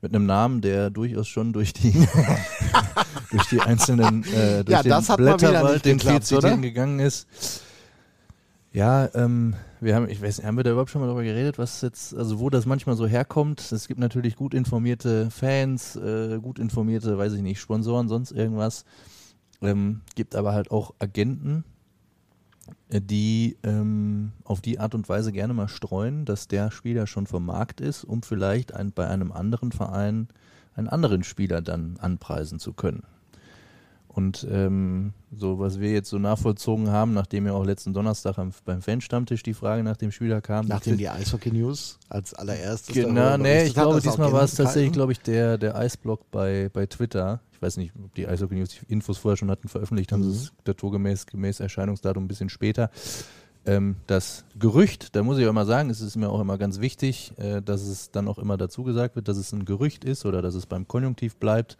Mit 0.04 0.14
einem 0.14 0.26
Namen, 0.26 0.60
der 0.60 0.90
durchaus 0.90 1.28
schon 1.28 1.54
durch 1.54 1.72
die 1.72 1.92
durch 3.30 3.48
die 3.48 3.58
einzelnen 3.60 4.22
äh, 4.24 4.62
durch 4.64 4.84
Ja, 4.84 5.00
den 5.00 5.16
Blätterwald, 5.16 5.82
den 5.86 5.98
viel 5.98 6.08
geklappt, 6.08 6.26
zitieren 6.26 6.52
oder? 6.52 6.60
gegangen 6.60 7.00
ist. 7.00 7.26
Ja, 8.70 9.08
ähm, 9.14 9.54
wir 9.80 9.94
haben, 9.94 10.06
ich 10.10 10.20
weiß 10.20 10.36
nicht, 10.36 10.46
haben 10.46 10.58
wir 10.58 10.62
da 10.62 10.72
überhaupt 10.72 10.90
schon 10.90 11.00
mal 11.00 11.06
darüber 11.06 11.22
geredet, 11.22 11.56
was 11.56 11.80
jetzt, 11.80 12.14
also 12.14 12.38
wo 12.38 12.50
das 12.50 12.66
manchmal 12.66 12.96
so 12.96 13.06
herkommt? 13.06 13.72
Es 13.72 13.88
gibt 13.88 13.98
natürlich 13.98 14.36
gut 14.36 14.52
informierte 14.52 15.30
Fans, 15.30 15.96
äh, 15.96 16.38
gut 16.38 16.58
informierte, 16.58 17.16
weiß 17.16 17.32
ich 17.32 17.40
nicht, 17.40 17.58
Sponsoren, 17.58 18.06
sonst 18.06 18.30
irgendwas. 18.30 18.84
Ähm, 19.62 20.02
gibt 20.16 20.36
aber 20.36 20.52
halt 20.52 20.70
auch 20.70 20.92
Agenten, 20.98 21.64
die 22.90 23.56
ähm, 23.62 24.32
auf 24.44 24.60
die 24.60 24.78
Art 24.78 24.94
und 24.94 25.08
Weise 25.08 25.32
gerne 25.32 25.54
mal 25.54 25.68
streuen, 25.68 26.24
dass 26.24 26.48
der 26.48 26.70
Spieler 26.70 27.06
schon 27.06 27.26
vom 27.26 27.46
Markt 27.46 27.80
ist, 27.80 28.04
um 28.04 28.22
vielleicht 28.22 28.74
ein, 28.74 28.92
bei 28.92 29.08
einem 29.08 29.32
anderen 29.32 29.72
Verein 29.72 30.28
einen 30.74 30.88
anderen 30.88 31.22
Spieler 31.22 31.62
dann 31.62 31.96
anpreisen 31.98 32.58
zu 32.58 32.72
können. 32.72 33.04
Und 34.14 34.46
ähm, 34.48 35.12
so, 35.36 35.58
was 35.58 35.80
wir 35.80 35.90
jetzt 35.90 36.08
so 36.08 36.18
nachvollzogen 36.18 36.90
haben, 36.90 37.14
nachdem 37.14 37.46
ja 37.46 37.52
auch 37.52 37.64
letzten 37.64 37.92
Donnerstag 37.92 38.38
am, 38.38 38.52
beim 38.64 38.80
Fanstammtisch 38.80 39.42
die 39.42 39.54
Frage 39.54 39.82
nach 39.82 39.96
dem 39.96 40.12
Spieler 40.12 40.40
kam. 40.40 40.66
Nachdem 40.68 40.96
die 40.98 41.08
Eishockey 41.08 41.50
News 41.50 41.98
als 42.08 42.32
allererstes 42.32 42.94
Genau, 42.94 43.36
nee, 43.36 43.64
ich 43.64 43.74
glaube, 43.74 44.00
diesmal 44.00 44.32
war 44.32 44.44
es 44.44 44.54
tatsächlich, 44.54 44.92
glaube 44.92 45.10
ich, 45.10 45.20
der, 45.20 45.58
der 45.58 45.74
Eisblock 45.74 46.30
bei, 46.30 46.70
bei 46.72 46.86
Twitter. 46.86 47.40
Ich 47.52 47.60
weiß 47.60 47.76
nicht, 47.78 47.92
ob 47.96 48.14
die 48.14 48.28
Eishockey 48.28 48.54
News 48.54 48.68
die 48.68 48.92
Infos 48.92 49.18
vorher 49.18 49.36
schon 49.36 49.50
hatten, 49.50 49.66
veröffentlicht 49.66 50.12
haben 50.12 50.20
Mhm. 50.20 50.30
sie 50.30 50.44
es 50.44 50.52
naturgemäß 50.64 51.26
gemäß 51.26 51.58
Erscheinungsdatum 51.58 52.24
ein 52.24 52.28
bisschen 52.28 52.50
später. 52.50 52.90
Ähm, 53.66 53.96
das 54.06 54.44
Gerücht, 54.58 55.16
da 55.16 55.24
muss 55.24 55.38
ich 55.38 55.46
auch 55.46 55.50
immer 55.50 55.64
sagen, 55.64 55.90
es 55.90 56.00
ist 56.00 56.14
mir 56.16 56.28
auch 56.28 56.40
immer 56.40 56.58
ganz 56.58 56.78
wichtig, 56.80 57.32
äh, 57.38 57.62
dass 57.62 57.82
es 57.82 58.10
dann 58.12 58.28
auch 58.28 58.38
immer 58.38 58.56
dazu 58.58 58.84
gesagt 58.84 59.16
wird, 59.16 59.26
dass 59.26 59.38
es 59.38 59.52
ein 59.52 59.64
Gerücht 59.64 60.04
ist 60.04 60.24
oder 60.24 60.40
dass 60.42 60.54
es 60.54 60.66
beim 60.66 60.86
Konjunktiv 60.86 61.36
bleibt. 61.36 61.78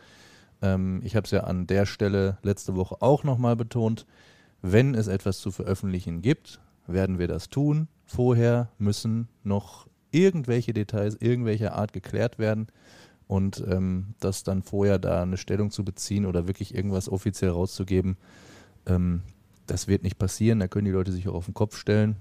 Ähm, 0.65 1.03
ich 1.05 1.15
habe 1.15 1.27
es 1.27 1.31
ja 1.31 1.45
an 1.45 1.67
der 1.67 1.85
Stelle 1.85 2.39
letzte 2.43 2.75
Woche 2.75 2.97
auch 3.01 3.23
nochmal 3.23 3.55
betont. 3.55 4.07
Wenn 4.63 4.95
es 4.95 5.09
etwas 5.09 5.39
zu 5.39 5.51
veröffentlichen 5.51 6.23
gibt, 6.23 6.61
werden 6.87 7.19
wir 7.19 7.29
das 7.29 7.51
tun. 7.51 7.87
Vorher 8.07 8.71
müssen 8.79 9.29
noch 9.43 9.87
irgendwelche 10.11 10.73
Details 10.73 11.17
irgendwelcher 11.21 11.75
Art 11.75 11.93
geklärt 11.93 12.39
werden. 12.39 12.69
Und 13.27 13.63
ähm, 13.69 14.15
das 14.21 14.43
dann 14.43 14.63
vorher 14.63 14.99
da 14.99 15.23
eine 15.23 15.37
Stellung 15.37 15.71
zu 15.71 15.85
beziehen 15.85 16.27
oder 16.27 16.47
wirklich 16.47 16.75
irgendwas 16.75 17.09
offiziell 17.09 17.51
rauszugeben, 17.51 18.17
ähm, 18.87 19.23
das 19.67 19.89
wird 19.89 20.03
nicht 20.03 20.19
passieren. 20.19 20.61
Da 20.61 20.69
können 20.69 20.85
die 20.87 20.91
Leute 20.91 21.13
sich 21.13 21.29
auch 21.29 21.35
auf 21.35 21.47
den 21.47 21.55
Kopf 21.55 21.77
stellen. 21.77 22.17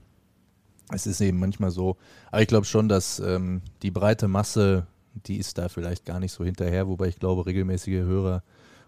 Es 0.91 1.07
ist 1.07 1.21
eben 1.21 1.39
manchmal 1.39 1.71
so, 1.71 1.97
aber 2.31 2.41
ich 2.41 2.47
glaube 2.47 2.65
schon, 2.65 2.89
dass 2.89 3.19
ähm, 3.19 3.61
die 3.81 3.91
breite 3.91 4.27
Masse, 4.27 4.85
die 5.14 5.38
ist 5.38 5.57
da 5.57 5.70
vielleicht 5.70 6.05
gar 6.05 6.20
nicht 6.20 6.32
so 6.32 6.43
hinterher, 6.43 6.88
wobei 6.88 7.07
ich 7.07 7.20
glaube, 7.20 7.45
regelmäßige 7.45 8.01
Hörer 8.03 8.43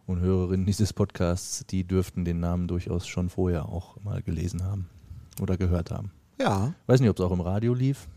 und 0.06 0.20
Hörerinnen 0.20 0.66
dieses 0.66 0.94
Podcasts, 0.94 1.66
die 1.68 1.84
dürften 1.84 2.26
den 2.26 2.40
Namen 2.40 2.68
durchaus 2.68 3.08
schon 3.08 3.30
vorher 3.30 3.70
auch 3.70 4.02
mal 4.04 4.22
gelesen 4.22 4.64
haben 4.64 4.90
oder 5.42 5.58
gehört 5.58 5.92
haben. 5.92 6.12
Ja, 6.40 6.74
Weiß 6.88 7.00
nicht, 7.00 7.10
ob 7.10 7.18
es 7.20 7.26
auch 7.26 7.32
im 7.32 7.42
Radio 7.42 7.74
lief. 7.74 8.08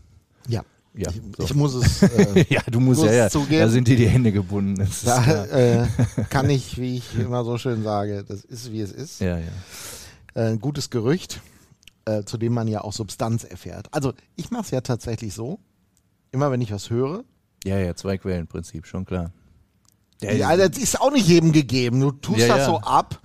ja. 0.47 0.63
Ja, 0.95 1.11
ich, 1.11 1.21
so. 1.37 1.43
ich 1.43 1.53
muss 1.53 1.75
es. 1.75 2.01
Äh, 2.35 2.45
ja, 2.49 2.61
du 2.69 2.79
musst 2.79 3.01
Muss 3.01 3.09
ja, 3.11 3.15
ja. 3.15 3.29
zugeben. 3.29 3.61
Da 3.61 3.69
sind 3.69 3.87
dir 3.87 3.95
die 3.95 4.09
Hände 4.09 4.31
gebunden. 4.31 4.89
Da 5.05 5.45
äh, 5.45 5.87
kann 6.31 6.49
ich, 6.49 6.79
wie 6.79 6.97
ich 6.97 7.15
immer 7.17 7.45
so 7.45 7.59
schön 7.59 7.83
sage, 7.83 8.25
das 8.27 8.43
ist 8.43 8.71
wie 8.71 8.81
es 8.81 8.91
ist. 8.91 9.21
ja, 9.21 9.37
ja. 9.37 9.45
Äh, 10.33 10.49
ein 10.49 10.59
gutes 10.59 10.89
Gerücht, 10.89 11.41
äh, 12.05 12.23
zu 12.23 12.37
dem 12.39 12.53
man 12.53 12.67
ja 12.67 12.81
auch 12.81 12.91
Substanz 12.91 13.43
erfährt. 13.43 13.87
Also 13.91 14.13
ich 14.35 14.49
mache 14.49 14.63
es 14.63 14.71
ja 14.71 14.81
tatsächlich 14.81 15.35
so, 15.35 15.59
immer 16.31 16.51
wenn 16.51 16.59
ich 16.59 16.71
was 16.71 16.89
höre, 16.89 17.23
Ja, 17.65 17.77
ja, 17.77 17.95
zwei 17.95 18.17
Quellenprinzip, 18.17 18.85
schon 18.85 19.05
klar. 19.05 19.31
Ja, 20.21 20.31
ja, 20.31 20.55
das 20.57 20.77
ist 20.77 20.99
auch 20.99 21.11
nicht 21.11 21.27
jedem 21.27 21.51
gegeben. 21.51 21.99
Du 22.01 22.11
tust 22.11 22.39
Ja, 22.39 22.47
das 22.49 22.57
ja. 22.59 22.65
so 22.65 22.77
ab. 22.79 23.21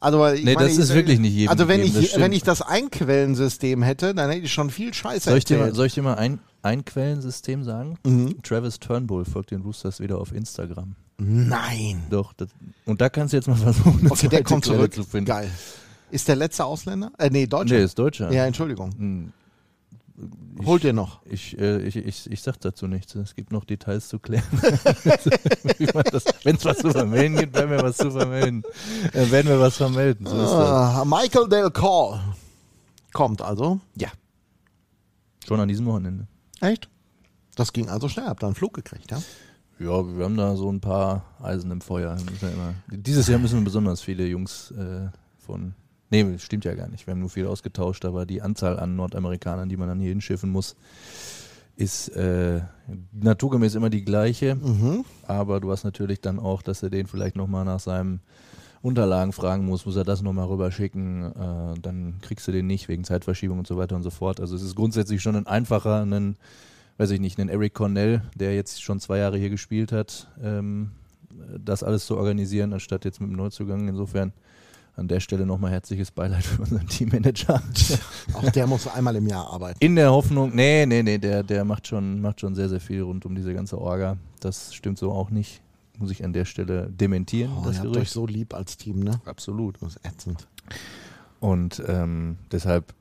Also, 0.00 0.26
ich 0.28 0.44
Nee, 0.44 0.54
meine, 0.54 0.68
das 0.68 0.76
ist 0.76 0.90
ich- 0.90 0.94
wirklich 0.94 1.18
nicht 1.18 1.32
jedem 1.32 1.50
Also 1.50 1.68
wenn 1.68 1.80
gegeben, 1.80 2.00
ich, 2.02 2.08
stimmt. 2.10 2.24
wenn 2.24 2.32
ich 2.32 2.42
das 2.42 2.60
Einquellensystem 2.62 3.82
hätte, 3.82 4.14
dann 4.14 4.30
hätte 4.30 4.44
ich 4.44 4.52
schon 4.52 4.70
viel 4.70 4.92
Scheiße 4.92 5.30
soll, 5.30 5.38
ich 5.38 5.44
dir 5.46 5.74
soll 5.74 5.86
ich 5.86 5.94
dir 5.94 6.02
mal 6.02 6.14
ein, 6.16 6.38
ein 6.62 6.84
Quellensystem 6.84 7.64
sagen? 7.64 7.98
Mhm. 8.06 8.42
Travis 8.42 8.78
Turnbull 8.78 9.24
folgt 9.24 9.50
den 9.52 9.62
Roosters 9.62 10.00
wieder 10.00 10.18
auf 10.18 10.32
Instagram. 10.32 10.94
Nein. 11.18 12.02
Doch, 12.10 12.34
das, 12.34 12.48
und 12.84 13.00
da 13.00 13.08
kannst 13.08 13.32
du 13.32 13.38
jetzt 13.38 13.48
mal 13.48 13.56
versuchen, 13.56 14.00
eine 14.00 14.10
Okay, 14.10 14.28
der 14.28 14.44
kommt 14.44 14.64
Quelle 14.64 14.76
zurück. 14.76 14.94
zu 14.94 15.04
finden. 15.04 15.26
Geil. 15.26 15.50
Ist 16.10 16.28
der 16.28 16.36
letzte 16.36 16.64
Ausländer? 16.66 17.10
Äh, 17.18 17.30
nee, 17.30 17.46
Deutscher. 17.46 17.76
Nee, 17.76 17.82
ist 17.84 17.98
Deutscher. 17.98 18.30
ja, 18.30 18.44
Entschuldigung. 18.46 19.32
Holt 20.64 20.84
ihr 20.84 20.94
noch. 20.94 21.20
Ich, 21.26 21.58
äh, 21.58 21.82
ich, 21.82 21.96
ich, 21.96 22.30
ich 22.30 22.42
sag 22.42 22.58
dazu 22.60 22.86
nichts. 22.86 23.14
Es 23.14 23.34
gibt 23.34 23.52
noch 23.52 23.64
Details 23.64 24.08
zu 24.08 24.18
klären. 24.18 24.44
Wenn 26.42 26.56
es 26.56 26.64
was 26.64 26.78
zu 26.78 26.90
vermelden 26.90 27.36
gibt, 27.36 27.54
werden 27.54 27.70
wir 27.70 27.82
was 27.82 27.98
zu 27.98 28.10
vermelden. 28.10 28.62
Äh, 29.12 29.30
werden 29.30 29.48
wir 29.48 29.60
was 29.60 29.76
vermelden. 29.76 30.26
So. 30.26 30.34
Ah, 30.34 31.04
Michael 31.04 31.48
Del 31.48 31.70
Call 31.70 32.20
kommt 33.12 33.42
also. 33.42 33.80
Ja. 33.96 34.08
Schon 35.46 35.60
an 35.60 35.68
diesem 35.68 35.86
Wochenende. 35.86 36.26
Echt? 36.60 36.88
Das 37.54 37.72
ging 37.72 37.88
also 37.88 38.08
schnell. 38.08 38.26
Habt 38.26 38.42
ihr 38.42 38.46
einen 38.46 38.54
Flug 38.54 38.74
gekriegt, 38.74 39.10
ja? 39.10 39.18
Ja, 39.78 40.16
wir 40.16 40.24
haben 40.24 40.36
da 40.36 40.56
so 40.56 40.70
ein 40.72 40.80
paar 40.80 41.24
Eisen 41.42 41.70
im 41.70 41.82
Feuer. 41.82 42.16
Wir 42.40 42.48
ja 42.48 42.54
immer, 42.54 42.74
dieses 42.88 43.26
Jahr 43.28 43.38
müssen 43.38 43.62
besonders 43.64 44.00
viele 44.00 44.26
Jungs 44.26 44.70
äh, 44.70 45.08
von. 45.38 45.74
Nee, 46.10 46.38
stimmt 46.38 46.64
ja 46.64 46.74
gar 46.74 46.88
nicht. 46.88 47.06
Wir 47.06 47.12
haben 47.12 47.20
nur 47.20 47.30
viel 47.30 47.46
ausgetauscht, 47.46 48.04
aber 48.04 48.26
die 48.26 48.42
Anzahl 48.42 48.78
an 48.78 48.96
Nordamerikanern, 48.96 49.68
die 49.68 49.76
man 49.76 49.88
dann 49.88 50.00
hier 50.00 50.10
hinschiffen 50.10 50.50
muss, 50.50 50.76
ist 51.76 52.08
äh, 52.10 52.60
naturgemäß 53.12 53.74
immer 53.74 53.90
die 53.90 54.04
gleiche. 54.04 54.54
Mhm. 54.54 55.04
Aber 55.26 55.60
du 55.60 55.70
hast 55.70 55.84
natürlich 55.84 56.20
dann 56.20 56.38
auch, 56.38 56.62
dass 56.62 56.82
er 56.82 56.90
den 56.90 57.06
vielleicht 57.06 57.36
nochmal 57.36 57.64
nach 57.64 57.80
seinem 57.80 58.20
Unterlagen 58.82 59.32
fragen 59.32 59.66
muss, 59.66 59.84
muss 59.84 59.96
er 59.96 60.04
das 60.04 60.22
nochmal 60.22 60.46
rüberschicken, 60.46 61.24
äh, 61.24 61.80
dann 61.80 62.14
kriegst 62.22 62.46
du 62.46 62.52
den 62.52 62.66
nicht 62.66 62.88
wegen 62.88 63.04
Zeitverschiebung 63.04 63.58
und 63.58 63.66
so 63.66 63.76
weiter 63.76 63.96
und 63.96 64.04
so 64.04 64.10
fort. 64.10 64.40
Also 64.40 64.54
es 64.54 64.62
ist 64.62 64.76
grundsätzlich 64.76 65.22
schon 65.22 65.34
ein 65.34 65.46
einfacher, 65.46 66.02
einen, 66.02 66.36
weiß 66.96 67.10
ich 67.10 67.20
nicht, 67.20 67.38
einen 67.40 67.48
Eric 67.48 67.74
Cornell, 67.74 68.22
der 68.36 68.54
jetzt 68.54 68.82
schon 68.82 69.00
zwei 69.00 69.18
Jahre 69.18 69.38
hier 69.38 69.50
gespielt 69.50 69.90
hat, 69.90 70.28
ähm, 70.40 70.92
das 71.58 71.82
alles 71.82 72.06
zu 72.06 72.16
organisieren, 72.16 72.72
anstatt 72.72 73.04
jetzt 73.04 73.20
mit 73.20 73.28
dem 73.28 73.36
Neuzugang. 73.36 73.88
Insofern 73.88 74.32
an 74.96 75.08
der 75.08 75.20
Stelle 75.20 75.44
nochmal 75.44 75.70
herzliches 75.70 76.10
Beileid 76.10 76.44
für 76.44 76.62
unseren 76.62 76.86
Teammanager. 76.88 77.62
Auch 78.32 78.50
der 78.50 78.66
muss 78.66 78.86
einmal 78.88 79.14
im 79.16 79.26
Jahr 79.26 79.46
arbeiten. 79.50 79.78
In 79.80 79.94
der 79.94 80.10
Hoffnung, 80.10 80.54
nee, 80.54 80.86
nee, 80.86 81.02
nee, 81.02 81.18
der, 81.18 81.42
der 81.42 81.64
macht 81.64 81.86
schon, 81.86 82.20
macht 82.20 82.40
schon 82.40 82.54
sehr, 82.54 82.68
sehr 82.68 82.80
viel 82.80 83.02
rund 83.02 83.26
um 83.26 83.34
diese 83.34 83.54
ganze 83.54 83.78
Orga. 83.78 84.16
Das 84.40 84.74
stimmt 84.74 84.98
so 84.98 85.12
auch 85.12 85.30
nicht. 85.30 85.62
Muss 85.98 86.10
ich 86.10 86.24
an 86.24 86.32
der 86.32 86.44
Stelle 86.44 86.90
dementieren. 86.90 87.52
Oh, 87.58 87.64
das 87.64 87.76
ihr 87.76 87.84
habt 87.84 87.96
euch 87.96 88.10
so 88.10 88.26
lieb 88.26 88.54
als 88.54 88.76
Team, 88.76 89.00
ne? 89.00 89.20
Absolut. 89.24 89.76
Das 89.80 89.96
ist 89.96 90.04
ätzend. 90.04 90.46
Und 91.40 91.82
ähm, 91.86 92.36
deshalb 92.50 92.94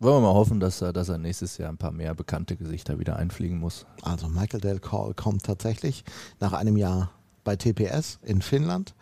wollen 0.00 0.16
wir 0.16 0.28
mal 0.28 0.34
hoffen, 0.34 0.58
dass 0.58 0.80
er, 0.80 0.92
dass 0.92 1.08
er 1.08 1.18
nächstes 1.18 1.58
Jahr 1.58 1.68
ein 1.68 1.76
paar 1.76 1.92
mehr 1.92 2.14
bekannte 2.14 2.56
Gesichter 2.56 2.98
wieder 2.98 3.16
einfliegen 3.16 3.58
muss. 3.58 3.86
Also 4.02 4.28
Michael 4.28 4.60
Del 4.60 4.80
Call 4.80 5.14
kommt 5.14 5.44
tatsächlich 5.44 6.04
nach 6.40 6.52
einem 6.52 6.76
Jahr 6.76 7.12
bei 7.44 7.56
TPS 7.56 8.18
in 8.22 8.42
Finnland. 8.42 8.94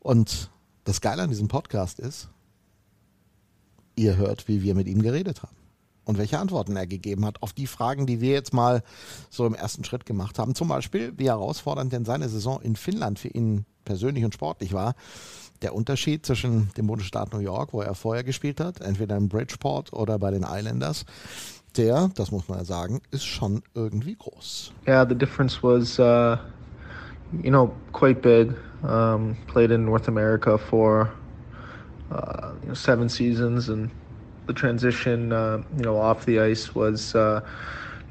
Und 0.00 0.50
das 0.86 1.00
Geile 1.00 1.22
an 1.22 1.30
diesem 1.30 1.48
Podcast 1.48 1.98
ist, 1.98 2.28
ihr 3.96 4.16
hört, 4.16 4.46
wie 4.48 4.62
wir 4.62 4.74
mit 4.74 4.86
ihm 4.86 5.02
geredet 5.02 5.42
haben. 5.42 5.56
Und 6.04 6.16
welche 6.16 6.38
Antworten 6.38 6.76
er 6.76 6.86
gegeben 6.86 7.26
hat 7.26 7.42
auf 7.42 7.52
die 7.52 7.66
Fragen, 7.66 8.06
die 8.06 8.20
wir 8.20 8.30
jetzt 8.30 8.54
mal 8.54 8.84
so 9.28 9.44
im 9.44 9.54
ersten 9.54 9.82
Schritt 9.82 10.06
gemacht 10.06 10.38
haben. 10.38 10.54
Zum 10.54 10.68
Beispiel, 10.68 11.12
wie 11.16 11.26
herausfordernd 11.26 11.92
denn 11.92 12.04
seine 12.04 12.28
Saison 12.28 12.62
in 12.62 12.76
Finnland 12.76 13.18
für 13.18 13.28
ihn 13.28 13.66
persönlich 13.84 14.24
und 14.24 14.32
sportlich 14.32 14.72
war. 14.72 14.94
Der 15.62 15.74
Unterschied 15.74 16.24
zwischen 16.24 16.70
dem 16.76 16.86
Bundesstaat 16.86 17.32
New 17.32 17.40
York, 17.40 17.72
wo 17.72 17.80
er 17.80 17.96
vorher 17.96 18.22
gespielt 18.22 18.60
hat, 18.60 18.80
entweder 18.80 19.16
in 19.16 19.28
Bridgeport 19.28 19.92
oder 19.92 20.20
bei 20.20 20.30
den 20.30 20.46
Islanders, 20.48 21.04
der, 21.76 22.10
das 22.14 22.30
muss 22.30 22.46
man 22.46 22.58
ja 22.58 22.64
sagen, 22.64 23.00
ist 23.10 23.24
schon 23.24 23.62
irgendwie 23.74 24.14
groß. 24.14 24.72
Yeah, 24.86 25.04
the 25.08 25.16
difference 25.16 25.60
was, 25.60 25.98
uh, 25.98 26.36
you 27.42 27.50
know, 27.50 27.72
quite 27.92 28.20
big. 28.20 28.54
Um, 28.86 29.38
played 29.48 29.72
in 29.72 29.84
North 29.84 30.08
America 30.08 30.58
for 30.58 31.14
uh, 32.10 32.54
you 32.62 32.68
know, 32.68 32.74
seven 32.74 33.08
seasons, 33.08 33.68
and 33.68 33.92
the 34.46 34.54
transition, 34.54 35.32
uh, 35.32 35.58
you 35.76 35.84
know, 35.84 35.98
off 35.98 36.24
the 36.24 36.40
ice 36.40 36.74
was 36.74 37.14
uh, 37.14 37.40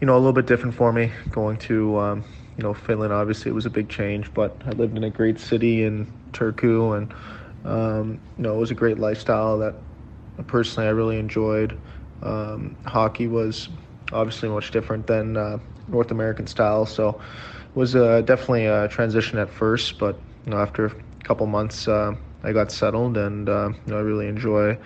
you 0.02 0.08
know, 0.08 0.16
a 0.16 0.20
little 0.20 0.34
bit 0.34 0.48
different 0.48 0.76
for 0.76 0.92
me 0.92 1.12
going 1.32 1.58
to, 1.58 1.98
um, 1.98 2.26
you 2.58 2.64
know, 2.64 2.74
Finland. 2.74 3.14
Obviously, 3.14 3.50
it 3.50 3.56
was 3.56 3.66
a 3.66 3.70
big 3.72 3.90
change, 3.90 4.34
but 4.34 4.62
I 4.66 4.72
lived 4.72 4.98
in 4.98 5.04
a 5.04 5.10
great 5.10 5.40
city 5.40 5.84
in 5.84 6.14
Turku, 6.34 6.98
and 6.98 7.14
um, 7.64 8.22
you 8.38 8.44
know, 8.44 8.56
it 8.56 8.60
was 8.60 8.72
a 8.72 8.76
great 8.76 9.00
lifestyle 9.00 9.60
that 9.60 9.84
personally 10.48 10.88
I 10.88 10.92
really 10.92 11.18
enjoyed. 11.20 11.80
Um, 12.22 12.78
hockey 12.86 13.28
was 13.28 13.70
obviously 14.12 14.50
much 14.50 14.72
different 14.72 15.08
than 15.08 15.38
uh, 15.38 15.60
North 15.88 16.12
American 16.12 16.48
style, 16.48 16.86
so 16.86 17.10
it 17.20 17.76
was 17.76 17.96
uh, 17.96 18.22
definitely 18.22 18.66
a 18.66 18.88
transition 18.88 19.40
at 19.40 19.50
first. 19.50 19.98
But 20.00 20.24
you 20.46 20.52
know, 20.52 20.58
after 20.58 20.86
a 20.86 21.24
couple 21.24 21.48
months, 21.48 21.88
uh, 21.88 22.16
I 22.44 22.54
got 22.54 22.72
settled, 22.72 23.18
and 23.18 23.50
uh, 23.50 23.70
you 23.86 23.92
know, 23.92 23.98
I 23.98 24.02
really 24.02 24.28
enjoy 24.28 24.78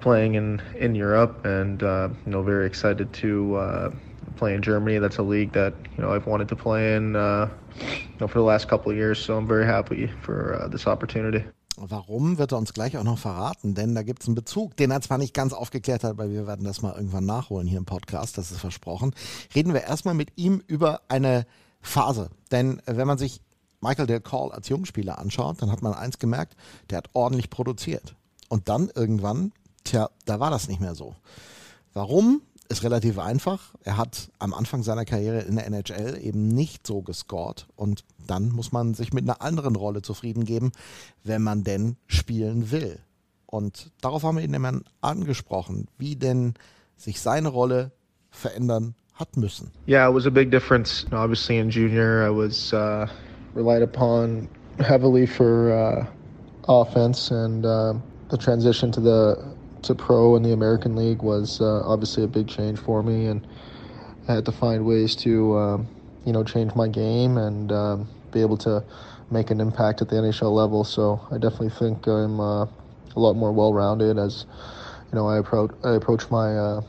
playing 0.00 0.34
in 0.34 0.62
in 0.76 0.94
Europe, 0.94 1.44
and 1.44 1.82
uh, 1.82 2.08
you 2.24 2.32
know, 2.32 2.42
very 2.42 2.66
excited 2.66 3.12
to 3.14 3.56
uh, 3.56 3.90
play 4.36 4.54
in 4.54 4.62
Germany. 4.62 4.98
That's 4.98 5.18
a 5.18 5.22
league 5.22 5.52
that 5.52 5.74
you 5.96 6.02
know 6.02 6.10
I've 6.10 6.26
wanted 6.26 6.48
to 6.48 6.56
play 6.56 6.94
in 6.94 7.16
uh, 7.16 7.48
you 7.80 8.18
know, 8.20 8.28
for 8.28 8.38
the 8.38 8.44
last 8.44 8.68
couple 8.68 8.92
of 8.92 8.96
years. 8.96 9.18
So 9.18 9.36
I'm 9.36 9.46
very 9.46 9.66
happy 9.66 10.06
for 10.22 10.54
uh, 10.54 10.68
this 10.68 10.86
opportunity. 10.86 11.44
Warum 11.80 12.38
wird 12.38 12.52
er 12.52 12.58
uns 12.58 12.72
gleich 12.72 12.98
auch 12.98 13.04
noch 13.04 13.18
verraten? 13.18 13.74
Denn 13.74 13.94
da 13.94 14.02
gibt 14.02 14.22
es 14.22 14.28
einen 14.28 14.34
Bezug, 14.34 14.76
den 14.76 14.90
er 14.90 15.00
zwar 15.00 15.16
nicht 15.16 15.32
ganz 15.32 15.52
aufgeklärt 15.52 16.02
hat, 16.02 16.10
aber 16.10 16.28
wir 16.28 16.44
werden 16.46 16.64
das 16.64 16.82
mal 16.82 16.92
irgendwann 16.96 17.24
nachholen 17.24 17.68
hier 17.68 17.78
im 17.78 17.84
Podcast, 17.84 18.36
das 18.36 18.50
ist 18.50 18.58
versprochen. 18.58 19.14
Reden 19.54 19.74
wir 19.74 19.84
erstmal 19.84 20.14
mit 20.14 20.32
ihm 20.34 20.60
über 20.66 21.02
eine 21.08 21.46
Phase. 21.80 22.30
Denn 22.50 22.82
wenn 22.86 23.06
man 23.06 23.16
sich 23.16 23.42
Michael 23.80 24.06
Del 24.06 24.20
Call 24.20 24.50
als 24.52 24.68
Jungspieler 24.68 25.18
anschaut, 25.18 25.62
dann 25.62 25.70
hat 25.70 25.82
man 25.82 25.94
eins 25.94 26.18
gemerkt, 26.18 26.56
der 26.90 26.98
hat 26.98 27.10
ordentlich 27.12 27.50
produziert. 27.50 28.14
Und 28.48 28.68
dann 28.68 28.90
irgendwann, 28.94 29.52
tja, 29.84 30.10
da 30.24 30.40
war 30.40 30.50
das 30.50 30.68
nicht 30.68 30.80
mehr 30.80 30.94
so. 30.94 31.14
Warum? 31.92 32.42
Ist 32.70 32.82
relativ 32.82 33.18
einfach. 33.18 33.74
Er 33.82 33.96
hat 33.96 34.30
am 34.38 34.52
Anfang 34.52 34.82
seiner 34.82 35.06
Karriere 35.06 35.40
in 35.40 35.56
der 35.56 35.66
NHL 35.66 36.18
eben 36.20 36.48
nicht 36.48 36.86
so 36.86 37.00
gescored 37.00 37.66
und 37.76 38.04
dann 38.26 38.50
muss 38.50 38.72
man 38.72 38.92
sich 38.92 39.14
mit 39.14 39.24
einer 39.24 39.40
anderen 39.40 39.74
Rolle 39.74 40.02
zufrieden 40.02 40.44
geben, 40.44 40.72
wenn 41.24 41.42
man 41.42 41.64
denn 41.64 41.96
spielen 42.06 42.70
will. 42.70 42.98
Und 43.46 43.90
darauf 44.02 44.22
haben 44.22 44.36
wir 44.36 44.44
ihn 44.44 44.52
immer 44.52 44.82
angesprochen, 45.00 45.86
wie 45.96 46.16
denn 46.16 46.52
sich 46.98 47.22
seine 47.22 47.48
Rolle 47.48 47.92
verändern 48.30 48.94
hat 49.14 49.38
müssen. 49.38 49.70
Yeah, 49.86 50.08
it 50.08 50.14
was 50.14 50.26
a 50.26 50.30
big 50.30 50.50
difference. 50.50 51.06
Obviously, 51.10 51.58
in 51.58 51.70
junior, 51.70 52.26
I 52.26 52.30
was 52.30 52.72
uh, 52.74 53.06
relied 53.54 53.82
upon 53.82 54.48
heavily 54.80 55.26
for 55.26 55.72
uh, 55.72 56.06
offense, 56.68 57.30
and 57.30 57.64
uh, 57.64 57.94
the 58.30 58.38
transition 58.38 58.92
to 58.92 59.00
the 59.00 59.56
to 59.82 59.94
pro 59.94 60.36
in 60.36 60.42
the 60.42 60.52
American 60.52 60.96
League 60.96 61.22
was 61.22 61.60
uh, 61.60 61.82
obviously 61.84 62.24
a 62.24 62.28
big 62.28 62.48
change 62.48 62.78
for 62.78 63.02
me, 63.02 63.26
and 63.26 63.46
I 64.28 64.34
had 64.34 64.44
to 64.46 64.52
find 64.52 64.84
ways 64.84 65.16
to 65.16 65.56
um, 65.56 65.88
you 66.24 66.32
know 66.32 66.44
change 66.44 66.74
my 66.74 66.88
game 66.88 67.38
and 67.38 67.72
um, 67.72 68.08
be 68.32 68.40
able 68.40 68.56
to 68.58 68.84
make 69.30 69.50
an 69.50 69.60
impact 69.60 70.02
at 70.02 70.08
the 70.08 70.16
NHL 70.16 70.52
level. 70.52 70.84
So 70.84 71.20
I 71.30 71.38
definitely 71.38 71.70
think 71.70 72.06
I'm 72.06 72.40
uh, 72.40 72.64
a 72.64 72.70
lot 73.16 73.34
more 73.34 73.52
well-rounded 73.52 74.18
as 74.18 74.46
you 75.10 75.16
know 75.16 75.28
I 75.28 75.38
approach 75.38 75.70
I 75.84 75.94
approach 75.94 76.30
my 76.30 76.56
uh, 76.56 76.80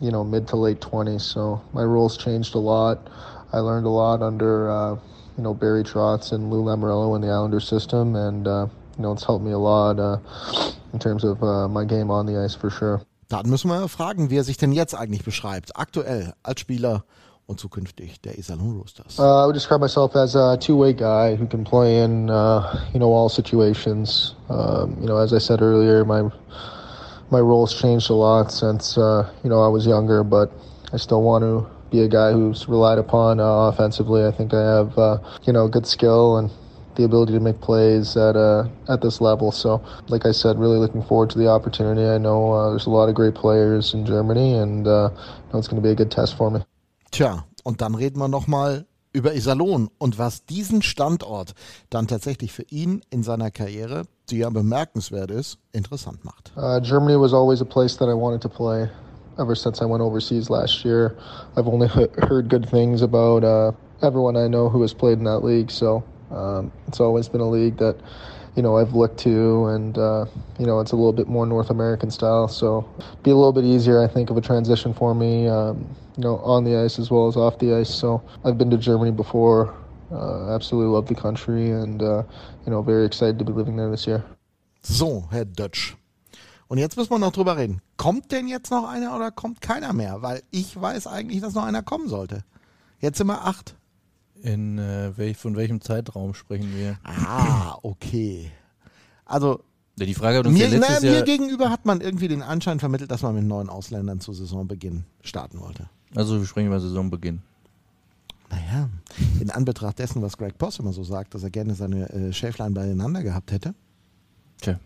you 0.00 0.10
know 0.10 0.24
mid 0.24 0.48
to 0.48 0.56
late 0.56 0.80
20s. 0.80 1.22
So 1.22 1.62
my 1.72 1.82
roles 1.82 2.16
changed 2.16 2.54
a 2.54 2.58
lot. 2.58 3.10
I 3.54 3.60
learned 3.60 3.86
a 3.86 3.90
lot 3.90 4.20
under 4.20 4.68
uh, 4.68 4.96
you 5.36 5.44
know 5.44 5.54
Barry 5.54 5.84
Trotz 5.84 6.32
and 6.32 6.50
Lou 6.50 6.64
Lamorello 6.64 7.14
in 7.14 7.22
the 7.22 7.28
Islander 7.28 7.60
system, 7.60 8.16
and 8.16 8.48
uh, 8.48 8.66
you 8.96 9.02
know 9.02 9.12
it's 9.12 9.24
helped 9.24 9.44
me 9.44 9.52
a 9.52 9.58
lot 9.58 10.00
uh, 10.00 10.18
in 10.92 10.98
terms 10.98 11.22
of 11.22 11.40
uh, 11.40 11.68
my 11.68 11.84
game 11.84 12.10
on 12.10 12.26
the 12.26 12.36
ice 12.36 12.56
for 12.56 12.68
sure. 12.68 13.00
Dann 13.28 13.48
müssen 13.48 13.70
wir 13.70 13.88
fragen, 13.88 14.30
wie 14.30 14.38
er 14.38 14.44
sich 14.44 14.56
denn 14.56 14.72
jetzt 14.72 14.94
eigentlich 14.94 15.24
beschreibt, 15.24 15.76
aktuell 15.76 16.34
als 16.42 16.60
Spieler 16.60 17.04
und 17.46 17.60
zukünftig 17.60 18.20
der 18.22 18.38
Iserlohn 18.38 18.76
Roosters. 18.76 19.18
Uh, 19.18 19.22
I 19.22 19.46
would 19.46 19.54
describe 19.54 19.80
myself 19.80 20.16
as 20.16 20.34
a 20.34 20.56
two-way 20.56 20.92
guy 20.92 21.36
who 21.36 21.46
can 21.46 21.62
play 21.62 22.02
in 22.02 22.28
uh, 22.28 22.84
you 22.92 22.98
know 22.98 23.12
all 23.14 23.28
situations. 23.28 24.34
Um, 24.48 24.96
you 25.00 25.06
know, 25.06 25.16
as 25.16 25.32
I 25.32 25.38
said 25.38 25.62
earlier, 25.62 26.04
my 26.04 26.28
my 27.30 27.40
roles 27.40 27.72
changed 27.72 28.10
a 28.10 28.14
lot 28.14 28.50
since 28.50 28.98
uh, 28.98 29.30
you 29.44 29.48
know 29.48 29.62
I 29.62 29.68
was 29.68 29.86
younger, 29.86 30.24
but 30.24 30.50
I 30.92 30.96
still 30.96 31.22
want 31.22 31.44
to 31.44 31.73
be 31.94 32.02
a 32.02 32.08
guy 32.08 32.32
who's 32.32 32.68
relied 32.68 32.98
upon 32.98 33.40
uh, 33.40 33.68
offensively. 33.70 34.24
I 34.26 34.32
think 34.32 34.52
I 34.52 34.62
have 34.76 34.98
uh, 34.98 35.18
you 35.46 35.52
know 35.52 35.68
good 35.68 35.86
skill 35.86 36.36
and 36.38 36.50
the 36.96 37.04
ability 37.04 37.32
to 37.32 37.40
make 37.40 37.60
plays 37.60 38.16
at 38.16 38.36
uh, 38.36 38.64
at 38.88 39.00
this 39.00 39.20
level. 39.20 39.52
So, 39.52 39.82
like 40.08 40.26
I 40.26 40.32
said, 40.32 40.58
really 40.58 40.78
looking 40.78 41.02
forward 41.02 41.30
to 41.30 41.38
the 41.38 41.48
opportunity. 41.48 42.04
I 42.06 42.18
know 42.18 42.52
uh, 42.52 42.70
there's 42.70 42.86
a 42.86 42.90
lot 42.90 43.08
of 43.08 43.14
great 43.14 43.34
players 43.34 43.94
in 43.94 44.04
Germany, 44.06 44.54
and 44.54 44.86
uh, 44.86 45.10
it's 45.54 45.68
going 45.68 45.80
to 45.82 45.86
be 45.88 45.92
a 45.92 45.94
good 45.94 46.10
test 46.10 46.36
for 46.36 46.50
me. 46.50 46.60
Tja, 47.10 47.44
und 47.62 47.80
dann 47.80 47.94
reden 47.94 48.18
wir 48.18 48.28
nochmal 48.28 48.86
über 49.12 49.34
Iserlohn 49.34 49.88
und 49.98 50.18
was 50.18 50.44
diesen 50.44 50.82
Standort 50.82 51.54
dann 51.88 52.08
tatsächlich 52.08 52.52
für 52.52 52.64
ihn 52.64 53.02
in 53.10 53.22
seiner 53.22 53.52
Karriere, 53.52 54.02
die 54.28 54.38
ja 54.38 54.50
bemerkenswert 54.50 55.30
ist, 55.30 55.58
interessant 55.70 56.24
macht. 56.24 56.52
Uh, 56.56 56.80
Germany 56.80 57.16
was 57.16 57.32
always 57.32 57.60
a 57.60 57.64
place 57.64 57.96
that 57.96 58.08
I 58.08 58.14
wanted 58.14 58.42
to 58.42 58.48
play 58.48 58.88
ever 59.38 59.54
since 59.54 59.82
I 59.82 59.84
went 59.84 60.02
overseas 60.02 60.50
last 60.50 60.84
year. 60.84 61.16
I've 61.56 61.68
only 61.68 61.88
heard 61.88 62.48
good 62.48 62.68
things 62.68 63.02
about 63.02 63.44
uh, 63.44 63.72
everyone 64.02 64.36
I 64.36 64.48
know 64.48 64.68
who 64.68 64.82
has 64.82 64.94
played 64.94 65.18
in 65.18 65.24
that 65.24 65.40
league, 65.40 65.70
so 65.70 66.04
um, 66.30 66.72
it's 66.88 67.00
always 67.00 67.28
been 67.28 67.40
a 67.40 67.48
league 67.48 67.76
that 67.78 67.96
you 68.56 68.62
know 68.62 68.76
I've 68.76 68.94
looked 68.94 69.18
to, 69.20 69.66
and 69.66 69.96
uh, 69.98 70.26
you 70.58 70.66
know 70.66 70.80
it's 70.80 70.92
a 70.92 70.96
little 70.96 71.12
bit 71.12 71.28
more 71.28 71.46
North 71.46 71.70
American 71.70 72.10
style, 72.10 72.48
so 72.48 72.88
be 73.22 73.30
a 73.30 73.34
little 73.34 73.52
bit 73.52 73.64
easier, 73.64 74.02
I 74.02 74.08
think, 74.08 74.30
of 74.30 74.36
a 74.36 74.40
transition 74.40 74.94
for 74.94 75.14
me. 75.14 75.48
Um, 75.48 75.96
you 76.16 76.22
know, 76.22 76.38
on 76.38 76.62
the 76.62 76.76
ice 76.76 76.98
as 76.98 77.10
well 77.10 77.26
as 77.26 77.36
off 77.36 77.58
the 77.58 77.74
ice. 77.74 77.92
So 77.92 78.22
I've 78.44 78.56
been 78.56 78.70
to 78.70 78.78
Germany 78.78 79.10
before. 79.10 79.74
Uh, 80.12 80.54
absolutely 80.54 80.92
love 80.92 81.08
the 81.08 81.14
country, 81.14 81.70
and 81.70 82.02
uh, 82.02 82.22
you 82.64 82.70
know, 82.70 82.82
very 82.82 83.04
excited 83.04 83.38
to 83.38 83.44
be 83.44 83.52
living 83.52 83.76
there 83.76 83.90
this 83.90 84.06
year. 84.06 84.24
So, 84.82 85.22
Herr 85.32 85.44
Dötsch. 85.44 85.94
Und 86.74 86.80
jetzt 86.80 86.96
müssen 86.96 87.10
wir 87.10 87.20
noch 87.20 87.30
drüber 87.30 87.56
reden. 87.56 87.80
Kommt 87.98 88.32
denn 88.32 88.48
jetzt 88.48 88.72
noch 88.72 88.88
einer 88.88 89.14
oder 89.14 89.30
kommt 89.30 89.60
keiner 89.60 89.92
mehr? 89.92 90.22
Weil 90.22 90.42
ich 90.50 90.74
weiß 90.74 91.06
eigentlich, 91.06 91.40
dass 91.40 91.54
noch 91.54 91.62
einer 91.62 91.84
kommen 91.84 92.08
sollte. 92.08 92.42
Jetzt 92.98 93.18
sind 93.18 93.28
wir 93.28 93.46
acht. 93.46 93.76
In 94.42 94.78
äh, 94.78 95.16
welch, 95.16 95.36
von 95.36 95.54
welchem 95.54 95.80
Zeitraum 95.80 96.34
sprechen 96.34 96.74
wir? 96.74 96.98
Ah, 97.04 97.78
okay. 97.84 98.50
Also 99.24 99.60
Ja, 100.00 100.06
die 100.06 100.14
Frage 100.14 100.38
hat 100.38 100.48
uns 100.48 100.58
mir, 100.58 100.66
ja 100.66 100.76
letztes 100.76 101.02
na, 101.02 101.08
mir 101.10 101.14
Jahr. 101.18 101.22
gegenüber 101.22 101.70
hat 101.70 101.86
man 101.86 102.00
irgendwie 102.00 102.26
den 102.26 102.42
Anschein 102.42 102.80
vermittelt, 102.80 103.12
dass 103.12 103.22
man 103.22 103.36
mit 103.36 103.44
neuen 103.44 103.68
Ausländern 103.68 104.18
zu 104.18 104.32
Saisonbeginn 104.32 105.04
starten 105.22 105.60
wollte. 105.60 105.88
Also 106.16 106.40
wir 106.40 106.46
sprechen 106.48 106.66
über 106.66 106.80
Saisonbeginn. 106.80 107.40
Naja, 108.50 108.88
in 109.38 109.48
Anbetracht 109.52 110.00
dessen, 110.00 110.22
was 110.22 110.36
Greg 110.38 110.58
Poss 110.58 110.80
immer 110.80 110.92
so 110.92 111.04
sagt, 111.04 111.34
dass 111.36 111.44
er 111.44 111.50
gerne 111.50 111.76
seine 111.76 112.10
äh, 112.10 112.32
Schäflein 112.32 112.74
beieinander 112.74 113.22
gehabt 113.22 113.52
hätte. 113.52 113.76
Tja. 114.60 114.80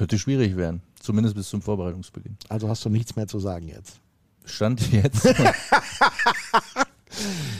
Könnte 0.00 0.18
schwierig 0.18 0.56
werden. 0.56 0.80
Zumindest 0.98 1.34
bis 1.34 1.50
zum 1.50 1.60
Vorbereitungsbeginn. 1.60 2.38
Also 2.48 2.70
hast 2.70 2.82
du 2.82 2.88
nichts 2.88 3.16
mehr 3.16 3.26
zu 3.26 3.38
sagen 3.38 3.68
jetzt. 3.68 4.00
Stand 4.46 4.90
jetzt. 4.92 5.28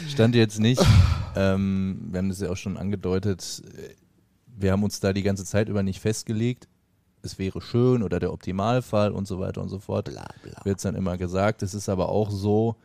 Stand 0.09 0.35
jetzt 0.35 0.59
nicht. 0.59 0.83
Ähm, 1.37 2.09
wir 2.11 2.17
haben 2.17 2.31
das 2.31 2.41
ja 2.41 2.49
auch 2.49 2.57
schon 2.57 2.79
angedeutet. 2.79 3.63
Wir 4.47 4.73
haben 4.73 4.83
uns 4.83 5.01
da 5.01 5.13
die 5.13 5.23
ganze 5.23 5.45
Zeit 5.45 5.69
über 5.69 5.83
nicht 5.83 6.01
festgelegt. 6.01 6.67
Es 7.21 7.39
wäre 7.39 7.61
schön 7.61 8.03
oder 8.03 8.19
der 8.19 8.33
Optimalfall 8.33 9.13
und 9.13 9.29
so 9.29 9.39
weiter 9.39 9.61
und 9.61 9.69
so 9.69 9.79
fort. 9.79 10.07
Bla, 10.07 10.27
bla. 10.43 10.65
Wird 10.65 10.79
es 10.79 10.85
dann 10.85 10.95
immer 10.95 11.19
gesagt. 11.19 11.63
Es 11.63 11.75
ist 11.75 11.91
aber 11.91 12.09
auch 12.09 12.31
so, 12.31 12.77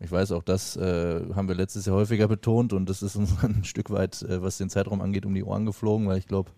ich 0.00 0.10
weiß 0.10 0.32
auch, 0.32 0.42
das 0.42 0.76
äh, 0.78 1.20
haben 1.34 1.48
wir 1.48 1.54
letztes 1.54 1.84
Jahr 1.84 1.96
häufiger 1.96 2.26
betont 2.26 2.72
und 2.72 2.88
das 2.88 3.02
ist 3.02 3.16
uns 3.16 3.34
ein 3.44 3.64
Stück 3.64 3.90
weit, 3.90 4.22
äh, 4.22 4.40
was 4.40 4.56
den 4.56 4.70
Zeitraum 4.70 5.02
angeht, 5.02 5.26
um 5.26 5.34
die 5.34 5.44
Ohren 5.44 5.66
geflogen, 5.66 6.08
weil 6.08 6.16
ich 6.16 6.26
glaube, 6.26 6.52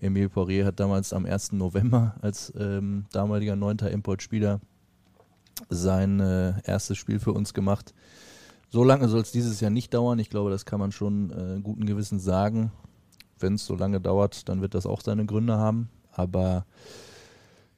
Emile 0.00 0.28
Poirier 0.28 0.66
hat 0.66 0.80
damals 0.80 1.12
am 1.12 1.26
1. 1.26 1.52
November 1.52 2.14
als 2.20 2.52
ähm, 2.58 3.06
damaliger 3.12 3.56
neunter 3.56 3.90
Importspieler 3.90 4.60
sein 5.68 6.20
äh, 6.20 6.54
erstes 6.64 6.98
Spiel 6.98 7.20
für 7.20 7.32
uns 7.32 7.54
gemacht. 7.54 7.94
So 8.70 8.82
lange 8.82 9.08
soll 9.08 9.20
es 9.20 9.32
dieses 9.32 9.60
Jahr 9.60 9.70
nicht 9.70 9.94
dauern. 9.94 10.18
Ich 10.18 10.30
glaube, 10.30 10.50
das 10.50 10.64
kann 10.64 10.80
man 10.80 10.92
schon 10.92 11.30
äh, 11.30 11.60
guten 11.60 11.86
Gewissens 11.86 12.24
sagen. 12.24 12.72
Wenn 13.38 13.54
es 13.54 13.66
so 13.66 13.76
lange 13.76 14.00
dauert, 14.00 14.48
dann 14.48 14.62
wird 14.62 14.74
das 14.74 14.86
auch 14.86 15.00
seine 15.00 15.26
Gründe 15.26 15.58
haben. 15.58 15.88
Aber 16.12 16.66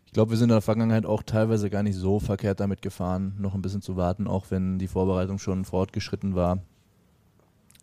ich 0.06 0.12
glaube, 0.12 0.30
wir 0.30 0.38
sind 0.38 0.48
in 0.48 0.54
der 0.54 0.62
Vergangenheit 0.62 1.04
auch 1.04 1.22
teilweise 1.22 1.68
gar 1.68 1.82
nicht 1.82 1.96
so 1.96 2.18
verkehrt 2.18 2.60
damit 2.60 2.80
gefahren, 2.80 3.34
noch 3.38 3.54
ein 3.54 3.62
bisschen 3.62 3.82
zu 3.82 3.96
warten, 3.96 4.26
auch 4.26 4.46
wenn 4.50 4.78
die 4.78 4.88
Vorbereitung 4.88 5.38
schon 5.38 5.64
fortgeschritten 5.64 6.34
war. 6.34 6.60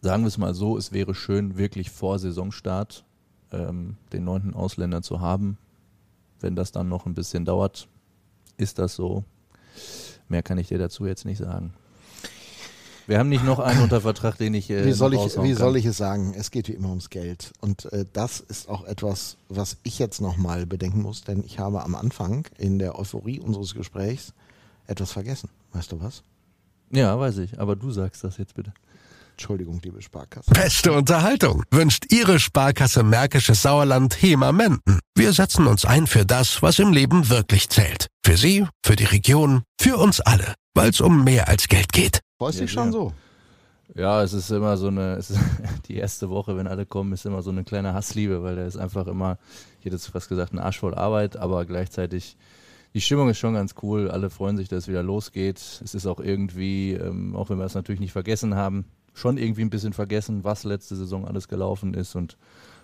Sagen 0.02 0.24
wir 0.24 0.28
es 0.28 0.38
mal 0.38 0.54
so, 0.54 0.78
es 0.78 0.92
wäre 0.92 1.14
schön, 1.14 1.58
wirklich 1.58 1.92
vor 1.92 2.18
Saisonstart 2.20 3.06
ähm, 3.54 3.98
den 4.12 4.26
neunten 4.26 4.54
Ausländer 4.54 5.02
zu 5.02 5.22
haben. 5.22 5.58
Wenn 6.40 6.56
das 6.56 6.72
dann 6.72 6.90
noch 6.90 7.06
ein 7.06 7.14
bisschen 7.14 7.46
dauert, 7.46 7.88
ist 8.58 8.80
das 8.80 8.96
so. 8.96 9.24
Mehr 10.28 10.44
kann 10.44 10.58
ich 10.58 10.68
dir 10.68 10.78
dazu 10.78 11.06
jetzt 11.06 11.26
nicht 11.26 11.38
sagen. 11.38 11.74
Wir 13.06 13.20
haben 13.20 13.30
nicht 13.30 13.44
noch 13.44 13.60
einen 13.60 13.82
unter 13.84 14.02
Vertrag, 14.02 14.38
den 14.38 14.54
ich. 14.54 14.70
Äh, 14.70 14.86
Wie 14.86 14.94
soll 14.94 15.14
ich, 15.14 15.20
wie 15.42 15.54
soll 15.54 15.76
ich 15.78 15.86
es 15.86 15.98
sagen? 15.98 16.34
Es 16.36 16.52
geht 16.52 16.68
wie 16.68 16.74
immer 16.74 16.90
ums 16.90 17.10
Geld. 17.10 17.54
Und 17.62 17.92
äh, 17.92 18.06
das 18.12 18.40
ist 18.40 18.70
auch 18.70 18.86
etwas, 18.86 19.38
was 19.50 19.78
ich 19.84 20.00
jetzt 20.00 20.22
nochmal 20.22 20.66
bedenken 20.66 21.02
muss, 21.02 21.24
denn 21.24 21.44
ich 21.44 21.60
habe 21.60 21.84
am 21.84 21.96
Anfang 21.96 22.48
in 22.58 22.80
der 22.80 22.98
Euphorie 22.98 23.40
unseres 23.40 23.74
Gesprächs 23.74 24.34
etwas 24.88 25.12
vergessen. 25.12 25.50
Weißt 25.74 25.92
du 25.92 26.02
was? 26.02 26.24
Ja, 26.92 27.20
weiß 27.20 27.40
ich. 27.40 27.60
Aber 27.60 27.76
du 27.76 27.92
sagst 27.92 28.24
das 28.24 28.38
jetzt 28.38 28.56
bitte. 28.56 28.74
Entschuldigung, 29.34 29.82
liebe 29.84 30.02
Sparkasse. 30.02 30.52
Beste 30.52 30.94
Unterhaltung 30.94 31.64
wünscht 31.72 32.06
Ihre 32.12 32.40
Sparkasse 32.40 33.04
Märkisches 33.04 33.64
Sauerland 33.64 34.22
HEMA 34.22 34.52
Menden. 34.52 35.00
Wir 35.16 35.34
setzen 35.34 35.68
uns 35.68 35.86
ein 35.86 36.08
für 36.08 36.26
das, 36.26 36.62
was 36.62 36.80
im 36.80 36.94
Leben 36.94 37.30
wirklich 37.30 37.70
zählt. 37.70 38.08
Für 38.26 38.38
Sie, 38.38 38.66
für 38.86 38.96
die 38.96 39.06
Region, 39.06 39.64
für 39.80 39.98
uns 39.98 40.22
alle. 40.22 40.54
Weil 40.76 40.92
es 40.92 41.02
um 41.02 41.24
mehr 41.24 41.48
als 41.48 41.68
Geld 41.68 41.92
geht. 41.92 42.22
Freust 42.38 42.60
Ja, 42.60 42.66
dich 42.66 42.72
schon 42.72 42.92
so? 42.92 43.14
Ja, 43.96 44.24
es 44.24 44.34
ist 44.34 44.50
immer 44.52 44.78
so 44.78 44.88
eine, 44.88 45.16
es 45.16 45.32
ist, 45.32 45.40
die 45.88 45.98
erste 45.98 46.30
Woche, 46.30 46.56
wenn 46.56 46.68
alle 46.68 46.86
kommen, 46.86 47.12
ist 47.14 47.26
immer 47.26 47.42
so 47.42 47.52
eine 47.52 47.64
kleine 47.64 47.94
Hassliebe, 47.94 48.44
weil 48.44 48.56
da 48.56 48.66
ist 48.66 48.78
einfach 48.78 49.08
immer, 49.08 49.38
ich 49.80 49.86
hätte 49.86 49.96
jetzt 49.96 50.08
fast 50.08 50.30
gesagt, 50.30 50.54
ein 50.54 50.60
Arsch 50.60 50.80
voll 50.80 50.96
Arbeit, 50.96 51.38
aber 51.38 51.66
gleichzeitig, 51.66 52.38
die 52.94 53.02
Stimmung 53.02 53.30
ist 53.30 53.40
schon 53.40 53.56
ganz 53.56 53.76
cool, 53.82 54.10
alle 54.10 54.30
freuen 54.30 54.58
sich, 54.58 54.68
dass 54.68 54.84
es 54.84 54.88
wieder 54.88 55.04
losgeht. 55.04 55.58
Es 55.84 55.94
ist 55.96 56.06
auch 56.06 56.20
irgendwie, 56.20 56.94
ähm, 56.94 57.36
auch 57.36 57.50
wenn 57.50 57.58
wir 57.58 57.66
es 57.66 57.76
natürlich 57.76 58.00
nicht 58.00 58.14
vergessen 58.14 58.56
haben, 58.56 58.86
schon 59.14 59.38
irgendwie 59.38 59.62
ein 59.62 59.70
bisschen 59.70 59.94
vergessen, 59.94 60.44
was 60.44 60.64
letzte 60.64 60.96
Saison 60.96 61.26
alles 61.26 61.48
gelaufen 61.48 61.94
ist 61.94 62.16
und 62.16 62.38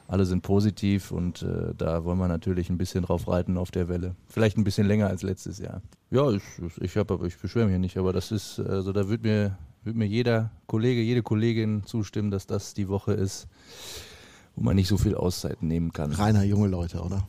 alle 0.07 0.25
sind 0.25 0.41
positiv 0.41 1.11
und 1.11 1.43
äh, 1.43 1.73
da 1.77 2.03
wollen 2.03 2.17
wir 2.17 2.27
natürlich 2.27 2.69
ein 2.71 2.79
bisschen 2.79 3.03
drauf 3.03 3.27
reiten 3.27 3.57
auf 3.57 3.69
der 3.69 3.87
Welle. 3.87 4.15
Vielleicht 4.27 4.57
ein 4.57 4.63
bisschen 4.63 4.87
länger 4.87 5.07
als 5.07 5.21
letztes 5.21 5.59
Jahr. 5.59 5.83
Ja, 6.09 6.31
ich, 6.31 6.41
ich, 6.81 6.97
hab, 6.97 7.11
aber 7.11 7.25
ich 7.25 7.37
beschwere 7.37 7.67
mich 7.67 7.77
nicht, 7.77 7.97
aber 7.97 8.11
das 8.11 8.31
ist, 8.31 8.59
also 8.59 8.91
da 8.91 9.07
wird 9.07 9.21
mir, 9.21 9.57
wird 9.83 9.95
mir 9.95 10.07
jeder 10.07 10.51
Kollege, 10.65 11.01
jede 11.01 11.21
Kollegin 11.21 11.83
zustimmen, 11.85 12.31
dass 12.31 12.47
das 12.47 12.73
die 12.73 12.89
Woche 12.89 13.13
ist, 13.13 13.47
wo 14.55 14.63
man 14.63 14.75
nicht 14.75 14.87
so 14.87 14.97
viel 14.97 15.13
Auszeiten 15.13 15.67
nehmen 15.67 15.93
kann. 15.93 16.11
Reiner 16.11 16.43
junge 16.43 16.69
Leute, 16.69 17.01
oder? 17.01 17.27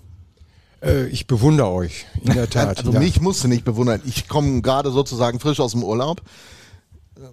Äh, 0.83 1.09
ich 1.09 1.27
bewundere 1.27 1.69
euch, 1.69 2.07
in 2.23 2.33
der 2.33 2.49
Tat. 2.51 2.79
Also 2.79 2.93
ja. 2.93 2.99
mich 2.99 3.21
musst 3.21 3.45
du 3.45 3.49
nicht 3.49 3.65
bewundern. 3.65 4.01
Ich 4.07 4.27
komme 4.27 4.63
gerade 4.63 4.91
sozusagen 4.91 5.39
frisch 5.39 5.61
aus 5.61 5.73
dem 5.73 5.85
Urlaub. 5.85 6.23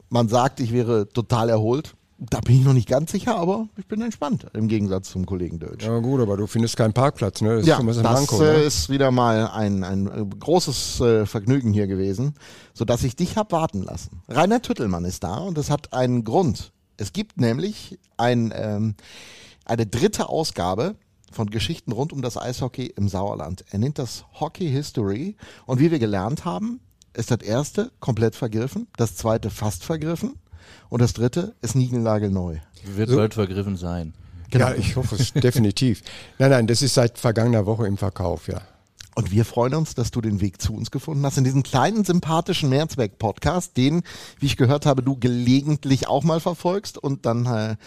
Man 0.10 0.28
sagt, 0.30 0.60
ich 0.60 0.72
wäre 0.74 1.08
total 1.10 1.50
erholt. 1.50 1.96
Da 2.20 2.40
bin 2.40 2.56
ich 2.56 2.66
noch 2.66 2.74
nicht 2.74 2.90
ganz 2.90 3.12
sicher, 3.12 3.36
aber 3.36 3.68
ich 3.78 3.86
bin 3.86 4.02
entspannt, 4.02 4.48
im 4.54 4.68
Gegensatz 4.68 5.12
zum 5.12 5.28
Kollegen 5.28 5.60
Deutsch. 5.60 5.86
Ja 5.86 6.00
gut, 6.00 6.20
aber 6.20 6.36
du 6.36 6.48
findest 6.48 6.76
keinen 6.76 6.94
Parkplatz, 6.94 7.42
ne? 7.42 7.50
Das 7.58 7.62
ist 7.62 7.68
Ja, 7.68 7.80
im 7.80 7.86
das 7.86 8.02
Manko, 8.02 8.42
äh, 8.42 8.58
ne? 8.58 8.64
ist 8.64 8.90
wieder 8.90 9.12
mal 9.12 9.48
ein, 9.50 9.84
ein 9.84 10.08
äh, 10.08 10.26
großes 10.26 11.00
äh, 11.02 11.26
Vergnügen 11.28 11.74
hier 11.74 11.86
gewesen, 11.86 12.34
sodass 12.74 13.04
ich 13.04 13.16
dich 13.16 13.38
hab 13.38 13.52
warten 13.52 13.84
lassen. 13.84 14.24
Rainer 14.30 14.64
Tüttelmann 14.64 15.06
ist 15.06 15.24
da 15.24 15.36
und 15.38 15.60
das 15.60 15.70
hat 15.70 15.94
einen 15.94 16.24
Grund. 16.24 16.72
Es 16.98 17.14
gibt 17.14 17.40
nämlich 17.40 18.00
ein, 18.18 18.52
ähm, 18.56 18.96
eine 19.66 19.86
dritte 19.86 20.28
Ausgabe 20.28 20.96
von 21.32 21.52
Geschichten 21.52 21.92
rund 21.92 22.14
um 22.14 22.24
das 22.24 22.36
Eishockey 22.36 22.88
im 22.96 23.10
Sauerland. 23.10 23.64
Er 23.70 23.78
nennt 23.78 24.00
das 24.00 24.26
Hockey 24.40 24.72
History 24.72 25.36
und 25.68 25.80
wie 25.80 25.92
wir 25.92 26.00
gelernt 26.00 26.46
haben, 26.46 26.80
ist 27.18 27.32
das 27.32 27.42
erste 27.42 27.92
komplett 28.00 28.36
vergriffen, 28.36 28.88
das 28.98 29.16
zweite 29.16 29.50
fast 29.50 29.84
vergriffen 29.84 30.36
und 30.90 31.02
das 31.02 31.14
dritte 31.14 31.56
ist 31.62 31.76
niegelnagelneu. 31.76 32.58
Wird 32.96 33.10
bald 33.10 33.34
vergriffen 33.34 33.76
sein. 33.76 34.14
Genau. 34.50 34.70
Ja, 34.70 34.76
ich 34.76 34.96
hoffe 34.96 35.16
es 35.16 35.34
definitiv. 35.34 36.02
Nein, 36.40 36.52
nein, 36.52 36.68
das 36.68 36.82
ist 36.82 36.94
seit 36.94 37.18
vergangener 37.18 37.66
Woche 37.66 37.86
im 37.88 37.98
Verkauf, 37.98 38.48
ja. 38.48 38.62
Und 39.16 39.32
wir 39.32 39.46
freuen 39.46 39.74
uns, 39.74 39.96
dass 39.96 40.12
du 40.12 40.22
den 40.22 40.42
Weg 40.42 40.62
zu 40.62 40.76
uns 40.76 40.92
gefunden 40.92 41.26
hast 41.26 41.40
in 41.40 41.44
diesem 41.44 41.64
kleinen, 41.64 42.06
sympathischen 42.06 42.70
Mehrzweck-Podcast, 42.70 43.76
den, 43.76 44.04
wie 44.40 44.46
ich 44.46 44.58
gehört 44.58 44.86
habe, 44.86 45.02
du 45.02 45.18
gelegentlich 45.18 46.08
auch 46.08 46.24
mal 46.24 46.40
verfolgst 46.40 47.00
und 47.00 47.26
dann 47.26 47.48
äh, 47.48 47.78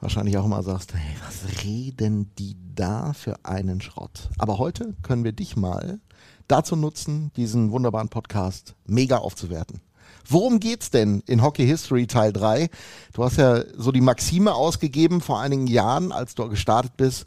wahrscheinlich 0.00 0.38
auch 0.38 0.46
mal 0.46 0.62
sagst, 0.62 0.94
hey, 0.94 1.14
was 1.26 1.62
reden 1.62 2.32
die 2.38 2.56
da 2.74 3.12
für 3.12 3.44
einen 3.44 3.82
Schrott? 3.82 4.30
Aber 4.38 4.56
heute 4.56 4.94
können 5.02 5.24
wir 5.24 5.32
dich 5.32 5.56
mal 5.56 6.00
dazu 6.48 6.76
nutzen, 6.76 7.30
diesen 7.36 7.70
wunderbaren 7.70 8.08
Podcast 8.08 8.74
mega 8.86 9.18
aufzuwerten. 9.18 9.80
Worum 10.28 10.60
geht's 10.60 10.90
denn 10.90 11.22
in 11.26 11.42
Hockey 11.42 11.66
History 11.66 12.06
Teil 12.06 12.32
3? 12.32 12.70
Du 13.12 13.24
hast 13.24 13.38
ja 13.38 13.64
so 13.76 13.92
die 13.92 14.00
Maxime 14.00 14.54
ausgegeben 14.54 15.20
vor 15.20 15.40
einigen 15.40 15.66
Jahren, 15.66 16.12
als 16.12 16.34
du 16.34 16.48
gestartet 16.48 16.96
bist, 16.96 17.26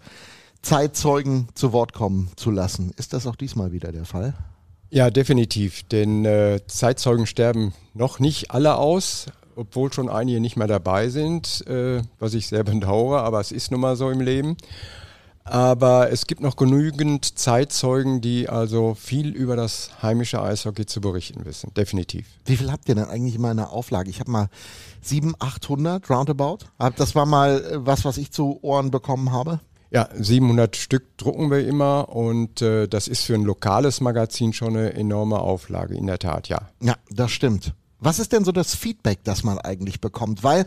Zeitzeugen 0.61 1.49
zu 1.53 1.73
Wort 1.73 1.93
kommen 1.93 2.29
zu 2.35 2.51
lassen. 2.51 2.91
Ist 2.97 3.13
das 3.13 3.27
auch 3.27 3.35
diesmal 3.35 3.71
wieder 3.71 3.91
der 3.91 4.05
Fall? 4.05 4.33
Ja, 4.89 5.09
definitiv. 5.09 5.83
Denn 5.83 6.25
äh, 6.25 6.61
Zeitzeugen 6.67 7.27
sterben 7.27 7.73
noch 7.93 8.19
nicht 8.19 8.51
alle 8.51 8.77
aus, 8.77 9.27
obwohl 9.55 9.91
schon 9.93 10.09
einige 10.09 10.39
nicht 10.39 10.57
mehr 10.57 10.67
dabei 10.67 11.09
sind, 11.09 11.65
äh, 11.67 12.01
was 12.19 12.33
ich 12.33 12.47
sehr 12.47 12.63
bedauere, 12.63 13.21
aber 13.21 13.39
es 13.39 13.51
ist 13.51 13.71
nun 13.71 13.81
mal 13.81 13.95
so 13.95 14.09
im 14.09 14.21
Leben. 14.21 14.57
Aber 15.47 16.11
es 16.11 16.25
gibt 16.25 16.41
noch 16.41 16.55
genügend 16.55 17.37
Zeitzeugen, 17.37 18.19
die 18.19 18.49
also 18.49 18.95
viel 18.95 19.29
über 19.29 19.55
das 19.55 19.91
heimische 20.01 20.41
Eishockey 20.41 20.87
zu 20.87 21.01
berichten 21.01 21.45
wissen. 21.45 21.71
Definitiv. 21.75 22.25
Wie 22.45 22.57
viel 22.57 22.71
habt 22.71 22.89
ihr 22.89 22.95
denn 22.95 23.05
eigentlich 23.05 23.35
immer 23.35 23.51
in 23.51 23.57
der 23.57 23.69
Auflage? 23.69 24.09
Ich 24.09 24.19
habe 24.19 24.31
mal 24.31 24.49
700, 25.01 25.39
800 25.39 26.09
roundabout. 26.09 26.59
Das 26.95 27.13
war 27.13 27.27
mal 27.27 27.63
äh, 27.63 27.85
was, 27.85 28.05
was 28.05 28.17
ich 28.17 28.31
zu 28.31 28.57
Ohren 28.63 28.89
bekommen 28.89 29.31
habe. 29.31 29.59
Ja, 29.91 30.09
700 30.17 30.75
Stück 30.75 31.15
drucken 31.17 31.51
wir 31.51 31.65
immer 31.65 32.09
und 32.09 32.63
äh, 32.63 32.87
das 32.87 33.07
ist 33.07 33.21
für 33.21 33.35
ein 33.35 33.43
lokales 33.43 34.01
Magazin 34.01 34.51
schon 34.51 34.75
eine 34.75 34.93
enorme 34.93 35.39
Auflage, 35.39 35.95
in 35.95 36.07
der 36.07 36.17
Tat, 36.17 36.49
ja. 36.49 36.69
Ja, 36.81 36.95
das 37.11 37.31
stimmt. 37.31 37.75
Was 37.99 38.17
ist 38.19 38.33
denn 38.33 38.43
so 38.43 38.51
das 38.51 38.75
Feedback, 38.75 39.19
das 39.23 39.43
man 39.43 39.59
eigentlich 39.59 40.01
bekommt? 40.01 40.43
Weil 40.43 40.65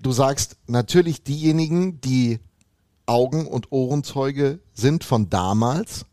du 0.00 0.12
sagst, 0.12 0.56
natürlich 0.66 1.22
diejenigen, 1.22 2.00
die 2.00 2.40
Augen- 3.06 3.46
und 3.46 3.72
Ohrenzeuge 3.72 4.58
sind 4.72 5.04
von 5.04 5.30
damals, 5.30 6.04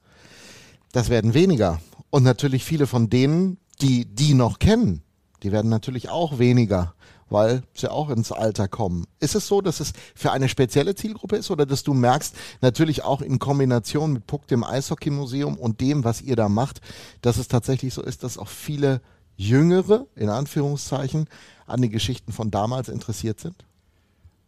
das 0.92 1.10
werden 1.10 1.34
weniger. 1.34 1.80
Und 2.10 2.24
natürlich 2.24 2.64
viele 2.64 2.88
von 2.88 3.10
denen, 3.10 3.58
die 3.82 4.06
die 4.06 4.36
noch 4.36 4.60
kennen, 4.60 5.02
die 5.42 5.52
werden 5.52 5.70
natürlich 5.70 6.10
auch 6.10 6.40
weniger, 6.40 6.94
weil 7.30 7.64
sie 7.74 7.92
auch 7.92 8.10
ins 8.10 8.32
Alter 8.32 8.68
kommen. 8.68 9.06
Ist 9.20 9.36
es 9.36 9.48
so, 9.48 9.62
dass 9.62 9.80
es 9.80 9.94
für 10.14 10.32
eine 10.32 10.48
spezielle 10.48 10.94
Zielgruppe 10.94 11.36
ist 11.36 11.50
oder 11.50 11.66
dass 11.66 11.84
du 11.84 11.94
merkst, 11.94 12.36
natürlich 12.62 13.04
auch 13.04 13.22
in 13.22 13.40
Kombination 13.40 14.14
mit 14.14 14.28
Puck, 14.28 14.48
dem 14.48 14.64
Eishockey-Museum 14.64 15.58
und 15.58 15.82
dem, 15.82 16.04
was 16.04 16.22
ihr 16.22 16.36
da 16.36 16.48
macht, 16.48 16.82
dass 17.22 17.38
es 17.38 17.48
tatsächlich 17.48 17.94
so 17.94 18.04
ist, 18.04 18.24
dass 18.24 18.38
auch 18.38 18.48
viele 18.48 19.02
Jüngere, 19.36 20.06
in 20.16 20.30
Anführungszeichen, 20.30 21.28
an 21.66 21.82
die 21.82 21.90
Geschichten 21.90 22.32
von 22.32 22.52
damals 22.52 22.88
interessiert 22.88 23.40
sind? 23.40 23.66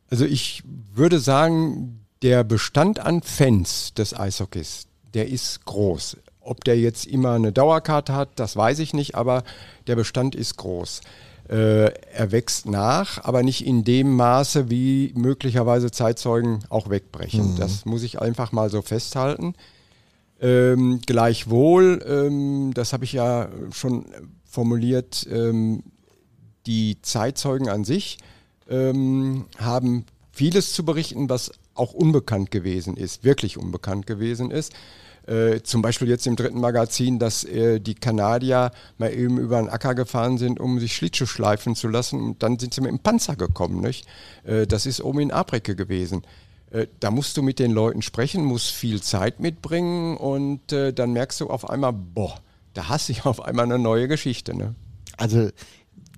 Also 0.10 0.26
ich 0.26 0.64
würde 0.94 1.20
sagen, 1.20 2.05
der 2.22 2.44
Bestand 2.44 3.00
an 3.00 3.22
Fans 3.22 3.94
des 3.94 4.18
Eishockeys, 4.18 4.88
der 5.14 5.28
ist 5.28 5.66
groß. 5.66 6.18
Ob 6.42 6.64
der 6.64 6.78
jetzt 6.80 7.08
immer 7.08 7.34
eine 7.34 7.52
Dauerkarte 7.52 8.14
hat, 8.14 8.30
das 8.36 8.56
weiß 8.56 8.80
ich 8.80 8.94
nicht, 8.94 9.16
aber 9.16 9.44
der 9.88 9.96
Bestand 9.96 10.36
ist 10.36 10.58
groß. 10.58 11.02
Äh, 11.50 11.92
er 12.14 12.32
wächst 12.32 12.66
nach, 12.66 13.24
aber 13.24 13.44
nicht 13.44 13.66
in 13.66 13.84
dem 13.84 14.16
Maße, 14.16 14.70
wie 14.70 15.12
möglicherweise 15.16 15.92
Zeitzeugen 15.92 16.64
auch 16.70 16.90
wegbrechen. 16.90 17.56
Das 17.58 17.86
muss 17.86 18.04
ich 18.04 18.20
einfach 18.20 18.52
mal 18.52 18.70
so 18.70 18.82
festhalten. 18.82 19.54
Ähm, 20.42 21.02
gleichwohl, 21.06 22.04
ähm, 22.08 22.74
das 22.74 22.94
habe 22.94 23.06
ich 23.06 23.14
ja 23.14 23.50
schon 23.72 24.06
formuliert, 24.44 25.28
ähm, 25.32 25.84
die 26.66 27.02
Zeitzeugen 27.02 27.70
an 27.70 27.84
sich 27.84 28.18
ähm, 28.70 29.46
haben 29.58 30.06
vieles 30.32 30.74
zu 30.74 30.84
berichten, 30.84 31.30
was 31.30 31.52
auch 31.76 31.94
unbekannt 31.94 32.52
gewesen 32.52 32.98
ist, 32.98 33.24
wirklich 33.24 33.58
unbekannt 33.58 34.08
gewesen 34.08 34.52
ist. 34.52 34.74
Äh, 35.28 35.62
zum 35.64 35.82
Beispiel 35.82 36.08
jetzt 36.08 36.28
im 36.28 36.36
dritten 36.36 36.60
Magazin, 36.60 37.18
dass 37.18 37.44
äh, 37.44 37.80
die 37.80 37.96
Kanadier 37.96 38.72
mal 38.98 39.12
eben 39.12 39.40
über 39.40 39.58
den 39.58 39.70
Acker 39.70 39.96
gefahren 39.96 40.38
sind, 40.38 40.60
um 40.60 40.80
sich 40.80 40.96
Schlittschuh 40.96 41.26
schleifen 41.26 41.76
zu 41.76 41.88
lassen 41.88 42.22
und 42.22 42.44
dann 42.44 42.60
sind 42.60 42.76
sie 42.76 42.82
mit 42.82 42.92
dem 42.92 43.00
Panzer 43.00 43.36
gekommen. 43.36 43.82
Nicht? 43.82 44.08
Äh, 44.44 44.68
das 44.68 44.86
ist 44.86 45.02
oben 45.02 45.22
in 45.22 45.32
Abrecke 45.32 45.76
gewesen. 45.76 46.22
Äh, 46.70 46.88
da 47.00 47.10
musst 47.10 47.38
du 47.38 47.42
mit 47.42 47.58
den 47.58 47.72
Leuten 47.72 48.04
sprechen, 48.04 48.46
musst 48.46 48.70
viel 48.72 49.02
Zeit 49.02 49.40
mitbringen 49.40 50.16
und 50.18 50.72
äh, 50.72 50.94
dann 50.94 51.14
merkst 51.14 51.42
du 51.42 51.50
auf 51.50 51.70
einmal, 51.70 51.94
boah, 51.94 52.40
da 52.74 52.90
hast 52.90 53.10
du 53.10 53.14
auf 53.24 53.42
einmal 53.42 53.66
eine 53.66 53.80
neue 53.80 54.08
Geschichte. 54.08 54.56
Ne? 54.56 54.76
Also 55.18 55.50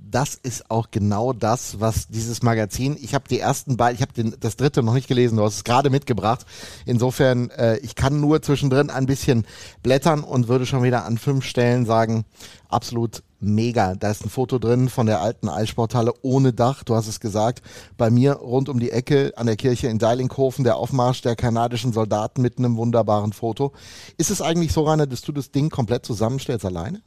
das 0.09 0.35
ist 0.35 0.71
auch 0.71 0.91
genau 0.91 1.33
das, 1.33 1.79
was 1.79 2.07
dieses 2.07 2.41
Magazin, 2.43 2.97
ich 2.99 3.13
habe 3.13 3.27
die 3.29 3.39
ersten 3.39 3.77
beiden, 3.77 3.95
ich 3.95 4.01
habe 4.01 4.37
das 4.39 4.55
dritte 4.55 4.83
noch 4.83 4.93
nicht 4.93 5.07
gelesen, 5.07 5.37
du 5.37 5.43
hast 5.43 5.55
es 5.55 5.63
gerade 5.63 5.89
mitgebracht. 5.89 6.45
Insofern, 6.85 7.49
äh, 7.51 7.77
ich 7.77 7.95
kann 7.95 8.19
nur 8.19 8.41
zwischendrin 8.41 8.89
ein 8.89 9.05
bisschen 9.05 9.45
blättern 9.83 10.23
und 10.23 10.47
würde 10.47 10.65
schon 10.65 10.83
wieder 10.83 11.05
an 11.05 11.17
fünf 11.17 11.45
Stellen 11.45 11.85
sagen, 11.85 12.25
absolut 12.69 13.23
mega. 13.39 13.95
Da 13.95 14.11
ist 14.11 14.25
ein 14.25 14.29
Foto 14.29 14.59
drin 14.59 14.89
von 14.89 15.05
der 15.05 15.21
alten 15.21 15.49
Eissporthalle 15.49 16.13
ohne 16.21 16.53
Dach, 16.53 16.83
du 16.83 16.95
hast 16.95 17.07
es 17.07 17.19
gesagt. 17.19 17.61
Bei 17.97 18.09
mir 18.09 18.33
rund 18.33 18.69
um 18.69 18.79
die 18.79 18.91
Ecke 18.91 19.33
an 19.35 19.47
der 19.47 19.57
Kirche 19.57 19.87
in 19.87 19.99
Deilinghofen 19.99 20.63
der 20.63 20.77
Aufmarsch 20.77 21.21
der 21.21 21.35
kanadischen 21.35 21.93
Soldaten 21.93 22.41
mit 22.41 22.57
einem 22.57 22.77
wunderbaren 22.77 23.33
Foto. 23.33 23.73
Ist 24.17 24.31
es 24.31 24.41
eigentlich 24.41 24.73
so, 24.73 24.83
Rainer, 24.83 25.07
dass 25.07 25.21
du 25.21 25.31
das 25.31 25.51
Ding 25.51 25.69
komplett 25.69 26.05
zusammenstellst 26.05 26.65
alleine? 26.65 27.01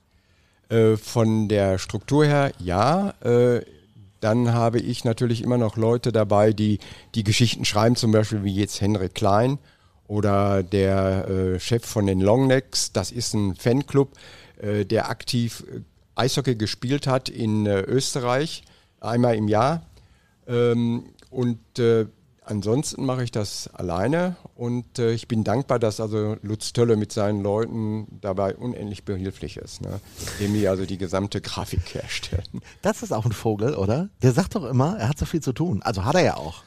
Äh, 0.71 0.97
von 0.97 1.49
der 1.49 1.79
Struktur 1.79 2.25
her 2.25 2.53
ja. 2.59 3.15
Äh, 3.21 3.63
dann 4.21 4.53
habe 4.53 4.79
ich 4.79 5.05
natürlich 5.05 5.43
immer 5.43 5.59
noch 5.59 5.77
Leute 5.77 6.13
dabei, 6.13 6.53
die 6.53 6.79
die 7.15 7.25
Geschichten 7.25 7.65
schreiben, 7.65 7.97
zum 7.97 8.13
Beispiel 8.13 8.45
wie 8.45 8.55
jetzt 8.55 8.81
Henrik 8.81 9.15
Klein 9.15 9.59
oder 10.07 10.63
der 10.63 11.29
äh, 11.29 11.61
Chef 11.61 11.85
von 11.85 12.07
den 12.07 12.21
Longnecks. 12.21 12.93
Das 12.93 13.11
ist 13.11 13.35
ein 13.35 13.57
Fanclub, 13.57 14.13
äh, 14.61 14.85
der 14.85 15.09
aktiv 15.09 15.65
äh, 15.69 15.81
Eishockey 16.15 16.55
gespielt 16.55 17.07
hat 17.07 17.29
in 17.29 17.67
äh, 17.67 17.81
Österreich, 17.81 18.63
einmal 19.01 19.35
im 19.37 19.49
Jahr. 19.49 19.87
Ähm, 20.47 21.07
und 21.31 21.79
äh, 21.79 22.07
ansonsten 22.51 23.05
mache 23.07 23.25
ich 23.25 23.31
das 23.31 23.69
alleine 23.73 24.37
und 24.55 24.99
äh, 24.99 25.13
ich 25.13 25.29
bin 25.29 25.45
dankbar, 25.45 25.79
dass 25.79 26.01
also 26.01 26.37
Lutz 26.43 26.73
Tölle 26.73 26.97
mit 26.97 27.13
seinen 27.13 27.43
Leuten 27.43 28.07
dabei 28.21 28.57
unendlich 28.57 29.05
behilflich 29.05 29.57
ist, 29.57 29.81
ne? 29.81 30.01
dem 30.41 30.53
die 30.53 30.69
also 30.69 30.85
die 30.85 30.99
gesamte 30.99 31.41
Grafik 31.41 31.95
herstellen. 31.95 32.61
Das 32.83 33.03
ist 33.03 33.13
auch 33.13 33.25
ein 33.25 33.33
Vogel, 33.33 33.75
oder? 33.75 34.09
Der 34.23 34.33
sagt 34.33 34.57
doch 34.57 34.65
immer, 34.65 34.99
er 34.99 35.09
hat 35.09 35.19
so 35.19 35.27
viel 35.27 35.41
zu 35.41 35.53
tun. 35.53 35.83
Also 35.83 36.05
hat 36.05 36.17
er 36.17 36.23
ja 36.23 36.37
auch. 36.37 36.65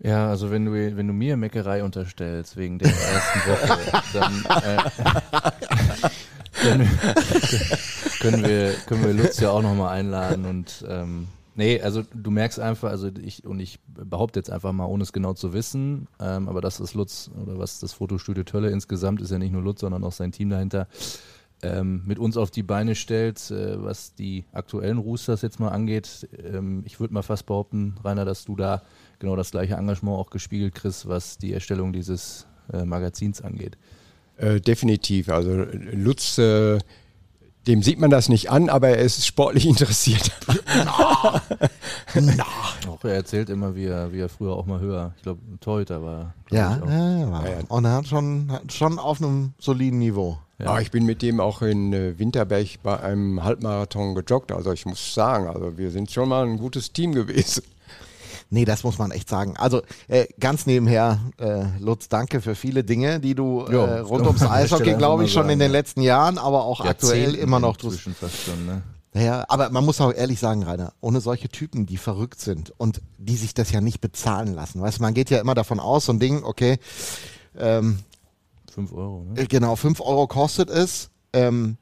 Ja, 0.00 0.28
also 0.28 0.50
wenn 0.50 0.64
du, 0.64 0.72
wenn 0.72 1.06
du 1.06 1.12
mir 1.12 1.36
Meckerei 1.36 1.84
unterstellst 1.84 2.56
wegen 2.56 2.78
der 2.78 2.90
ersten 2.90 3.38
Woche, 3.50 4.02
dann, 4.12 4.44
äh, 4.62 6.10
können, 6.54 6.90
können, 8.20 8.44
wir, 8.44 8.72
können 8.86 9.04
wir 9.04 9.12
Lutz 9.12 9.38
ja 9.38 9.50
auch 9.50 9.62
nochmal 9.62 9.96
einladen 9.96 10.44
und 10.46 10.84
ähm, 10.88 11.28
Nee, 11.56 11.80
also 11.80 12.02
du 12.12 12.30
merkst 12.30 12.58
einfach, 12.58 12.90
also 12.90 13.10
ich 13.22 13.44
und 13.46 13.60
ich 13.60 13.78
behaupte 13.86 14.40
jetzt 14.40 14.50
einfach 14.50 14.72
mal, 14.72 14.86
ohne 14.86 15.04
es 15.04 15.12
genau 15.12 15.34
zu 15.34 15.52
wissen, 15.52 16.08
ähm, 16.20 16.48
aber 16.48 16.60
das 16.60 16.80
ist 16.80 16.94
Lutz 16.94 17.30
oder 17.40 17.58
was 17.58 17.78
das 17.78 17.92
Fotostudio 17.92 18.42
Tölle 18.42 18.70
insgesamt 18.70 19.20
ist 19.20 19.30
ja 19.30 19.38
nicht 19.38 19.52
nur 19.52 19.62
Lutz, 19.62 19.80
sondern 19.80 20.02
auch 20.02 20.12
sein 20.12 20.32
Team 20.32 20.50
dahinter 20.50 20.88
ähm, 21.64 22.02
mit 22.04 22.18
uns 22.18 22.36
auf 22.36 22.50
die 22.50 22.62
Beine 22.62 22.94
stellt, 22.94 23.50
äh, 23.50 23.82
was 23.82 24.14
die 24.14 24.44
aktuellen 24.52 24.98
Roosters 24.98 25.42
jetzt 25.42 25.60
mal 25.60 25.70
angeht. 25.70 26.28
Ähm, 26.42 26.82
ich 26.86 27.00
würde 27.00 27.14
mal 27.14 27.22
fast 27.22 27.46
behaupten, 27.46 27.94
Rainer, 28.04 28.24
dass 28.24 28.44
du 28.44 28.56
da 28.56 28.82
genau 29.18 29.36
das 29.36 29.50
gleiche 29.50 29.74
Engagement 29.74 30.18
auch 30.18 30.30
gespiegelt 30.30 30.74
kriegst, 30.74 31.08
was 31.08 31.38
die 31.38 31.52
Erstellung 31.52 31.92
dieses 31.92 32.46
äh, 32.72 32.84
Magazins 32.84 33.40
angeht. 33.40 33.78
Äh, 34.36 34.60
definitiv. 34.60 35.28
Also 35.28 35.64
Lutz 35.92 36.38
äh, 36.38 36.78
dem 37.66 37.82
sieht 37.82 37.98
man 37.98 38.10
das 38.10 38.28
nicht 38.28 38.50
an, 38.50 38.68
aber 38.68 38.88
er 38.88 38.98
ist 38.98 39.26
sportlich 39.26 39.66
interessiert. 39.68 40.30
Na, 40.66 41.42
na. 42.14 42.44
Auch 42.88 43.04
er 43.04 43.14
erzählt 43.14 43.50
immer, 43.50 43.74
wie 43.74 43.86
er, 43.86 44.12
wie 44.12 44.20
er 44.20 44.28
früher 44.28 44.52
auch 44.52 44.66
mal 44.66 44.80
höher, 44.80 45.12
ich 45.16 45.22
glaube, 45.22 45.40
Torhüter 45.60 46.02
war. 46.02 46.34
Ja, 46.50 46.80
ja, 46.86 47.18
ja, 47.18 47.60
und 47.68 47.84
er 47.84 47.92
hat 47.92 48.06
schon, 48.06 48.52
schon 48.68 48.98
auf 48.98 49.20
einem 49.20 49.54
soliden 49.58 49.98
Niveau. 49.98 50.38
Ja. 50.58 50.66
Aber 50.68 50.80
ich 50.80 50.90
bin 50.90 51.04
mit 51.04 51.20
dem 51.22 51.40
auch 51.40 51.62
in 51.62 51.92
äh, 51.92 52.18
Winterberg 52.18 52.82
bei 52.82 53.00
einem 53.00 53.42
Halbmarathon 53.42 54.14
gejoggt. 54.14 54.52
Also 54.52 54.72
ich 54.72 54.86
muss 54.86 55.14
sagen, 55.14 55.48
also 55.48 55.76
wir 55.76 55.90
sind 55.90 56.12
schon 56.12 56.28
mal 56.28 56.46
ein 56.46 56.58
gutes 56.58 56.92
Team 56.92 57.12
gewesen. 57.12 57.64
Nee, 58.50 58.64
das 58.64 58.84
muss 58.84 58.98
man 58.98 59.10
echt 59.10 59.28
sagen. 59.28 59.56
Also 59.56 59.82
äh, 60.08 60.26
ganz 60.38 60.66
nebenher, 60.66 61.20
äh, 61.38 61.64
Lutz, 61.80 62.08
danke 62.08 62.40
für 62.40 62.54
viele 62.54 62.84
Dinge, 62.84 63.20
die 63.20 63.34
du 63.34 63.60
äh, 63.62 64.00
rund 64.00 64.26
ums 64.26 64.42
Eishockey, 64.42 64.94
glaube 64.94 65.24
ich, 65.24 65.32
schon 65.32 65.48
in 65.50 65.58
den 65.58 65.70
letzten 65.70 66.02
Jahren, 66.02 66.38
aber 66.38 66.64
auch 66.64 66.80
aktuell 66.80 67.34
immer 67.34 67.60
noch 67.60 67.76
tust. 67.76 68.06
Ne? 68.06 68.82
Ja, 69.14 69.44
aber 69.48 69.70
man 69.70 69.84
muss 69.84 70.00
auch 70.00 70.12
ehrlich 70.12 70.40
sagen, 70.40 70.64
Rainer, 70.64 70.92
ohne 71.00 71.20
solche 71.20 71.48
Typen, 71.48 71.86
die 71.86 71.96
verrückt 71.96 72.40
sind 72.40 72.72
und 72.78 73.00
die 73.18 73.36
sich 73.36 73.54
das 73.54 73.70
ja 73.70 73.80
nicht 73.80 74.00
bezahlen 74.00 74.54
lassen. 74.54 74.80
Weißt 74.80 74.98
du, 74.98 75.02
man 75.02 75.14
geht 75.14 75.30
ja 75.30 75.38
immer 75.38 75.54
davon 75.54 75.78
aus, 75.78 76.06
so 76.06 76.12
ein 76.12 76.18
Ding, 76.18 76.42
okay, 76.42 76.78
ähm, 77.56 78.00
5 78.72 78.92
Euro, 78.92 79.24
ne? 79.24 79.46
Genau, 79.46 79.76
5 79.76 80.00
Euro 80.00 80.26
kostet 80.26 80.68
es. 80.68 81.10
Ähm, 81.32 81.76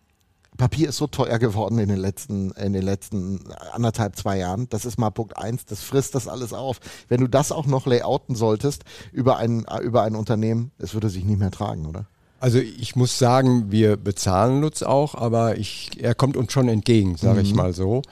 Papier 0.57 0.91
ist 0.91 0.99
so 0.99 1.07
teuer 1.07 1.39
geworden 1.39 1.79
in 1.79 1.89
den 1.89 1.99
letzten, 1.99 2.51
in 2.53 2.73
den 2.73 2.83
letzten 2.83 3.41
anderthalb, 3.73 4.17
zwei 4.17 4.39
Jahren. 4.39 4.69
Das 4.69 4.85
ist 4.85 4.99
mal 4.99 5.11
Punkt 5.11 5.37
eins. 5.37 5.65
Das 5.65 5.83
frisst 5.83 6.15
das 6.15 6.29
alles 6.29 6.53
auf. 6.53 6.79
Wenn 7.09 7.21
du 7.21 7.27
das 7.27 7.53
auch 7.53 7.67
noch 7.67 7.87
layouten 7.87 8.35
solltest 8.37 8.85
über 9.13 9.39
ein, 9.39 9.65
über 9.83 10.03
ein 10.03 10.15
Unternehmen, 10.15 10.71
es 10.79 10.95
würde 10.95 11.09
sich 11.09 11.25
nicht 11.25 11.39
mehr 11.39 11.51
tragen, 11.51 11.87
oder? 11.87 12.07
Also 12.39 12.59
ich 12.59 12.97
muss 12.97 13.19
sagen, 13.19 13.71
wir 13.71 13.97
bezahlen 13.97 14.61
Lutz 14.61 14.83
auch, 14.83 15.15
aber 15.15 15.59
ich, 15.59 16.03
er 16.03 16.15
kommt 16.15 16.37
uns 16.37 16.53
schon 16.53 16.69
entgegen, 16.69 17.17
sage 17.17 17.39
mhm. 17.39 17.45
ich 17.45 17.55
mal 17.55 17.73
so. 17.73 18.03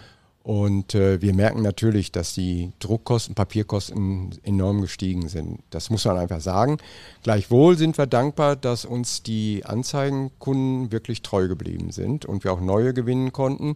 Und 0.43 0.95
äh, 0.95 1.21
wir 1.21 1.35
merken 1.35 1.62
natürlich, 1.62 2.12
dass 2.12 2.33
die 2.33 2.73
Druckkosten, 2.79 3.35
Papierkosten 3.35 4.31
enorm 4.43 4.81
gestiegen 4.81 5.29
sind. 5.29 5.61
Das 5.69 5.91
muss 5.91 6.07
man 6.07 6.17
einfach 6.17 6.41
sagen. 6.41 6.79
Gleichwohl 7.23 7.77
sind 7.77 7.99
wir 7.99 8.07
dankbar, 8.07 8.57
dass 8.57 8.87
uns 8.87 9.23
die 9.23 9.65
Anzeigenkunden 9.67 10.93
wirklich 10.93 11.21
treu 11.21 11.47
geblieben 11.47 11.93
sind 11.93 12.25
und 12.25 12.43
wir 12.45 12.53
auch 12.53 12.61
neue 12.61 12.95
gewinnen 12.95 13.33
konnten. 13.33 13.75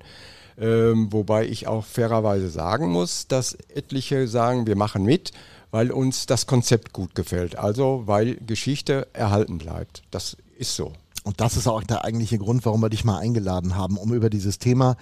Ähm, 0.57 1.13
wobei 1.13 1.47
ich 1.47 1.67
auch 1.67 1.85
fairerweise 1.85 2.49
sagen 2.49 2.91
muss, 2.91 3.27
dass 3.27 3.55
etliche 3.75 4.27
sagen, 4.27 4.67
wir 4.67 4.77
machen 4.77 5.05
mit, 5.05 5.33
weil 5.71 5.91
uns 5.91 6.27
das 6.27 6.47
Konzept 6.47 6.95
gut 6.95 7.15
gefällt. 7.15 7.59
Also 7.59 8.05
weil 8.07 8.37
Geschichte 8.37 9.09
erhalten 9.13 9.59
bleibt. 9.59 10.03
Das 10.11 10.37
ist 10.57 10.77
so. 10.77 10.93
Und 11.25 11.41
das 11.41 11.57
ist 11.57 11.67
auch 11.67 11.83
der 11.83 12.05
eigentliche 12.05 12.39
Grund, 12.39 12.65
warum 12.67 12.83
wir 12.83 12.91
dich 12.91 13.05
mal 13.05 13.19
eingeladen 13.19 13.77
haben, 13.77 13.97
um 13.97 14.13
über 14.13 14.31
dieses 14.31 14.59
Thema 14.59 14.97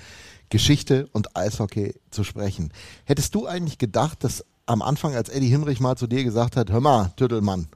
Geschichte 0.52 1.08
und 1.12 1.34
Eishockey 1.34 1.94
zu 2.10 2.24
sprechen. 2.24 2.72
Hättest 3.06 3.34
du 3.34 3.46
eigentlich 3.46 3.78
gedacht, 3.78 4.22
dass 4.22 4.44
am 4.66 4.82
Anfang, 4.82 5.16
als 5.16 5.30
Eddie 5.30 5.48
Hinrich 5.48 5.80
mal 5.80 5.96
zu 5.96 6.06
dir 6.06 6.22
gesagt 6.24 6.56
hat, 6.56 6.70
hör 6.70 6.80
mal, 6.80 7.10
Tüttelmann, 7.16 7.68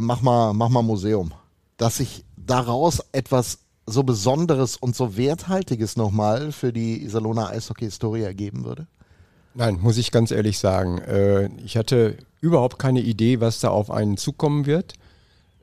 mach 0.00 0.22
mal, 0.22 0.54
mach 0.54 0.70
mal 0.70 0.82
Museum, 0.82 1.32
dass 1.76 1.98
sich 1.98 2.24
daraus 2.38 3.00
etwas 3.12 3.58
so 3.84 4.02
Besonderes 4.02 4.78
und 4.78 4.96
so 4.96 5.18
Werthaltiges 5.18 5.96
nochmal 5.96 6.52
für 6.52 6.72
die 6.72 7.02
Iserlohner 7.04 7.50
Eishockey-Historie 7.50 8.22
ergeben 8.22 8.64
würde? 8.64 8.86
Nein, 9.52 9.78
muss 9.82 9.98
ich 9.98 10.10
ganz 10.10 10.30
ehrlich 10.30 10.58
sagen. 10.58 10.98
Äh, 10.98 11.50
ich 11.62 11.76
hatte 11.76 12.16
überhaupt 12.40 12.78
keine 12.78 13.00
Idee, 13.00 13.40
was 13.40 13.60
da 13.60 13.68
auf 13.68 13.90
einen 13.90 14.16
zukommen 14.16 14.64
wird. 14.64 14.94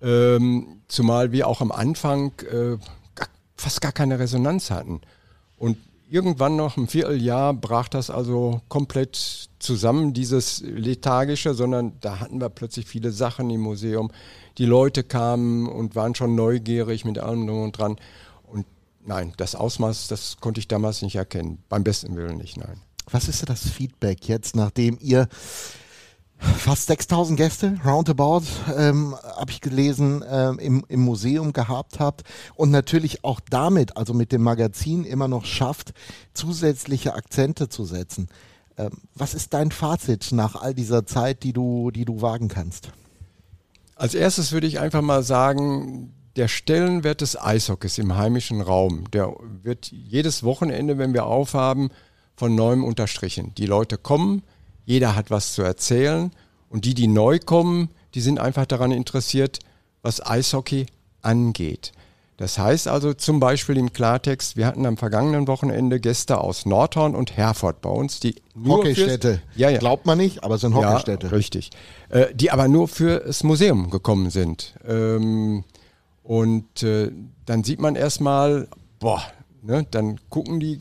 Ähm, 0.03 0.81
zumal 0.87 1.31
wir 1.31 1.47
auch 1.47 1.61
am 1.61 1.71
Anfang 1.71 2.33
äh, 2.51 2.77
fast 3.55 3.81
gar 3.81 3.91
keine 3.91 4.19
Resonanz 4.19 4.69
hatten. 4.69 5.01
Und 5.57 5.77
irgendwann 6.09 6.55
noch 6.55 6.77
ein 6.77 6.87
Vierteljahr 6.87 7.53
brach 7.53 7.87
das 7.87 8.09
also 8.09 8.61
komplett 8.69 9.49
zusammen, 9.59 10.13
dieses 10.13 10.61
lethargische, 10.61 11.53
sondern 11.53 11.93
da 12.01 12.19
hatten 12.19 12.39
wir 12.39 12.49
plötzlich 12.49 12.85
viele 12.85 13.11
Sachen 13.11 13.49
im 13.49 13.61
Museum. 13.61 14.11
Die 14.57 14.65
Leute 14.65 15.03
kamen 15.03 15.67
und 15.67 15.95
waren 15.95 16.15
schon 16.15 16.35
neugierig 16.35 17.05
mit 17.05 17.19
allem 17.19 17.47
drum 17.47 17.63
und 17.63 17.77
dran. 17.77 17.97
Und 18.45 18.65
nein, 19.05 19.33
das 19.37 19.55
Ausmaß, 19.55 20.07
das 20.07 20.37
konnte 20.39 20.59
ich 20.59 20.67
damals 20.67 21.01
nicht 21.01 21.15
erkennen. 21.15 21.63
Beim 21.69 21.83
besten 21.83 22.15
Willen 22.15 22.37
nicht, 22.37 22.57
nein. 22.57 22.81
Was 23.09 23.27
ist 23.27 23.47
das 23.47 23.69
Feedback 23.69 24.27
jetzt, 24.27 24.55
nachdem 24.55 24.97
ihr 24.99 25.27
fast 26.39 26.87
6000 26.87 27.37
Gäste, 27.37 27.77
roundabout, 27.85 28.43
ähm, 28.75 29.15
habe 29.37 29.51
ich 29.51 29.61
gelesen, 29.61 30.23
ähm, 30.29 30.59
im, 30.59 30.85
im 30.87 31.01
Museum 31.01 31.53
gehabt 31.53 31.99
habt 31.99 32.23
und 32.55 32.71
natürlich 32.71 33.23
auch 33.23 33.39
damit, 33.49 33.97
also 33.97 34.13
mit 34.13 34.31
dem 34.31 34.43
Magazin, 34.43 35.03
immer 35.03 35.27
noch 35.27 35.45
schafft, 35.45 35.93
zusätzliche 36.33 37.13
Akzente 37.13 37.69
zu 37.69 37.85
setzen. 37.85 38.27
Ähm, 38.77 38.91
was 39.15 39.33
ist 39.33 39.53
dein 39.53 39.71
Fazit 39.71 40.31
nach 40.31 40.55
all 40.55 40.73
dieser 40.73 41.05
Zeit, 41.05 41.43
die 41.43 41.53
du, 41.53 41.91
die 41.91 42.05
du 42.05 42.21
wagen 42.21 42.47
kannst? 42.47 42.91
Als 43.95 44.13
erstes 44.13 44.51
würde 44.51 44.67
ich 44.67 44.79
einfach 44.79 45.01
mal 45.01 45.23
sagen, 45.23 46.13
der 46.35 46.47
Stellenwert 46.47 47.21
des 47.21 47.39
Eishockeys 47.39 47.97
im 47.97 48.15
heimischen 48.15 48.61
Raum, 48.61 49.09
der 49.09 49.33
wird 49.63 49.91
jedes 49.91 50.43
Wochenende, 50.43 50.99
wenn 50.99 51.13
wir 51.13 51.25
aufhaben, 51.25 51.89
von 52.35 52.53
neuem 52.53 52.83
unterstrichen. 52.83 53.55
Die 53.55 53.65
Leute 53.65 53.97
kommen, 53.97 54.43
jeder 54.87 55.15
hat 55.15 55.29
was 55.29 55.53
zu 55.53 55.61
erzählen 55.61 56.31
und 56.69 56.85
die, 56.85 56.93
die 56.93 57.07
neu 57.07 57.39
kommen, 57.39 57.89
die 58.15 58.21
sind 58.21 58.39
einfach 58.39 58.65
daran 58.65 58.91
interessiert, 58.91 59.59
was 60.01 60.25
Eishockey 60.25 60.87
angeht. 61.21 61.91
Das 62.37 62.57
heißt 62.57 62.87
also 62.87 63.13
zum 63.13 63.41
Beispiel 63.41 63.77
im 63.77 63.91
Klartext, 63.91 64.55
wir 64.55 64.65
hatten 64.65 64.85
am 64.85 64.95
vergangenen 64.95 65.47
Wochenende 65.47 65.99
Gäste 65.99 66.39
aus 66.39 66.65
Nordhorn 66.65 67.15
und 67.15 67.35
Herford 67.35 67.81
bei 67.81 67.89
uns, 67.89 68.21
die 68.21 68.35
nur 68.55 68.77
Hockeystätte. 68.77 69.41
Ja, 69.55 69.69
ja. 69.69 69.79
Glaubt 69.79 70.05
man 70.05 70.19
nicht, 70.19 70.43
aber 70.45 70.55
es 70.55 70.61
sind 70.61 70.73
Hockeystätte. 70.73 71.27
Ja, 71.27 71.33
richtig. 71.33 71.71
Äh, 72.07 72.27
die 72.33 72.51
aber 72.51 72.69
nur 72.69 72.87
für 72.87 73.19
das 73.19 73.43
Museum 73.43 73.89
gekommen 73.89 74.29
sind. 74.29 74.75
Ähm, 74.87 75.65
und 76.23 76.83
äh, 76.83 77.11
dann 77.45 77.65
sieht 77.65 77.81
man 77.81 77.95
erstmal, 77.95 78.69
boah, 78.99 79.21
ne, 79.63 79.85
dann 79.91 80.17
gucken 80.29 80.61
die 80.61 80.79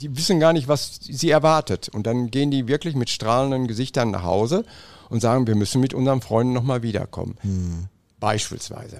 die 0.00 0.16
wissen 0.16 0.40
gar 0.40 0.52
nicht, 0.52 0.68
was 0.68 1.00
sie 1.02 1.30
erwartet. 1.30 1.88
Und 1.88 2.06
dann 2.06 2.30
gehen 2.30 2.50
die 2.50 2.68
wirklich 2.68 2.94
mit 2.94 3.10
strahlenden 3.10 3.66
Gesichtern 3.66 4.10
nach 4.10 4.22
Hause 4.22 4.64
und 5.08 5.20
sagen, 5.20 5.46
wir 5.46 5.54
müssen 5.54 5.80
mit 5.80 5.94
unseren 5.94 6.20
Freunden 6.20 6.52
nochmal 6.52 6.82
wiederkommen. 6.82 7.36
Hm. 7.40 7.86
Beispielsweise. 8.20 8.98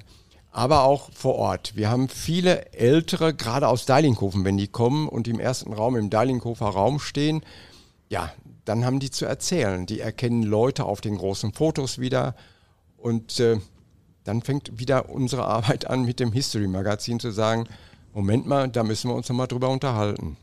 Aber 0.51 0.85
auch 0.85 1.11
vor 1.13 1.35
Ort. 1.35 1.77
Wir 1.77 1.91
haben 1.91 2.09
viele 2.09 2.73
Ältere, 2.73 3.35
gerade 3.35 3.69
aus 3.69 3.85
Deilinghofen, 3.85 4.45
wenn 4.45 4.57
die 4.57 4.69
kommen 4.69 5.09
und 5.09 5.29
im 5.29 5.39
ersten 5.39 5.73
Raum, 5.73 5.97
im 5.97 6.09
Deilinghofer 6.09 6.67
Raum 6.67 6.99
stehen, 6.99 7.43
ja, 8.09 8.33
dann 8.65 8.85
haben 8.85 8.99
die 8.99 9.11
zu 9.11 9.27
erzählen. 9.27 9.85
Die 9.87 10.01
erkennen 10.01 10.43
Leute 10.43 10.85
auf 10.85 11.01
den 11.01 11.19
großen 11.19 11.53
Fotos 11.53 11.99
wieder 11.99 12.35
und 12.97 13.39
äh, 13.39 13.59
dann 14.25 14.43
fängt 14.43 14.79
wieder 14.79 15.11
unsere 15.11 15.45
Arbeit 15.47 15.89
an 15.89 16.05
mit 16.05 16.21
dem 16.21 16.33
History 16.33 16.69
Magazin 16.69 17.21
zu 17.21 17.31
sagen, 17.31 17.67
Moment 18.15 18.47
mal, 18.47 18.69
da 18.69 18.83
müssen 18.83 19.11
wir 19.11 19.15
uns 19.15 19.29
nochmal 19.29 19.47
drüber 19.47 19.69
unterhalten. 19.69 20.39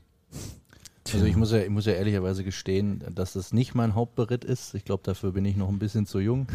Also 1.14 1.26
ich 1.26 1.36
muss 1.36 1.52
ja, 1.52 1.60
ich 1.60 1.70
muss 1.70 1.86
ja 1.86 1.94
ehrlicherweise 1.94 2.44
gestehen, 2.44 3.04
dass 3.14 3.34
das 3.34 3.54
nicht 3.54 3.76
mein 3.76 3.96
Hauptberitt 3.96 4.44
ist. 4.44 4.74
Ich 4.74 4.86
glaube, 4.86 5.04
dafür 5.04 5.32
bin 5.32 5.46
ich 5.46 5.56
noch 5.56 5.70
ein 5.70 5.80
bisschen 5.80 6.06
zu 6.06 6.20
jung. 6.20 6.48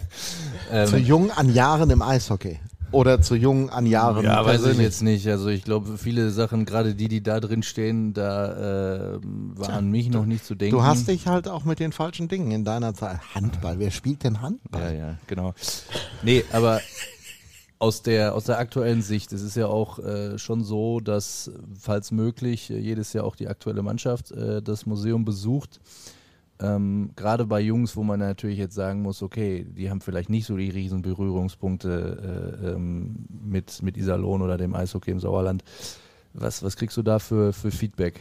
ähm, 0.72 0.86
zu 0.86 0.98
jung 0.98 1.30
an 1.30 1.52
Jahren 1.52 1.90
im 1.90 2.02
Eishockey. 2.02 2.58
oder 2.92 3.20
zu 3.20 3.34
jung 3.34 3.70
an 3.70 3.86
Jahren? 3.86 4.24
Ja, 4.24 4.44
weiß 4.44 4.66
ich 4.66 4.78
jetzt 4.78 5.02
nicht. 5.02 5.26
Also 5.28 5.48
ich 5.48 5.64
glaube, 5.64 5.98
viele 5.98 6.30
Sachen, 6.30 6.64
gerade 6.64 6.94
die, 6.94 7.08
die 7.08 7.22
da 7.22 7.40
drin 7.40 7.62
stehen, 7.62 8.14
da 8.14 9.14
äh, 9.14 9.18
war 9.22 9.70
an 9.70 9.90
mich 9.90 10.10
noch 10.10 10.26
nicht 10.26 10.44
zu 10.44 10.54
denken. 10.54 10.76
Du 10.76 10.82
hast 10.82 11.08
dich 11.08 11.26
halt 11.26 11.48
auch 11.48 11.64
mit 11.64 11.78
den 11.78 11.92
falschen 11.92 12.28
Dingen 12.28 12.50
in 12.50 12.64
deiner 12.64 12.94
Zeit. 12.94 13.20
Handball, 13.34 13.78
wer 13.78 13.90
spielt 13.90 14.24
denn 14.24 14.40
Handball? 14.40 14.82
Ja, 14.82 14.92
ja, 14.92 15.18
genau. 15.26 15.54
Nee, 16.22 16.44
aber 16.52 16.80
aus 17.80 18.02
der, 18.02 18.34
aus 18.34 18.44
der 18.44 18.58
aktuellen 18.58 19.00
Sicht, 19.00 19.32
es 19.32 19.42
ist 19.42 19.56
ja 19.56 19.66
auch 19.66 19.98
äh, 19.98 20.38
schon 20.38 20.62
so, 20.62 21.00
dass, 21.00 21.50
falls 21.78 22.10
möglich, 22.10 22.70
äh, 22.70 22.78
jedes 22.78 23.14
Jahr 23.14 23.24
auch 23.24 23.34
die 23.34 23.48
aktuelle 23.48 23.82
Mannschaft 23.82 24.30
äh, 24.32 24.60
das 24.60 24.84
Museum 24.84 25.24
besucht. 25.24 25.80
Ähm, 26.60 27.12
Gerade 27.16 27.46
bei 27.46 27.58
Jungs, 27.58 27.96
wo 27.96 28.02
man 28.02 28.20
natürlich 28.20 28.58
jetzt 28.58 28.74
sagen 28.74 29.00
muss, 29.00 29.22
okay, 29.22 29.64
die 29.64 29.88
haben 29.88 30.02
vielleicht 30.02 30.28
nicht 30.28 30.44
so 30.44 30.58
die 30.58 30.68
riesen 30.68 31.00
Berührungspunkte 31.00 32.58
äh, 32.62 32.66
ähm, 32.72 33.24
mit, 33.30 33.82
mit 33.82 33.96
Iserlohn 33.96 34.42
oder 34.42 34.58
dem 34.58 34.74
Eishockey 34.74 35.10
im 35.10 35.20
Sauerland. 35.20 35.64
Was, 36.34 36.62
was 36.62 36.76
kriegst 36.76 36.98
du 36.98 37.02
da 37.02 37.18
für, 37.18 37.54
für 37.54 37.70
Feedback? 37.70 38.20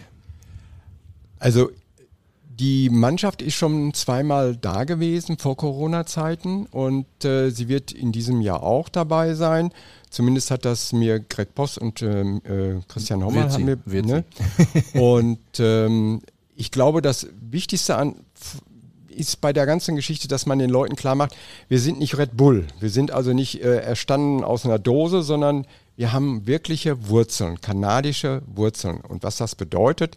Also 1.38 1.70
die 2.60 2.90
Mannschaft 2.90 3.42
ist 3.42 3.56
schon 3.56 3.94
zweimal 3.94 4.58
da 4.58 4.84
gewesen 4.84 5.38
vor 5.38 5.56
Corona-Zeiten 5.56 6.66
und 6.66 7.06
äh, 7.24 7.52
sie 7.52 7.70
wird 7.70 7.94
in 7.94 8.12
diesem 8.12 8.42
Jahr 8.42 8.64
auch 8.64 8.90
dabei 8.90 9.34
sein. 9.34 9.72
Zumindest 10.10 10.52
hat 10.52 10.66
das 10.66 10.92
mir 10.92 11.20
Greg 11.20 11.56
Poss 11.56 11.78
und 11.78 12.02
ähm, 12.02 12.42
äh, 12.44 12.82
Christian 12.88 13.24
Hommer 13.24 13.50
sie, 13.50 13.56
haben 13.56 13.66
mir, 13.66 13.80
wird 13.86 14.06
ne? 14.08 14.26
Und 14.94 15.40
ähm, 15.60 16.22
ich 16.56 16.72
glaube, 16.72 17.02
das 17.02 17.28
Wichtigste 17.40 17.96
an 17.96 18.16
ist 19.08 19.40
bei 19.40 19.54
der 19.54 19.66
ganzen 19.66 19.96
Geschichte, 19.96 20.28
dass 20.28 20.46
man 20.46 20.60
den 20.60 20.70
Leuten 20.70 20.96
klar 20.96 21.16
macht, 21.16 21.36
wir 21.68 21.80
sind 21.80 22.00
nicht 22.00 22.18
Red 22.18 22.36
Bull. 22.36 22.66
Wir 22.80 22.90
sind 22.90 23.12
also 23.12 23.34
nicht 23.34 23.62
äh, 23.62 23.78
erstanden 23.78 24.44
aus 24.44 24.66
einer 24.66 24.80
Dose, 24.80 25.22
sondern 25.22 25.66
wir 25.96 26.12
haben 26.12 26.48
wirkliche 26.48 27.10
Wurzeln, 27.10 27.62
kanadische 27.62 28.42
Wurzeln. 28.48 29.02
Und 29.02 29.24
was 29.24 29.38
das 29.38 29.56
bedeutet, 29.56 30.16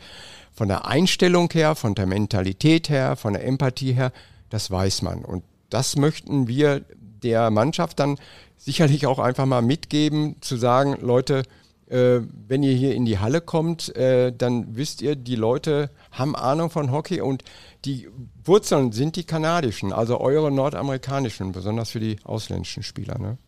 von 0.53 0.69
der 0.69 0.87
Einstellung 0.87 1.51
her, 1.53 1.75
von 1.75 1.95
der 1.95 2.07
Mentalität 2.07 2.89
her, 2.89 3.17
von 3.17 3.33
der 3.33 3.45
Empathie 3.45 3.93
her, 3.93 4.13
das 4.51 4.71
weiß 4.71 5.03
man. 5.03 5.25
Und 5.25 5.45
das 5.71 5.97
möchten 5.97 6.47
wir 6.49 6.83
der 7.23 7.51
Mannschaft 7.51 7.99
dann 8.01 8.19
sicherlich 8.59 9.07
auch 9.07 9.19
einfach 9.19 9.47
mal 9.47 9.63
mitgeben, 9.63 10.37
zu 10.41 10.57
sagen, 10.57 10.97
Leute, 11.01 11.43
äh, 11.89 12.21
wenn 12.49 12.63
ihr 12.63 12.75
hier 12.75 12.95
in 12.95 13.05
die 13.05 13.19
Halle 13.19 13.41
kommt, 13.41 13.95
äh, 13.97 14.33
dann 14.33 14.77
wisst 14.77 15.03
ihr, 15.03 15.17
die 15.17 15.37
Leute 15.37 15.91
haben 16.11 16.37
Ahnung 16.37 16.71
von 16.71 16.93
Hockey 16.93 17.21
und 17.21 17.45
die 17.85 18.09
Wurzeln 18.45 18.93
sind 18.93 19.17
die 19.17 19.25
kanadischen, 19.25 19.93
also 19.93 20.21
eure 20.21 20.53
nordamerikanischen, 20.53 21.53
besonders 21.53 21.91
für 21.91 22.01
die 22.01 22.17
ausländischen 22.25 22.83
Spieler. 22.83 23.19
Ne? 23.19 23.39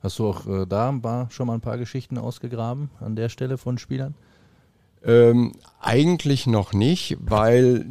Hast 0.00 0.18
du 0.18 0.28
auch 0.28 0.46
äh, 0.46 0.66
da 0.66 1.28
schon 1.30 1.46
mal 1.46 1.54
ein 1.54 1.60
paar 1.60 1.78
Geschichten 1.78 2.18
ausgegraben 2.18 2.90
an 3.00 3.16
der 3.16 3.28
Stelle 3.28 3.56
von 3.56 3.78
Spielern? 3.78 4.14
Ähm, 5.04 5.52
eigentlich 5.80 6.46
noch 6.46 6.72
nicht, 6.72 7.16
weil 7.20 7.84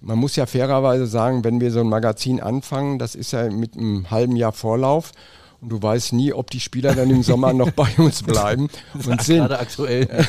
man 0.00 0.18
muss 0.18 0.36
ja 0.36 0.46
fairerweise 0.46 1.06
sagen, 1.06 1.44
wenn 1.44 1.60
wir 1.60 1.70
so 1.70 1.80
ein 1.80 1.88
Magazin 1.88 2.40
anfangen, 2.40 2.98
das 2.98 3.14
ist 3.14 3.32
ja 3.32 3.50
mit 3.50 3.76
einem 3.76 4.10
halben 4.10 4.36
Jahr 4.36 4.52
Vorlauf 4.52 5.12
und 5.60 5.70
du 5.70 5.82
weißt 5.82 6.12
nie, 6.14 6.32
ob 6.32 6.50
die 6.50 6.60
Spieler 6.60 6.94
dann 6.94 7.10
im 7.10 7.22
Sommer 7.22 7.52
noch 7.52 7.70
bei 7.70 7.88
uns 7.98 8.22
bleiben 8.24 8.68
und 9.06 9.22
sind. 9.22 9.38
Gerade 9.38 9.58
aktuell. 9.58 10.08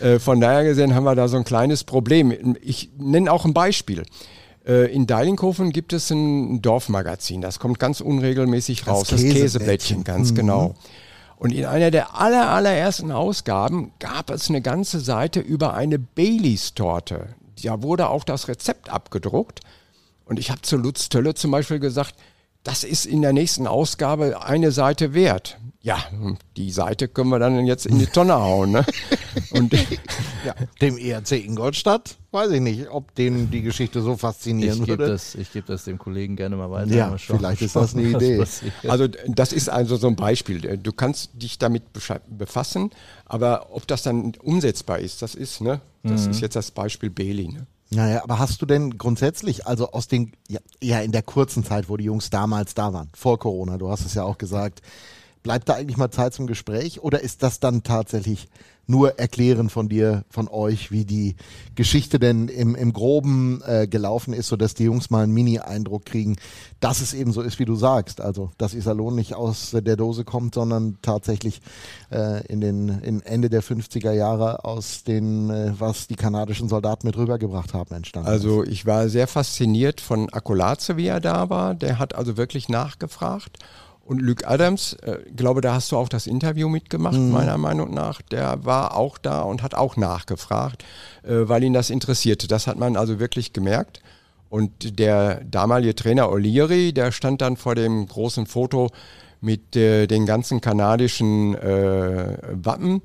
Äh, 0.00 0.20
von 0.20 0.40
daher 0.40 0.62
gesehen 0.62 0.94
haben 0.94 1.02
wir 1.02 1.16
da 1.16 1.26
so 1.26 1.36
ein 1.36 1.42
kleines 1.42 1.82
Problem. 1.82 2.32
Ich 2.62 2.90
nenne 2.98 3.32
auch 3.32 3.44
ein 3.44 3.52
Beispiel. 3.52 4.04
Äh, 4.64 4.92
In 4.94 5.08
Deilinghofen 5.08 5.72
gibt 5.72 5.92
es 5.92 6.08
ein 6.10 6.62
Dorfmagazin, 6.62 7.40
das 7.40 7.58
kommt 7.58 7.80
ganz 7.80 8.00
unregelmäßig 8.00 8.84
Das 8.84 8.88
raus, 8.94 9.08
das 9.08 9.20
Käseblättchen. 9.22 9.42
Käseblättchen, 9.42 10.04
ganz 10.04 10.30
Mhm. 10.30 10.34
genau. 10.36 10.74
Und 11.38 11.52
in 11.52 11.64
einer 11.64 11.92
der 11.92 12.18
aller, 12.20 12.50
allerersten 12.50 13.12
Ausgaben 13.12 13.92
gab 14.00 14.30
es 14.30 14.48
eine 14.48 14.60
ganze 14.60 14.98
Seite 14.98 15.38
über 15.38 15.74
eine 15.74 15.98
Baileys-Torte. 15.98 17.28
Da 17.62 17.82
wurde 17.82 18.08
auch 18.08 18.24
das 18.24 18.48
Rezept 18.48 18.90
abgedruckt. 18.90 19.60
Und 20.24 20.40
ich 20.40 20.50
habe 20.50 20.62
zu 20.62 20.76
Lutz 20.76 21.08
Tölle 21.08 21.34
zum 21.34 21.52
Beispiel 21.52 21.78
gesagt, 21.78 22.14
das 22.68 22.84
ist 22.84 23.06
in 23.06 23.22
der 23.22 23.32
nächsten 23.32 23.66
Ausgabe 23.66 24.42
eine 24.42 24.72
Seite 24.72 25.14
wert. 25.14 25.56
Ja, 25.80 26.04
die 26.58 26.70
Seite 26.70 27.08
können 27.08 27.30
wir 27.30 27.38
dann 27.38 27.64
jetzt 27.64 27.86
in 27.86 27.98
die 27.98 28.04
Tonne 28.12 28.34
hauen. 28.34 28.72
Ne? 28.72 28.84
Und 29.52 29.72
Ja, 30.44 30.54
dem 30.82 30.98
ERC 30.98 31.32
Ingolstadt 31.32 32.16
weiß 32.30 32.50
ich 32.50 32.60
nicht, 32.60 32.90
ob 32.90 33.14
den 33.14 33.50
die 33.50 33.62
Geschichte 33.62 34.02
so 34.02 34.18
faszinieren 34.18 34.74
Ich 34.80 34.84
gebe 34.84 34.98
würde. 34.98 35.12
das, 35.12 35.34
ich 35.34 35.50
geb 35.50 35.64
das 35.64 35.84
dem 35.84 35.96
Kollegen 35.96 36.36
gerne 36.36 36.56
mal 36.56 36.70
weiter. 36.70 36.94
Ja, 36.94 37.08
mal 37.08 37.18
schauen, 37.18 37.38
vielleicht 37.38 37.62
ist 37.62 37.74
das 37.74 37.94
eine 37.94 38.02
Idee. 38.02 38.44
Also 38.86 39.08
das 39.26 39.54
ist 39.54 39.70
also 39.70 39.96
so 39.96 40.08
ein 40.08 40.16
Beispiel. 40.16 40.76
Du 40.76 40.92
kannst 40.92 41.30
dich 41.40 41.58
damit 41.58 41.84
befassen, 42.28 42.90
aber 43.24 43.68
ob 43.72 43.86
das 43.86 44.02
dann 44.02 44.32
umsetzbar 44.42 44.98
ist, 44.98 45.22
das 45.22 45.34
ist, 45.34 45.62
ne? 45.62 45.80
Das 46.02 46.26
ist 46.26 46.42
jetzt 46.42 46.54
das 46.54 46.70
Beispiel 46.70 47.08
Bailey. 47.08 47.48
Ne? 47.48 47.66
Naja, 47.90 48.22
aber 48.22 48.38
hast 48.38 48.60
du 48.60 48.66
denn 48.66 48.98
grundsätzlich, 48.98 49.66
also 49.66 49.92
aus 49.92 50.08
den, 50.08 50.32
ja, 50.48 50.60
ja, 50.82 51.00
in 51.00 51.12
der 51.12 51.22
kurzen 51.22 51.64
Zeit, 51.64 51.88
wo 51.88 51.96
die 51.96 52.04
Jungs 52.04 52.28
damals 52.28 52.74
da 52.74 52.92
waren, 52.92 53.08
vor 53.14 53.38
Corona, 53.38 53.78
du 53.78 53.88
hast 53.88 54.04
es 54.04 54.14
ja 54.14 54.24
auch 54.24 54.36
gesagt, 54.36 54.82
bleibt 55.42 55.68
da 55.68 55.74
eigentlich 55.74 55.96
mal 55.96 56.10
Zeit 56.10 56.34
zum 56.34 56.46
Gespräch 56.46 57.00
oder 57.00 57.20
ist 57.22 57.42
das 57.42 57.60
dann 57.60 57.82
tatsächlich 57.82 58.48
nur 58.88 59.18
Erklären 59.18 59.68
von 59.68 59.88
dir, 59.88 60.24
von 60.30 60.48
euch, 60.48 60.90
wie 60.90 61.04
die 61.04 61.36
Geschichte 61.74 62.18
denn 62.18 62.48
im, 62.48 62.74
im 62.74 62.92
Groben 62.94 63.62
äh, 63.66 63.86
gelaufen 63.86 64.32
ist, 64.32 64.48
sodass 64.48 64.74
die 64.74 64.84
Jungs 64.84 65.10
mal 65.10 65.24
einen 65.24 65.34
Mini-Eindruck 65.34 66.06
kriegen, 66.06 66.36
dass 66.80 67.02
es 67.02 67.12
eben 67.12 67.32
so 67.32 67.42
ist, 67.42 67.58
wie 67.58 67.66
du 67.66 67.76
sagst. 67.76 68.22
Also, 68.22 68.50
dass 68.56 68.72
Iserlohn 68.72 69.14
nicht 69.14 69.34
aus 69.34 69.72
der 69.72 69.96
Dose 69.96 70.24
kommt, 70.24 70.54
sondern 70.54 70.96
tatsächlich 71.02 71.60
äh, 72.10 72.46
in 72.46 72.62
den 72.62 72.88
in 72.88 73.20
Ende 73.20 73.50
der 73.50 73.62
50er 73.62 74.12
Jahre 74.12 74.64
aus 74.64 75.04
den, 75.04 75.50
äh, 75.50 75.74
was 75.78 76.06
die 76.06 76.16
kanadischen 76.16 76.70
Soldaten 76.70 77.06
mit 77.06 77.16
rübergebracht 77.16 77.74
haben, 77.74 77.94
entstanden. 77.94 78.28
Also 78.28 78.64
ich 78.64 78.86
war 78.86 79.10
sehr 79.10 79.26
fasziniert 79.26 80.00
von 80.00 80.30
Akulaze, 80.32 80.96
wie 80.96 81.06
er 81.06 81.20
da 81.20 81.50
war. 81.50 81.74
Der 81.74 81.98
hat 81.98 82.14
also 82.14 82.38
wirklich 82.38 82.70
nachgefragt. 82.70 83.58
Und 84.08 84.22
Luke 84.22 84.48
Adams, 84.48 84.94
äh, 85.02 85.18
glaube, 85.36 85.60
da 85.60 85.74
hast 85.74 85.92
du 85.92 85.96
auch 85.98 86.08
das 86.08 86.26
Interview 86.26 86.70
mitgemacht, 86.70 87.18
meiner 87.18 87.58
Meinung 87.58 87.92
nach. 87.92 88.22
Der 88.22 88.64
war 88.64 88.96
auch 88.96 89.18
da 89.18 89.42
und 89.42 89.62
hat 89.62 89.74
auch 89.74 89.98
nachgefragt, 89.98 90.82
äh, 91.24 91.46
weil 91.46 91.62
ihn 91.62 91.74
das 91.74 91.90
interessierte. 91.90 92.48
Das 92.48 92.66
hat 92.66 92.78
man 92.78 92.96
also 92.96 93.20
wirklich 93.20 93.52
gemerkt. 93.52 94.00
Und 94.48 94.98
der 94.98 95.44
damalige 95.44 95.94
Trainer 95.94 96.30
O'Leary, 96.30 96.92
der 96.92 97.12
stand 97.12 97.42
dann 97.42 97.58
vor 97.58 97.74
dem 97.74 98.08
großen 98.08 98.46
Foto 98.46 98.88
mit 99.42 99.76
äh, 99.76 100.06
den 100.06 100.24
ganzen 100.24 100.62
kanadischen 100.62 101.54
äh, 101.54 102.38
Wappen 102.54 103.02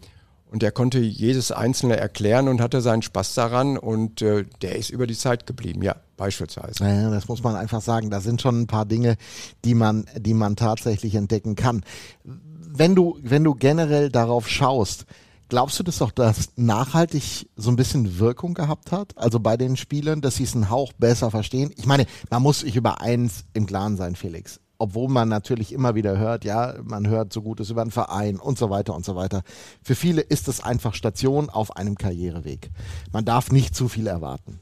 und 0.54 0.62
der 0.62 0.72
konnte 0.72 1.00
jedes 1.00 1.52
einzelne 1.52 1.98
erklären 1.98 2.48
und 2.48 2.62
hatte 2.62 2.80
seinen 2.82 3.02
Spaß 3.02 3.34
daran 3.34 3.76
und 3.76 4.22
äh, 4.22 4.46
der 4.62 4.76
ist 4.76 4.92
über 4.92 5.08
die 5.08 5.18
Zeit 5.18 5.48
geblieben, 5.48 5.82
ja, 5.82 5.96
beispielsweise. 6.16 6.84
Naja, 6.84 7.10
das 7.10 7.28
muss 7.28 7.42
man 7.42 7.56
einfach 7.56 7.82
sagen. 7.82 8.12
Da 8.12 8.22
sind 8.22 8.40
schon 8.40 8.62
ein 8.62 8.68
paar 8.68 8.86
Dinge, 8.86 9.18
die 9.66 9.74
man, 9.74 10.06
die 10.16 10.36
man 10.36 10.56
tatsächlich 10.56 11.16
entdecken 11.16 11.56
kann. 11.56 11.84
Wenn 12.24 12.94
du, 12.94 13.18
wenn 13.24 13.44
du 13.44 13.56
generell 13.56 14.10
darauf 14.10 14.48
schaust, 14.48 15.08
glaubst 15.50 15.80
du, 15.80 15.84
dass 15.84 15.98
doch 15.98 16.12
das 16.12 16.50
nachhaltig 16.56 17.50
so 17.56 17.72
ein 17.72 17.76
bisschen 17.76 18.20
Wirkung 18.20 18.54
gehabt 18.54 18.92
hat? 18.92 19.18
Also 19.18 19.40
bei 19.40 19.58
den 19.58 19.76
Spielern, 19.76 20.22
dass 20.22 20.36
sie 20.36 20.44
es 20.44 20.54
einen 20.54 20.70
Hauch 20.70 20.94
besser 20.94 21.32
verstehen? 21.32 21.72
Ich 21.78 21.88
meine, 21.88 22.06
man 22.30 22.44
muss 22.44 22.60
sich 22.60 22.76
über 22.76 23.02
eins 23.02 23.46
im 23.54 23.66
Klaren 23.66 23.98
sein, 23.98 24.16
Felix. 24.16 24.60
Obwohl 24.84 25.08
man 25.08 25.30
natürlich 25.30 25.72
immer 25.72 25.96
wieder 25.96 26.18
hört, 26.18 26.44
ja, 26.44 26.74
man 26.84 27.08
hört 27.08 27.32
so 27.32 27.42
Gutes 27.42 27.70
über 27.70 27.82
einen 27.82 27.92
Verein 27.92 28.36
und 28.38 28.58
so 28.58 28.70
weiter 28.70 28.94
und 28.94 29.06
so 29.06 29.16
weiter. 29.16 29.42
Für 29.82 29.96
viele 29.96 30.20
ist 30.20 30.50
es 30.50 30.60
einfach 30.62 30.94
Station 30.94 31.50
auf 31.50 31.78
einem 31.78 31.96
Karriereweg. 31.98 32.70
Man 33.14 33.24
darf 33.24 33.50
nicht 33.50 33.76
zu 33.76 33.88
viel 33.88 34.08
erwarten 34.08 34.60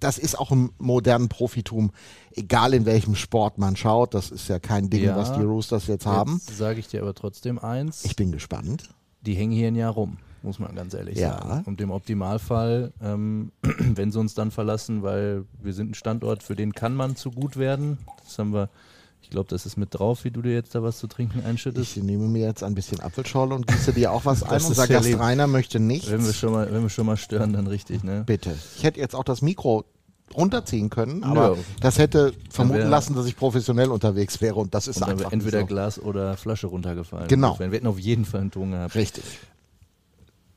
das 0.00 0.16
ist 0.16 0.38
auch 0.38 0.50
im 0.50 0.72
modernen 0.78 1.28
Profitum, 1.28 1.90
egal 2.34 2.72
in 2.72 2.86
welchem 2.86 3.14
Sport 3.14 3.58
man 3.58 3.76
schaut, 3.76 4.14
das 4.14 4.30
ist 4.30 4.48
ja 4.48 4.58
kein 4.58 4.88
Ding, 4.88 5.02
Ja. 5.04 5.16
was 5.16 5.32
die 5.32 5.42
Roosters 5.42 5.86
jetzt 5.88 6.06
haben. 6.06 6.40
Jetzt 6.46 6.56
sage 6.56 6.80
ich 6.80 6.88
dir 6.88 7.02
aber 7.02 7.14
trotzdem 7.14 7.58
eins, 7.58 8.04
Ich 8.04 8.16
bin 8.16 8.32
gespannt. 8.32 8.88
die 9.20 9.34
hängen 9.34 9.52
hier 9.52 9.68
ein 9.68 9.74
Jahr 9.76 9.92
rum, 9.92 10.16
muss 10.42 10.58
man 10.58 10.74
ganz 10.74 10.94
ehrlich 10.94 11.18
Ja. 11.18 11.32
sagen. 11.32 11.64
Und 11.66 11.80
im 11.82 11.90
Optimalfall, 11.90 12.92
ähm, 13.02 13.52
wenn 13.62 14.10
sie 14.10 14.18
uns 14.20 14.34
dann 14.34 14.50
verlassen, 14.52 15.02
weil 15.02 15.44
wir 15.62 15.74
sind 15.74 15.90
ein 15.90 15.94
Standort, 15.94 16.42
für 16.42 16.56
den 16.56 16.72
kann 16.72 16.94
man 16.94 17.14
zu 17.16 17.30
gut 17.30 17.56
werden. 17.58 17.98
Das 18.24 18.38
haben 18.38 18.52
wir, 18.54 18.70
ich 19.22 19.30
glaube, 19.30 19.48
das 19.48 19.64
ist 19.66 19.76
mit 19.76 19.94
drauf, 19.94 20.24
wie 20.24 20.30
du 20.30 20.42
dir 20.42 20.52
jetzt 20.52 20.74
da 20.74 20.82
was 20.82 20.98
zu 20.98 21.06
trinken 21.06 21.42
einschüttest. 21.44 21.96
Ich 21.96 22.02
nehme 22.02 22.26
mir 22.26 22.46
jetzt 22.46 22.62
ein 22.62 22.74
bisschen 22.74 23.00
Apfelschorle 23.00 23.54
und 23.54 23.66
gieße 23.66 23.92
dir 23.92 24.12
auch 24.12 24.24
was 24.24 24.42
ein. 24.42 24.50
Das 24.50 24.64
ist 24.64 24.70
Unser 24.70 24.88
Gast 24.88 25.08
lieb. 25.08 25.20
Rainer 25.20 25.46
möchte 25.46 25.80
nichts. 25.80 26.10
Wenn 26.10 26.24
wir 26.24 26.32
schon 26.32 26.52
mal, 26.52 26.70
wenn 26.72 26.82
wir 26.82 26.90
schon 26.90 27.06
mal 27.06 27.16
stören, 27.16 27.52
dann 27.52 27.66
richtig, 27.66 28.02
ne? 28.04 28.24
Bitte. 28.26 28.54
Ich 28.76 28.82
hätte 28.84 29.00
jetzt 29.00 29.14
auch 29.14 29.24
das 29.24 29.40
Mikro 29.40 29.84
runterziehen 30.34 30.88
können, 30.90 31.24
aber 31.24 31.56
Nö. 31.56 31.62
das 31.80 31.98
hätte 31.98 32.32
vermuten 32.50 32.88
lassen, 32.88 33.14
dass 33.14 33.26
ich 33.26 33.36
professionell 33.36 33.90
unterwegs 33.90 34.40
wäre 34.40 34.54
und 34.56 34.74
das 34.74 34.88
ist 34.88 34.96
Und 34.96 35.02
dann 35.02 35.10
einfach 35.10 35.24
wäre 35.24 35.32
entweder 35.34 35.60
so. 35.60 35.66
Glas 35.66 35.98
oder 36.00 36.36
Flasche 36.36 36.66
runtergefallen. 36.68 37.28
Genau. 37.28 37.58
Wir 37.58 37.70
hätten 37.70 37.86
auf 37.86 37.98
jeden 37.98 38.24
Fall 38.24 38.40
einen 38.40 38.50
Ton 38.50 38.70
gehabt. 38.70 38.94
Richtig. 38.94 39.24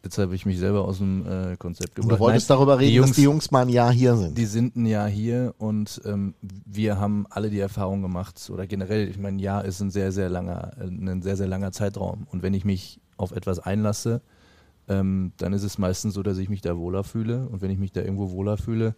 Jetzt 0.06 0.20
habe 0.20 0.36
ich 0.36 0.46
mich 0.46 0.60
selber 0.60 0.86
aus 0.86 1.00
dem 1.00 1.26
äh, 1.26 1.58
Konzept 1.58 1.98
Und 1.98 2.04
gebracht. 2.04 2.20
du 2.20 2.24
wolltest 2.24 2.48
Nein, 2.50 2.58
darüber 2.58 2.80
reden, 2.80 2.90
die 2.90 2.96
Jungs, 2.96 3.10
dass 3.10 3.16
die 3.18 3.24
Jungs 3.24 3.52
mal 3.52 3.62
ein 3.64 3.70
Jahr 3.70 3.92
hier 3.92 4.16
sind. 4.16 4.38
die 4.38 4.46
sind 4.46 4.76
ein 4.76 4.86
Jahr 4.86 5.10
hier 5.10 5.56
und 5.58 6.00
ähm, 6.06 6.36
wir 6.42 7.00
haben 7.00 7.26
alle 7.32 7.50
die 7.50 7.60
Erfahrung 7.60 8.04
gemacht 8.04 8.50
oder 8.54 8.68
generell, 8.68 9.10
ich 9.10 9.18
meine, 9.18 9.38
ein 9.38 9.40
Jahr 9.40 9.66
ist 9.66 9.82
ein 9.82 9.90
sehr, 9.90 10.12
sehr 10.12 10.30
langer, 10.30 10.74
äh, 10.80 10.84
ein 10.86 11.22
sehr, 11.24 11.36
sehr 11.36 11.48
langer 11.48 11.72
Zeitraum. 11.72 12.28
Und 12.32 12.44
wenn 12.44 12.54
ich 12.54 12.66
mich 12.66 13.00
auf 13.18 13.32
etwas 13.32 13.60
einlasse, 13.60 14.22
ähm, 14.88 15.32
dann 15.38 15.54
ist 15.54 15.64
es 15.64 15.80
meistens 15.80 16.14
so, 16.14 16.22
dass 16.22 16.38
ich 16.38 16.50
mich 16.50 16.62
da 16.62 16.78
wohler 16.78 17.04
fühle. 17.04 17.48
Und 17.48 17.64
wenn 17.64 17.72
ich 17.72 17.80
mich 17.80 17.92
da 17.92 18.02
irgendwo 18.02 18.30
wohler 18.32 18.58
fühle, 18.58 18.94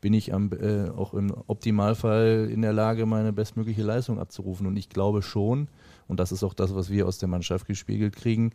bin 0.00 0.14
ich 0.14 0.32
am, 0.32 0.50
äh, 0.52 0.88
auch 0.88 1.12
im 1.14 1.34
Optimalfall 1.48 2.48
in 2.50 2.62
der 2.62 2.72
Lage, 2.72 3.04
meine 3.04 3.32
bestmögliche 3.32 3.82
Leistung 3.82 4.18
abzurufen. 4.18 4.66
Und 4.66 4.76
ich 4.78 4.88
glaube 4.88 5.20
schon, 5.20 5.68
und 6.08 6.18
das 6.20 6.32
ist 6.32 6.44
auch 6.44 6.54
das, 6.54 6.74
was 6.74 6.88
wir 6.88 7.06
aus 7.06 7.18
der 7.18 7.28
Mannschaft 7.28 7.66
gespiegelt 7.66 8.16
kriegen, 8.16 8.52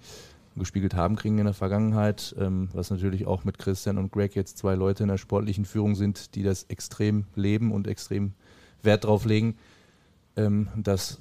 gespiegelt 0.55 0.95
haben 0.95 1.15
kriegen 1.15 1.37
in 1.37 1.45
der 1.45 1.53
Vergangenheit, 1.53 2.35
ähm, 2.39 2.69
was 2.73 2.89
natürlich 2.89 3.25
auch 3.25 3.43
mit 3.43 3.57
Christian 3.57 3.97
und 3.97 4.11
Greg 4.11 4.35
jetzt 4.35 4.57
zwei 4.57 4.75
Leute 4.75 5.03
in 5.03 5.09
der 5.09 5.17
sportlichen 5.17 5.65
Führung 5.65 5.95
sind, 5.95 6.35
die 6.35 6.43
das 6.43 6.63
extrem 6.63 7.25
leben 7.35 7.71
und 7.71 7.87
extrem 7.87 8.33
Wert 8.83 9.05
drauf 9.05 9.25
legen, 9.25 9.55
ähm, 10.35 10.67
dass 10.75 11.17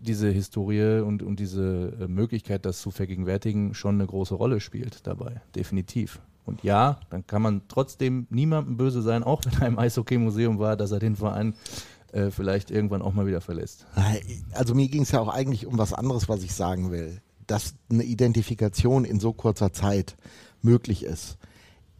diese 0.00 0.30
Historie 0.30 1.00
und, 1.00 1.22
und 1.22 1.40
diese 1.40 1.92
äh, 2.00 2.08
Möglichkeit, 2.08 2.64
das 2.66 2.80
zu 2.80 2.90
vergegenwärtigen, 2.90 3.74
schon 3.74 3.96
eine 3.96 4.06
große 4.06 4.34
Rolle 4.34 4.60
spielt 4.60 5.06
dabei, 5.06 5.40
definitiv. 5.54 6.20
Und 6.44 6.62
ja, 6.62 7.00
dann 7.10 7.26
kann 7.26 7.42
man 7.42 7.62
trotzdem 7.68 8.26
niemandem 8.30 8.76
böse 8.76 9.02
sein, 9.02 9.24
auch 9.24 9.44
wenn 9.44 9.60
er 9.60 9.66
im 9.66 9.78
Eishockey-Museum 9.78 10.58
war, 10.58 10.76
dass 10.76 10.92
er 10.92 11.00
den 11.00 11.16
Verein 11.16 11.54
äh, 12.12 12.30
vielleicht 12.30 12.70
irgendwann 12.70 13.02
auch 13.02 13.12
mal 13.12 13.26
wieder 13.26 13.40
verlässt. 13.40 13.86
Also 14.52 14.74
mir 14.74 14.88
ging 14.88 15.02
es 15.02 15.10
ja 15.10 15.20
auch 15.20 15.28
eigentlich 15.28 15.66
um 15.66 15.76
was 15.76 15.92
anderes, 15.92 16.28
was 16.28 16.42
ich 16.44 16.54
sagen 16.54 16.90
will. 16.92 17.20
Dass 17.46 17.74
eine 17.90 18.04
Identifikation 18.04 19.04
in 19.04 19.20
so 19.20 19.32
kurzer 19.32 19.72
Zeit 19.72 20.16
möglich 20.62 21.04
ist, 21.04 21.38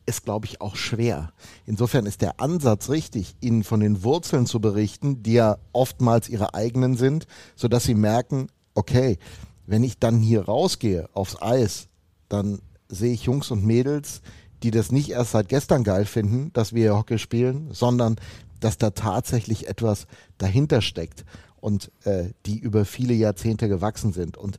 ist, 0.07 0.25
glaube 0.25 0.47
ich, 0.47 0.61
auch 0.61 0.77
schwer. 0.77 1.33
Insofern 1.67 2.07
ist 2.07 2.23
der 2.23 2.41
Ansatz 2.41 2.89
richtig, 2.89 3.37
ihnen 3.41 3.65
von 3.65 3.81
den 3.81 4.05
Wurzeln 4.05 4.47
zu 4.47 4.61
berichten, 4.61 5.23
die 5.23 5.35
ja 5.35 5.59
oftmals 5.73 6.29
ihre 6.29 6.55
eigenen 6.55 6.97
sind, 6.97 7.27
sodass 7.57 7.85
sie 7.85 7.95
merken, 7.95 8.47
okay, 8.75 9.19
wenn 9.67 9.83
ich 9.83 9.99
dann 9.99 10.21
hier 10.21 10.45
rausgehe 10.45 11.09
aufs 11.13 11.41
Eis, 11.43 11.89
dann 12.29 12.61
sehe 12.89 13.13
ich 13.13 13.25
Jungs 13.25 13.51
und 13.51 13.65
Mädels, 13.65 14.23
die 14.63 14.71
das 14.71 14.93
nicht 14.93 15.11
erst 15.11 15.33
seit 15.33 15.49
gestern 15.49 15.85
geil 15.85 16.07
finden, 16.07 16.53
dass 16.53 16.73
wir 16.73 16.97
Hockey 16.97 17.19
spielen, 17.19 17.69
sondern 17.73 18.17
dass 18.61 18.79
da 18.79 18.91
tatsächlich 18.91 19.69
etwas 19.69 20.07
dahinter 20.39 20.81
steckt 20.81 21.25
und 21.61 21.91
äh, 22.05 22.31
die 22.47 22.59
über 22.59 22.85
viele 22.85 23.13
Jahrzehnte 23.13 23.69
gewachsen 23.69 24.13
sind. 24.13 24.37
Und 24.37 24.59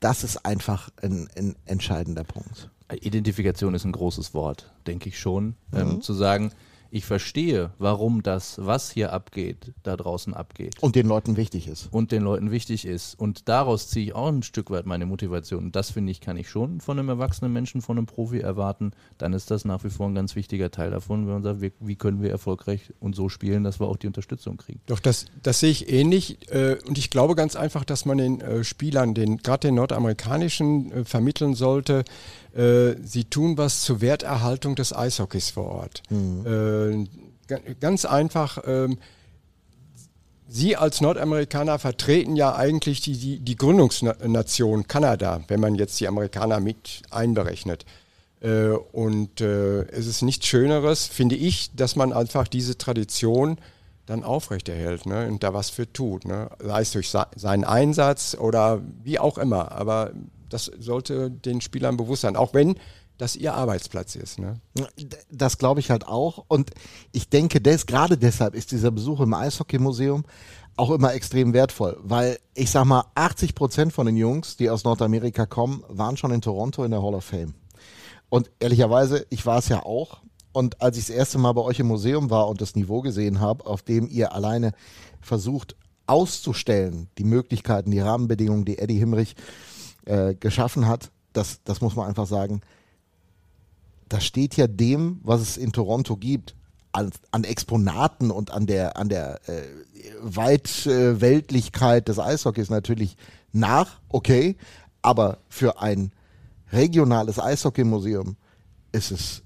das 0.00 0.24
ist 0.24 0.44
einfach 0.44 0.90
ein, 1.02 1.28
ein 1.36 1.56
entscheidender 1.64 2.24
Punkt. 2.24 2.70
Identifikation 2.90 3.74
ist 3.74 3.84
ein 3.84 3.92
großes 3.92 4.32
Wort, 4.34 4.72
denke 4.86 5.08
ich 5.08 5.18
schon. 5.18 5.56
Ähm, 5.74 6.00
zu 6.00 6.14
sagen, 6.14 6.52
ich 6.90 7.04
verstehe, 7.04 7.70
warum 7.78 8.22
das, 8.22 8.58
was 8.64 8.90
hier 8.90 9.12
abgeht, 9.12 9.72
da 9.82 9.96
draußen 9.96 10.32
abgeht. 10.34 10.74
Und 10.80 10.94
den 10.96 11.06
Leuten 11.06 11.36
wichtig 11.36 11.68
ist. 11.68 11.88
und 11.92 12.12
den 12.12 12.22
Leuten 12.22 12.50
wichtig 12.50 12.84
ist. 12.86 13.18
Und 13.18 13.48
daraus 13.48 13.88
ziehe 13.88 14.06
ich 14.06 14.14
auch 14.14 14.28
ein 14.28 14.42
Stück 14.42 14.70
weit 14.70 14.86
meine 14.86 15.04
Motivation. 15.06 15.64
Und 15.66 15.76
das 15.76 15.90
finde 15.90 16.12
ich, 16.12 16.20
kann 16.20 16.36
ich 16.36 16.48
schon 16.48 16.80
von 16.80 16.98
einem 16.98 17.08
erwachsenen 17.08 17.52
Menschen, 17.52 17.82
von 17.82 17.98
einem 17.98 18.06
Profi 18.06 18.38
erwarten. 18.40 18.92
Dann 19.18 19.32
ist 19.32 19.50
das 19.50 19.64
nach 19.64 19.84
wie 19.84 19.90
vor 19.90 20.06
ein 20.08 20.14
ganz 20.14 20.34
wichtiger 20.36 20.70
Teil 20.70 20.90
davon, 20.90 21.26
wenn 21.26 21.34
man 21.34 21.42
sagt, 21.42 21.60
wie, 21.60 21.72
wie 21.80 21.96
können 21.96 22.22
wir 22.22 22.30
erfolgreich 22.30 22.92
und 23.00 23.14
so 23.16 23.28
spielen, 23.28 23.64
dass 23.64 23.80
wir 23.80 23.86
auch 23.88 23.96
die 23.96 24.06
Unterstützung 24.06 24.56
kriegen. 24.56 24.80
Doch, 24.86 25.00
das, 25.00 25.26
das 25.42 25.60
sehe 25.60 25.70
ich 25.70 25.92
ähnlich. 25.92 26.38
Äh, 26.50 26.76
und 26.86 26.96
ich 26.98 27.10
glaube 27.10 27.34
ganz 27.34 27.54
einfach, 27.56 27.84
dass 27.84 28.04
man 28.06 28.18
den 28.18 28.40
äh, 28.40 28.64
Spielern, 28.64 29.14
den, 29.14 29.38
gerade 29.38 29.68
den 29.68 29.74
nordamerikanischen, 29.74 30.92
äh, 30.92 31.04
vermitteln 31.04 31.54
sollte, 31.54 32.04
sie 33.02 33.24
tun 33.24 33.56
was 33.56 33.82
zur 33.82 34.00
Werterhaltung 34.00 34.74
des 34.74 34.92
Eishockeys 34.92 35.50
vor 35.50 35.66
Ort. 35.66 36.02
Äh, 36.10 36.12
ga- 36.12 36.77
ganz 37.80 38.04
einfach, 38.04 38.58
ähm, 38.66 38.98
Sie 40.50 40.76
als 40.76 41.02
Nordamerikaner 41.02 41.78
vertreten 41.78 42.34
ja 42.34 42.54
eigentlich 42.54 43.02
die, 43.02 43.18
die, 43.18 43.38
die 43.38 43.56
Gründungsnation 43.56 44.88
Kanada, 44.88 45.42
wenn 45.48 45.60
man 45.60 45.74
jetzt 45.74 46.00
die 46.00 46.08
Amerikaner 46.08 46.58
mit 46.58 47.02
einberechnet. 47.10 47.84
Äh, 48.40 48.70
und 48.70 49.42
äh, 49.42 49.82
es 49.88 50.06
ist 50.06 50.22
nichts 50.22 50.46
Schöneres, 50.46 51.06
finde 51.06 51.36
ich, 51.36 51.74
dass 51.76 51.96
man 51.96 52.14
einfach 52.14 52.48
diese 52.48 52.78
Tradition 52.78 53.58
dann 54.06 54.24
aufrechterhält 54.24 55.04
ne, 55.04 55.28
und 55.28 55.42
da 55.42 55.52
was 55.52 55.68
für 55.68 55.92
tut. 55.92 56.24
Ne? 56.24 56.48
Sei 56.60 56.80
es 56.80 56.92
durch 56.92 57.10
se 57.10 57.26
seinen 57.36 57.64
Einsatz 57.64 58.34
oder 58.34 58.80
wie 59.04 59.18
auch 59.18 59.36
immer. 59.36 59.72
Aber 59.72 60.12
das 60.48 60.70
sollte 60.78 61.30
den 61.30 61.60
Spielern 61.60 61.98
bewusst 61.98 62.22
sein, 62.22 62.36
auch 62.36 62.54
wenn 62.54 62.76
das 63.18 63.36
ihr 63.36 63.54
Arbeitsplatz 63.54 64.14
ist. 64.14 64.38
Ne? 64.38 64.60
Das 65.30 65.58
glaube 65.58 65.80
ich 65.80 65.90
halt 65.90 66.06
auch. 66.06 66.44
Und 66.48 66.70
ich 67.12 67.28
denke, 67.28 67.60
des, 67.60 67.86
gerade 67.86 68.16
deshalb 68.16 68.54
ist 68.54 68.72
dieser 68.72 68.90
Besuch 68.90 69.20
im 69.20 69.34
Eishockey-Museum 69.34 70.24
auch 70.76 70.90
immer 70.92 71.12
extrem 71.12 71.52
wertvoll, 71.52 71.98
weil 72.00 72.38
ich 72.54 72.70
sag 72.70 72.84
mal, 72.84 73.04
80 73.16 73.56
Prozent 73.56 73.92
von 73.92 74.06
den 74.06 74.16
Jungs, 74.16 74.56
die 74.56 74.70
aus 74.70 74.84
Nordamerika 74.84 75.44
kommen, 75.44 75.82
waren 75.88 76.16
schon 76.16 76.30
in 76.30 76.40
Toronto 76.40 76.84
in 76.84 76.92
der 76.92 77.02
Hall 77.02 77.14
of 77.14 77.24
Fame. 77.24 77.54
Und 78.28 78.50
ehrlicherweise, 78.60 79.26
ich 79.30 79.44
war 79.44 79.58
es 79.58 79.68
ja 79.68 79.82
auch. 79.82 80.20
Und 80.52 80.80
als 80.80 80.96
ich 80.96 81.06
das 81.06 81.16
erste 81.16 81.38
Mal 81.38 81.52
bei 81.52 81.62
euch 81.62 81.80
im 81.80 81.88
Museum 81.88 82.30
war 82.30 82.48
und 82.48 82.60
das 82.60 82.76
Niveau 82.76 83.00
gesehen 83.00 83.40
habe, 83.40 83.66
auf 83.66 83.82
dem 83.82 84.08
ihr 84.08 84.32
alleine 84.32 84.72
versucht 85.20 85.76
auszustellen, 86.06 87.08
die 87.18 87.24
Möglichkeiten, 87.24 87.90
die 87.90 88.00
Rahmenbedingungen, 88.00 88.64
die 88.64 88.78
Eddie 88.78 88.98
Himmrich 88.98 89.34
äh, 90.06 90.34
geschaffen 90.34 90.86
hat, 90.86 91.10
das, 91.32 91.60
das 91.64 91.80
muss 91.80 91.96
man 91.96 92.06
einfach 92.06 92.26
sagen, 92.26 92.60
das 94.08 94.24
steht 94.24 94.56
ja 94.56 94.66
dem, 94.66 95.20
was 95.22 95.40
es 95.40 95.56
in 95.56 95.72
Toronto 95.72 96.16
gibt, 96.16 96.54
an, 96.92 97.10
an 97.30 97.44
Exponaten 97.44 98.30
und 98.30 98.50
an 98.50 98.66
der, 98.66 98.96
an 98.96 99.08
der 99.08 99.40
äh, 99.48 99.62
Weitweltlichkeit 100.22 102.08
des 102.08 102.18
Eishockeys 102.18 102.70
natürlich 102.70 103.16
nach, 103.52 104.00
okay, 104.08 104.56
aber 105.02 105.38
für 105.48 105.80
ein 105.80 106.12
regionales 106.72 107.38
Eishockeymuseum 107.38 108.36
ist 108.92 109.10
es 109.10 109.42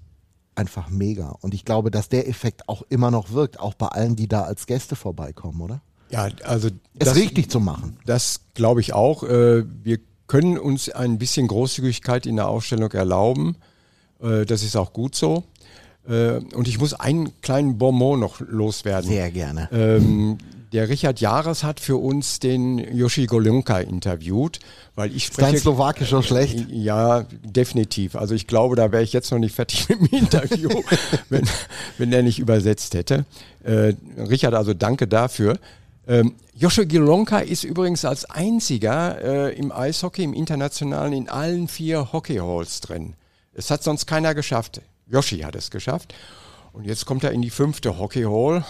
einfach 0.54 0.88
mega. 0.90 1.30
Und 1.40 1.54
ich 1.54 1.64
glaube, 1.64 1.90
dass 1.90 2.08
der 2.08 2.28
Effekt 2.28 2.68
auch 2.68 2.82
immer 2.88 3.10
noch 3.10 3.32
wirkt, 3.32 3.58
auch 3.60 3.74
bei 3.74 3.88
allen, 3.88 4.16
die 4.16 4.28
da 4.28 4.42
als 4.42 4.66
Gäste 4.66 4.96
vorbeikommen, 4.96 5.60
oder? 5.60 5.80
Ja, 6.10 6.28
also 6.44 6.68
Es 6.98 7.06
das- 7.08 7.16
richtig 7.16 7.50
zu 7.50 7.58
machen. 7.60 7.96
Das 8.04 8.40
glaube 8.54 8.80
ich 8.80 8.92
auch. 8.92 9.22
Äh, 9.22 9.64
Wir 9.82 9.98
können 10.26 10.58
uns 10.58 10.88
ein 10.90 11.18
bisschen 11.18 11.46
Großzügigkeit 11.48 12.26
in 12.26 12.36
der 12.36 12.48
Ausstellung 12.48 12.90
erlauben. 12.92 13.56
Äh, 14.22 14.44
Das 14.46 14.62
ist 14.62 14.76
auch 14.76 14.92
gut 14.92 15.14
so. 15.14 15.44
Äh, 16.08 16.38
Und 16.54 16.68
ich 16.68 16.78
muss 16.78 16.94
einen 16.94 17.40
kleinen 17.42 17.78
Bonbon 17.78 18.20
noch 18.20 18.40
loswerden. 18.40 19.08
Sehr 19.08 19.30
gerne. 19.30 19.68
Ähm, 19.72 20.38
der 20.72 20.88
Richard 20.88 21.20
Jahres 21.20 21.64
hat 21.64 21.80
für 21.80 21.96
uns 21.98 22.40
den 22.40 22.78
Yoshi 22.78 23.26
Golunka 23.26 23.78
interviewt, 23.80 24.58
weil 24.94 25.10
ich 25.14 25.28
Ist 25.28 25.38
dein 25.38 25.48
spreche. 25.50 25.62
Slowakisch 25.62 26.08
so 26.10 26.22
schlecht? 26.22 26.66
Ja, 26.70 27.26
definitiv. 27.44 28.16
Also 28.16 28.34
ich 28.34 28.46
glaube, 28.46 28.74
da 28.74 28.90
wäre 28.90 29.02
ich 29.02 29.12
jetzt 29.12 29.30
noch 29.30 29.38
nicht 29.38 29.54
fertig 29.54 29.86
mit 30.00 30.00
dem 30.12 30.18
Interview, 30.18 30.70
wenn, 31.28 31.46
wenn 31.98 32.12
er 32.12 32.22
nicht 32.22 32.38
übersetzt 32.38 32.94
hätte. 32.94 33.26
Äh, 33.64 33.92
Richard, 34.16 34.54
also 34.54 34.72
danke 34.72 35.06
dafür. 35.06 35.58
Ähm, 36.08 36.34
Joshua 36.56 36.84
Gilonka 36.84 37.38
ist 37.40 37.64
übrigens 37.64 38.04
als 38.06 38.24
einziger 38.24 39.22
äh, 39.50 39.54
im 39.56 39.70
Eishockey, 39.72 40.24
im 40.24 40.32
Internationalen, 40.32 41.12
in 41.12 41.28
allen 41.28 41.68
vier 41.68 42.12
Hockeyhalls 42.12 42.80
drin. 42.80 43.12
Es 43.54 43.70
hat 43.70 43.82
sonst 43.82 44.06
keiner 44.06 44.34
geschafft. 44.34 44.80
Yoshi 45.06 45.40
hat 45.40 45.56
es 45.56 45.70
geschafft. 45.70 46.14
Und 46.72 46.86
jetzt 46.86 47.04
kommt 47.04 47.22
er 47.22 47.32
in 47.32 47.42
die 47.42 47.50
fünfte 47.50 47.98
Hockey 47.98 48.22
Hall 48.22 48.64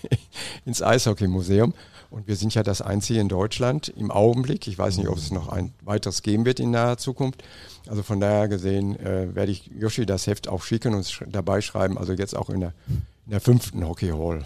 ins 0.66 0.82
Eishockey-Museum. 0.82 1.72
Und 2.10 2.26
wir 2.26 2.36
sind 2.36 2.54
ja 2.54 2.62
das 2.62 2.80
einzige 2.82 3.20
in 3.20 3.28
Deutschland 3.28 3.88
im 3.88 4.10
Augenblick. 4.10 4.66
Ich 4.66 4.78
weiß 4.78 4.96
nicht, 4.98 5.08
ob 5.08 5.18
es 5.18 5.30
noch 5.30 5.48
ein 5.48 5.72
weiteres 5.82 6.22
geben 6.22 6.44
wird 6.44 6.60
in 6.60 6.70
naher 6.70 6.98
Zukunft. 6.98 7.42
Also 7.86 8.02
von 8.02 8.20
daher 8.20 8.48
gesehen 8.48 8.98
äh, 8.98 9.34
werde 9.34 9.52
ich 9.52 9.70
Yoshi 9.78 10.06
das 10.06 10.26
Heft 10.26 10.48
auch 10.48 10.62
schicken 10.62 10.94
und 10.94 11.06
sch 11.06 11.24
dabei 11.26 11.60
schreiben. 11.60 11.98
Also 11.98 12.12
jetzt 12.12 12.36
auch 12.36 12.50
in 12.50 12.60
der, 12.60 12.72
in 12.88 13.32
der 13.32 13.40
fünften 13.40 13.86
Hockey 13.86 14.10
Hall. 14.10 14.44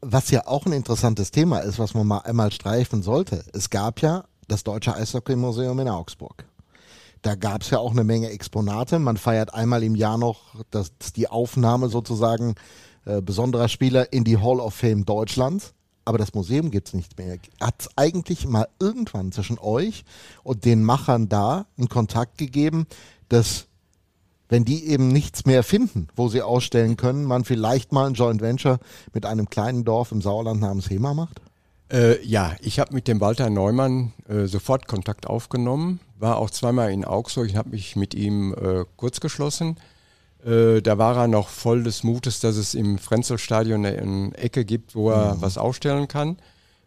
Was 0.00 0.30
ja 0.30 0.46
auch 0.46 0.66
ein 0.66 0.72
interessantes 0.72 1.30
Thema 1.30 1.60
ist, 1.60 1.78
was 1.78 1.94
man 1.94 2.06
mal 2.06 2.18
einmal 2.18 2.52
streifen 2.52 3.02
sollte. 3.02 3.44
Es 3.52 3.70
gab 3.70 4.00
ja 4.00 4.24
das 4.46 4.64
Deutsche 4.64 4.94
Eishockey-Museum 4.94 5.78
in 5.78 5.88
Augsburg. 5.88 6.44
Da 7.22 7.34
gab 7.34 7.62
es 7.62 7.70
ja 7.70 7.78
auch 7.78 7.92
eine 7.92 8.04
Menge 8.04 8.30
Exponate. 8.30 8.98
Man 8.98 9.16
feiert 9.16 9.54
einmal 9.54 9.82
im 9.82 9.94
Jahr 9.94 10.18
noch 10.18 10.54
das, 10.70 10.92
die 11.16 11.28
Aufnahme 11.28 11.88
sozusagen 11.88 12.54
äh, 13.04 13.20
besonderer 13.20 13.68
Spieler 13.68 14.12
in 14.12 14.24
die 14.24 14.38
Hall 14.38 14.60
of 14.60 14.74
Fame 14.74 15.04
Deutschlands. 15.04 15.74
Aber 16.04 16.18
das 16.18 16.32
Museum 16.32 16.70
gibt's 16.70 16.94
nicht 16.94 17.18
mehr. 17.18 17.38
Hat 17.60 17.74
es 17.80 17.88
eigentlich 17.96 18.46
mal 18.46 18.68
irgendwann 18.80 19.32
zwischen 19.32 19.58
euch 19.58 20.04
und 20.42 20.64
den 20.64 20.82
Machern 20.82 21.28
da 21.28 21.66
einen 21.76 21.88
Kontakt 21.88 22.38
gegeben, 22.38 22.86
dass 23.28 23.66
wenn 24.48 24.64
die 24.64 24.86
eben 24.86 25.08
nichts 25.08 25.44
mehr 25.44 25.62
finden, 25.62 26.08
wo 26.16 26.28
sie 26.28 26.40
ausstellen 26.40 26.96
können, 26.96 27.24
man 27.24 27.44
vielleicht 27.44 27.92
mal 27.92 28.06
ein 28.06 28.14
Joint 28.14 28.40
Venture 28.40 28.78
mit 29.12 29.26
einem 29.26 29.50
kleinen 29.50 29.84
Dorf 29.84 30.10
im 30.12 30.22
Sauerland 30.22 30.60
namens 30.60 30.88
Hema 30.88 31.12
macht? 31.12 31.42
Äh, 31.90 32.22
ja, 32.24 32.54
ich 32.60 32.78
habe 32.78 32.94
mit 32.94 33.08
dem 33.08 33.20
Walter 33.20 33.48
Neumann 33.48 34.12
äh, 34.28 34.46
sofort 34.46 34.86
Kontakt 34.86 35.26
aufgenommen, 35.26 36.00
war 36.18 36.36
auch 36.36 36.50
zweimal 36.50 36.92
in 36.92 37.04
Augsburg, 37.04 37.46
ich 37.46 37.56
habe 37.56 37.70
mich 37.70 37.96
mit 37.96 38.14
ihm 38.14 38.54
äh, 38.54 38.84
kurz 38.96 39.20
geschlossen. 39.20 39.78
Äh, 40.44 40.82
da 40.82 40.98
war 40.98 41.16
er 41.16 41.28
noch 41.28 41.48
voll 41.48 41.82
des 41.82 42.04
Mutes, 42.04 42.40
dass 42.40 42.56
es 42.56 42.74
im 42.74 42.98
Frenzelstadion 42.98 43.84
eine, 43.84 43.98
eine 43.98 44.36
Ecke 44.36 44.64
gibt, 44.64 44.94
wo 44.94 45.10
er 45.10 45.34
mhm. 45.34 45.42
was 45.42 45.56
ausstellen 45.56 46.08
kann. 46.08 46.36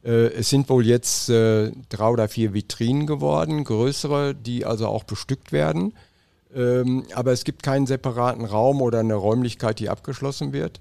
Äh, 0.03 0.33
es 0.33 0.49
sind 0.49 0.69
wohl 0.69 0.85
jetzt 0.85 1.29
äh, 1.29 1.71
drei 1.89 2.07
oder 2.07 2.29
vier 2.29 2.53
Vitrinen 2.53 3.07
geworden, 3.07 3.63
größere, 3.63 4.35
die 4.35 4.65
also 4.65 4.87
auch 4.87 5.03
bestückt 5.03 5.51
werden. 5.51 5.93
Ähm, 6.55 7.05
aber 7.15 7.31
es 7.31 7.43
gibt 7.43 7.63
keinen 7.63 7.87
separaten 7.87 8.45
Raum 8.45 8.81
oder 8.81 8.99
eine 8.99 9.15
Räumlichkeit, 9.15 9.79
die 9.79 9.89
abgeschlossen 9.89 10.53
wird. 10.53 10.79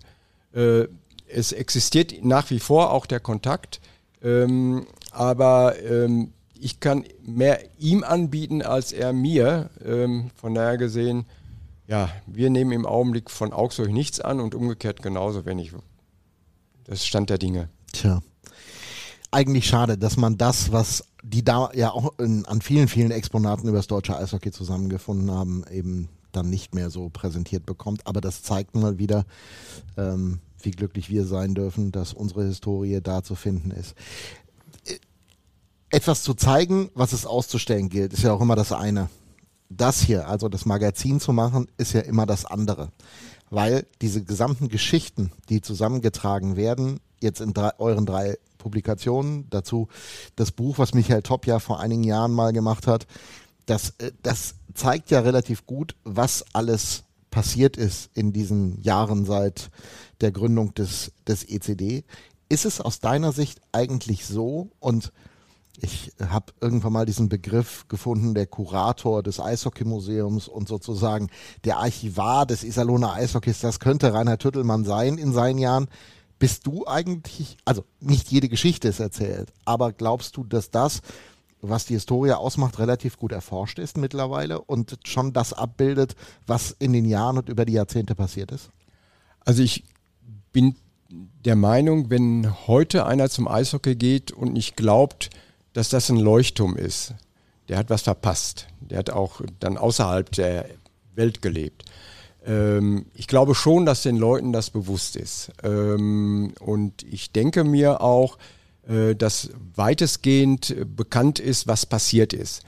es 0.53 1.53
existiert 1.53 2.25
nach 2.25 2.51
wie 2.51 2.59
vor 2.59 2.91
auch 2.91 3.07
der 3.07 3.21
Kontakt. 3.21 3.81
Ähm, 4.23 4.87
aber 5.13 5.81
ähm, 5.83 6.33
ich 6.59 6.81
kann 6.81 7.05
mehr 7.23 7.61
ihm 7.79 8.05
anbieten 8.05 8.63
als 8.63 8.93
er 8.93 9.13
mir. 9.13 9.71
Ähm, 9.85 10.31
von 10.37 10.55
daher 10.55 10.77
gesehen, 10.77 11.27
ja, 11.87 12.11
wir 12.27 12.51
nehmen 12.51 12.73
im 12.73 12.87
Augenblick 12.87 13.31
von 13.31 13.53
Augsburg 13.53 13.91
nichts 13.91 14.21
an 14.21 14.41
und 14.41 14.55
umgekehrt 14.55 15.03
genauso, 15.03 15.45
wenn 15.45 15.59
ich. 15.59 15.73
Das 16.85 17.05
Stand 17.05 17.31
der 17.31 17.39
Dinge. 17.39 17.69
Tja. 17.93 18.21
Eigentlich 19.33 19.67
schade, 19.67 19.97
dass 19.97 20.17
man 20.17 20.37
das, 20.37 20.73
was 20.73 21.05
die 21.23 21.45
da 21.45 21.71
ja 21.75 21.91
auch 21.91 22.19
in, 22.19 22.45
an 22.47 22.61
vielen, 22.61 22.89
vielen 22.89 23.11
Exponaten 23.11 23.69
über 23.69 23.79
das 23.79 23.87
deutsche 23.87 24.17
Eishockey 24.17 24.51
zusammengefunden 24.51 25.31
haben, 25.31 25.65
eben 25.71 26.09
dann 26.33 26.49
nicht 26.49 26.75
mehr 26.75 26.91
so 26.91 27.09
präsentiert 27.09 27.67
bekommt. 27.67 28.07
Aber 28.07 28.21
das 28.21 28.43
zeigt 28.43 28.75
mal 28.75 28.99
wieder, 28.99 29.25
ähm, 29.97 30.41
wie 30.65 30.71
glücklich 30.71 31.11
wir 31.11 31.27
sein 31.27 31.55
dürfen, 31.55 31.93
dass 31.93 32.13
unsere 32.13 32.45
Historie 32.45 33.01
da 33.03 33.23
zu 33.23 33.35
finden 33.35 33.71
ist. 33.71 33.95
Etwas 35.91 36.23
zu 36.23 36.35
zeigen, 36.35 36.91
was 36.95 37.13
es 37.13 37.27
auszustellen 37.27 37.89
gilt, 37.89 38.13
ist 38.13 38.23
ja 38.23 38.33
auch 38.33 38.41
immer 38.41 38.57
das 38.57 38.73
eine. 38.73 39.11
Das 39.69 40.01
hier, 40.01 40.29
also 40.29 40.49
das 40.49 40.67
Magazin 40.67 41.21
zu 41.21 41.33
machen, 41.33 41.67
ist 41.77 41.93
ja 41.93 42.01
immer 42.01 42.27
das 42.27 42.45
andere. 42.45 42.91
Weil 43.51 43.87
diese 44.01 44.23
gesamten 44.23 44.69
Geschichten, 44.69 45.33
die 45.49 45.61
zusammengetragen 45.61 46.57
werden, 46.57 47.01
jetzt 47.21 47.41
in 47.41 47.53
drei, 47.53 47.73
euren 47.79 48.07
drei 48.07 48.39
Publikationen, 48.59 49.47
dazu 49.51 49.89
das 50.37 50.53
Buch, 50.53 50.79
was 50.79 50.95
Michael 50.95 51.23
Topp 51.23 51.47
ja 51.47 51.59
vor 51.59 51.81
einigen 51.81 52.05
Jahren 52.05 52.33
mal 52.33 52.53
gemacht 52.53 52.87
hat, 52.87 53.07
das, 53.67 53.95
äh, 53.99 54.13
das 54.23 54.55
zeigt 54.75 55.11
ja 55.11 55.21
relativ 55.21 55.67
gut, 55.67 55.97
was 56.05 56.45
alles 56.53 57.05
passiert 57.31 57.77
ist 57.77 58.11
in 58.15 58.33
diesen 58.33 58.81
Jahren 58.83 59.25
seit 59.25 59.71
der 60.21 60.33
Gründung 60.33 60.75
des, 60.75 61.13
des 61.27 61.45
ECD. 61.45 62.05
Ist 62.49 62.65
es 62.65 62.81
aus 62.81 63.01
deiner 63.01 63.33
Sicht 63.33 63.61
eigentlich 63.73 64.27
so 64.27 64.71
und 64.81 65.13
ich 65.83 66.13
habe 66.21 66.53
irgendwann 66.61 66.93
mal 66.93 67.07
diesen 67.07 67.29
Begriff 67.29 67.87
gefunden, 67.89 68.35
der 68.35 68.47
Kurator 68.47 69.23
des 69.23 69.41
Eishockeymuseums 69.41 70.49
und 70.49 70.69
sozusagen 70.69 71.29
der 71.65 71.79
Archivar 71.79 72.45
des 72.45 72.65
Iserlohner 72.65 73.15
Eishockeys, 73.15 73.61
das 73.61 73.81
könnte 73.81 74.13
Rainer 74.13 74.37
Tüttelmann 74.37 74.85
sein 74.85 75.17
in 75.17 75.33
seinen 75.33 75.59
Jahren. 75.59 75.89
Bist 76.39 76.67
du 76.67 76.87
eigentlich, 76.87 77.57
also 77.65 77.85
nicht 78.01 78.31
jede 78.31 78.49
Geschichte 78.49 78.89
ist 78.89 79.01
erzählt, 79.01 79.53
aber 79.65 79.93
glaubst 79.93 80.37
du, 80.37 80.45
dass 80.45 80.71
das, 80.71 81.01
was 81.63 81.87
die 81.87 81.95
Historie 81.95 82.33
ausmacht, 82.33 82.79
relativ 82.79 83.19
gut 83.19 83.33
erforscht 83.33 83.79
ist 83.79 83.97
mittlerweile 83.97 84.61
und 84.61 84.99
schon 85.05 85.33
das 85.33 85.53
abbildet, 85.53 86.15
was 86.47 86.75
in 86.79 86.93
den 86.93 87.05
Jahren 87.05 87.39
und 87.39 87.49
über 87.49 87.65
die 87.65 87.75
Jahrzehnte 87.75 88.15
passiert 88.15 88.53
ist? 88.53 88.71
Also 89.45 89.63
ich 89.63 89.85
bin 90.53 90.77
der 91.45 91.57
Meinung, 91.57 92.11
wenn 92.11 92.67
heute 92.67 93.07
einer 93.07 93.29
zum 93.29 93.49
Eishockey 93.49 93.97
geht 93.97 94.33
und 94.33 94.53
nicht 94.53 94.77
glaubt, 94.77 95.31
dass 95.73 95.89
das 95.89 96.11
ein 96.11 96.17
Leuchtturm 96.17 96.77
ist, 96.77 97.15
der 97.69 97.79
hat 97.79 97.91
was 97.91 98.03
verpasst. 98.03 98.67
Der 98.81 98.99
hat 98.99 99.11
auch 99.11 99.41
dann 99.61 99.77
außerhalb 99.77 100.31
der 100.33 100.67
Welt 101.15 101.43
gelebt. 101.43 101.85
Ähm, 102.45 103.07
ich 103.15 103.27
glaube 103.27 103.55
schon, 103.55 103.87
dass 103.87 104.03
den 104.03 104.17
Leuten 104.17 104.53
das 104.53 104.71
bewusst 104.71 105.17
ist. 105.17 105.53
Ähm, 105.63 106.55
und 106.61 107.03
ich 107.05 107.33
denke 107.33 107.65
mir 107.65 108.01
auch, 108.01 108.39
äh, 108.89 109.15
dass 109.15 109.51
weitestgehend 109.77 110.75
bekannt 110.97 111.39
ist, 111.39 111.67
was 111.67 111.87
passiert 111.87 112.33
ist. 112.33 112.63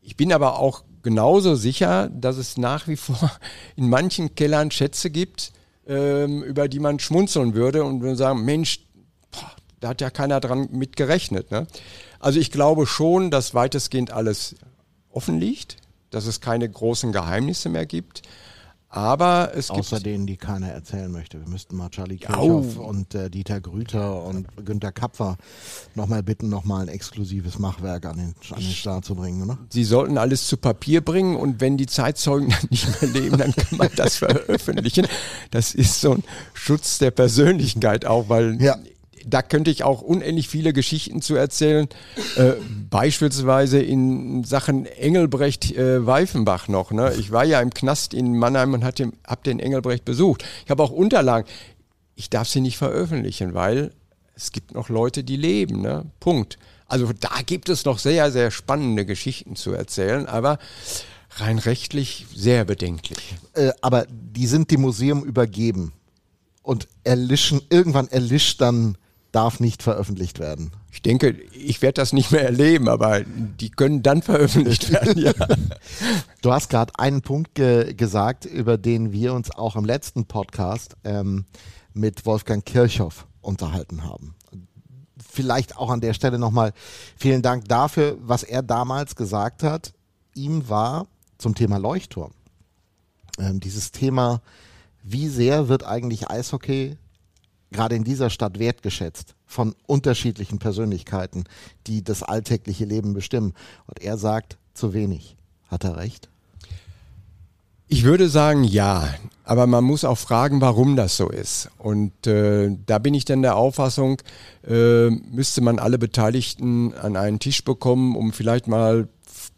Ich 0.00 0.16
bin 0.16 0.32
aber 0.32 0.58
auch 0.58 0.84
genauso 1.02 1.54
sicher, 1.54 2.08
dass 2.08 2.36
es 2.36 2.56
nach 2.56 2.88
wie 2.88 2.96
vor 2.96 3.30
in 3.76 3.88
manchen 3.88 4.34
Kellern 4.34 4.70
Schätze 4.70 5.10
gibt, 5.10 5.52
ähm, 5.86 6.42
über 6.42 6.68
die 6.68 6.80
man 6.80 6.98
schmunzeln 6.98 7.54
würde 7.54 7.84
und 7.84 8.02
würde 8.02 8.16
sagen, 8.16 8.44
Mensch, 8.44 8.80
boah, 9.30 9.50
da 9.80 9.88
hat 9.88 10.00
ja 10.00 10.10
keiner 10.10 10.40
dran 10.40 10.68
mit 10.70 10.96
gerechnet. 10.96 11.50
Ne? 11.50 11.66
Also 12.20 12.38
ich 12.38 12.50
glaube 12.50 12.86
schon, 12.86 13.30
dass 13.30 13.54
weitestgehend 13.54 14.10
alles 14.10 14.54
offen 15.10 15.38
liegt, 15.40 15.76
dass 16.10 16.26
es 16.26 16.40
keine 16.40 16.68
großen 16.68 17.12
Geheimnisse 17.12 17.68
mehr 17.68 17.86
gibt. 17.86 18.22
Aber 18.94 19.52
es 19.54 19.70
Außer 19.70 19.96
gibt. 19.96 20.06
denen, 20.06 20.26
die 20.26 20.36
keiner 20.36 20.68
erzählen 20.68 21.10
möchte. 21.10 21.40
Wir 21.40 21.48
müssten 21.48 21.76
mal 21.76 21.88
Charlie 21.88 22.18
Kirchhoff 22.18 22.76
oh. 22.78 22.82
und 22.82 23.14
äh, 23.14 23.30
Dieter 23.30 23.58
Grüter 23.58 24.22
und 24.22 24.46
Günter 24.66 24.92
Kapfer 24.92 25.38
nochmal 25.94 26.22
bitten, 26.22 26.50
nochmal 26.50 26.82
ein 26.82 26.88
exklusives 26.88 27.58
Machwerk 27.58 28.04
an 28.04 28.18
den, 28.18 28.34
an 28.50 28.60
den 28.60 28.70
Start 28.70 29.06
zu 29.06 29.14
bringen, 29.14 29.44
oder? 29.44 29.56
Sie 29.70 29.84
sollten 29.84 30.18
alles 30.18 30.46
zu 30.46 30.58
Papier 30.58 31.00
bringen 31.00 31.36
und 31.36 31.62
wenn 31.62 31.78
die 31.78 31.86
Zeitzeugen 31.86 32.50
dann 32.50 32.68
nicht 32.68 33.00
mehr 33.00 33.10
leben, 33.10 33.38
dann 33.38 33.54
kann 33.54 33.78
man 33.78 33.88
das 33.96 34.16
veröffentlichen. 34.18 35.06
Das 35.50 35.74
ist 35.74 36.02
so 36.02 36.12
ein 36.12 36.24
Schutz 36.52 36.98
der 36.98 37.12
Persönlichkeit 37.12 38.04
auch, 38.04 38.28
weil 38.28 38.60
ja 38.60 38.76
da 39.26 39.42
könnte 39.42 39.70
ich 39.70 39.84
auch 39.84 40.02
unendlich 40.02 40.48
viele 40.48 40.72
Geschichten 40.72 41.22
zu 41.22 41.34
erzählen. 41.34 41.88
Äh, 42.36 42.52
beispielsweise 42.90 43.80
in 43.80 44.44
Sachen 44.44 44.86
Engelbrecht 44.86 45.76
äh, 45.76 46.06
Weifenbach 46.06 46.68
noch. 46.68 46.90
Ne? 46.90 47.14
Ich 47.18 47.32
war 47.32 47.44
ja 47.44 47.60
im 47.60 47.72
Knast 47.74 48.14
in 48.14 48.38
Mannheim 48.38 48.74
und 48.74 48.84
habe 48.84 49.42
den 49.44 49.60
Engelbrecht 49.60 50.04
besucht. 50.04 50.44
Ich 50.64 50.70
habe 50.70 50.82
auch 50.82 50.90
Unterlagen. 50.90 51.48
Ich 52.14 52.30
darf 52.30 52.48
sie 52.48 52.60
nicht 52.60 52.76
veröffentlichen, 52.76 53.54
weil 53.54 53.92
es 54.34 54.52
gibt 54.52 54.74
noch 54.74 54.88
Leute, 54.88 55.24
die 55.24 55.36
leben. 55.36 55.80
Ne? 55.80 56.06
Punkt. 56.20 56.58
Also 56.86 57.10
da 57.18 57.40
gibt 57.46 57.68
es 57.68 57.84
noch 57.84 57.98
sehr, 57.98 58.30
sehr 58.30 58.50
spannende 58.50 59.06
Geschichten 59.06 59.56
zu 59.56 59.72
erzählen, 59.72 60.26
aber 60.26 60.58
rein 61.36 61.58
rechtlich 61.58 62.26
sehr 62.34 62.64
bedenklich. 62.64 63.36
Äh, 63.54 63.70
aber 63.80 64.06
die 64.10 64.46
sind 64.46 64.70
dem 64.70 64.82
Museum 64.82 65.24
übergeben 65.24 65.92
und 66.62 66.88
erlischen, 67.04 67.60
irgendwann 67.70 68.08
erlischt 68.08 68.60
dann 68.60 68.96
darf 69.32 69.60
nicht 69.60 69.82
veröffentlicht 69.82 70.38
werden. 70.38 70.72
Ich 70.90 71.02
denke, 71.02 71.30
ich 71.52 71.80
werde 71.82 71.94
das 71.94 72.12
nicht 72.12 72.30
mehr 72.30 72.44
erleben, 72.44 72.88
aber 72.88 73.22
die 73.24 73.70
können 73.70 74.02
dann 74.02 74.22
veröffentlicht 74.22 74.90
werden. 74.92 75.18
Ja. 75.18 75.32
Du 76.42 76.52
hast 76.52 76.68
gerade 76.68 76.92
einen 76.98 77.22
Punkt 77.22 77.54
ge 77.54 77.94
gesagt, 77.94 78.44
über 78.44 78.76
den 78.76 79.12
wir 79.12 79.32
uns 79.32 79.50
auch 79.50 79.74
im 79.74 79.84
letzten 79.84 80.26
Podcast 80.26 80.96
ähm, 81.04 81.46
mit 81.94 82.26
Wolfgang 82.26 82.64
Kirchhoff 82.64 83.26
unterhalten 83.40 84.04
haben. 84.04 84.34
Vielleicht 85.30 85.78
auch 85.78 85.90
an 85.90 86.02
der 86.02 86.12
Stelle 86.12 86.38
nochmal 86.38 86.72
vielen 87.16 87.40
Dank 87.42 87.66
dafür, 87.68 88.18
was 88.20 88.42
er 88.42 88.62
damals 88.62 89.16
gesagt 89.16 89.62
hat. 89.62 89.94
Ihm 90.34 90.68
war 90.68 91.06
zum 91.38 91.54
Thema 91.54 91.78
Leuchtturm 91.78 92.32
ähm, 93.38 93.60
dieses 93.60 93.92
Thema, 93.92 94.42
wie 95.02 95.28
sehr 95.28 95.68
wird 95.68 95.84
eigentlich 95.84 96.30
Eishockey 96.30 96.96
gerade 97.72 97.96
in 97.96 98.04
dieser 98.04 98.30
Stadt 98.30 98.58
wertgeschätzt 98.58 99.34
von 99.46 99.74
unterschiedlichen 99.86 100.58
Persönlichkeiten, 100.58 101.44
die 101.86 102.04
das 102.04 102.22
alltägliche 102.22 102.84
Leben 102.84 103.14
bestimmen. 103.14 103.54
Und 103.86 104.00
er 104.00 104.16
sagt, 104.16 104.58
zu 104.74 104.94
wenig. 104.94 105.36
Hat 105.68 105.84
er 105.84 105.96
recht? 105.96 106.28
Ich 107.88 108.04
würde 108.04 108.28
sagen, 108.28 108.64
ja. 108.64 109.06
Aber 109.44 109.66
man 109.66 109.84
muss 109.84 110.04
auch 110.04 110.16
fragen, 110.16 110.60
warum 110.60 110.96
das 110.96 111.16
so 111.16 111.28
ist. 111.28 111.68
Und 111.78 112.26
äh, 112.26 112.70
da 112.86 112.98
bin 112.98 113.12
ich 113.12 113.24
dann 113.24 113.42
der 113.42 113.56
Auffassung, 113.56 114.22
äh, 114.66 115.10
müsste 115.10 115.60
man 115.60 115.78
alle 115.78 115.98
Beteiligten 115.98 116.94
an 116.94 117.16
einen 117.16 117.38
Tisch 117.38 117.64
bekommen, 117.64 118.16
um 118.16 118.32
vielleicht 118.32 118.66
mal 118.66 119.08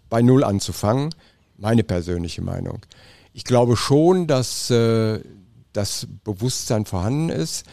bei 0.08 0.22
Null 0.22 0.42
anzufangen. 0.42 1.14
Meine 1.58 1.84
persönliche 1.84 2.42
Meinung. 2.42 2.80
Ich 3.32 3.44
glaube 3.44 3.76
schon, 3.76 4.26
dass 4.26 4.70
äh, 4.70 5.20
das 5.72 6.08
Bewusstsein 6.24 6.86
vorhanden 6.86 7.28
ist 7.28 7.64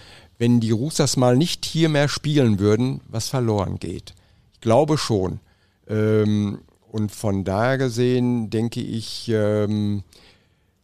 wenn 0.41 0.59
die 0.59 0.71
Roosters 0.71 1.17
mal 1.17 1.37
nicht 1.37 1.65
hier 1.65 1.87
mehr 1.87 2.09
spielen 2.09 2.57
würden, 2.57 3.01
was 3.07 3.29
verloren 3.29 3.77
geht. 3.77 4.15
Ich 4.53 4.59
glaube 4.59 4.97
schon. 4.97 5.39
Ähm, 5.87 6.61
und 6.91 7.11
von 7.11 7.43
daher 7.43 7.77
gesehen 7.77 8.49
denke 8.49 8.81
ich, 8.81 9.29
ähm, 9.31 10.01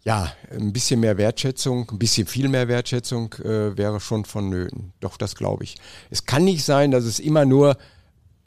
ja, 0.04 0.32
ein 0.52 0.74
bisschen 0.74 1.00
mehr 1.00 1.18
Wertschätzung, 1.18 1.90
ein 1.90 1.98
bisschen 1.98 2.28
viel 2.28 2.50
mehr 2.50 2.68
Wertschätzung 2.68 3.34
äh, 3.44 3.76
wäre 3.76 4.00
schon 4.00 4.26
vonnöten. 4.26 4.94
Doch, 5.00 5.18
das 5.18 5.34
glaube 5.34 5.64
ich. 5.64 5.78
Es 6.12 6.28
kann 6.28 6.46
nicht 6.46 6.64
sein, 6.64 6.92
dass 6.92 7.06
es 7.06 7.18
immer 7.18 7.46
nur 7.46 7.78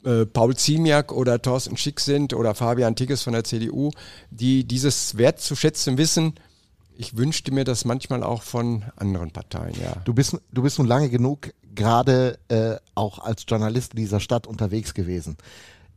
äh, 0.05 0.25
Paul 0.25 0.55
Ziemiak 0.55 1.11
oder 1.11 1.41
Thorsten 1.41 1.75
Schick 1.75 1.99
sind 1.99 2.33
oder 2.33 2.55
Fabian 2.55 2.95
Tigges 2.95 3.23
von 3.23 3.33
der 3.33 3.43
CDU, 3.43 3.91
die 4.29 4.63
dieses 4.63 5.17
Wert 5.17 5.41
zu 5.41 5.57
schätzen 5.57 5.97
wissen, 5.97 6.35
ich 7.01 7.17
wünschte 7.17 7.51
mir 7.51 7.63
das 7.63 7.83
manchmal 7.83 8.21
auch 8.21 8.43
von 8.43 8.83
anderen 8.95 9.31
Parteien, 9.31 9.73
ja. 9.81 9.95
Du 10.05 10.13
bist, 10.13 10.39
du 10.51 10.61
bist 10.61 10.77
nun 10.77 10.87
lange 10.87 11.09
genug 11.09 11.51
gerade 11.73 12.37
äh, 12.49 12.75
auch 12.93 13.17
als 13.17 13.45
Journalist 13.47 13.93
in 13.93 13.97
dieser 13.97 14.19
Stadt 14.19 14.45
unterwegs 14.45 14.93
gewesen. 14.93 15.37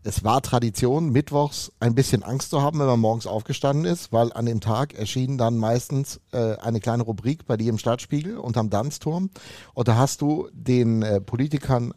Es 0.03 0.25
war 0.25 0.41
Tradition, 0.41 1.11
mittwochs 1.11 1.73
ein 1.79 1.95
bisschen 1.95 2.23
Angst 2.23 2.51
zu 2.51 2.63
haben, 2.63 2.79
wenn 2.79 2.87
man 2.87 3.01
morgens 3.01 3.27
aufgestanden 3.27 3.85
ist, 3.85 4.13
weil 4.13 4.33
an 4.33 4.47
dem 4.47 4.61
Tag 4.61 4.95
erschien 4.95 5.37
dann 5.37 5.59
meistens 5.59 6.21
äh, 6.33 6.57
eine 6.57 6.81
kleine 6.81 7.03
Rubrik 7.03 7.47
bei 7.47 7.59
dir 7.59 7.69
im 7.69 7.79
Stadtspiegel 7.79 8.39
unterm 8.39 8.71
Danzturm. 8.71 9.29
Und 9.75 9.89
da 9.89 9.97
hast 9.97 10.23
du 10.23 10.49
den 10.53 11.03
äh, 11.03 11.21
Politikern, 11.21 11.93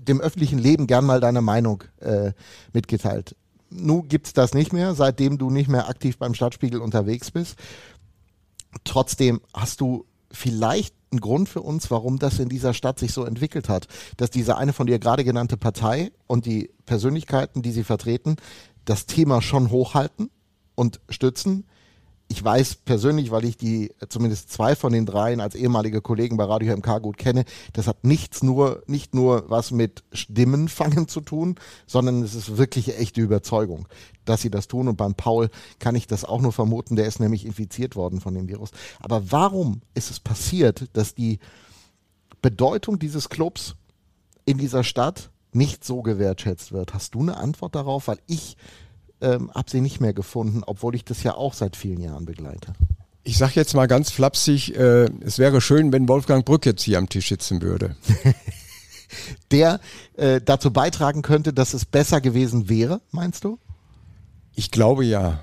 dem 0.00 0.20
öffentlichen 0.20 0.60
Leben 0.60 0.86
gern 0.86 1.04
mal 1.04 1.20
deine 1.20 1.42
Meinung 1.42 1.82
äh, 2.00 2.32
mitgeteilt. 2.72 3.34
Nun 3.76 4.06
gibt's 4.06 4.32
das 4.32 4.54
nicht 4.54 4.72
mehr, 4.72 4.94
seitdem 4.94 5.36
du 5.38 5.50
nicht 5.50 5.68
mehr 5.68 5.88
aktiv 5.88 6.16
beim 6.18 6.34
Stadtspiegel 6.34 6.80
unterwegs 6.80 7.32
bist. 7.32 7.56
Trotzdem 8.82 9.40
hast 9.54 9.80
du 9.80 10.06
vielleicht 10.30 10.94
einen 11.12 11.20
Grund 11.20 11.48
für 11.48 11.62
uns, 11.62 11.90
warum 11.90 12.18
das 12.18 12.40
in 12.40 12.48
dieser 12.48 12.74
Stadt 12.74 12.98
sich 12.98 13.12
so 13.12 13.24
entwickelt 13.24 13.68
hat, 13.68 13.86
dass 14.16 14.30
diese 14.30 14.56
eine 14.56 14.72
von 14.72 14.86
dir 14.86 14.98
gerade 14.98 15.24
genannte 15.24 15.56
Partei 15.56 16.10
und 16.26 16.44
die 16.44 16.70
Persönlichkeiten, 16.86 17.62
die 17.62 17.70
sie 17.70 17.84
vertreten, 17.84 18.36
das 18.84 19.06
Thema 19.06 19.40
schon 19.40 19.70
hochhalten 19.70 20.30
und 20.74 21.00
stützen, 21.08 21.66
ich 22.28 22.42
weiß 22.42 22.76
persönlich, 22.76 23.30
weil 23.30 23.44
ich 23.44 23.56
die 23.56 23.92
zumindest 24.08 24.50
zwei 24.50 24.74
von 24.74 24.92
den 24.92 25.06
dreien 25.06 25.40
als 25.40 25.54
ehemalige 25.54 26.00
Kollegen 26.00 26.36
bei 26.36 26.44
Radio 26.44 26.74
MK 26.76 27.02
gut 27.02 27.18
kenne, 27.18 27.44
das 27.74 27.86
hat 27.86 28.04
nichts 28.04 28.42
nur, 28.42 28.82
nicht 28.86 29.14
nur 29.14 29.48
was 29.50 29.70
mit 29.70 30.04
Stimmenfangen 30.12 31.06
zu 31.06 31.20
tun, 31.20 31.56
sondern 31.86 32.22
es 32.22 32.34
ist 32.34 32.56
wirklich 32.56 32.98
echte 32.98 33.20
Überzeugung, 33.20 33.86
dass 34.24 34.40
sie 34.40 34.50
das 34.50 34.68
tun. 34.68 34.88
Und 34.88 34.96
beim 34.96 35.14
Paul 35.14 35.50
kann 35.78 35.94
ich 35.94 36.06
das 36.06 36.24
auch 36.24 36.40
nur 36.40 36.52
vermuten, 36.52 36.96
der 36.96 37.06
ist 37.06 37.20
nämlich 37.20 37.44
infiziert 37.44 37.94
worden 37.94 38.20
von 38.20 38.34
dem 38.34 38.48
Virus. 38.48 38.70
Aber 39.00 39.30
warum 39.30 39.82
ist 39.94 40.10
es 40.10 40.18
passiert, 40.18 40.88
dass 40.94 41.14
die 41.14 41.38
Bedeutung 42.40 42.98
dieses 42.98 43.28
Clubs 43.28 43.76
in 44.46 44.58
dieser 44.58 44.82
Stadt 44.82 45.30
nicht 45.52 45.84
so 45.84 46.02
gewertschätzt 46.02 46.72
wird? 46.72 46.94
Hast 46.94 47.14
du 47.14 47.20
eine 47.20 47.36
Antwort 47.36 47.74
darauf? 47.74 48.08
Weil 48.08 48.18
ich 48.26 48.56
ähm, 49.24 49.50
habe 49.54 49.70
sie 49.70 49.80
nicht 49.80 50.00
mehr 50.00 50.12
gefunden, 50.12 50.62
obwohl 50.64 50.94
ich 50.94 51.04
das 51.04 51.22
ja 51.22 51.34
auch 51.34 51.54
seit 51.54 51.76
vielen 51.76 52.00
Jahren 52.00 52.26
begleite. 52.26 52.74
Ich 53.22 53.38
sage 53.38 53.52
jetzt 53.54 53.74
mal 53.74 53.86
ganz 53.86 54.10
flapsig, 54.10 54.76
äh, 54.76 55.08
es 55.20 55.38
wäre 55.38 55.60
schön, 55.60 55.92
wenn 55.92 56.08
Wolfgang 56.08 56.44
Brück 56.44 56.66
jetzt 56.66 56.82
hier 56.82 56.98
am 56.98 57.08
Tisch 57.08 57.28
sitzen 57.28 57.62
würde. 57.62 57.96
Der 59.50 59.80
äh, 60.16 60.40
dazu 60.44 60.72
beitragen 60.72 61.22
könnte, 61.22 61.52
dass 61.52 61.72
es 61.72 61.84
besser 61.84 62.20
gewesen 62.20 62.68
wäre, 62.68 63.00
meinst 63.12 63.44
du? 63.44 63.58
Ich 64.54 64.70
glaube 64.70 65.04
ja. 65.04 65.42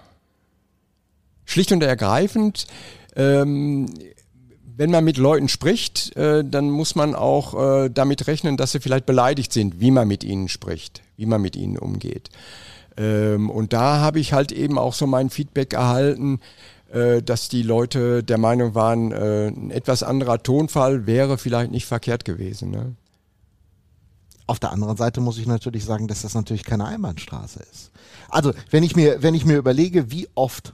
Schlicht 1.45 1.71
und 1.71 1.81
ergreifend, 1.81 2.67
ähm, 3.15 3.87
wenn 4.77 4.91
man 4.91 5.03
mit 5.03 5.17
Leuten 5.17 5.47
spricht, 5.47 6.15
äh, 6.15 6.43
dann 6.45 6.69
muss 6.69 6.95
man 6.95 7.15
auch 7.15 7.83
äh, 7.85 7.89
damit 7.89 8.27
rechnen, 8.27 8.57
dass 8.57 8.71
sie 8.71 8.79
vielleicht 8.79 9.05
beleidigt 9.05 9.53
sind, 9.53 9.79
wie 9.79 9.91
man 9.91 10.07
mit 10.07 10.23
ihnen 10.23 10.49
spricht, 10.49 11.01
wie 11.17 11.25
man 11.25 11.41
mit 11.41 11.55
ihnen 11.55 11.77
umgeht. 11.77 12.29
Ähm, 12.97 13.49
und 13.49 13.73
da 13.73 13.99
habe 13.99 14.19
ich 14.19 14.33
halt 14.33 14.51
eben 14.51 14.77
auch 14.77 14.93
so 14.93 15.07
mein 15.07 15.29
Feedback 15.29 15.73
erhalten, 15.73 16.39
äh, 16.91 17.21
dass 17.21 17.47
die 17.47 17.63
Leute 17.63 18.23
der 18.23 18.37
Meinung 18.37 18.75
waren, 18.75 19.11
äh, 19.11 19.47
ein 19.47 19.71
etwas 19.71 20.03
anderer 20.03 20.43
Tonfall 20.43 21.05
wäre 21.07 21.37
vielleicht 21.37 21.71
nicht 21.71 21.85
verkehrt 21.85 22.25
gewesen. 22.25 22.71
Ne? 22.71 22.95
Auf 24.45 24.59
der 24.59 24.71
anderen 24.71 24.97
Seite 24.97 25.21
muss 25.21 25.37
ich 25.37 25.47
natürlich 25.47 25.85
sagen, 25.85 26.07
dass 26.09 26.23
das 26.23 26.33
natürlich 26.33 26.65
keine 26.65 26.85
Einbahnstraße 26.85 27.61
ist. 27.71 27.91
Also, 28.29 28.51
wenn 28.69 28.83
ich 28.83 28.95
mir, 28.95 29.23
wenn 29.23 29.35
ich 29.35 29.45
mir 29.45 29.57
überlege, 29.57 30.11
wie 30.11 30.27
oft 30.35 30.73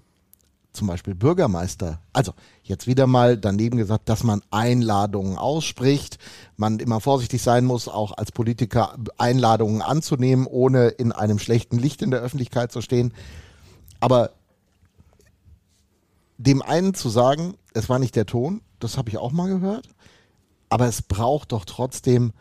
zum 0.78 0.88
Beispiel 0.88 1.16
Bürgermeister, 1.16 2.00
also 2.14 2.34
jetzt 2.64 2.88
wieder 2.88 3.08
mal 3.08 3.38
daneben 3.38 3.78
gesagt, 3.78 4.08
dass 4.08 4.24
man 4.24 4.42
Einladungen 4.52 5.38
ausspricht, 5.38 6.20
man 6.56 6.80
immer 6.80 7.02
vorsichtig 7.02 7.42
sein 7.42 7.66
muss, 7.66 7.88
auch 7.88 8.14
als 8.18 8.32
Politiker 8.32 8.96
Einladungen 9.18 9.82
anzunehmen, 9.82 10.48
ohne 10.48 10.88
in 10.88 11.12
einem 11.12 11.40
schlechten 11.40 11.78
Licht 11.78 12.02
in 12.02 12.12
der 12.12 12.22
Öffentlichkeit 12.22 12.72
zu 12.72 12.82
stehen. 12.82 13.14
Aber 14.00 14.32
dem 16.38 16.62
einen 16.62 16.94
zu 16.94 17.10
sagen, 17.10 17.56
es 17.74 17.90
war 17.90 18.00
nicht 18.00 18.16
der 18.16 18.26
Ton, 18.26 18.62
das 18.80 18.98
habe 18.98 19.10
ich 19.10 19.18
auch 19.18 19.32
mal 19.32 19.50
gehört, 19.50 19.90
aber 20.70 20.88
es 20.88 21.02
braucht 21.02 21.52
doch 21.52 21.66
trotzdem 21.66 22.32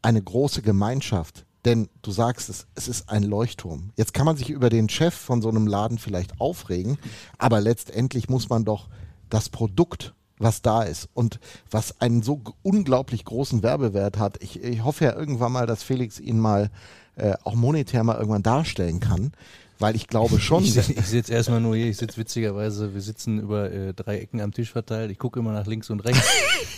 eine 0.00 0.22
große 0.22 0.62
Gemeinschaft, 0.62 1.44
denn 1.64 1.88
du 2.02 2.10
sagst 2.10 2.48
es, 2.48 2.66
es 2.74 2.88
ist 2.88 3.08
ein 3.08 3.22
Leuchtturm. 3.22 3.92
Jetzt 3.96 4.14
kann 4.14 4.26
man 4.26 4.36
sich 4.36 4.50
über 4.50 4.70
den 4.70 4.88
Chef 4.88 5.14
von 5.14 5.42
so 5.42 5.48
einem 5.48 5.66
Laden 5.66 5.98
vielleicht 5.98 6.40
aufregen, 6.40 6.98
aber 7.38 7.60
letztendlich 7.60 8.28
muss 8.28 8.48
man 8.48 8.64
doch 8.64 8.88
das 9.30 9.48
Produkt, 9.48 10.14
was 10.38 10.60
da 10.60 10.82
ist 10.82 11.08
und 11.14 11.38
was 11.70 12.00
einen 12.00 12.22
so 12.22 12.40
unglaublich 12.62 13.24
großen 13.24 13.62
Werbewert 13.62 14.18
hat. 14.18 14.42
Ich, 14.42 14.62
ich 14.62 14.82
hoffe 14.82 15.04
ja 15.04 15.14
irgendwann 15.14 15.52
mal, 15.52 15.66
dass 15.66 15.82
Felix 15.82 16.18
ihn 16.18 16.40
mal 16.40 16.70
äh, 17.16 17.34
auch 17.44 17.54
monetär 17.54 18.02
mal 18.02 18.16
irgendwann 18.16 18.42
darstellen 18.42 19.00
kann. 19.00 19.32
Weil 19.78 19.96
ich 19.96 20.06
glaube 20.06 20.38
schon. 20.38 20.62
Ich, 20.62 20.76
ich 20.76 21.06
sitze 21.06 21.32
erstmal 21.32 21.60
nur 21.60 21.74
hier, 21.74 21.86
ich 21.86 21.96
sitze 21.96 22.16
witzigerweise, 22.16 22.94
wir 22.94 23.00
sitzen 23.00 23.40
über 23.40 23.72
äh, 23.72 23.92
drei 23.92 24.18
Ecken 24.18 24.40
am 24.40 24.52
Tisch 24.52 24.70
verteilt. 24.70 25.10
Ich 25.10 25.18
gucke 25.18 25.40
immer 25.40 25.52
nach 25.52 25.66
links 25.66 25.90
und 25.90 26.00
rechts. 26.00 26.24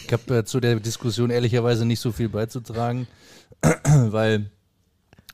ich 0.06 0.12
habe 0.12 0.38
äh, 0.38 0.44
zu 0.44 0.58
der 0.58 0.80
Diskussion 0.80 1.28
ehrlicherweise 1.28 1.84
nicht 1.84 2.00
so 2.00 2.12
viel 2.12 2.30
beizutragen, 2.30 3.06
weil 3.84 4.50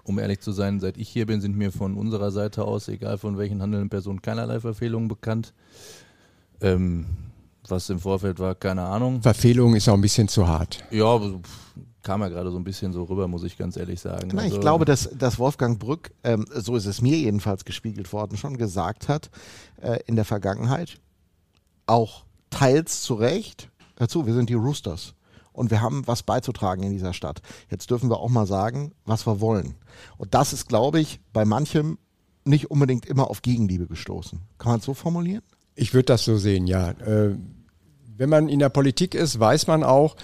um 0.04 0.18
ehrlich 0.18 0.40
zu 0.40 0.52
sein, 0.52 0.80
seit 0.80 0.96
ich 0.96 1.08
hier 1.08 1.26
bin, 1.26 1.40
sind 1.40 1.56
mir 1.56 1.72
von 1.72 1.96
unserer 1.96 2.30
Seite 2.30 2.64
aus, 2.64 2.88
egal 2.88 3.18
von 3.18 3.38
welchen 3.38 3.62
handelnden 3.62 3.90
Personen, 3.90 4.22
keinerlei 4.22 4.60
Verfehlungen 4.60 5.08
bekannt. 5.08 5.52
Ähm, 6.60 7.06
was 7.68 7.88
im 7.90 8.00
Vorfeld 8.00 8.38
war, 8.38 8.54
keine 8.54 8.82
Ahnung. 8.82 9.22
Verfehlung 9.22 9.74
ist 9.76 9.88
auch 9.88 9.94
ein 9.94 10.00
bisschen 10.00 10.28
zu 10.28 10.46
hart. 10.46 10.82
Ja, 10.90 11.20
kam 12.02 12.22
ja 12.22 12.28
gerade 12.28 12.50
so 12.50 12.58
ein 12.58 12.64
bisschen 12.64 12.92
so 12.92 13.04
rüber, 13.04 13.28
muss 13.28 13.44
ich 13.44 13.56
ganz 13.56 13.76
ehrlich 13.76 14.00
sagen. 14.00 14.30
Na, 14.32 14.42
also, 14.42 14.56
ich 14.56 14.60
glaube, 14.60 14.84
dass, 14.84 15.10
dass 15.16 15.38
Wolfgang 15.38 15.78
Brück, 15.78 16.12
ähm, 16.24 16.46
so 16.52 16.76
ist 16.76 16.86
es 16.86 17.02
mir 17.02 17.16
jedenfalls 17.16 17.64
gespiegelt 17.64 18.12
worden, 18.12 18.36
schon 18.36 18.56
gesagt 18.56 19.08
hat 19.08 19.30
äh, 19.82 19.98
in 20.06 20.16
der 20.16 20.24
Vergangenheit, 20.24 20.98
auch 21.86 22.24
teils 22.50 23.02
zu 23.02 23.14
Recht, 23.14 23.68
dazu, 23.96 24.26
wir 24.26 24.34
sind 24.34 24.48
die 24.48 24.54
Roosters 24.54 25.14
und 25.52 25.70
wir 25.70 25.80
haben 25.80 26.06
was 26.06 26.22
beizutragen 26.22 26.82
in 26.82 26.92
dieser 26.92 27.12
Stadt. 27.12 27.42
Jetzt 27.70 27.90
dürfen 27.90 28.10
wir 28.10 28.20
auch 28.20 28.28
mal 28.28 28.46
sagen, 28.46 28.92
was 29.04 29.26
wir 29.26 29.40
wollen. 29.40 29.74
Und 30.16 30.34
das 30.34 30.52
ist, 30.52 30.68
glaube 30.68 31.00
ich, 31.00 31.20
bei 31.32 31.44
manchem 31.44 31.98
nicht 32.44 32.70
unbedingt 32.70 33.06
immer 33.06 33.28
auf 33.30 33.42
Gegenliebe 33.42 33.86
gestoßen. 33.86 34.40
Kann 34.58 34.72
man 34.72 34.80
es 34.80 34.86
so 34.86 34.94
formulieren? 34.94 35.42
Ich 35.74 35.94
würde 35.94 36.06
das 36.06 36.24
so 36.24 36.36
sehen, 36.36 36.66
ja. 36.66 36.90
Äh, 36.90 37.36
wenn 38.16 38.28
man 38.28 38.48
in 38.48 38.58
der 38.58 38.68
Politik 38.68 39.14
ist, 39.14 39.40
weiß 39.40 39.66
man 39.66 39.82
auch, 39.82 40.16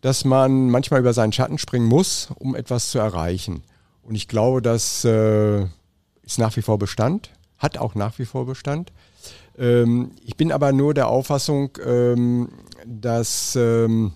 dass 0.00 0.24
man 0.24 0.70
manchmal 0.70 1.00
über 1.00 1.12
seinen 1.12 1.32
Schatten 1.32 1.58
springen 1.58 1.86
muss, 1.86 2.28
um 2.36 2.54
etwas 2.54 2.90
zu 2.90 2.98
erreichen. 2.98 3.62
Und 4.02 4.14
ich 4.14 4.28
glaube, 4.28 4.62
das 4.62 5.04
äh, 5.04 5.62
ist 6.22 6.38
nach 6.38 6.56
wie 6.56 6.62
vor 6.62 6.78
Bestand, 6.78 7.30
hat 7.58 7.78
auch 7.78 7.94
nach 7.94 8.18
wie 8.18 8.24
vor 8.24 8.46
Bestand. 8.46 8.92
Ähm, 9.58 10.12
ich 10.24 10.36
bin 10.36 10.52
aber 10.52 10.72
nur 10.72 10.94
der 10.94 11.08
Auffassung, 11.08 11.70
ähm, 11.84 12.48
dass 12.84 13.56
ähm, 13.56 14.12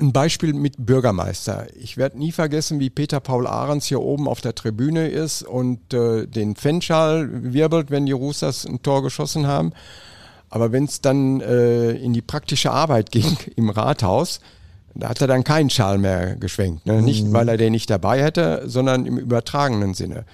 ein 0.00 0.12
Beispiel 0.12 0.52
mit 0.52 0.74
Bürgermeister. 0.78 1.66
Ich 1.76 1.96
werde 1.96 2.18
nie 2.18 2.32
vergessen, 2.32 2.80
wie 2.80 2.90
Peter 2.90 3.20
Paul 3.20 3.46
Ahrens 3.46 3.86
hier 3.86 4.00
oben 4.00 4.28
auf 4.28 4.40
der 4.40 4.54
Tribüne 4.54 5.08
ist 5.08 5.42
und 5.42 5.92
äh, 5.92 6.26
den 6.26 6.56
Fanschal 6.56 7.28
wirbelt, 7.52 7.90
wenn 7.90 8.06
die 8.06 8.12
Roosters 8.12 8.66
ein 8.66 8.82
Tor 8.82 9.02
geschossen 9.02 9.46
haben. 9.46 9.72
Aber 10.50 10.72
wenn 10.72 10.84
es 10.84 11.00
dann 11.00 11.40
äh, 11.40 11.90
in 11.92 12.12
die 12.12 12.22
praktische 12.22 12.70
Arbeit 12.70 13.10
ging 13.10 13.36
im 13.56 13.70
Rathaus, 13.70 14.40
da 14.94 15.10
hat 15.10 15.20
er 15.20 15.26
dann 15.26 15.44
keinen 15.44 15.70
Schal 15.70 15.98
mehr 15.98 16.36
geschwenkt. 16.36 16.86
Ne? 16.86 17.02
Nicht, 17.02 17.26
mhm. 17.26 17.32
weil 17.32 17.48
er 17.48 17.56
den 17.56 17.72
nicht 17.72 17.90
dabei 17.90 18.22
hätte, 18.22 18.62
sondern 18.66 19.06
im 19.06 19.18
übertragenen 19.18 19.94
Sinne. 19.94 20.24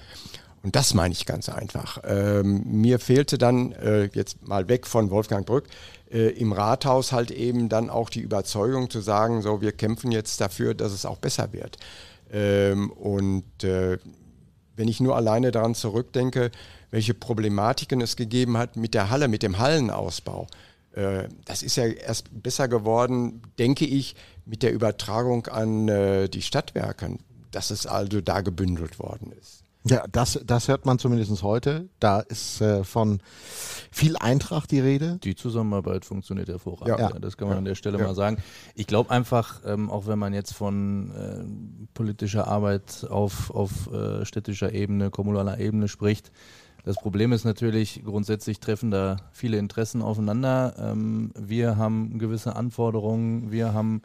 Und 0.63 0.75
das 0.75 0.95
meine 0.95 1.11
ich 1.11 1.27
ganz 1.27 1.47
einfach. 1.47 1.99
Ähm, 2.07 2.63
mir 2.65 2.97
fehlte 2.97 3.37
dann, 3.37 3.73
äh, 3.73 4.09
jetzt 4.13 4.47
mal 4.47 4.67
weg 4.67 4.87
von 4.87 5.11
Wolfgang 5.11 5.45
Brück, 5.45 5.65
äh, 6.11 6.29
im 6.29 6.51
Rathaus 6.51 7.11
halt 7.11 7.31
eben 7.31 7.69
dann 7.69 7.89
auch 7.89 8.09
die 8.09 8.21
Überzeugung 8.21 8.89
zu 8.89 9.01
sagen, 9.01 9.41
so, 9.41 9.61
wir 9.61 9.71
kämpfen 9.71 10.11
jetzt 10.11 10.39
dafür, 10.41 10.73
dass 10.73 10.91
es 10.91 11.05
auch 11.05 11.17
besser 11.17 11.53
wird. 11.53 11.77
Ähm, 12.31 12.91
und 12.91 13.63
äh, 13.63 13.97
wenn 14.75 14.87
ich 14.87 14.99
nur 14.99 15.15
alleine 15.15 15.51
daran 15.51 15.75
zurückdenke, 15.75 16.51
welche 16.91 17.13
Problematiken 17.13 18.01
es 18.01 18.15
gegeben 18.15 18.57
hat 18.57 18.77
mit 18.77 18.93
der 18.93 19.09
Halle, 19.09 19.27
mit 19.27 19.43
dem 19.43 19.57
Hallenausbau. 19.57 20.47
Äh, 20.93 21.27
das 21.43 21.61
ist 21.61 21.75
ja 21.75 21.85
erst 21.85 22.29
besser 22.41 22.67
geworden, 22.67 23.41
denke 23.59 23.85
ich, 23.85 24.15
mit 24.45 24.63
der 24.63 24.73
Übertragung 24.73 25.47
an 25.47 25.89
äh, 25.89 26.29
die 26.29 26.41
Stadtwerke, 26.41 27.17
dass 27.51 27.69
es 27.69 27.85
also 27.85 28.21
da 28.21 28.41
gebündelt 28.41 28.99
worden 28.99 29.33
ist. 29.39 29.64
Ja, 29.87 30.03
das, 30.11 30.39
das 30.43 30.67
hört 30.67 30.87
man 30.87 30.97
zumindest 30.97 31.43
heute. 31.43 31.89
Da 31.99 32.19
ist 32.19 32.59
äh, 32.59 32.83
von 32.83 33.19
viel 33.91 34.17
Eintracht 34.17 34.71
die 34.71 34.79
Rede. 34.79 35.19
Die 35.23 35.35
Zusammenarbeit 35.35 36.05
funktioniert 36.05 36.47
hervorragend. 36.49 36.99
Ja. 36.99 37.19
Das 37.19 37.37
kann 37.37 37.47
man 37.47 37.55
ja. 37.55 37.59
an 37.59 37.65
der 37.65 37.75
Stelle 37.75 37.99
ja. 37.99 38.05
mal 38.05 38.15
sagen. 38.15 38.37
Ich 38.73 38.87
glaube 38.87 39.11
einfach, 39.11 39.61
ähm, 39.63 39.91
auch 39.91 40.07
wenn 40.07 40.17
man 40.17 40.33
jetzt 40.33 40.53
von 40.53 41.11
äh, 41.11 41.87
politischer 41.93 42.47
Arbeit 42.47 43.05
auf, 43.09 43.51
auf 43.51 43.91
äh, 43.93 44.25
städtischer 44.25 44.73
Ebene, 44.73 45.11
kommunaler 45.11 45.59
Ebene 45.59 45.87
spricht, 45.87 46.31
Das 46.83 46.97
Problem 46.97 47.31
ist 47.31 47.45
natürlich, 47.45 48.03
grundsätzlich 48.03 48.59
treffen 48.59 48.91
da 48.91 49.17
viele 49.31 49.57
Interessen 49.57 50.01
aufeinander. 50.01 50.73
Ähm, 50.79 51.31
wir 51.35 51.77
haben 51.77 52.19
gewisse 52.19 52.55
Anforderungen, 52.55 53.51
wir 53.51 53.73
haben 53.73 54.01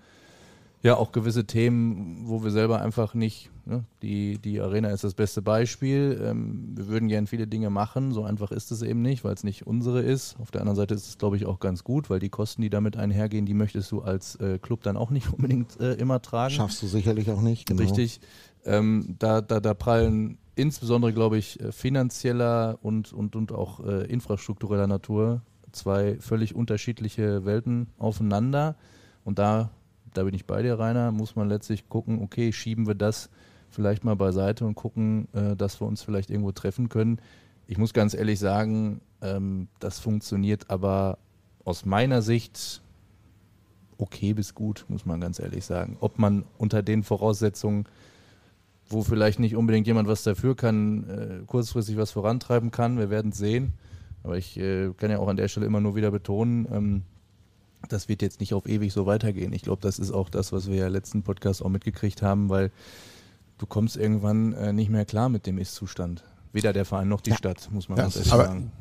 ja 0.82 0.96
auch 0.96 1.12
gewisse 1.12 1.44
Themen, 1.44 2.22
wo 2.24 2.42
wir 2.42 2.50
selber 2.50 2.80
einfach 2.80 3.12
nicht, 3.14 3.50
ne, 3.70 3.84
die, 4.02 4.38
die 4.38 4.60
Arena 4.60 4.90
ist 4.90 5.04
das 5.04 5.14
beste 5.14 5.40
Beispiel. 5.40 6.20
Ähm, 6.22 6.72
wir 6.74 6.88
würden 6.88 7.08
gern 7.08 7.26
viele 7.26 7.46
Dinge 7.46 7.70
machen, 7.70 8.12
so 8.12 8.24
einfach 8.24 8.50
ist 8.50 8.70
es 8.70 8.82
eben 8.82 9.00
nicht, 9.00 9.24
weil 9.24 9.32
es 9.32 9.44
nicht 9.44 9.66
unsere 9.66 10.02
ist. 10.02 10.36
Auf 10.38 10.50
der 10.50 10.60
anderen 10.60 10.76
Seite 10.76 10.94
ist 10.94 11.08
es, 11.08 11.18
glaube 11.18 11.36
ich, 11.36 11.46
auch 11.46 11.60
ganz 11.60 11.84
gut, 11.84 12.10
weil 12.10 12.18
die 12.18 12.28
Kosten, 12.28 12.62
die 12.62 12.70
damit 12.70 12.96
einhergehen, 12.96 13.46
die 13.46 13.54
möchtest 13.54 13.90
du 13.92 14.02
als 14.02 14.36
äh, 14.36 14.58
Club 14.58 14.82
dann 14.82 14.96
auch 14.96 15.10
nicht 15.10 15.32
unbedingt 15.32 15.80
äh, 15.80 15.94
immer 15.94 16.20
tragen. 16.20 16.52
Schaffst 16.52 16.82
du 16.82 16.86
sicherlich 16.86 17.30
auch 17.30 17.40
nicht, 17.40 17.66
genau. 17.66 17.82
Richtig. 17.82 18.20
Ähm, 18.64 19.16
da, 19.18 19.40
da, 19.40 19.60
da 19.60 19.72
prallen 19.72 20.36
insbesondere, 20.54 21.14
glaube 21.14 21.38
ich, 21.38 21.60
äh, 21.60 21.72
finanzieller 21.72 22.78
und, 22.82 23.12
und, 23.12 23.36
und 23.36 23.52
auch 23.52 23.80
äh, 23.80 24.04
infrastruktureller 24.06 24.86
Natur 24.86 25.42
zwei 25.72 26.16
völlig 26.18 26.54
unterschiedliche 26.54 27.44
Welten 27.44 27.86
aufeinander. 27.96 28.74
Und 29.24 29.38
da 29.38 29.70
da 30.14 30.24
bin 30.24 30.34
ich 30.34 30.46
bei 30.46 30.62
dir, 30.62 30.78
Rainer, 30.78 31.12
muss 31.12 31.36
man 31.36 31.48
letztlich 31.48 31.88
gucken, 31.88 32.22
okay, 32.22 32.52
schieben 32.52 32.86
wir 32.86 32.94
das 32.94 33.30
vielleicht 33.70 34.04
mal 34.04 34.16
beiseite 34.16 34.66
und 34.66 34.74
gucken, 34.74 35.28
äh, 35.32 35.56
dass 35.56 35.80
wir 35.80 35.86
uns 35.86 36.02
vielleicht 36.02 36.30
irgendwo 36.30 36.52
treffen 36.52 36.88
können. 36.88 37.20
Ich 37.66 37.78
muss 37.78 37.92
ganz 37.92 38.14
ehrlich 38.14 38.38
sagen, 38.38 39.00
ähm, 39.22 39.68
das 39.78 39.98
funktioniert 39.98 40.70
aber 40.70 41.18
aus 41.64 41.84
meiner 41.84 42.22
Sicht 42.22 42.82
okay 43.98 44.32
bis 44.32 44.54
gut, 44.54 44.86
muss 44.88 45.06
man 45.06 45.20
ganz 45.20 45.38
ehrlich 45.38 45.64
sagen. 45.64 45.96
Ob 46.00 46.18
man 46.18 46.44
unter 46.58 46.82
den 46.82 47.02
Voraussetzungen, 47.02 47.84
wo 48.88 49.02
vielleicht 49.02 49.38
nicht 49.38 49.54
unbedingt 49.54 49.86
jemand 49.86 50.08
was 50.08 50.22
dafür 50.22 50.56
kann, 50.56 51.08
äh, 51.08 51.46
kurzfristig 51.46 51.96
was 51.96 52.10
vorantreiben 52.10 52.70
kann, 52.70 52.98
wir 52.98 53.10
werden 53.10 53.32
sehen. 53.32 53.74
Aber 54.22 54.36
ich 54.36 54.58
äh, 54.58 54.90
kann 54.96 55.10
ja 55.10 55.18
auch 55.18 55.28
an 55.28 55.36
der 55.36 55.48
Stelle 55.48 55.66
immer 55.66 55.80
nur 55.80 55.94
wieder 55.94 56.10
betonen, 56.10 56.66
ähm, 56.72 57.02
das 57.88 58.08
wird 58.08 58.22
jetzt 58.22 58.40
nicht 58.40 58.52
auf 58.54 58.68
ewig 58.68 58.92
so 58.92 59.06
weitergehen. 59.06 59.52
Ich 59.52 59.62
glaube, 59.62 59.80
das 59.80 59.98
ist 59.98 60.10
auch 60.10 60.28
das, 60.28 60.52
was 60.52 60.68
wir 60.68 60.76
ja 60.76 60.88
letzten 60.88 61.22
Podcast 61.22 61.64
auch 61.64 61.68
mitgekriegt 61.68 62.22
haben, 62.22 62.48
weil 62.48 62.70
du 63.60 63.66
kommst 63.66 63.96
irgendwann 63.96 64.52
äh, 64.54 64.72
nicht 64.72 64.90
mehr 64.90 65.04
klar 65.04 65.28
mit 65.28 65.46
dem 65.46 65.58
Ist-Zustand. 65.58 66.24
Weder 66.52 66.72
der 66.72 66.84
Verein 66.84 67.08
noch 67.08 67.20
die 67.20 67.30
ja. 67.30 67.36
Stadt, 67.36 67.68
muss 67.70 67.88
man 67.88 67.98
ja, 67.98 68.04
ganz 68.04 68.16
ehrlich 68.16 68.30
sagen. 68.30 68.72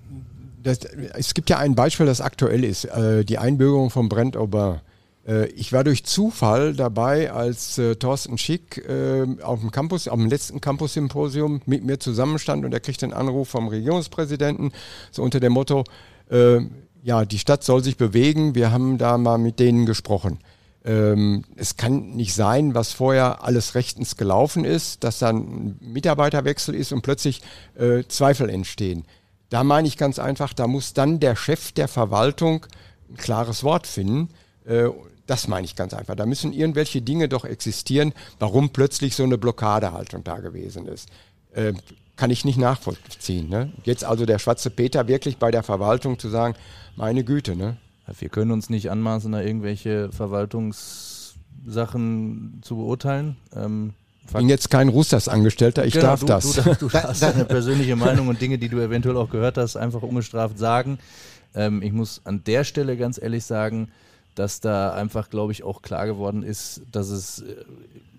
Das, 0.64 0.80
es 0.80 1.34
gibt 1.34 1.50
ja 1.50 1.58
ein 1.58 1.76
Beispiel, 1.76 2.06
das 2.06 2.22
aktuell 2.22 2.64
ist, 2.64 2.86
äh, 2.86 3.24
die 3.24 3.38
Einbürgerung 3.38 3.90
von 3.90 4.10
Brent 4.10 4.36
Aubin. 4.36 4.80
Äh, 5.28 5.48
ich 5.50 5.72
war 5.74 5.84
durch 5.84 6.06
Zufall 6.06 6.74
dabei, 6.74 7.32
als 7.32 7.78
äh, 7.78 7.96
Thorsten 7.96 8.38
Schick 8.38 8.78
äh, 8.78 9.26
auf 9.44 9.60
dem 9.60 9.72
Campus, 9.72 10.08
am 10.08 10.28
letzten 10.28 10.62
Campus-Symposium 10.62 11.62
mit 11.66 11.84
mir 11.84 12.00
zusammenstand 12.00 12.66
und 12.66 12.74
er 12.74 12.80
kriegt 12.80 13.04
einen 13.04 13.14
Anruf 13.14 13.50
vom 13.50 13.68
Regierungspräsidenten, 13.68 14.72
so 15.12 15.22
unter 15.24 15.40
dem 15.40 15.54
Motto, 15.54 15.84
äh, 16.30 16.62
ja, 17.04 17.26
die 17.26 17.40
Stadt 17.40 17.64
soll 17.64 17.84
sich 17.84 17.98
bewegen. 17.98 18.56
Wir 18.56 18.72
haben 18.72 18.98
da 18.98 19.18
mal 19.18 19.38
mit 19.38 19.60
denen 19.60 19.86
gesprochen. 19.86 20.40
Ähm, 20.86 21.44
es 21.56 21.76
kann 21.76 22.12
nicht 22.12 22.34
sein, 22.34 22.74
was 22.74 22.94
vorher 22.94 23.44
alles 23.44 23.76
rechtens 23.76 24.16
gelaufen 24.16 24.64
ist, 24.64 25.04
dass 25.04 25.20
dann 25.20 25.36
ein 25.38 25.78
Mitarbeiterwechsel 25.82 26.74
ist 26.74 26.94
und 26.94 27.02
plötzlich 27.02 27.42
äh, 27.78 28.04
Zweifel 28.08 28.50
entstehen. 28.50 29.06
Da 29.50 29.64
meine 29.64 29.88
ich 29.88 29.98
ganz 29.98 30.20
einfach, 30.20 30.54
da 30.54 30.68
muss 30.68 30.94
dann 30.94 31.20
der 31.20 31.36
Chef 31.36 31.72
der 31.74 31.88
Verwaltung 31.88 32.66
ein 33.10 33.18
klares 33.18 33.64
Wort 33.64 33.88
finden. 33.88 34.30
Äh, 34.66 34.90
das 35.26 35.48
meine 35.48 35.66
ich 35.66 35.76
ganz 35.76 35.94
einfach. 35.94 36.16
Da 36.16 36.26
müssen 36.26 36.54
irgendwelche 36.54 37.02
Dinge 37.02 37.30
doch 37.30 37.46
existieren, 37.46 38.14
warum 38.40 38.70
plötzlich 38.70 39.16
so 39.16 39.24
eine 39.24 39.38
Blockadehaltung 39.38 40.24
da 40.24 40.40
gewesen 40.40 40.88
ist. 40.88 41.10
Äh, 41.54 41.74
kann 42.16 42.32
ich 42.32 42.46
nicht 42.46 42.58
nachvollziehen. 42.58 43.50
Ne? 43.50 43.72
Jetzt 43.84 44.04
also 44.04 44.26
der 44.26 44.40
schwarze 44.40 44.70
Peter 44.70 45.08
wirklich 45.08 45.38
bei 45.38 45.52
der 45.52 45.64
Verwaltung 45.64 46.20
zu 46.20 46.30
sagen, 46.30 46.56
meine 46.96 47.24
Güte, 47.24 47.56
ne? 47.56 47.78
Wir 48.18 48.30
können 48.30 48.52
uns 48.52 48.70
nicht 48.70 48.92
anmaßen, 48.92 49.32
da 49.32 49.42
irgendwelche 49.42 50.12
Verwaltungssachen 50.12 52.60
zu 52.62 52.76
beurteilen. 52.78 53.38
Ähm, 53.56 53.94
ich 54.28 54.34
bin 54.34 54.50
jetzt 54.50 54.70
kein 54.70 54.90
Rusters-Angestellter, 54.90 55.86
ich 55.86 55.94
genau, 55.94 56.08
darf 56.08 56.20
du, 56.20 56.26
das. 56.28 56.54
Du, 56.54 56.76
du 56.76 56.88
darfst 56.90 57.24
deine 57.24 57.46
persönliche 57.46 57.96
Meinung 57.96 58.28
und 58.28 58.40
Dinge, 58.40 58.60
die 58.60 58.70
du 58.70 58.80
eventuell 58.80 59.18
auch 59.18 59.32
gehört 59.32 59.58
hast, 59.58 59.76
einfach 59.76 60.04
ungestraft 60.04 60.60
sagen. 60.60 61.00
Ähm, 61.56 61.82
ich 61.82 61.92
muss 61.92 62.22
an 62.26 62.44
der 62.44 62.64
Stelle 62.64 62.96
ganz 62.96 63.20
ehrlich 63.20 63.44
sagen, 63.44 63.90
dass 64.36 64.62
da 64.62 64.94
einfach, 64.94 65.30
glaube 65.30 65.52
ich, 65.52 65.64
auch 65.64 65.82
klar 65.82 66.06
geworden 66.06 66.44
ist, 66.44 66.82
dass 66.92 67.10
es 67.10 67.40
äh, 67.40 67.56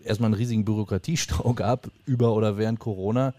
erstmal 0.04 0.28
einen 0.28 0.34
riesigen 0.34 0.64
Bürokratiestau 0.64 1.54
gab 1.54 1.90
über 2.06 2.34
oder 2.34 2.58
während 2.58 2.80
Corona 2.80 3.34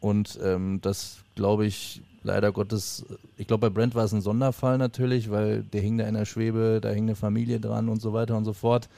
und 0.00 0.38
ähm, 0.42 0.80
das, 0.82 1.18
glaube 1.34 1.66
ich, 1.66 2.02
leider 2.24 2.50
Gottes, 2.50 3.04
ich 3.36 3.46
glaube, 3.46 3.70
bei 3.70 3.74
Brent 3.74 3.94
war 3.94 4.04
es 4.04 4.12
ein 4.12 4.22
Sonderfall 4.22 4.78
natürlich, 4.78 5.30
weil 5.30 5.62
der 5.62 5.80
hing 5.80 5.98
da 5.98 6.04
in 6.06 6.14
der 6.14 6.24
Schwebe, 6.24 6.80
da 6.82 6.90
hing 6.90 7.04
eine 7.04 7.14
Familie 7.14 7.60
dran 7.60 7.88
und 7.88 8.00
so 8.02 8.12
weiter 8.12 8.36
und 8.36 8.44
so 8.44 8.52
fort. 8.52 8.88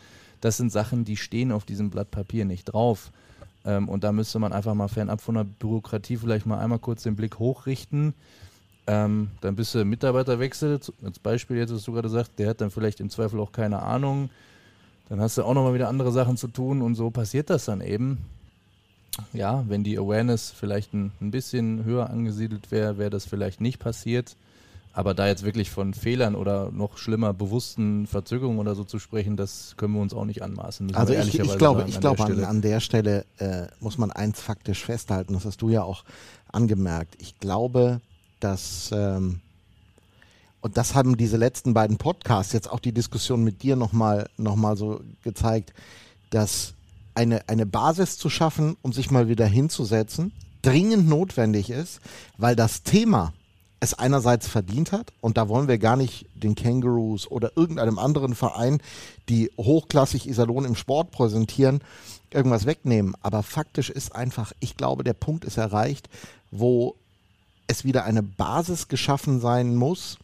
Das 0.40 0.56
sind 0.56 0.72
Sachen, 0.72 1.04
die 1.04 1.16
stehen 1.16 1.52
auf 1.52 1.64
diesem 1.64 1.90
Blatt 1.90 2.10
Papier 2.10 2.44
nicht 2.44 2.64
drauf. 2.64 3.10
Ähm, 3.64 3.88
und 3.88 4.04
da 4.04 4.12
müsste 4.12 4.38
man 4.38 4.52
einfach 4.52 4.74
mal 4.74 4.88
fernab 4.88 5.20
von 5.20 5.34
der 5.34 5.44
Bürokratie 5.44 6.16
vielleicht 6.16 6.46
mal 6.46 6.58
einmal 6.58 6.78
kurz 6.78 7.02
den 7.02 7.16
Blick 7.16 7.38
hochrichten. 7.38 8.14
Ähm, 8.86 9.30
dann 9.40 9.56
bist 9.56 9.74
du 9.74 9.84
Mitarbeiterwechsel, 9.84 10.78
als 11.04 11.18
Beispiel 11.18 11.56
jetzt, 11.56 11.74
was 11.74 11.82
du 11.82 11.92
gerade 11.92 12.08
sagst, 12.08 12.38
der 12.38 12.50
hat 12.50 12.60
dann 12.60 12.70
vielleicht 12.70 13.00
im 13.00 13.10
Zweifel 13.10 13.40
auch 13.40 13.50
keine 13.50 13.82
Ahnung. 13.82 14.30
Dann 15.08 15.20
hast 15.20 15.36
du 15.36 15.42
auch 15.42 15.54
nochmal 15.54 15.74
wieder 15.74 15.88
andere 15.88 16.12
Sachen 16.12 16.36
zu 16.36 16.48
tun 16.48 16.82
und 16.82 16.94
so 16.94 17.10
passiert 17.10 17.50
das 17.50 17.64
dann 17.64 17.80
eben 17.80 18.24
ja, 19.32 19.64
wenn 19.68 19.84
die 19.84 19.98
Awareness 19.98 20.50
vielleicht 20.50 20.94
ein, 20.94 21.12
ein 21.20 21.30
bisschen 21.30 21.84
höher 21.84 22.10
angesiedelt 22.10 22.70
wäre, 22.70 22.98
wäre 22.98 23.10
das 23.10 23.24
vielleicht 23.24 23.60
nicht 23.60 23.78
passiert. 23.78 24.36
Aber 24.92 25.12
da 25.12 25.26
jetzt 25.26 25.44
wirklich 25.44 25.70
von 25.70 25.92
Fehlern 25.92 26.34
oder 26.34 26.70
noch 26.70 26.96
schlimmer 26.96 27.34
bewussten 27.34 28.06
Verzögerungen 28.06 28.58
oder 28.58 28.74
so 28.74 28.82
zu 28.82 28.98
sprechen, 28.98 29.36
das 29.36 29.74
können 29.76 29.92
wir 29.92 30.00
uns 30.00 30.14
auch 30.14 30.24
nicht 30.24 30.42
anmaßen. 30.42 30.94
Also 30.94 31.12
ich, 31.12 31.38
ich, 31.38 31.58
glaube, 31.58 31.84
ich 31.86 32.00
glaube, 32.00 32.24
an, 32.24 32.44
an, 32.44 32.62
der 32.62 32.80
Stelle 32.80 33.26
äh, 33.36 33.66
muss 33.78 33.98
man 33.98 34.10
eins 34.10 34.40
faktisch 34.40 34.82
festhalten, 34.82 35.34
das 35.34 35.44
hast 35.44 35.60
du 35.60 35.68
ja 35.68 35.82
auch 35.82 36.02
angemerkt. 36.50 37.14
Ich 37.20 37.38
glaube, 37.38 38.00
dass 38.40 38.90
ähm, 38.90 39.40
und 40.62 40.78
das 40.78 40.94
haben 40.94 41.18
diese 41.18 41.36
letzten 41.36 41.74
beiden 41.74 41.98
Podcasts, 41.98 42.54
jetzt 42.54 42.70
auch 42.70 42.80
die 42.80 42.92
Diskussion 42.92 43.44
mit 43.44 43.62
dir 43.62 43.76
nochmal 43.76 44.30
noch 44.38 44.56
mal 44.56 44.78
so 44.78 45.02
gezeigt, 45.22 45.74
dass 46.30 46.72
eine, 47.16 47.48
eine 47.48 47.66
Basis 47.66 48.18
zu 48.18 48.30
schaffen, 48.30 48.76
um 48.82 48.92
sich 48.92 49.10
mal 49.10 49.28
wieder 49.28 49.46
hinzusetzen, 49.46 50.32
dringend 50.62 51.08
notwendig 51.08 51.70
ist, 51.70 52.00
weil 52.36 52.56
das 52.56 52.82
Thema 52.82 53.32
es 53.80 53.94
einerseits 53.94 54.48
verdient 54.48 54.92
hat, 54.92 55.12
und 55.20 55.36
da 55.36 55.48
wollen 55.48 55.68
wir 55.68 55.78
gar 55.78 55.96
nicht 55.96 56.26
den 56.34 56.54
Kangaroos 56.54 57.30
oder 57.30 57.52
irgendeinem 57.56 57.98
anderen 57.98 58.34
Verein, 58.34 58.80
die 59.28 59.50
hochklassig 59.58 60.26
Iserlohn 60.28 60.64
im 60.64 60.76
Sport 60.76 61.10
präsentieren, 61.10 61.80
irgendwas 62.30 62.66
wegnehmen. 62.66 63.14
Aber 63.22 63.42
faktisch 63.42 63.90
ist 63.90 64.14
einfach, 64.14 64.52
ich 64.60 64.76
glaube, 64.76 65.04
der 65.04 65.12
Punkt 65.12 65.44
ist 65.44 65.58
erreicht, 65.58 66.08
wo 66.50 66.96
es 67.66 67.84
wieder 67.84 68.04
eine 68.04 68.22
Basis 68.22 68.88
geschaffen 68.88 69.40
sein 69.40 69.76
muss, 69.76 70.18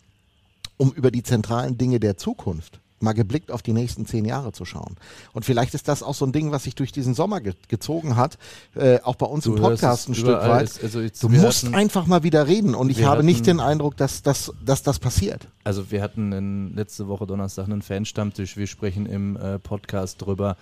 um 0.78 0.92
über 0.92 1.10
die 1.10 1.22
zentralen 1.22 1.76
Dinge 1.76 2.00
der 2.00 2.16
Zukunft 2.16 2.81
mal 3.02 3.12
geblickt 3.12 3.50
auf 3.50 3.62
die 3.62 3.72
nächsten 3.72 4.06
zehn 4.06 4.24
Jahre 4.24 4.52
zu 4.52 4.64
schauen. 4.64 4.96
Und 5.32 5.44
vielleicht 5.44 5.74
ist 5.74 5.88
das 5.88 6.02
auch 6.02 6.14
so 6.14 6.24
ein 6.24 6.32
Ding, 6.32 6.52
was 6.52 6.64
sich 6.64 6.74
durch 6.74 6.92
diesen 6.92 7.14
Sommer 7.14 7.40
ge 7.40 7.54
gezogen 7.68 8.16
hat, 8.16 8.38
äh, 8.74 9.00
auch 9.00 9.16
bei 9.16 9.26
uns 9.26 9.44
du 9.44 9.54
im 9.54 9.62
Podcast 9.62 10.08
ein 10.08 10.14
Stück 10.14 10.38
weit. 10.38 10.64
Ist, 10.64 10.82
also 10.82 11.00
du 11.00 11.28
musst 11.28 11.64
hatten, 11.64 11.74
einfach 11.74 12.06
mal 12.06 12.22
wieder 12.22 12.46
reden 12.46 12.74
und 12.74 12.90
ich 12.90 13.04
habe 13.04 13.18
hatten, 13.18 13.26
nicht 13.26 13.46
den 13.46 13.60
Eindruck, 13.60 13.96
dass, 13.96 14.22
dass, 14.22 14.52
dass 14.64 14.82
das 14.82 14.98
passiert. 14.98 15.48
Also 15.64 15.90
wir 15.90 16.02
hatten 16.02 16.32
in, 16.32 16.74
letzte 16.74 17.08
Woche 17.08 17.26
Donnerstag 17.26 17.66
einen 17.66 17.82
Fanstammtisch, 17.82 18.56
wir 18.56 18.66
sprechen 18.66 19.06
im 19.06 19.36
äh, 19.36 19.58
Podcast 19.58 20.22
drüber. 20.22 20.56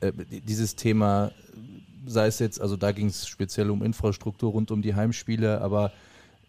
Äh, 0.00 0.12
dieses 0.30 0.76
Thema, 0.76 1.32
sei 2.06 2.26
es 2.26 2.38
jetzt, 2.38 2.60
also 2.60 2.76
da 2.76 2.92
ging 2.92 3.08
es 3.08 3.26
speziell 3.26 3.70
um 3.70 3.82
Infrastruktur 3.82 4.52
rund 4.52 4.70
um 4.70 4.82
die 4.82 4.94
Heimspiele, 4.94 5.60
aber 5.60 5.92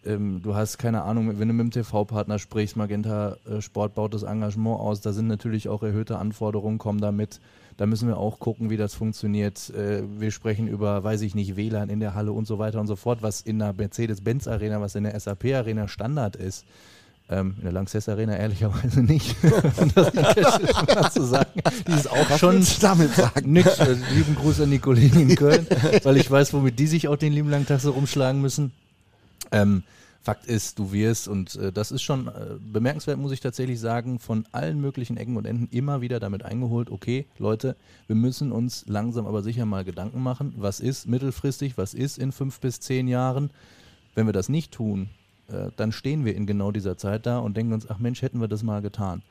ähm, 0.08 0.42
du 0.42 0.56
hast 0.56 0.78
keine 0.78 1.04
Ahnung, 1.04 1.40
wenn 1.40 1.48
du 1.48 1.54
mit 1.54 1.66
dem 1.66 1.72
TV-Partner 1.72 2.40
sprichst, 2.40 2.76
Magenta 2.76 3.38
äh, 3.50 3.62
Sport 3.62 3.96
baut 3.96 4.14
das 4.14 4.24
Engagement 4.24 4.80
aus, 4.80 5.02
da 5.02 5.14
sind 5.14 5.28
natürlich 5.28 5.70
auch 5.70 5.84
erhöhte 5.84 6.18
Anforderungen, 6.18 6.78
kommen 6.78 7.02
damit. 7.02 7.40
Da 7.78 7.86
müssen 7.86 8.08
wir 8.08 8.18
auch 8.18 8.40
gucken, 8.40 8.72
wie 8.72 8.78
das 8.78 8.96
funktioniert. 8.96 9.70
Äh, 9.70 10.02
wir 10.18 10.32
sprechen 10.32 10.68
über, 10.68 11.04
weiß 11.04 11.22
ich 11.22 11.36
nicht, 11.36 11.56
WLAN 11.56 11.90
in 11.90 12.00
der 12.00 12.16
Halle 12.16 12.32
und 12.32 12.48
so 12.48 12.58
weiter 12.58 12.80
und 12.80 12.88
so 12.88 12.96
fort, 12.96 13.22
was 13.22 13.42
in 13.42 13.60
der 13.60 13.74
Mercedes-Benz-Arena, 13.74 14.82
was 14.82 14.96
in 14.96 15.04
der 15.04 15.20
SAP-Arena 15.20 15.88
Standard 15.88 16.36
ist. 16.36 16.66
Ähm, 17.30 17.56
in 17.58 17.64
der 17.64 17.74
Lanxess 17.74 18.08
Arena 18.08 18.38
ehrlicherweise 18.38 19.02
nicht. 19.04 19.36
das 20.96 21.14
zu 21.14 21.24
sagen. 21.24 21.62
Die 21.86 21.92
ist 21.92 22.10
auch 22.10 22.30
Was 22.30 22.40
schon 22.40 22.66
damit 22.80 23.14
sagen. 23.14 23.52
Nix. 23.52 23.80
Also, 23.80 24.02
lieben 24.14 24.36
Gruß 24.36 24.62
an 24.62 24.72
die 24.72 24.80
Kollegen 24.80 25.20
in 25.30 25.36
Köln, 25.36 25.68
weil 26.04 26.18
ich 26.18 26.32
weiß, 26.32 26.54
womit 26.54 26.80
die 26.80 26.88
sich 26.88 27.10
auch 27.10 27.18
den 27.18 27.34
lieben 27.34 27.50
langen 27.50 27.66
Tag 27.66 27.82
so 27.82 27.92
rumschlagen 27.92 28.42
müssen. 28.42 28.72
Ähm, 29.52 29.84
Fakt 30.28 30.45
ist, 30.45 30.78
du 30.78 30.91
wirst, 30.91 31.30
und 31.30 31.56
äh, 31.56 31.72
das 31.72 31.90
ist 31.90 32.02
schon 32.02 32.28
äh, 32.28 32.32
bemerkenswert, 32.60 33.18
muss 33.18 33.32
ich 33.32 33.40
tatsächlich 33.40 33.80
sagen, 33.80 34.20
von 34.20 34.45
allen 34.52 34.82
möglichen 34.82 35.16
Ecken 35.16 35.38
und 35.38 35.45
Enden 35.45 35.70
immer 35.72 36.02
wieder 36.02 36.20
damit 36.20 36.44
eingeholt, 36.44 36.90
okay, 36.90 37.28
Leute, 37.38 37.78
wir 38.08 38.18
müssen 38.18 38.52
uns 38.52 38.84
langsam 38.88 39.26
aber 39.26 39.41
sicher 39.41 39.66
mal 39.66 39.86
Gedanken 39.86 40.22
machen, 40.22 40.54
was 40.58 40.82
ist 40.82 41.08
mittelfristig, 41.08 41.78
was 41.78 41.94
ist 41.94 42.18
in 42.18 42.34
fünf 42.34 42.60
bis 42.60 42.82
zehn 42.82 43.08
Jahren. 43.08 43.52
Wenn 44.16 44.26
wir 44.26 44.34
das 44.34 44.49
nicht 44.49 44.74
tun, 44.74 45.08
äh, 45.48 45.70
dann 45.78 45.94
stehen 45.94 46.26
wir 46.26 46.36
in 46.36 46.45
genau 46.45 46.72
dieser 46.72 46.98
Zeit 46.98 47.26
da 47.26 47.40
und 47.40 47.56
denken 47.56 47.72
uns, 47.72 47.90
ach 47.90 47.99
Mensch, 47.99 48.22
hätten 48.22 48.41
wir 48.41 48.49
das 48.49 48.64
mal 48.64 48.82
getan. 48.82 49.22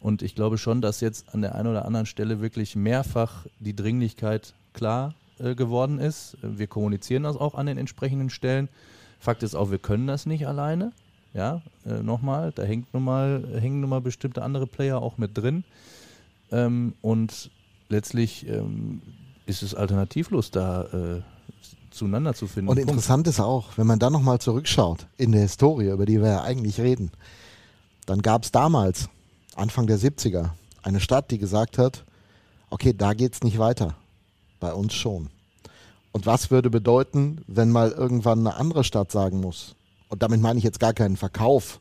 Und 0.00 0.22
ich 0.22 0.34
glaube 0.34 0.56
schon, 0.56 0.80
dass 0.80 1.02
jetzt 1.02 1.34
an 1.34 1.42
der 1.42 1.56
einen 1.56 1.68
oder 1.68 1.84
anderen 1.84 2.06
Stelle 2.06 2.40
wirklich 2.40 2.74
mehrfach 2.74 3.44
die 3.60 3.76
Dringlichkeit 3.76 4.54
klar 4.72 5.12
äh, 5.40 5.54
geworden 5.54 5.98
ist. 5.98 6.38
Wir 6.40 6.68
kommunizieren 6.68 7.24
das 7.24 7.36
auch 7.36 7.54
an 7.54 7.66
den 7.66 7.76
entsprechenden 7.76 8.30
Stellen. 8.30 8.70
Fakt 9.18 9.42
ist 9.42 9.54
auch, 9.54 9.70
wir 9.70 9.78
können 9.78 10.06
das 10.06 10.26
nicht 10.26 10.46
alleine. 10.46 10.92
Ja, 11.34 11.62
äh, 11.84 12.02
nochmal, 12.02 12.52
da 12.52 12.62
hängt 12.62 12.92
nun 12.94 13.04
mal, 13.04 13.44
hängen 13.60 13.80
nun 13.80 13.90
mal 13.90 14.00
bestimmte 14.00 14.42
andere 14.42 14.66
Player 14.66 15.00
auch 15.00 15.18
mit 15.18 15.36
drin. 15.36 15.64
Ähm, 16.50 16.94
und 17.02 17.50
letztlich 17.88 18.48
ähm, 18.48 19.02
ist 19.46 19.62
es 19.62 19.74
alternativlos, 19.74 20.50
da 20.50 20.84
äh, 20.84 21.22
zueinander 21.90 22.34
zu 22.34 22.46
finden. 22.46 22.68
Und 22.68 22.76
Punkt. 22.76 22.90
interessant 22.90 23.26
ist 23.26 23.40
auch, 23.40 23.76
wenn 23.76 23.86
man 23.86 23.98
dann 23.98 24.12
nochmal 24.12 24.38
zurückschaut 24.40 25.06
in 25.16 25.32
der 25.32 25.42
Historie, 25.42 25.90
über 25.90 26.06
die 26.06 26.20
wir 26.20 26.28
ja 26.28 26.42
eigentlich 26.42 26.80
reden, 26.80 27.10
dann 28.06 28.22
gab 28.22 28.44
es 28.44 28.52
damals, 28.52 29.08
Anfang 29.54 29.86
der 29.86 29.98
70er, 29.98 30.50
eine 30.82 31.00
Stadt, 31.00 31.30
die 31.30 31.38
gesagt 31.38 31.78
hat, 31.78 32.04
okay, 32.70 32.94
da 32.96 33.12
geht's 33.12 33.42
nicht 33.42 33.58
weiter. 33.58 33.94
Bei 34.60 34.72
uns 34.72 34.94
schon. 34.94 35.28
Und 36.12 36.26
was 36.26 36.50
würde 36.50 36.70
bedeuten, 36.70 37.42
wenn 37.46 37.70
mal 37.70 37.90
irgendwann 37.90 38.40
eine 38.40 38.56
andere 38.56 38.84
Stadt 38.84 39.12
sagen 39.12 39.40
muss? 39.40 39.74
Und 40.08 40.22
damit 40.22 40.40
meine 40.40 40.58
ich 40.58 40.64
jetzt 40.64 40.80
gar 40.80 40.94
keinen 40.94 41.16
Verkauf 41.16 41.80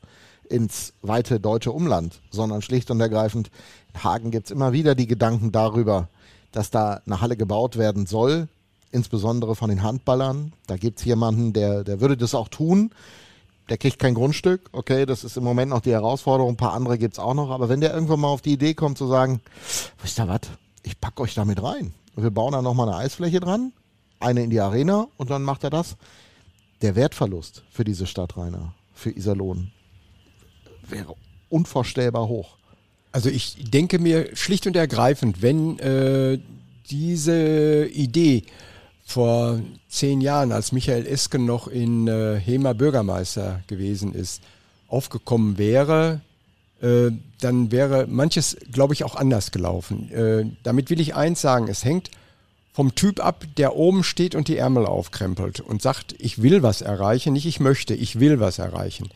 ins 0.49 0.94
weite 1.02 1.40
deutsche 1.40 1.72
Umland, 1.72 2.22
sondern 2.30 2.62
schlicht 2.62 2.91
und 2.91 2.99
ergreifend, 2.99 3.49
in 3.94 4.04
Hagen 4.04 4.32
gibt's 4.32 4.52
immer 4.52 4.74
wieder 4.74 4.95
die 4.95 5.08
Gedanken 5.08 5.52
darüber, 5.52 6.08
dass 6.52 6.70
da 6.70 7.02
eine 7.06 7.22
Halle 7.22 7.38
gebaut 7.38 7.78
werden 7.78 8.06
soll, 8.06 8.48
insbesondere 8.91 9.56
von 9.56 9.70
den 9.70 9.84
Handballern. 9.84 10.54
Da 10.68 10.78
gibt's 10.78 11.04
jemanden, 11.04 11.54
der, 11.54 11.84
der 11.84 11.99
würde 11.99 12.18
das 12.18 12.36
auch 12.36 12.48
tun. 12.48 12.91
Der 13.70 13.78
kriegt 13.78 13.99
kein 13.99 14.14
Grundstück, 14.14 14.70
okay, 14.72 15.06
das 15.06 15.26
ist 15.26 15.36
im 15.36 15.44
Moment 15.44 15.72
noch 15.72 15.82
die 15.82 15.91
Herausforderung, 15.91 16.54
ein 16.54 16.58
paar 16.58 16.72
andere 16.72 16.98
gibt's 16.98 17.20
auch 17.20 17.34
noch, 17.34 17.49
aber 17.49 17.68
wenn 17.68 17.82
der 17.82 17.94
irgendwann 17.94 18.22
mal 18.22 18.30
auf 18.30 18.41
die 18.41 18.54
Idee 18.54 18.74
kommt 18.74 18.98
zu 18.98 19.08
sagen, 19.08 19.41
wisst 20.02 20.20
ihr 20.20 20.28
was, 20.30 20.41
ich 20.84 21.02
pack 21.02 21.20
euch 21.20 21.34
damit 21.34 21.62
rein. 21.62 21.94
Wir 22.16 22.32
bauen 22.32 22.54
da 22.54 22.62
nochmal 22.62 22.88
eine 22.88 22.98
Eisfläche 22.98 23.41
dran, 23.41 23.74
eine 24.19 24.44
in 24.44 24.49
die 24.49 24.60
Arena 24.60 25.07
und 25.18 25.30
dann 25.30 25.44
macht 25.44 25.64
er 25.64 25.69
das. 25.69 25.95
Der 26.81 26.95
Wertverlust 26.95 27.64
für 27.72 27.84
diese 27.84 28.06
Stadt, 28.06 28.38
Rainer, 28.38 28.73
für 28.94 29.11
Iserlohn, 29.11 29.72
wäre 30.88 31.15
unvorstellbar 31.49 32.27
hoch. 32.27 32.57
Also 33.11 33.30
ich 33.30 33.72
denke 33.72 33.99
mir 33.99 34.35
schlicht 34.35 34.68
und 34.68 34.76
ergreifend, 34.76 35.41
wenn 35.41 35.80
äh, 35.80 36.39
diese 36.89 37.88
Idee 37.88 38.44
vor 39.03 39.60
zehn 39.88 40.22
Jahren, 40.22 40.52
als 40.52 40.72
Michael 40.72 41.07
Esken 41.07 41.45
noch 41.45 41.68
in 41.68 42.07
äh, 42.07 42.39
Hema 42.39 42.73
Bürgermeister 42.73 43.61
gewesen 43.68 44.14
ist, 44.14 44.41
aufgekommen 44.88 45.57
wäre, 45.57 46.22
äh, 46.81 47.11
dann 47.41 47.72
wäre 47.72 48.06
manches, 48.07 48.57
glaube 48.72 48.94
ich, 48.94 49.03
auch 49.03 49.15
anders 49.15 49.52
gelaufen. 49.52 50.11
Äh, 50.11 50.45
damit 50.64 50.89
will 50.89 50.99
ich 50.99 51.15
eins 51.15 51.41
sagen, 51.41 51.68
es 51.69 51.84
hängt 51.85 52.11
vom 52.78 52.94
Typ 52.94 53.26
ab, 53.26 53.44
der 53.58 53.76
oben 53.76 54.04
steht 54.04 54.36
und 54.36 54.49
die 54.49 54.58
Ärmel 54.58 54.86
aufkrempelt 54.86 55.62
und 55.62 55.82
sagt, 55.82 56.14
ich 56.20 56.44
will 56.44 56.62
was 56.62 56.82
erreichen, 56.82 57.34
nicht 57.34 57.48
ich 57.48 57.60
möchte, 57.60 57.95
ich 57.95 58.20
will 58.20 58.40
was 58.40 58.60
erreichen. 58.60 59.10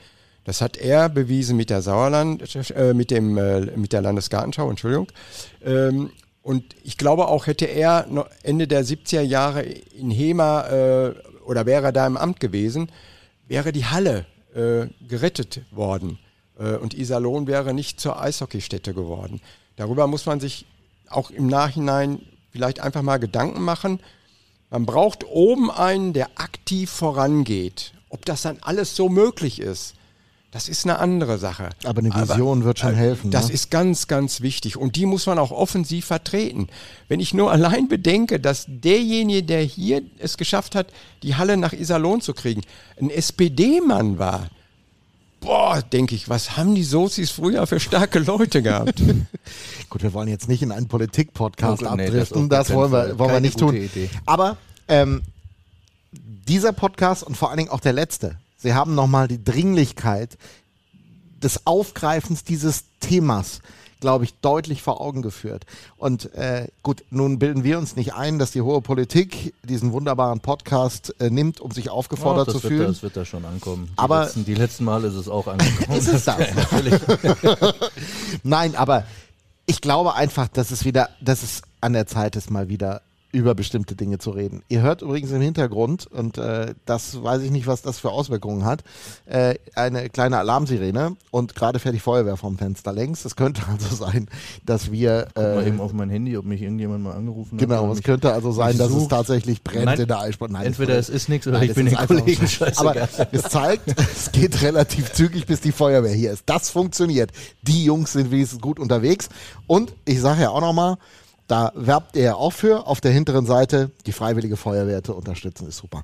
Das 0.45 0.61
hat 0.61 0.77
er 0.77 1.09
bewiesen 1.09 1.57
mit 1.57 1.69
der 1.69 1.83
Sauerland, 1.83 2.41
äh, 2.71 2.95
mit 2.95 3.11
dem, 3.11 3.37
äh, 3.37 3.61
mit 3.77 3.93
der 3.93 4.01
Landesgartenschau, 4.01 4.67
Entschuldigung. 4.67 5.11
Ähm, 5.63 6.09
und 6.41 6.75
ich 6.83 6.97
glaube 6.97 7.27
auch, 7.27 7.45
hätte 7.45 7.65
er 7.65 8.07
Ende 8.41 8.67
der 8.67 8.83
70er 8.83 9.21
Jahre 9.21 9.61
in 9.61 10.09
Hema 10.09 10.61
äh, 10.61 11.13
oder 11.45 11.67
wäre 11.67 11.93
da 11.93 12.07
im 12.07 12.17
Amt 12.17 12.39
gewesen, 12.39 12.91
wäre 13.47 13.71
die 13.71 13.85
Halle 13.85 14.25
äh, 14.55 14.87
gerettet 15.07 15.61
worden. 15.69 16.17
Äh, 16.57 16.77
und 16.77 16.95
Iserlohn 16.95 17.45
wäre 17.45 17.75
nicht 17.75 17.99
zur 17.99 18.19
Eishockeystätte 18.19 18.95
geworden. 18.95 19.39
Darüber 19.75 20.07
muss 20.07 20.25
man 20.25 20.39
sich 20.39 20.65
auch 21.09 21.29
im 21.29 21.45
Nachhinein 21.45 22.21
vielleicht 22.51 22.79
einfach 22.79 23.01
mal 23.01 23.17
Gedanken 23.17 23.61
machen. 23.61 23.99
Man 24.69 24.85
braucht 24.85 25.25
oben 25.25 25.71
einen, 25.71 26.13
der 26.13 26.29
aktiv 26.35 26.89
vorangeht. 26.89 27.93
Ob 28.09 28.25
das 28.25 28.41
dann 28.41 28.57
alles 28.61 28.95
so 28.95 29.09
möglich 29.09 29.59
ist, 29.59 29.95
das 30.51 30.67
ist 30.67 30.85
eine 30.85 30.99
andere 30.99 31.37
Sache. 31.37 31.69
Aber 31.85 31.99
eine 31.99 32.13
Vision 32.13 32.65
wird 32.65 32.79
schon 32.79 32.93
helfen, 32.93 33.31
Das 33.31 33.47
ne? 33.47 33.53
ist 33.53 33.71
ganz, 33.71 34.07
ganz 34.07 34.41
wichtig. 34.41 34.75
Und 34.75 34.97
die 34.97 35.05
muss 35.05 35.25
man 35.25 35.39
auch 35.39 35.51
offensiv 35.51 36.05
vertreten. 36.05 36.67
Wenn 37.07 37.21
ich 37.21 37.33
nur 37.33 37.51
allein 37.53 37.87
bedenke, 37.87 38.39
dass 38.39 38.65
derjenige, 38.67 39.43
der 39.43 39.61
hier 39.61 40.01
es 40.19 40.37
geschafft 40.37 40.75
hat, 40.75 40.87
die 41.23 41.35
Halle 41.35 41.55
nach 41.55 41.71
Iserlohn 41.71 42.19
zu 42.19 42.33
kriegen, 42.33 42.61
ein 42.99 43.09
SPD-Mann 43.09 44.19
war, 44.19 44.49
boah, 45.41 45.81
denke 45.81 46.15
ich, 46.15 46.29
was 46.29 46.55
haben 46.55 46.73
die 46.75 46.83
Sozis 46.83 47.31
früher 47.31 47.67
für 47.67 47.79
starke 47.79 48.19
Leute 48.19 48.61
gehabt? 48.61 49.01
Gut, 49.89 50.03
wir 50.03 50.13
wollen 50.13 50.29
jetzt 50.29 50.47
nicht 50.47 50.61
in 50.61 50.71
einen 50.71 50.87
Politik-Podcast 50.87 51.83
Oh, 51.83 51.95
nee, 51.95 52.05
das 52.05 52.31
abdriften, 52.31 52.43
auf 52.43 52.49
das, 52.49 52.67
keinen 52.67 52.77
wollen 52.77 52.91
wir, 52.91 53.19
wollen 53.19 53.31
wir 53.33 53.39
nicht 53.41 53.59
tun. 53.59 53.75
Idee. 53.75 54.09
Aber 54.25 54.55
ähm, 54.87 55.23
dieser 56.11 56.71
Podcast 56.71 57.23
und 57.23 57.35
vor 57.35 57.49
allen 57.49 57.57
Dingen 57.57 57.69
auch 57.69 57.79
der 57.81 57.93
letzte, 57.93 58.37
sie 58.55 58.73
haben 58.73 58.95
nochmal 58.95 59.27
die 59.27 59.43
Dringlichkeit 59.43 60.37
des 61.41 61.65
Aufgreifens 61.65 62.43
dieses 62.43 62.85
Themas, 62.99 63.61
glaube 64.01 64.25
ich, 64.25 64.33
deutlich 64.41 64.81
vor 64.81 64.99
Augen 64.99 65.21
geführt. 65.21 65.65
Und 65.97 66.33
äh, 66.35 66.67
gut, 66.83 67.03
nun 67.09 67.39
bilden 67.39 67.63
wir 67.63 67.77
uns 67.77 67.95
nicht 67.95 68.13
ein, 68.13 68.37
dass 68.39 68.51
die 68.51 68.61
hohe 68.61 68.81
Politik 68.81 69.53
diesen 69.63 69.93
wunderbaren 69.93 70.41
Podcast 70.41 71.15
äh, 71.21 71.29
nimmt, 71.29 71.61
um 71.61 71.71
sich 71.71 71.89
aufgefordert 71.89 72.49
Oh, 72.49 72.51
zu 72.51 72.59
fühlen. 72.59 72.87
Das 72.87 73.01
wird 73.03 73.15
da 73.15 73.23
schon 73.23 73.45
ankommen. 73.45 73.85
Die 73.93 73.97
Aber- 73.97 74.23
letzten, 74.23 74.43
die 74.43 74.55
letzten 74.55 74.83
Mal 74.83 75.03
ist 75.05 75.13
es 75.13 75.29
auch 75.29 75.47
angekommen. 75.47 75.97
Ist 75.97 76.07
es 76.09 76.25
das? 76.25 76.37
Nein, 78.43 78.75
aber 78.75 79.05
ich 79.65 79.81
glaube 79.81 80.15
einfach, 80.15 80.47
dass 80.49 80.71
es 80.71 80.83
wieder, 80.83 81.09
dass 81.21 81.43
es 81.43 81.61
an 81.79 81.93
der 81.93 82.07
Zeit 82.07 82.35
ist, 82.35 82.51
mal 82.51 82.67
wieder 82.69 83.01
über 83.31 83.55
bestimmte 83.55 83.95
Dinge 83.95 84.17
zu 84.17 84.31
reden. 84.31 84.61
Ihr 84.67 84.81
hört 84.81 85.01
übrigens 85.01 85.31
im 85.31 85.41
Hintergrund, 85.41 86.07
und 86.07 86.37
äh, 86.37 86.73
das 86.85 87.23
weiß 87.23 87.41
ich 87.43 87.51
nicht, 87.51 87.67
was 87.67 87.81
das 87.81 87.99
für 87.99 88.11
Auswirkungen 88.11 88.65
hat, 88.65 88.83
äh, 89.25 89.55
eine 89.75 90.09
kleine 90.09 90.37
Alarmsirene 90.37 91.15
und 91.31 91.55
gerade 91.55 91.79
fährt 91.79 91.95
die 91.95 91.99
Feuerwehr 91.99 92.37
vom 92.37 92.57
Fenster 92.57 92.91
längs. 92.91 93.25
Es 93.25 93.35
könnte 93.35 93.61
also 93.71 93.95
sein, 93.95 94.27
dass 94.65 94.91
wir 94.91 95.27
Mal 95.35 95.63
äh, 95.63 95.67
eben 95.67 95.79
auf 95.79 95.93
mein 95.93 96.09
Handy, 96.09 96.37
ob 96.37 96.45
mich 96.45 96.61
irgendjemand 96.61 97.03
mal 97.03 97.13
angerufen 97.13 97.53
hat. 97.53 97.59
Genau, 97.59 97.91
es 97.91 98.03
könnte 98.03 98.33
also 98.33 98.51
sein, 98.51 98.77
dass 98.77 98.91
es 98.91 99.07
tatsächlich 99.07 99.63
brennt 99.63 99.85
Nein, 99.85 99.99
in 99.99 100.07
der 100.07 100.19
Eissport. 100.19 100.51
Nein, 100.51 100.65
entweder 100.65 100.97
es 100.97 101.09
ist 101.09 101.29
nichts 101.29 101.47
oder 101.47 101.59
Nein, 101.59 101.69
ich 101.69 101.75
bin 101.75 101.85
den 101.85 101.95
Kollegen 101.95 102.47
scheißegal. 102.47 102.97
Aber 102.97 103.09
es 103.31 103.43
zeigt, 103.43 103.99
es 104.13 104.31
geht 104.31 104.61
relativ 104.61 105.11
zügig, 105.13 105.45
bis 105.45 105.61
die 105.61 105.71
Feuerwehr 105.71 106.13
hier 106.13 106.31
ist. 106.31 106.43
Das 106.45 106.69
funktioniert. 106.69 107.31
Die 107.61 107.85
Jungs 107.85 108.13
sind 108.13 108.31
wenigstens 108.31 108.61
gut 108.61 108.79
unterwegs. 108.79 109.29
Und 109.67 109.93
ich 110.05 110.19
sage 110.19 110.41
ja 110.41 110.49
auch 110.49 110.61
nochmal, 110.61 110.97
da 111.51 111.73
werbt 111.75 112.15
ja 112.15 112.35
auch 112.35 112.53
für, 112.53 112.87
auf 112.87 113.01
der 113.01 113.11
hinteren 113.11 113.45
Seite 113.45 113.91
die 114.05 114.13
Freiwillige 114.13 114.55
Feuerwehr 114.55 115.03
zu 115.03 115.13
unterstützen, 115.13 115.67
ist 115.67 115.77
super. 115.77 116.03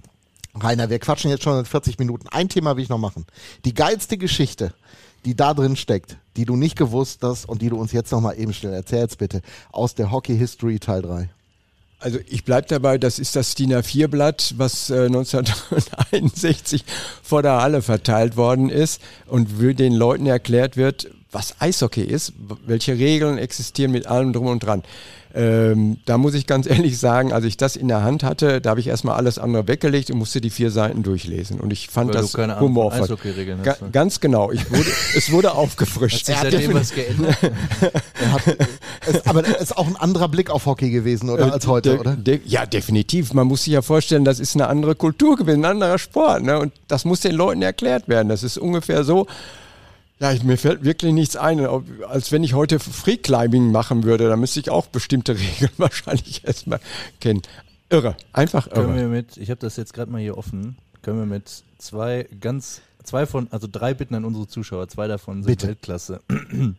Rainer, 0.54 0.90
wir 0.90 1.00
quatschen 1.00 1.32
jetzt 1.32 1.44
schon 1.44 1.56
seit 1.56 1.70
40 1.70 2.00
Minuten. 2.00 2.28
Ein 2.28 2.50
Thema 2.50 2.76
will 2.76 2.84
ich 2.84 2.90
noch 2.90 2.98
machen. 2.98 3.26
Die 3.64 3.74
geilste 3.74 4.18
Geschichte, 4.18 4.74
die 5.24 5.36
da 5.36 5.54
drin 5.54 5.78
steckt, 5.78 6.18
die 6.36 6.44
du 6.44 6.58
nicht 6.58 6.76
gewusst 6.76 7.20
hast 7.22 7.48
und 7.48 7.62
die 7.62 7.70
du 7.70 7.78
uns 7.78 7.94
jetzt 7.94 8.12
nochmal 8.12 8.38
eben 8.38 8.54
schnell 8.54 8.74
erzählst, 8.74 9.20
bitte, 9.20 9.42
aus 9.72 9.96
der 9.96 10.12
Hockey 10.12 10.38
History 10.38 10.80
Teil 10.80 11.02
3. 11.02 11.30
Also 12.00 12.20
ich 12.28 12.44
bleibe 12.44 12.68
dabei, 12.68 12.98
das 12.98 13.18
ist 13.18 13.36
das 13.38 13.56
DIN 13.56 13.74
A4-Blatt, 13.74 14.56
was 14.58 14.90
äh, 14.90 15.06
1961 15.06 16.84
vor 17.24 17.42
der 17.42 17.62
Halle 17.62 17.82
verteilt 17.82 18.36
worden 18.36 18.70
ist 18.70 19.02
und 19.28 19.48
den 19.60 19.94
Leuten 19.94 20.26
erklärt 20.26 20.76
wird, 20.76 21.10
was 21.38 21.54
Eishockey 21.60 22.02
ist, 22.02 22.34
welche 22.66 22.98
Regeln 22.98 23.38
existieren 23.38 23.92
mit 23.92 24.08
allem 24.08 24.34
drum 24.34 24.48
und 24.48 24.60
dran. 24.64 24.82
Ähm, 25.36 25.98
da 26.06 26.18
muss 26.18 26.34
ich 26.34 26.48
ganz 26.48 26.66
ehrlich 26.70 26.98
sagen, 26.98 27.32
als 27.32 27.46
ich 27.46 27.58
das 27.58 27.76
in 27.76 27.88
der 27.88 28.02
Hand 28.02 28.24
hatte, 28.24 28.60
da 28.60 28.72
habe 28.72 28.80
ich 28.80 28.88
erstmal 28.88 29.18
alles 29.18 29.38
andere 29.38 29.68
weggelegt 29.68 30.10
und 30.10 30.18
musste 30.18 30.42
die 30.42 30.50
vier 30.50 30.72
Seiten 30.72 31.04
durchlesen. 31.04 31.60
Und 31.60 31.72
ich 31.72 31.90
fand 31.90 32.12
Weil 32.12 32.22
das 32.22 32.34
humorvoll. 32.60 33.18
Ga 33.64 33.76
ne? 33.80 33.90
Ganz 33.92 34.20
genau. 34.20 34.52
Ich 34.52 34.68
wurde, 34.72 34.90
es 35.16 35.32
wurde 35.32 35.52
aufgefrischt. 35.52 36.28
Hat 36.28 36.42
sich 36.52 36.52
seitdem 36.54 36.74
was 36.74 36.92
geändert? 36.92 37.38
Er 38.20 38.32
hat, 38.32 38.48
ist, 39.08 39.28
aber 39.28 39.44
das 39.44 39.62
ist 39.62 39.78
auch 39.78 39.86
ein 39.86 39.96
anderer 39.96 40.28
Blick 40.28 40.50
auf 40.50 40.66
Hockey 40.66 40.90
gewesen, 40.90 41.30
oder? 41.30 41.54
Als 41.54 41.68
heute, 41.68 41.92
De- 41.92 42.00
oder? 42.00 42.16
de- 42.16 42.42
ja, 42.46 42.66
definitiv. 42.66 43.32
Man 43.32 43.46
muss 43.46 43.66
sich 43.66 43.74
ja 43.74 43.84
vorstellen, 43.84 44.26
das 44.26 44.40
ist 44.40 44.56
eine 44.56 44.68
andere 44.68 44.96
Kultur 44.96 45.38
gewesen, 45.38 45.64
ein 45.64 45.72
anderer 45.72 46.00
Sport. 46.00 46.42
Ne? 46.42 46.58
Und 46.58 46.74
das 46.88 47.06
muss 47.06 47.20
den 47.20 47.36
Leuten 47.36 47.62
erklärt 47.62 48.08
werden. 48.08 48.28
Das 48.28 48.42
ist 48.42 48.58
ungefähr 48.58 49.04
so. 49.04 49.28
Ja, 50.20 50.32
ich, 50.32 50.44
mir 50.44 50.58
fällt 50.58 50.84
wirklich 50.84 51.14
nichts 51.14 51.36
ein, 51.36 51.60
als 52.08 52.32
wenn 52.32 52.44
ich 52.44 52.54
heute 52.54 52.80
Free 52.80 53.18
Climbing 53.18 53.72
machen 53.72 54.04
würde. 54.04 54.28
Da 54.30 54.36
müsste 54.36 54.60
ich 54.60 54.70
auch 54.70 54.88
bestimmte 54.88 55.36
Regeln 55.40 55.72
wahrscheinlich 55.78 56.44
erstmal 56.46 56.80
kennen. 57.20 57.42
Irre, 57.90 58.18
einfach 58.34 58.70
Können 58.70 58.90
irre. 58.90 58.98
wir 58.98 59.08
mit, 59.08 59.38
ich 59.38 59.50
habe 59.50 59.60
das 59.60 59.78
jetzt 59.78 59.94
gerade 59.94 60.12
mal 60.12 60.20
hier 60.20 60.38
offen, 60.38 60.78
können 61.02 61.20
wir 61.20 61.26
mit 61.26 61.64
zwei 61.78 62.28
ganz, 62.42 62.82
zwei 63.04 63.26
von, 63.26 63.48
also 63.52 63.68
drei 63.72 63.94
Bitten 63.94 64.16
an 64.16 64.26
unsere 64.26 64.48
Zuschauer, 64.48 64.90
zwei 64.90 65.08
davon 65.08 65.44
sind 65.44 65.52
Bitte. 65.52 65.68
Weltklasse. 65.68 66.22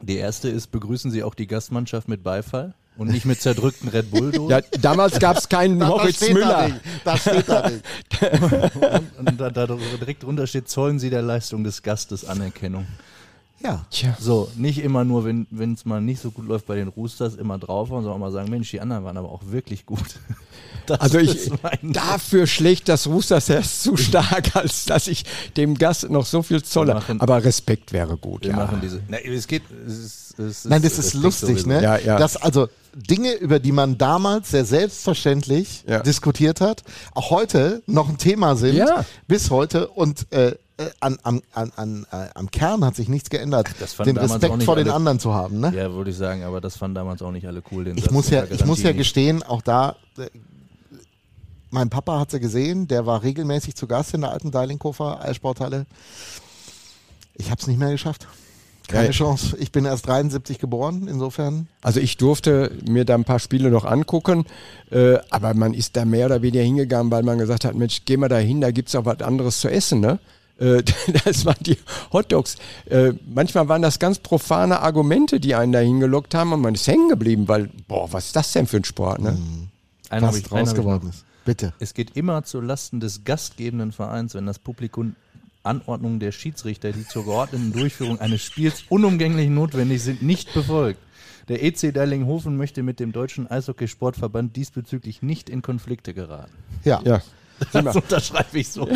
Die 0.00 0.16
erste 0.16 0.48
ist, 0.48 0.68
begrüßen 0.68 1.10
Sie 1.10 1.24
auch 1.24 1.34
die 1.34 1.48
Gastmannschaft 1.48 2.06
mit 2.06 2.22
Beifall 2.22 2.74
und 2.98 3.08
nicht 3.10 3.24
mit 3.24 3.40
zerdrückten 3.40 3.88
Red 3.88 4.10
Bull-Dosen. 4.10 4.50
Ja, 4.50 4.60
damals 4.80 5.18
gab 5.18 5.38
es 5.38 5.48
keinen 5.48 5.78
Da- 5.78 5.86
Moritz 5.88 6.16
steht 6.16 6.28
da 6.30 6.34
Müller. 6.34 6.68
nicht. 6.68 6.80
Da 7.04 7.16
steht 7.16 7.48
da 7.48 7.70
nicht. 7.70 7.84
Und, 9.18 9.28
und 9.30 9.40
da, 9.40 9.50
da 9.50 9.66
direkt 9.66 10.22
drunter 10.24 10.46
steht, 10.46 10.68
zollen 10.68 10.98
Sie 10.98 11.08
der 11.10 11.22
Leistung 11.22 11.64
des 11.64 11.82
Gastes 11.82 12.24
Anerkennung. 12.24 12.86
Ja. 13.60 13.84
Tja. 13.90 14.16
So, 14.20 14.48
nicht 14.56 14.78
immer 14.78 15.04
nur, 15.04 15.24
wenn 15.24 15.46
es 15.74 15.84
mal 15.84 16.00
nicht 16.00 16.20
so 16.20 16.30
gut 16.30 16.46
läuft 16.46 16.66
bei 16.66 16.76
den 16.76 16.88
Roosters, 16.88 17.34
immer 17.34 17.58
draufhauen, 17.58 18.02
sondern 18.04 18.20
auch 18.20 18.26
mal 18.26 18.30
sagen, 18.32 18.50
Mensch, 18.50 18.70
die 18.70 18.80
anderen 18.80 19.02
waren 19.04 19.16
aber 19.16 19.30
auch 19.30 19.42
wirklich 19.46 19.86
gut. 19.86 19.98
Das 20.86 21.00
Also 21.00 21.18
ich, 21.18 21.50
dafür 21.82 22.46
schlägt 22.46 22.88
das 22.88 23.06
Roosters 23.06 23.50
zu 23.82 23.98
stark, 23.98 24.56
als 24.56 24.86
dass 24.86 25.06
ich 25.06 25.26
dem 25.58 25.76
Gast 25.76 26.08
noch 26.08 26.24
so 26.24 26.40
viel 26.42 26.62
zolle. 26.62 26.94
Machen- 26.94 27.20
Aber 27.20 27.44
Respekt 27.44 27.92
wäre 27.92 28.16
gut, 28.16 28.44
wir 28.44 28.52
ja. 28.52 28.56
machen 28.56 28.78
diese. 28.82 29.02
Na, 29.06 29.18
es 29.18 29.46
geht. 29.46 29.64
Es 29.86 29.98
ist, 29.98 30.27
es 30.38 30.64
Nein, 30.64 30.82
das 30.82 30.98
ist 30.98 31.14
lustig, 31.14 31.60
sowieso. 31.62 31.68
ne? 31.68 31.82
Ja, 31.82 31.98
ja. 31.98 32.16
Dass 32.18 32.36
also 32.36 32.68
Dinge, 32.94 33.32
über 33.34 33.58
die 33.60 33.72
man 33.72 33.98
damals 33.98 34.50
sehr 34.50 34.64
selbstverständlich 34.64 35.84
Ja. 35.86 36.00
diskutiert 36.00 36.60
hat, 36.60 36.82
auch 37.14 37.30
heute 37.30 37.82
noch 37.86 38.08
ein 38.08 38.18
Thema 38.18 38.56
sind, 38.56 38.76
Ja. 38.76 39.04
bis 39.26 39.50
heute 39.50 39.88
und 39.88 40.26
äh, 40.32 40.48
äh, 40.78 40.90
an, 41.00 41.18
am, 41.24 41.42
an, 41.52 41.72
an, 41.76 42.06
äh, 42.12 42.28
am 42.34 42.50
Kern 42.50 42.84
hat 42.84 42.94
sich 42.96 43.08
nichts 43.08 43.30
geändert, 43.30 43.68
das 43.80 43.96
den 43.96 44.16
Respekt 44.16 44.62
vor 44.62 44.76
den 44.76 44.86
alle- 44.86 44.94
anderen 44.94 45.18
zu 45.20 45.34
haben. 45.34 45.58
Ne? 45.60 45.72
Ja, 45.74 45.92
würde 45.92 46.10
ich 46.10 46.16
sagen, 46.16 46.44
aber 46.44 46.60
das 46.60 46.76
fanden 46.76 46.94
damals 46.94 47.20
auch 47.20 47.32
nicht 47.32 47.46
alle 47.48 47.62
cool. 47.72 47.84
Den 47.84 47.96
Ich 47.98 48.04
Satz 48.04 48.12
muss 48.12 48.30
ja, 48.30 48.44
ich 48.48 48.64
muss 48.64 48.82
ja 48.82 48.92
gestehen, 48.92 49.42
auch 49.42 49.60
da, 49.62 49.96
äh, 50.18 50.28
mein 51.70 51.90
Papa 51.90 52.18
hat 52.20 52.30
sie 52.30 52.40
gesehen, 52.40 52.86
der 52.88 53.06
war 53.06 53.22
regelmäßig 53.22 53.74
zu 53.74 53.86
Gast 53.86 54.14
in 54.14 54.20
der 54.22 54.30
alten 54.30 54.50
Deilinghofer 54.50 55.20
Eissporthalle. 55.20 55.84
Ich 57.34 57.50
habe 57.50 57.60
es 57.60 57.66
nicht 57.66 57.78
mehr 57.78 57.90
geschafft. 57.90 58.26
Keine 58.88 59.06
Ja. 59.06 59.10
Chance. 59.12 59.56
Ich 59.60 59.70
bin 59.70 59.84
erst 59.84 60.06
73 60.08 60.58
geboren, 60.58 61.06
insofern. 61.08 61.68
Also 61.82 62.00
ich 62.00 62.16
durfte 62.16 62.72
mir 62.88 63.04
da 63.04 63.14
ein 63.14 63.24
paar 63.24 63.38
Spiele 63.38 63.70
noch 63.70 63.84
angucken, 63.84 64.44
äh, 64.90 65.18
aber 65.30 65.54
man 65.54 65.74
ist 65.74 65.94
da 65.96 66.04
mehr 66.04 66.26
oder 66.26 66.42
weniger 66.42 66.62
hingegangen, 66.64 67.12
weil 67.12 67.22
man 67.22 67.38
gesagt 67.38 67.64
hat, 67.64 67.74
Mensch, 67.74 68.02
geh 68.06 68.16
mal 68.16 68.28
da 68.28 68.38
hin, 68.38 68.60
da 68.60 68.70
gibt's 68.70 68.94
auch 68.96 69.04
was 69.04 69.20
anderes 69.20 69.60
zu 69.60 69.68
essen, 69.70 70.00
ne? 70.00 70.18
Äh, 70.58 70.82
Das 71.24 71.44
waren 71.46 71.56
die 71.60 71.76
Hotdogs. 72.12 72.56
Äh, 72.86 73.12
manchmal 73.32 73.68
waren 73.68 73.82
das 73.82 73.98
ganz 74.00 74.18
profane 74.18 74.80
Argumente, 74.80 75.38
die 75.38 75.54
einen 75.54 75.70
da 75.72 75.78
hingelockt 75.78 76.34
haben 76.34 76.52
und 76.52 76.60
man 76.62 76.74
ist 76.74 76.86
hängen 76.88 77.08
geblieben, 77.08 77.46
weil, 77.46 77.70
boah, 77.86 78.12
was 78.12 78.26
ist 78.26 78.36
das 78.36 78.52
denn 78.52 78.66
für 78.66 78.78
ein 78.78 78.84
Sport, 78.84 79.20
ne? 79.20 79.38
Einen 80.10 80.24
hab 80.24 80.30
was 80.32 80.38
ich- 80.38 80.44
draus 80.44 80.74
geworden 80.74 81.10
ist. 81.10 81.24
Bitte. 81.44 81.72
Es 81.78 81.94
geht 81.94 82.14
immer 82.16 82.42
zu 82.44 82.60
Lasten 82.60 83.00
des 83.00 83.24
gastgebenden 83.24 83.92
Vereins, 83.92 84.34
wenn 84.34 84.44
das 84.44 84.58
Publikum 84.58 85.14
Anordnungen 85.68 86.18
der 86.18 86.32
Schiedsrichter, 86.32 86.92
die 86.92 87.06
zur 87.06 87.24
geordneten 87.24 87.72
Durchführung 87.72 88.18
eines 88.20 88.42
Spiels 88.42 88.84
unumgänglich 88.88 89.48
notwendig 89.48 90.02
sind, 90.02 90.22
nicht 90.22 90.52
befolgt. 90.54 91.00
Der 91.48 91.62
EC 91.62 91.94
Deilinghofen 91.94 92.56
möchte 92.56 92.82
mit 92.82 93.00
dem 93.00 93.12
Deutschen 93.12 93.46
Eishockeysportverband 93.50 94.56
diesbezüglich 94.56 95.22
nicht 95.22 95.48
in 95.48 95.62
Konflikte 95.62 96.12
geraten. 96.12 96.52
Ja. 96.84 97.00
Ja. 97.04 97.22
Das 97.72 97.96
unterschreibe 97.96 98.58
ich 98.58 98.68
so. 98.68 98.88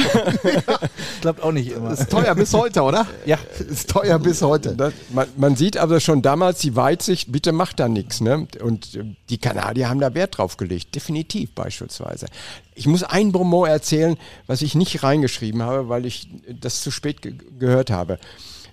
Klappt 1.21 1.43
auch 1.43 1.53
nicht 1.53 1.71
immer. 1.71 1.93
Ist 1.93 2.11
teuer 2.11 2.35
bis 2.35 2.55
heute, 2.55 2.83
oder? 2.83 3.07
Ja. 3.27 3.39
Ist 3.59 3.91
teuer 3.91 4.19
bis 4.19 4.43
heute. 4.43 4.75
Das, 4.77 4.93
man, 5.13 5.29
man 5.37 5.57
sieht 5.57 5.77
aber 5.77 6.01
schon 6.01 6.23
damals 6.23 6.61
die 6.61 6.77
Weitsicht, 6.77 7.33
bitte 7.33 7.53
macht 7.53 7.81
da 7.81 7.89
nichts. 7.89 8.21
Ne? 8.21 8.47
Und 8.63 8.95
äh, 8.95 9.05
die 9.29 9.39
Kanadier 9.39 9.89
haben 9.89 10.01
da 10.01 10.15
Wert 10.15 10.39
drauf 10.39 10.57
gelegt, 10.57 10.95
definitiv 10.95 11.55
beispielsweise. 11.55 12.27
Ich 12.75 12.87
muss 12.87 13.03
ein 13.03 13.33
Bonbon 13.33 13.69
erzählen, 13.69 14.17
was 14.47 14.63
ich 14.63 14.75
nicht 14.75 15.03
reingeschrieben 15.03 15.63
habe, 15.63 15.89
weil 15.89 16.07
ich 16.07 16.29
das 16.49 16.81
zu 16.81 16.91
spät 16.91 17.23
ge 17.23 17.35
gehört 17.59 17.91
habe. 17.91 18.19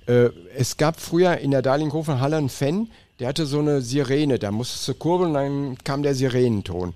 Äh, 0.07 0.29
es 0.55 0.77
gab 0.77 0.99
früher 0.99 1.37
in 1.37 1.51
der 1.51 1.61
Darlinghofen 1.61 2.19
Halle 2.19 2.37
einen 2.37 2.49
Fan, 2.49 2.89
der 3.19 3.27
hatte 3.27 3.45
so 3.45 3.59
eine 3.59 3.81
Sirene, 3.81 4.39
da 4.39 4.51
musstest 4.51 4.87
du 4.87 4.93
kurbeln, 4.93 5.33
dann 5.33 5.77
kam 5.83 6.03
der 6.03 6.15
Sirenenton. 6.15 6.93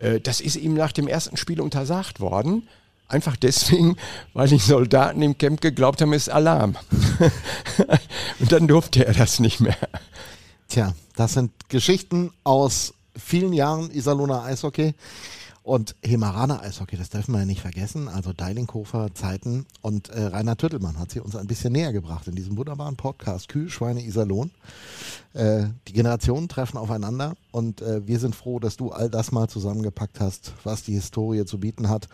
Äh, 0.00 0.20
Das 0.20 0.40
ist 0.40 0.56
ihm 0.56 0.74
nach 0.74 0.92
dem 0.92 1.08
ersten 1.08 1.36
Spiel 1.36 1.60
untersagt 1.60 2.20
worden. 2.20 2.68
Einfach 3.08 3.36
deswegen, 3.36 3.96
weil 4.34 4.48
die 4.48 4.58
Soldaten 4.58 5.22
im 5.22 5.38
Camp 5.38 5.60
geglaubt 5.60 6.00
haben, 6.00 6.12
es 6.12 6.28
ist 6.28 6.34
Alarm. 6.34 6.76
Und 8.38 8.52
dann 8.52 8.68
durfte 8.68 9.06
er 9.06 9.14
das 9.14 9.40
nicht 9.40 9.60
mehr. 9.60 9.76
Tja, 10.68 10.94
das 11.16 11.32
sind 11.32 11.50
Geschichten 11.68 12.32
aus 12.44 12.94
vielen 13.16 13.52
Jahren 13.52 13.90
Iserlohner 13.90 14.42
Eishockey 14.44 14.94
und 15.68 15.96
Hemeraner 16.02 16.62
Eishockey, 16.62 16.96
das 16.96 17.10
dürfen 17.10 17.32
wir 17.32 17.40
ja 17.40 17.44
nicht 17.44 17.60
vergessen. 17.60 18.08
Also 18.08 18.32
Deilinghofer 18.32 19.12
Zeiten 19.12 19.66
und 19.82 20.08
äh, 20.08 20.22
Rainer 20.24 20.56
Tüttelmann 20.56 20.98
hat 20.98 21.10
sie 21.10 21.20
uns 21.20 21.36
ein 21.36 21.46
bisschen 21.46 21.74
näher 21.74 21.92
gebracht 21.92 22.26
in 22.26 22.34
diesem 22.34 22.56
wunderbaren 22.56 22.96
Podcast 22.96 23.50
Kühe, 23.50 23.68
Schweine, 23.68 24.02
Iserlohn. 24.02 24.50
Äh, 25.34 25.66
die 25.86 25.92
Generationen 25.92 26.48
treffen 26.48 26.78
aufeinander 26.78 27.34
und 27.50 27.82
äh, 27.82 28.06
wir 28.06 28.18
sind 28.18 28.34
froh, 28.34 28.60
dass 28.60 28.78
du 28.78 28.92
all 28.92 29.10
das 29.10 29.30
mal 29.30 29.48
zusammengepackt 29.48 30.20
hast, 30.20 30.54
was 30.64 30.84
die 30.84 30.94
Historie 30.94 31.44
zu 31.44 31.60
bieten 31.60 31.90
hat 31.90 32.08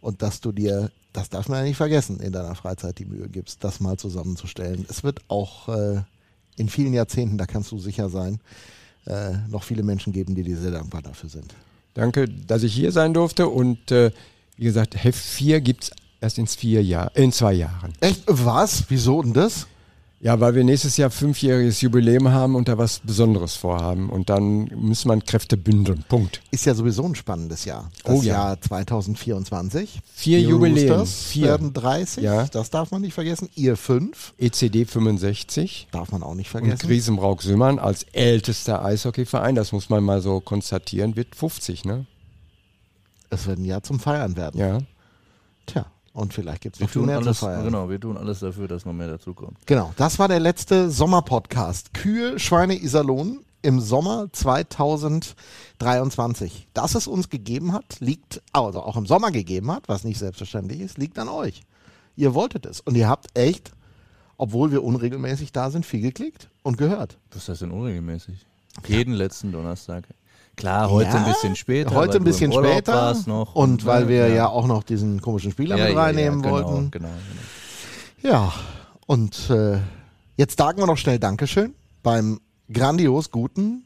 und 0.00 0.22
dass 0.22 0.40
du 0.40 0.50
dir, 0.50 0.90
das 1.12 1.30
darf 1.30 1.48
man 1.48 1.60
ja 1.60 1.64
nicht 1.64 1.76
vergessen, 1.76 2.18
in 2.18 2.32
deiner 2.32 2.56
Freizeit 2.56 2.98
die 2.98 3.04
Mühe 3.04 3.28
gibst, 3.28 3.62
das 3.62 3.78
mal 3.78 3.96
zusammenzustellen. 3.96 4.84
Es 4.90 5.04
wird 5.04 5.20
auch 5.28 5.68
äh, 5.68 6.02
in 6.56 6.68
vielen 6.68 6.92
Jahrzehnten, 6.92 7.38
da 7.38 7.46
kannst 7.46 7.70
du 7.70 7.78
sicher 7.78 8.08
sein, 8.08 8.40
äh, 9.06 9.34
noch 9.48 9.62
viele 9.62 9.84
Menschen 9.84 10.12
geben, 10.12 10.34
die 10.34 10.42
dir 10.42 10.58
sehr 10.58 10.72
dankbar 10.72 11.02
dafür 11.02 11.30
sind. 11.30 11.54
Danke, 11.96 12.28
dass 12.28 12.62
ich 12.62 12.74
hier 12.74 12.92
sein 12.92 13.14
durfte. 13.14 13.48
Und 13.48 13.90
äh, 13.90 14.10
wie 14.58 14.64
gesagt, 14.64 15.02
Heft 15.02 15.18
4 15.18 15.62
gibt 15.62 15.84
es 15.84 15.90
erst 16.20 16.36
in, 16.36 16.46
vier 16.46 16.84
Jahr, 16.84 17.10
in 17.14 17.32
zwei 17.32 17.54
Jahren. 17.54 17.94
Echt? 18.00 18.22
Was? 18.26 18.84
Wieso 18.88 19.22
denn 19.22 19.32
das? 19.32 19.66
Ja, 20.26 20.40
weil 20.40 20.56
wir 20.56 20.64
nächstes 20.64 20.96
Jahr 20.96 21.10
fünfjähriges 21.10 21.82
Jubiläum 21.82 22.32
haben 22.32 22.56
und 22.56 22.66
da 22.66 22.76
was 22.76 22.98
Besonderes 22.98 23.54
vorhaben. 23.54 24.10
Und 24.10 24.28
dann 24.28 24.68
muss 24.74 25.04
man 25.04 25.24
Kräfte 25.24 25.56
bündeln. 25.56 26.04
Punkt. 26.08 26.42
Ist 26.50 26.66
ja 26.66 26.74
sowieso 26.74 27.04
ein 27.04 27.14
spannendes 27.14 27.64
Jahr. 27.64 27.90
Das 28.02 28.12
Oh 28.12 28.22
ja. 28.22 28.34
Jahr 28.34 28.60
2024. 28.60 30.00
Vier 30.16 30.38
Die 30.38 30.46
Jubiläen. 30.46 30.90
Roosters 30.90 31.26
Vier. 31.26 31.46
werden 31.46 31.72
30. 31.72 32.24
Ja. 32.24 32.46
Das 32.48 32.70
darf 32.70 32.90
man 32.90 33.02
nicht 33.02 33.14
vergessen. 33.14 33.48
Ihr 33.54 33.76
5. 33.76 34.34
ECD 34.36 34.84
65 34.86 35.86
Darf 35.92 36.10
man 36.10 36.24
auch 36.24 36.34
nicht 36.34 36.52
und 36.52 36.60
vergessen. 36.60 36.88
Griesenbrauch-Sümmern 36.88 37.78
als 37.78 38.02
ältester 38.10 38.84
Eishockeyverein, 38.84 39.54
das 39.54 39.70
muss 39.70 39.90
man 39.90 40.02
mal 40.02 40.20
so 40.22 40.40
konstatieren, 40.40 41.14
wird 41.14 41.36
50, 41.36 41.84
ne? 41.84 42.04
Es 43.30 43.46
wird 43.46 43.60
ein 43.60 43.64
Jahr 43.64 43.84
zum 43.84 44.00
Feiern 44.00 44.36
werden. 44.36 44.58
Ja. 44.60 44.78
Tja, 45.66 45.86
und 46.16 46.32
vielleicht 46.32 46.62
gibt 46.62 46.76
es 46.76 46.80
noch 46.80 46.88
viel 46.88 47.02
mehr 47.02 47.20
zu 47.20 47.26
alles, 47.26 47.40
feiern. 47.40 47.64
genau, 47.64 47.90
wir 47.90 48.00
tun 48.00 48.16
alles 48.16 48.40
dafür, 48.40 48.68
dass 48.68 48.86
noch 48.86 48.94
mehr 48.94 49.08
dazukommt. 49.08 49.58
Genau, 49.66 49.92
das 49.98 50.18
war 50.18 50.28
der 50.28 50.40
letzte 50.40 50.90
Sommerpodcast. 50.90 51.92
Kühe, 51.92 52.38
Schweine, 52.38 52.74
Iserlohn 52.74 53.40
im 53.60 53.80
Sommer 53.80 54.32
2023. 54.32 56.68
Dass 56.72 56.94
es 56.94 57.06
uns 57.06 57.28
gegeben 57.28 57.74
hat, 57.74 58.00
liegt, 58.00 58.40
also 58.52 58.80
auch 58.80 58.96
im 58.96 59.04
Sommer 59.04 59.30
gegeben 59.30 59.70
hat, 59.70 59.90
was 59.90 60.04
nicht 60.04 60.18
selbstverständlich 60.18 60.80
ist, 60.80 60.96
liegt 60.96 61.18
an 61.18 61.28
euch. 61.28 61.64
Ihr 62.16 62.32
wolltet 62.32 62.64
es 62.64 62.80
und 62.80 62.94
ihr 62.94 63.10
habt 63.10 63.38
echt, 63.38 63.72
obwohl 64.38 64.72
wir 64.72 64.82
unregelmäßig 64.82 65.52
da 65.52 65.70
sind, 65.70 65.84
viel 65.84 66.00
geklickt 66.00 66.48
und 66.62 66.78
gehört. 66.78 67.18
Was 67.28 67.40
ist 67.40 67.50
das 67.50 67.58
denn 67.58 67.72
unregelmäßig? 67.72 68.46
Jeden 68.86 69.12
letzten 69.12 69.52
Donnerstag. 69.52 70.04
Klar, 70.56 70.90
heute 70.90 71.10
Ja, 71.10 71.16
ein 71.16 71.24
bisschen 71.24 71.54
später. 71.54 71.94
Heute 71.94 72.16
ein 72.16 72.24
bisschen 72.24 72.52
später 72.52 73.14
noch 73.26 73.54
und 73.54 73.84
weil 73.84 74.04
ne, 74.04 74.08
wir 74.08 74.28
ja. 74.28 74.48
auch 74.48 74.66
noch 74.66 74.82
diesen 74.82 75.20
komischen 75.20 75.52
Spieler 75.52 75.76
mit 75.76 75.94
reinnehmen 75.94 76.40
genau, 76.40 76.54
wollten. 76.54 76.90
Genau, 76.90 77.08
genau. 77.08 78.32
Ja, 78.34 78.52
und 79.06 79.50
äh, 79.50 79.78
jetzt 80.36 80.58
sagen 80.58 80.78
wir 80.78 80.86
noch 80.86 80.96
schnell 80.96 81.18
Dankeschön 81.18 81.74
beim 82.02 82.40
grandios 82.72 83.30
guten 83.30 83.84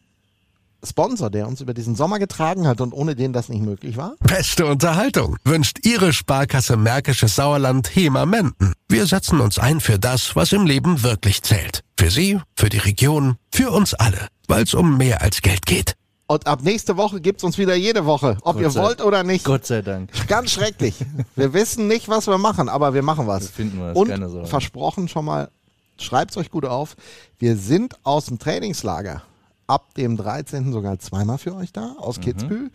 Sponsor, 0.82 1.28
der 1.28 1.46
uns 1.46 1.60
über 1.60 1.74
diesen 1.74 1.94
Sommer 1.94 2.18
getragen 2.18 2.66
hat 2.66 2.80
und 2.80 2.92
ohne 2.92 3.14
den 3.14 3.32
das 3.32 3.48
nicht 3.48 3.62
möglich 3.62 3.96
war. 3.96 4.14
Beste 4.20 4.66
Unterhaltung 4.66 5.36
wünscht 5.44 5.84
Ihre 5.84 6.12
Sparkasse 6.12 6.76
Märkisches 6.76 7.36
Sauerland 7.36 7.94
HEMA 7.94 8.24
Menden. 8.26 8.72
Wir 8.88 9.06
setzen 9.06 9.40
uns 9.40 9.58
ein 9.58 9.80
für 9.80 9.98
das, 9.98 10.36
was 10.36 10.52
im 10.52 10.66
Leben 10.66 11.02
wirklich 11.02 11.42
zählt. 11.42 11.82
Für 11.98 12.10
Sie, 12.10 12.40
für 12.56 12.70
die 12.70 12.78
Region, 12.78 13.36
für 13.52 13.72
uns 13.72 13.92
alle. 13.92 14.28
Weil 14.48 14.62
es 14.62 14.74
um 14.74 14.96
mehr 14.96 15.20
als 15.20 15.42
Geld 15.42 15.66
geht. 15.66 15.94
Und 16.30 16.46
ab 16.46 16.62
nächste 16.62 16.96
Woche 16.96 17.20
gibt's 17.20 17.42
uns 17.42 17.58
wieder 17.58 17.74
jede 17.74 18.06
Woche, 18.06 18.36
ob 18.42 18.54
Gott 18.54 18.62
ihr 18.62 18.74
wollt 18.76 19.02
oder 19.02 19.24
nicht. 19.24 19.44
Gott 19.44 19.66
sei 19.66 19.82
Dank. 19.82 20.10
Ganz 20.28 20.52
schrecklich. 20.52 20.94
Wir 21.34 21.52
wissen 21.54 21.88
nicht, 21.88 22.08
was 22.08 22.28
wir 22.28 22.38
machen, 22.38 22.68
aber 22.68 22.94
wir 22.94 23.02
machen 23.02 23.26
was. 23.26 23.42
Wir 23.42 23.48
finden 23.48 23.80
was, 23.80 23.96
Und 23.96 24.10
keine 24.10 24.28
Sorge. 24.28 24.46
versprochen 24.46 25.08
schon 25.08 25.24
mal, 25.24 25.50
schreibt's 25.98 26.36
euch 26.36 26.48
gut 26.52 26.64
auf. 26.64 26.94
Wir 27.40 27.56
sind 27.56 27.96
aus 28.04 28.26
dem 28.26 28.38
Trainingslager 28.38 29.22
ab 29.66 29.92
dem 29.94 30.16
13. 30.16 30.70
sogar 30.72 31.00
zweimal 31.00 31.36
für 31.38 31.56
euch 31.56 31.72
da, 31.72 31.96
aus 31.98 32.18
Mhm. 32.18 32.20
Kitzbühel, 32.22 32.70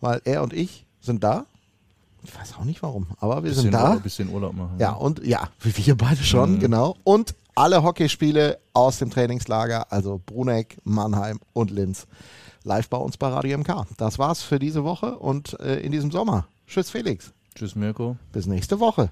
weil 0.00 0.20
er 0.24 0.44
und 0.44 0.52
ich 0.52 0.86
sind 1.00 1.24
da. 1.24 1.46
Ich 2.22 2.32
weiß 2.38 2.54
auch 2.60 2.64
nicht 2.64 2.80
warum, 2.84 3.08
aber 3.18 3.42
wir 3.42 3.50
Bisschen 3.50 3.62
sind 3.64 3.72
da. 3.74 3.88
Urlaub, 3.88 4.02
bisschen 4.04 4.28
Urlaub 4.28 4.54
machen. 4.54 4.76
Ja, 4.78 4.92
und 4.92 5.26
ja, 5.26 5.48
wie 5.62 5.76
wir 5.84 5.96
beide 5.96 6.22
schon, 6.22 6.60
genau. 6.60 6.94
Und 7.02 7.34
alle 7.56 7.82
Hockeyspiele 7.82 8.60
aus 8.72 8.98
dem 8.98 9.10
Trainingslager, 9.10 9.90
also 9.92 10.20
Bruneck, 10.24 10.78
Mannheim 10.84 11.40
und 11.52 11.72
Linz, 11.72 12.06
live 12.64 12.88
bei 12.88 12.96
uns 12.96 13.16
bei 13.16 13.28
Radio 13.28 13.58
MK. 13.58 13.86
Das 13.96 14.18
war's 14.18 14.42
für 14.42 14.58
diese 14.58 14.84
Woche 14.84 15.18
und 15.18 15.58
äh, 15.60 15.80
in 15.80 15.92
diesem 15.92 16.10
Sommer. 16.10 16.48
Tschüss 16.66 16.90
Felix. 16.90 17.32
Tschüss 17.54 17.76
Mirko. 17.76 18.16
Bis 18.32 18.46
nächste 18.46 18.80
Woche. 18.80 19.10